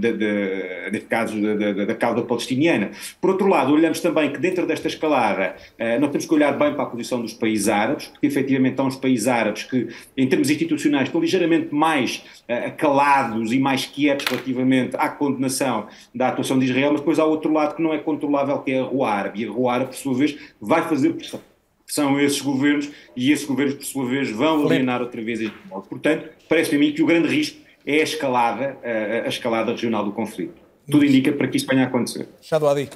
de, 0.00 0.90
neste 0.90 1.08
caso, 1.08 1.40
da, 1.40 1.84
da 1.84 1.94
cauda 1.94 2.22
palestiniana. 2.22 2.90
Por 3.20 3.30
outro 3.30 3.46
lado, 3.46 3.72
olhamos 3.72 4.00
também 4.00 4.32
que 4.32 4.38
dentro 4.38 4.66
desta 4.66 4.88
escalada, 4.88 5.54
nós 6.00 6.10
temos 6.10 6.26
que 6.26 6.34
olhar 6.34 6.52
bem 6.58 6.72
para 6.72 6.82
a 6.82 6.86
posição 6.86 7.20
dos 7.20 7.34
países 7.34 7.68
árabes, 7.68 8.06
porque 8.06 8.26
efetivamente 8.26 8.80
há 8.80 8.84
uns 8.84 8.96
países 8.96 9.28
árabes 9.28 9.64
que, 9.64 9.88
em 10.16 10.26
termos 10.26 10.50
institucionais, 10.50 11.08
estão 11.08 11.20
ligeiramente 11.20 11.74
mais 11.74 12.24
uh, 12.48 12.72
calados 13.04 13.52
e 13.52 13.58
mais 13.58 13.84
quietos 13.84 14.26
relativamente 14.26 14.96
à 14.96 15.08
condenação 15.08 15.86
da 16.14 16.28
atuação 16.28 16.58
de 16.58 16.64
Israel, 16.64 16.92
mas 16.92 17.00
depois 17.00 17.18
há 17.18 17.24
outro 17.24 17.52
lado 17.52 17.76
que 17.76 17.82
não 17.82 17.92
é 17.92 17.98
controlável, 17.98 18.58
que 18.60 18.72
é 18.72 18.80
a 18.80 18.84
rua 18.84 19.10
árabe. 19.10 19.42
E 19.42 19.46
a 19.46 19.50
rua 19.50 19.74
árabe, 19.74 19.90
por 19.90 19.96
sua 19.96 20.14
vez, 20.14 20.36
vai 20.60 20.82
fazer 20.88 21.12
pressão 21.12 21.40
são 21.86 22.18
esses 22.18 22.40
governos 22.40 22.90
e 23.14 23.30
esses 23.30 23.44
governos, 23.44 23.74
por 23.74 23.84
sua 23.84 24.06
vez, 24.06 24.30
vão 24.30 24.66
alienar 24.66 25.02
outra 25.02 25.22
vez 25.22 25.38
este 25.38 25.54
modo. 25.68 25.86
Portanto, 25.86 26.30
parece-me 26.48 26.76
a 26.76 26.80
mim 26.80 26.94
que 26.94 27.02
o 27.02 27.06
grande 27.06 27.28
risco 27.28 27.58
é 27.86 28.00
a 28.00 28.02
escalada, 28.02 28.78
a, 28.82 29.28
escalada 29.28 29.70
regional 29.70 30.02
do 30.02 30.10
conflito. 30.10 30.54
Tudo 30.90 31.04
indica 31.04 31.30
para 31.30 31.46
que 31.46 31.58
isso 31.58 31.66
venha 31.66 31.84
a 31.84 31.86
acontecer. 31.86 32.26
Shado 32.40 32.66
Adi 32.66 32.88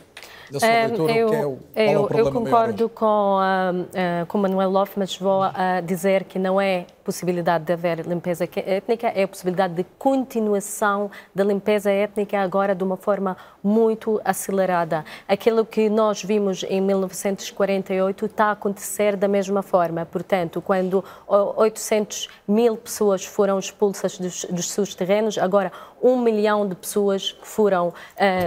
leitura, 0.50 1.12
eu, 1.12 1.34
é 1.34 1.46
o, 1.46 1.58
é 1.74 1.94
eu, 1.94 2.02
o 2.02 2.18
eu 2.18 2.32
concordo 2.32 2.88
com, 2.88 3.36
uh, 3.36 3.82
uh, 3.82 4.26
com 4.26 4.38
Manuel 4.38 4.70
Loff, 4.70 4.92
mas 4.96 5.16
vou 5.16 5.44
uh, 5.44 5.52
dizer 5.84 6.24
que 6.24 6.38
não 6.38 6.60
é 6.60 6.86
possibilidade 7.08 7.64
de 7.64 7.72
haver 7.72 8.06
limpeza 8.06 8.46
étnica, 8.54 9.06
é 9.06 9.22
a 9.22 9.28
possibilidade 9.28 9.72
de 9.72 9.82
continuação 9.98 11.10
da 11.34 11.42
limpeza 11.42 11.90
étnica 11.90 12.38
agora 12.38 12.74
de 12.74 12.84
uma 12.84 12.98
forma 12.98 13.34
muito 13.64 14.20
acelerada. 14.22 15.06
Aquilo 15.26 15.64
que 15.64 15.88
nós 15.88 16.22
vimos 16.22 16.64
em 16.68 16.82
1948 16.82 18.26
está 18.26 18.46
a 18.48 18.50
acontecer 18.50 19.16
da 19.16 19.26
mesma 19.26 19.62
forma. 19.62 20.04
Portanto, 20.04 20.60
quando 20.60 21.02
800 21.26 22.28
mil 22.46 22.76
pessoas 22.76 23.24
foram 23.24 23.58
expulsas 23.58 24.18
dos, 24.18 24.44
dos 24.44 24.70
seus 24.70 24.94
terrenos, 24.94 25.38
agora 25.38 25.72
um 26.02 26.20
milhão 26.20 26.68
de 26.68 26.74
pessoas 26.74 27.36
foram 27.42 27.88
uh, 27.88 27.94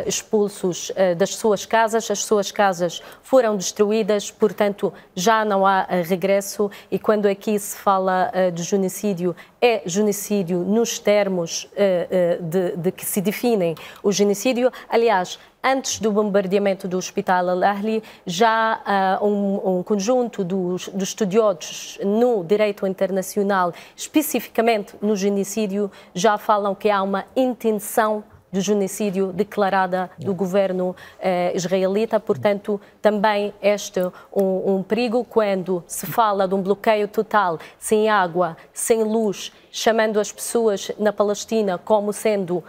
expulsos 0.05 0.89
uh, 0.91 1.15
das 1.17 1.35
suas 1.35 1.65
casas, 1.65 2.09
as 2.09 2.23
suas 2.23 2.51
casas 2.51 3.01
foram 3.21 3.57
destruídas, 3.57 4.31
portanto 4.31 4.93
já 5.13 5.43
não 5.43 5.65
há 5.65 5.81
uh, 5.83 6.07
regresso 6.07 6.71
e 6.89 6.97
quando 6.97 7.25
aqui 7.25 7.59
se 7.59 7.77
fala 7.77 8.31
de 8.51 8.63
genocídio, 8.63 9.35
é 9.61 9.81
genocídio 9.85 10.59
nos 10.59 10.99
termos 10.99 11.63
uh, 11.63 12.43
de, 12.43 12.77
de, 12.77 12.91
que 12.91 13.05
se 13.05 13.21
definem 13.21 13.75
o 14.03 14.11
genocídio. 14.11 14.71
Aliás, 14.89 15.39
antes 15.63 15.99
do 15.99 16.11
bombardeamento 16.11 16.87
do 16.87 16.97
Hospital 16.97 17.49
Al-Ahli, 17.49 18.03
já 18.25 19.17
uh, 19.21 19.25
um, 19.25 19.77
um, 19.79 19.83
conjunto 19.83 20.43
dos, 20.43 20.87
dos 20.89 21.09
estudiosos 21.09 21.99
no 22.03 22.43
direito 22.43 22.85
internacional, 22.85 23.73
especificamente 23.95 24.95
no 25.01 25.15
genocídio, 25.15 25.91
já 26.13 26.37
falam 26.37 26.75
que 26.75 26.89
há 26.89 27.01
uma 27.01 27.25
intenção 27.35 28.23
do 28.51 28.61
genocídio 28.61 29.31
declarada 29.31 30.09
do 30.17 30.33
governo 30.33 30.95
eh, 31.19 31.51
israelita. 31.55 32.19
Portanto, 32.19 32.79
também 33.01 33.53
este 33.61 33.99
um, 34.33 34.75
um 34.75 34.83
perigo 34.83 35.23
quando 35.23 35.83
se 35.87 36.05
fala 36.05 36.47
de 36.47 36.53
um 36.53 36.61
bloqueio 36.61 37.07
total, 37.07 37.59
sem 37.79 38.09
água, 38.09 38.57
sem 38.73 39.03
luz, 39.03 39.51
chamando 39.71 40.19
as 40.19 40.31
pessoas 40.31 40.91
na 40.99 41.13
Palestina 41.13 41.77
como 41.77 42.11
sendo 42.11 42.57
uh, 42.57 42.63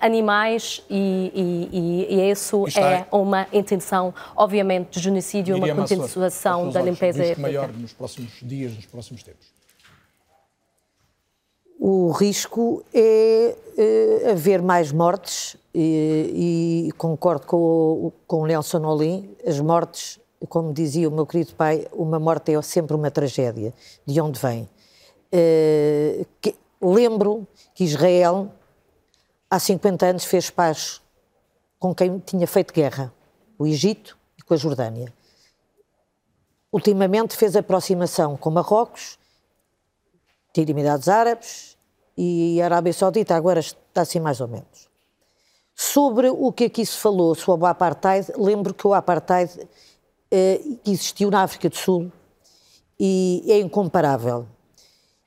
animais 0.00 0.82
e, 0.88 1.68
e, 2.10 2.16
e 2.16 2.30
isso 2.30 2.64
é 2.76 3.06
uma 3.12 3.46
intenção, 3.52 4.14
obviamente, 4.34 4.92
de 4.92 5.00
genocídio, 5.00 5.56
uma 5.56 5.74
continuação 5.74 6.70
da 6.70 6.80
limpeza 6.80 7.22
étnica. 7.22 7.40
maior 7.40 7.68
nos 7.68 7.92
próximos 7.92 8.32
dias, 8.42 8.74
nos 8.74 8.86
próximos 8.86 9.22
tempos? 9.22 9.57
O 11.78 12.10
risco 12.10 12.84
é, 12.92 13.56
é 13.76 14.30
haver 14.32 14.60
mais 14.60 14.90
mortes 14.90 15.56
e, 15.72 16.88
e 16.88 16.92
concordo 16.92 17.46
com, 17.46 18.12
com 18.26 18.46
Nelson 18.46 18.84
Olim, 18.84 19.36
as 19.46 19.60
mortes, 19.60 20.18
como 20.48 20.72
dizia 20.72 21.08
o 21.08 21.12
meu 21.12 21.24
querido 21.24 21.54
pai, 21.54 21.86
uma 21.92 22.18
morte 22.18 22.52
é 22.52 22.60
sempre 22.62 22.96
uma 22.96 23.10
tragédia. 23.10 23.72
De 24.04 24.20
onde 24.20 24.40
vem? 24.40 24.68
Uh, 25.32 26.26
que, 26.40 26.56
lembro 26.80 27.46
que 27.74 27.84
Israel, 27.84 28.50
há 29.48 29.58
50 29.58 30.06
anos, 30.06 30.24
fez 30.24 30.50
paz 30.50 31.00
com 31.78 31.94
quem 31.94 32.18
tinha 32.18 32.46
feito 32.46 32.74
guerra, 32.74 33.12
o 33.58 33.66
Egito 33.66 34.18
e 34.36 34.42
com 34.42 34.54
a 34.54 34.56
Jordânia. 34.56 35.12
Ultimamente 36.72 37.36
fez 37.36 37.54
aproximação 37.54 38.36
com 38.36 38.50
Marrocos 38.50 39.18
tinha 40.64 40.74
Emirados 40.74 41.08
Árabes 41.08 41.76
e 42.16 42.60
a 42.60 42.64
Arábia 42.64 42.92
Saudita 42.92 43.34
agora 43.34 43.60
está 43.60 44.02
assim 44.02 44.20
mais 44.20 44.40
ou 44.40 44.48
menos. 44.48 44.88
Sobre 45.74 46.28
o 46.28 46.52
que 46.52 46.64
aqui 46.64 46.84
se 46.84 46.96
falou 46.96 47.34
sobre 47.34 47.64
o 47.64 47.68
apartheid, 47.68 48.32
lembro 48.36 48.74
que 48.74 48.86
o 48.86 48.92
apartheid 48.92 49.68
eh, 50.30 50.60
existiu 50.84 51.30
na 51.30 51.42
África 51.42 51.68
do 51.68 51.76
Sul 51.76 52.10
e 52.98 53.44
é 53.46 53.60
incomparável. 53.60 54.46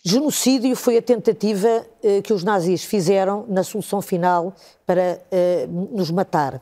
Genocídio 0.03 0.75
foi 0.75 0.97
a 0.97 1.01
tentativa 1.01 1.85
eh, 2.03 2.21
que 2.21 2.33
os 2.33 2.43
nazis 2.43 2.83
fizeram 2.83 3.45
na 3.47 3.63
solução 3.63 4.01
final 4.01 4.53
para 4.85 5.21
eh, 5.31 5.67
nos 5.69 6.11
matar. 6.11 6.61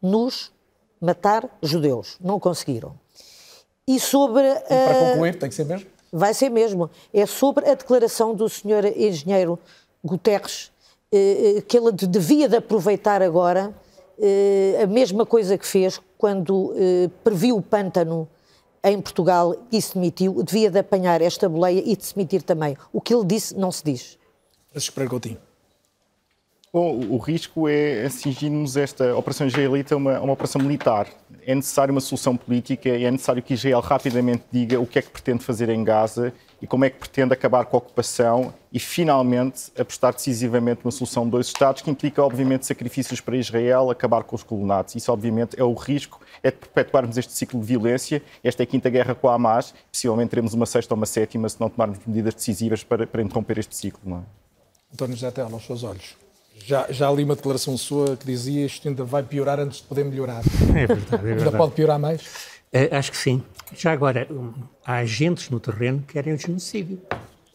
Nos 0.00 0.50
matar 0.98 1.46
judeus. 1.62 2.16
Não 2.20 2.40
conseguiram. 2.40 2.94
E 3.86 4.00
sobre. 4.00 4.46
E 4.48 4.62
para 4.62 5.10
concluir, 5.10 5.38
tem 5.38 5.48
que 5.48 5.54
ser 5.54 5.64
mesmo? 5.64 5.97
Vai 6.12 6.34
ser 6.34 6.48
mesmo. 6.50 6.90
É 7.12 7.26
sobre 7.26 7.68
a 7.68 7.74
declaração 7.74 8.34
do 8.34 8.48
senhor 8.48 8.84
engenheiro 8.84 9.58
Guterres, 10.04 10.70
eh, 11.12 11.56
eh, 11.56 11.60
que 11.62 11.76
ele 11.76 11.92
devia 11.92 12.48
de 12.48 12.56
aproveitar 12.56 13.22
agora 13.22 13.74
eh, 14.18 14.80
a 14.82 14.86
mesma 14.86 15.26
coisa 15.26 15.58
que 15.58 15.66
fez 15.66 16.00
quando 16.16 16.74
previu 17.22 17.56
o 17.56 17.62
pântano 17.62 18.28
em 18.82 19.00
Portugal 19.00 19.54
e 19.70 19.80
se 19.80 19.94
demitiu, 19.94 20.42
devia 20.42 20.68
de 20.68 20.78
apanhar 20.78 21.22
esta 21.22 21.48
boleia 21.48 21.80
e 21.84 21.96
de 21.96 22.04
se 22.04 22.14
demitir 22.14 22.42
também. 22.42 22.76
O 22.92 23.00
que 23.00 23.14
ele 23.14 23.24
disse 23.24 23.56
não 23.56 23.70
se 23.70 23.84
diz. 23.84 24.18
Pereira 24.92 25.10
Coutinho. 25.10 25.47
Bom, 26.80 26.96
o 27.10 27.16
risco 27.16 27.68
é 27.68 28.06
atingirmos 28.06 28.76
esta 28.76 29.12
operação 29.16 29.48
israelita 29.48 29.96
a 29.96 29.98
uma, 29.98 30.20
uma, 30.20 30.32
operação 30.32 30.62
militar. 30.62 31.08
É 31.44 31.52
necessário 31.52 31.90
uma 31.90 32.00
solução 32.00 32.36
política 32.36 32.88
é 32.88 33.10
necessário 33.10 33.42
que 33.42 33.54
Israel 33.54 33.80
rapidamente 33.80 34.44
diga 34.52 34.78
o 34.78 34.86
que 34.86 35.00
é 35.00 35.02
que 35.02 35.10
pretende 35.10 35.42
fazer 35.42 35.70
em 35.70 35.82
Gaza 35.82 36.32
e 36.62 36.68
como 36.68 36.84
é 36.84 36.90
que 36.90 36.96
pretende 36.96 37.32
acabar 37.32 37.64
com 37.64 37.76
a 37.76 37.78
ocupação 37.78 38.54
e, 38.72 38.78
finalmente, 38.78 39.72
apostar 39.76 40.14
decisivamente 40.14 40.82
numa 40.84 40.92
solução 40.92 41.24
de 41.24 41.32
dois 41.32 41.48
Estados, 41.48 41.82
que 41.82 41.90
implica, 41.90 42.22
obviamente, 42.22 42.64
sacrifícios 42.64 43.20
para 43.20 43.36
Israel, 43.36 43.90
acabar 43.90 44.22
com 44.22 44.36
os 44.36 44.44
colonatos. 44.44 44.94
Isso, 44.94 45.10
obviamente, 45.10 45.58
é 45.58 45.64
o 45.64 45.74
risco, 45.74 46.20
é 46.44 46.52
de 46.52 46.58
perpetuarmos 46.58 47.18
este 47.18 47.32
ciclo 47.32 47.58
de 47.58 47.66
violência. 47.66 48.22
Esta 48.44 48.62
é 48.62 48.64
a 48.64 48.66
quinta 48.66 48.88
guerra 48.88 49.16
com 49.16 49.28
a 49.28 49.34
Hamas. 49.34 49.74
Possivelmente 49.90 50.30
teremos 50.30 50.54
uma 50.54 50.64
sexta 50.64 50.94
ou 50.94 50.96
uma 50.96 51.06
sétima 51.06 51.48
se 51.48 51.60
não 51.60 51.68
tomarmos 51.68 51.98
medidas 52.06 52.36
decisivas 52.36 52.84
para, 52.84 53.04
para 53.04 53.20
interromper 53.20 53.58
este 53.58 53.74
ciclo. 53.74 54.00
Não 54.04 54.18
é? 54.18 54.20
António 54.92 55.16
José 55.16 55.32
Tela, 55.32 55.50
aos 55.52 55.66
seus 55.66 55.82
olhos. 55.82 56.27
Já, 56.64 56.86
já 56.90 57.10
li 57.10 57.24
uma 57.24 57.36
declaração 57.36 57.76
sua 57.76 58.16
que 58.16 58.26
dizia 58.26 58.66
isto 58.66 58.86
ainda 58.86 59.04
vai 59.04 59.22
piorar 59.22 59.58
antes 59.58 59.78
de 59.78 59.84
poder 59.84 60.04
melhorar. 60.04 60.42
É 60.76 60.86
verdade, 60.86 61.14
é 61.14 61.16
verdade. 61.16 61.44
Ainda 61.44 61.56
pode 61.56 61.72
piorar 61.72 61.98
mais? 61.98 62.22
É, 62.72 62.96
acho 62.96 63.10
que 63.10 63.16
sim. 63.16 63.42
Já 63.74 63.92
agora, 63.92 64.28
há 64.84 64.96
agentes 64.96 65.48
no 65.50 65.58
terreno 65.58 66.00
que 66.00 66.14
querem 66.14 66.34
o 66.34 66.38
genocídio. 66.38 67.00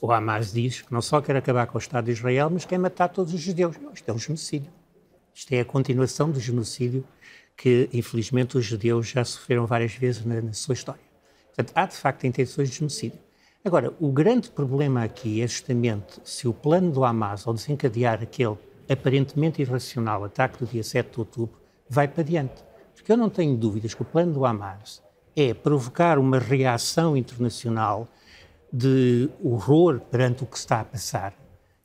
O 0.01 0.11
Hamas 0.11 0.51
diz 0.51 0.81
que 0.81 0.91
não 0.91 1.01
só 1.01 1.21
quer 1.21 1.35
acabar 1.35 1.67
com 1.67 1.77
o 1.77 1.81
Estado 1.81 2.05
de 2.05 2.11
Israel, 2.11 2.49
mas 2.49 2.65
quer 2.65 2.77
matar 2.77 3.07
todos 3.07 3.33
os 3.33 3.39
judeus. 3.39 3.75
Isto 3.93 4.09
é 4.09 4.13
um 4.13 4.19
genocídio. 4.19 4.71
Isto 5.33 5.53
é 5.53 5.61
a 5.61 5.65
continuação 5.65 6.29
do 6.29 6.39
genocídio 6.39 7.03
que, 7.55 7.89
infelizmente, 7.93 8.57
os 8.57 8.65
judeus 8.65 9.07
já 9.07 9.23
sofreram 9.23 9.65
várias 9.65 9.93
vezes 9.93 10.25
na, 10.25 10.41
na 10.41 10.53
sua 10.53 10.73
história. 10.73 11.01
Portanto, 11.47 11.71
há 11.75 11.85
de 11.85 11.95
facto 11.95 12.25
intenções 12.25 12.69
de 12.69 12.77
genocídio. 12.77 13.19
Agora, 13.63 13.93
o 13.99 14.11
grande 14.11 14.49
problema 14.49 15.03
aqui 15.03 15.41
é 15.41 15.47
justamente 15.47 16.19
se 16.23 16.47
o 16.47 16.53
plano 16.53 16.91
do 16.91 17.05
Hamas, 17.05 17.47
ao 17.47 17.53
desencadear 17.53 18.21
aquele 18.21 18.57
aparentemente 18.89 19.61
irracional 19.61 20.23
ataque 20.23 20.59
do 20.59 20.65
dia 20.65 20.83
7 20.83 21.11
de 21.11 21.19
outubro, 21.19 21.57
vai 21.89 22.07
para 22.07 22.23
diante. 22.23 22.63
Porque 22.93 23.11
eu 23.11 23.17
não 23.17 23.29
tenho 23.29 23.55
dúvidas 23.57 23.93
que 23.93 24.01
o 24.01 24.05
plano 24.05 24.33
do 24.33 24.45
Hamas 24.45 25.03
é 25.35 25.53
provocar 25.53 26.17
uma 26.19 26.39
reação 26.39 27.17
internacional 27.17 28.07
de 28.71 29.29
horror 29.43 29.99
perante 29.99 30.43
o 30.43 30.47
que 30.47 30.57
está 30.57 30.79
a 30.81 30.85
passar, 30.85 31.33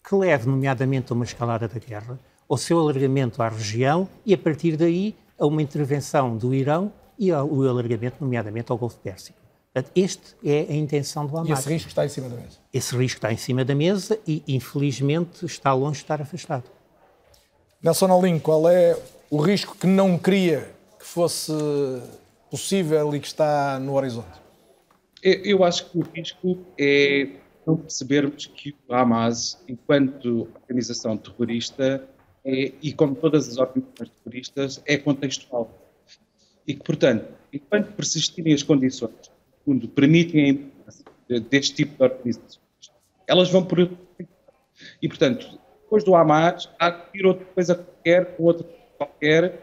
que 0.02 0.14
leve, 0.14 0.48
nomeadamente, 0.48 1.12
a 1.12 1.14
uma 1.14 1.24
escalada 1.24 1.68
da 1.68 1.78
guerra, 1.78 2.18
ao 2.48 2.56
seu 2.56 2.78
alargamento 2.78 3.42
à 3.42 3.48
região 3.48 4.08
e, 4.24 4.32
a 4.32 4.38
partir 4.38 4.76
daí, 4.76 5.14
a 5.38 5.46
uma 5.46 5.60
intervenção 5.60 6.36
do 6.36 6.54
Irão 6.54 6.92
e 7.18 7.30
ao 7.30 7.62
alargamento, 7.62 8.16
nomeadamente, 8.20 8.72
ao 8.72 8.78
Golfo 8.78 8.98
Pérsico. 9.00 9.38
Portanto, 9.72 9.92
este 9.94 10.34
é 10.42 10.66
a 10.70 10.74
intenção 10.74 11.26
do 11.26 11.36
Hamas. 11.36 11.50
E 11.50 11.52
esse 11.52 11.68
risco 11.68 11.88
está 11.88 12.04
em 12.06 12.08
cima 12.08 12.28
da 12.28 12.36
mesa? 12.36 12.58
Esse 12.72 12.96
risco 12.96 13.18
está 13.18 13.32
em 13.32 13.36
cima 13.36 13.64
da 13.64 13.74
mesa 13.74 14.18
e, 14.26 14.42
infelizmente, 14.48 15.44
está 15.44 15.74
longe 15.74 15.98
de 15.98 16.04
estar 16.04 16.22
afastado. 16.22 16.64
Nelson 17.80 18.12
Alinho, 18.12 18.40
qual 18.40 18.68
é 18.68 19.00
o 19.30 19.40
risco 19.40 19.76
que 19.76 19.86
não 19.86 20.18
queria 20.18 20.68
que 20.98 21.06
fosse 21.06 21.52
possível 22.50 23.14
e 23.14 23.20
que 23.20 23.26
está 23.28 23.78
no 23.78 23.94
horizonte? 23.94 24.38
Eu 25.22 25.62
acho 25.62 25.88
que 25.88 25.98
o 25.98 26.02
risco 26.02 26.58
é 26.76 27.28
não 27.64 27.76
percebermos 27.76 28.46
que 28.46 28.74
o 28.88 28.94
Hamas, 28.94 29.62
enquanto 29.68 30.48
organização 30.62 31.16
terrorista, 31.16 32.02
é, 32.44 32.72
e 32.82 32.92
como 32.92 33.14
todas 33.14 33.46
as 33.46 33.58
organizações 33.58 34.10
terroristas, 34.24 34.82
é 34.86 34.96
contextual. 34.96 35.70
E 36.66 36.74
que, 36.74 36.82
portanto, 36.82 37.28
enquanto 37.52 37.92
persistirem 37.92 38.54
as 38.54 38.62
condições 38.62 39.30
que 39.64 39.86
permitem 39.88 40.72
a 41.30 41.38
deste 41.38 41.74
tipo 41.74 41.96
de 41.96 42.02
organizações, 42.02 42.60
elas 43.26 43.50
vão 43.50 43.64
por. 43.64 43.78
E, 45.02 45.08
portanto, 45.08 45.60
depois 45.88 46.04
do 46.04 46.14
Hamas, 46.14 46.68
há 46.78 46.92
que 46.92 47.18
ir 47.18 47.24
outra 47.24 47.46
coisa 47.46 47.74
qualquer, 47.74 48.36
com 48.36 48.42
outra 48.44 48.66
qualquer, 48.98 49.62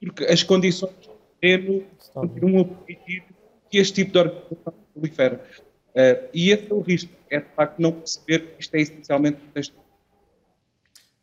porque 0.00 0.24
as 0.24 0.42
condições 0.42 0.94
do 1.06 1.10
terreno 1.40 1.84
continuam 2.14 2.62
a 2.62 2.64
permitir 2.64 3.24
que 3.68 3.76
este 3.76 3.92
tipo 3.96 4.12
de 4.12 4.18
organização 4.18 4.74
prolifere. 4.94 5.34
Uh, 5.36 6.28
e 6.32 6.50
esse 6.50 6.70
é 6.70 6.74
o 6.74 6.80
risco, 6.80 7.12
é 7.28 7.40
de 7.40 7.48
facto 7.54 7.78
não 7.80 7.92
perceber 7.92 8.54
que 8.54 8.62
isto 8.62 8.74
é 8.74 8.80
essencialmente 8.80 9.38
contextual. 9.38 9.84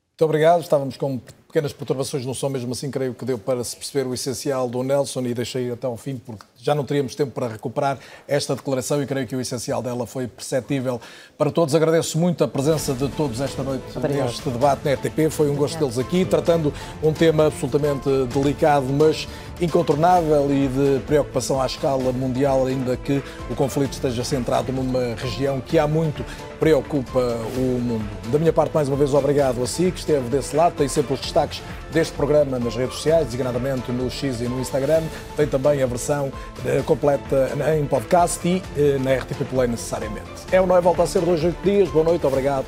Muito 0.10 0.26
obrigado. 0.26 0.62
Estávamos 0.62 0.96
com 0.96 1.20
pequenas 1.56 1.72
perturbações 1.72 2.26
no 2.26 2.36
som, 2.36 2.49
mesmo 2.49 2.73
assim 2.73 2.91
creio 2.91 3.14
que 3.14 3.23
deu 3.23 3.38
para 3.38 3.64
se 3.64 3.77
perceber 3.77 4.06
o 4.06 4.14
essencial 4.14 4.68
do 4.68 4.84
Nelson 4.84 5.22
e 5.22 5.34
deixei 5.34 5.72
até 5.72 5.88
ao 5.88 5.95
fim, 5.95 6.18
porque 6.18 6.44
já 6.57 6.76
não 6.76 6.84
teríamos 6.84 7.15
tempo 7.15 7.32
para 7.32 7.48
recuperar 7.48 7.98
esta 8.27 8.53
declaração 8.53 9.02
e 9.02 9.06
creio 9.06 9.26
que 9.26 9.38
o 9.38 9.40
essencial 9.40 9.82
dela 9.82 10.06
foi 10.06 10.27
perceptível 10.27 10.99
para 11.38 11.49
todos. 11.49 11.73
Agradeço 11.73 12.18
muito 12.18 12.44
a 12.44 12.48
presença 12.48 12.94
de 12.94 13.07
todos 13.07 13.40
esta 13.40 13.64
noite 13.64 13.84
Obrigado. 13.95 14.26
neste 14.26 14.49
debate 14.49 14.82
na 14.84 14.94
RTP. 14.95 15.30
Foi 15.30 15.49
um 15.49 15.56
gosto 15.56 15.80
deles 15.80 15.98
aqui, 15.98 16.26
tratando 16.26 16.73
um 17.02 17.14
tema 17.14 17.45
absolutamente 17.45 18.10
delicado, 18.34 18.88
mas 18.88 19.26
incontornável 19.61 20.52
e 20.52 20.68
de 20.68 20.99
preocupação 21.06 21.61
à 21.61 21.65
escala 21.65 22.11
mundial, 22.11 22.65
ainda 22.65 22.98
que 22.98 23.23
o 23.49 23.56
conflito 23.56 23.94
esteja 23.94 24.26
centrado 24.26 24.73
numa 24.73 25.15
região 25.15 25.61
que 25.61 25.80
há 25.80 25.88
muito 25.88 26.26
preocupa 26.60 27.19
o 27.57 27.80
mundo. 27.80 28.06
Da 28.32 28.40
minha 28.40 28.52
parte, 28.52 28.73
mais 28.73 28.88
uma 28.88 28.98
vez, 28.98 29.14
obrigado 29.14 29.61
a 29.61 29.68
si 29.68 29.91
que 29.91 29.99
esteve 29.99 30.30
desse 30.30 30.56
lado, 30.56 30.76
tem 30.76 30.88
sempre 30.88 31.14
os 31.14 31.19
destaques 31.19 31.45
deste 31.92 32.14
programa 32.14 32.60
nas 32.60 32.76
redes 32.76 32.96
sociais, 32.96 33.26
designadamente 33.26 33.92
no 33.92 34.10
X 34.10 34.42
e 34.42 34.46
no 34.46 34.60
Instagram. 34.60 35.04
Tem 35.36 35.48
também 35.48 35.82
a 35.82 35.86
versão 35.86 36.32
eh, 36.66 36.82
completa 36.86 37.52
em 37.78 37.86
podcast 37.86 38.48
e 38.48 38.62
eh, 38.78 38.98
na 39.00 39.14
RTP 39.14 39.44
Play 39.50 39.68
necessariamente. 39.68 40.30
É 40.52 40.60
o 40.60 40.66
Não 40.66 40.78
é 40.78 40.82
Volta 40.82 41.04
a 41.04 41.08
Ser 41.08 41.22
dois, 41.22 41.44
oito 41.44 41.62
dias. 41.64 41.90
Boa 41.90 42.06
noite, 42.06 42.26
obrigado 42.26 42.66